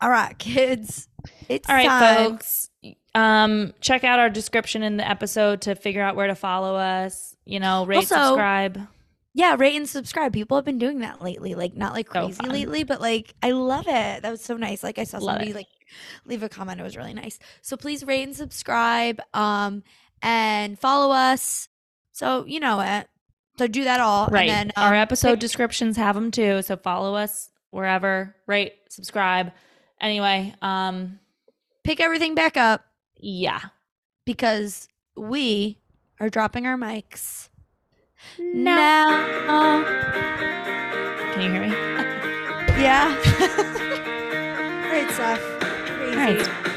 All 0.00 0.10
right, 0.10 0.36
kids. 0.38 1.08
It's 1.48 1.68
all 1.68 1.74
right 1.74 1.86
time. 1.88 2.26
folks 2.26 2.68
um 3.14 3.72
check 3.80 4.04
out 4.04 4.18
our 4.18 4.28
description 4.28 4.82
in 4.82 4.96
the 4.96 5.08
episode 5.08 5.62
to 5.62 5.74
figure 5.74 6.02
out 6.02 6.16
where 6.16 6.26
to 6.26 6.34
follow 6.34 6.74
us 6.76 7.34
you 7.44 7.58
know 7.60 7.86
rate 7.86 7.96
Also, 7.98 8.16
subscribe 8.16 8.80
Yeah, 9.36 9.56
rate 9.58 9.74
and 9.74 9.88
subscribe. 9.88 10.32
People 10.32 10.56
have 10.56 10.64
been 10.64 10.78
doing 10.78 11.00
that 11.00 11.20
lately. 11.20 11.54
Like 11.56 11.74
not 11.76 11.92
like 11.92 12.06
crazy 12.08 12.34
fun. 12.34 12.50
lately, 12.50 12.84
but 12.84 13.00
like 13.00 13.34
I 13.42 13.50
love 13.50 13.86
it. 13.88 14.22
That 14.22 14.30
was 14.30 14.40
so 14.40 14.56
nice. 14.56 14.82
Like 14.84 14.98
I 14.98 15.04
saw 15.04 15.18
Love 15.18 15.34
somebody 15.34 15.50
it. 15.50 15.56
like 15.56 15.66
leave 16.24 16.42
a 16.44 16.48
comment. 16.48 16.80
It 16.80 16.84
was 16.84 16.96
really 16.96 17.14
nice. 17.14 17.38
So 17.60 17.76
please 17.76 18.04
rate 18.04 18.22
and 18.22 18.36
subscribe. 18.36 19.20
Um 19.34 19.82
and 20.22 20.78
follow 20.78 21.12
us. 21.12 21.68
So 22.12 22.44
you 22.46 22.60
know 22.60 22.80
it. 22.80 23.08
So 23.58 23.66
do 23.66 23.84
that 23.84 23.98
all. 24.00 24.28
right 24.28 24.48
And 24.48 24.70
then 24.70 24.72
our 24.76 24.94
um, 24.94 25.00
episode 25.00 25.30
pick- 25.32 25.40
descriptions 25.40 25.96
have 25.96 26.14
them 26.14 26.30
too 26.30 26.62
so 26.62 26.76
follow 26.76 27.14
us 27.16 27.50
wherever 27.70 28.34
rate 28.46 28.74
subscribe 28.88 29.50
anyway 30.00 30.54
um 30.62 31.18
pick 31.82 32.00
everything 32.00 32.34
back 32.36 32.56
up 32.56 32.84
yeah 33.16 33.60
because 34.24 34.88
we 35.16 35.78
are 36.20 36.28
dropping 36.30 36.66
our 36.66 36.76
mics 36.76 37.48
no 38.38 38.74
now. 38.74 39.84
can 41.32 41.40
you 41.40 41.50
hear 41.50 41.60
me 41.60 41.68
Yeah. 42.80 43.14
Great 44.90 45.10
stuff. 45.10 45.40
Crazy. 46.12 46.73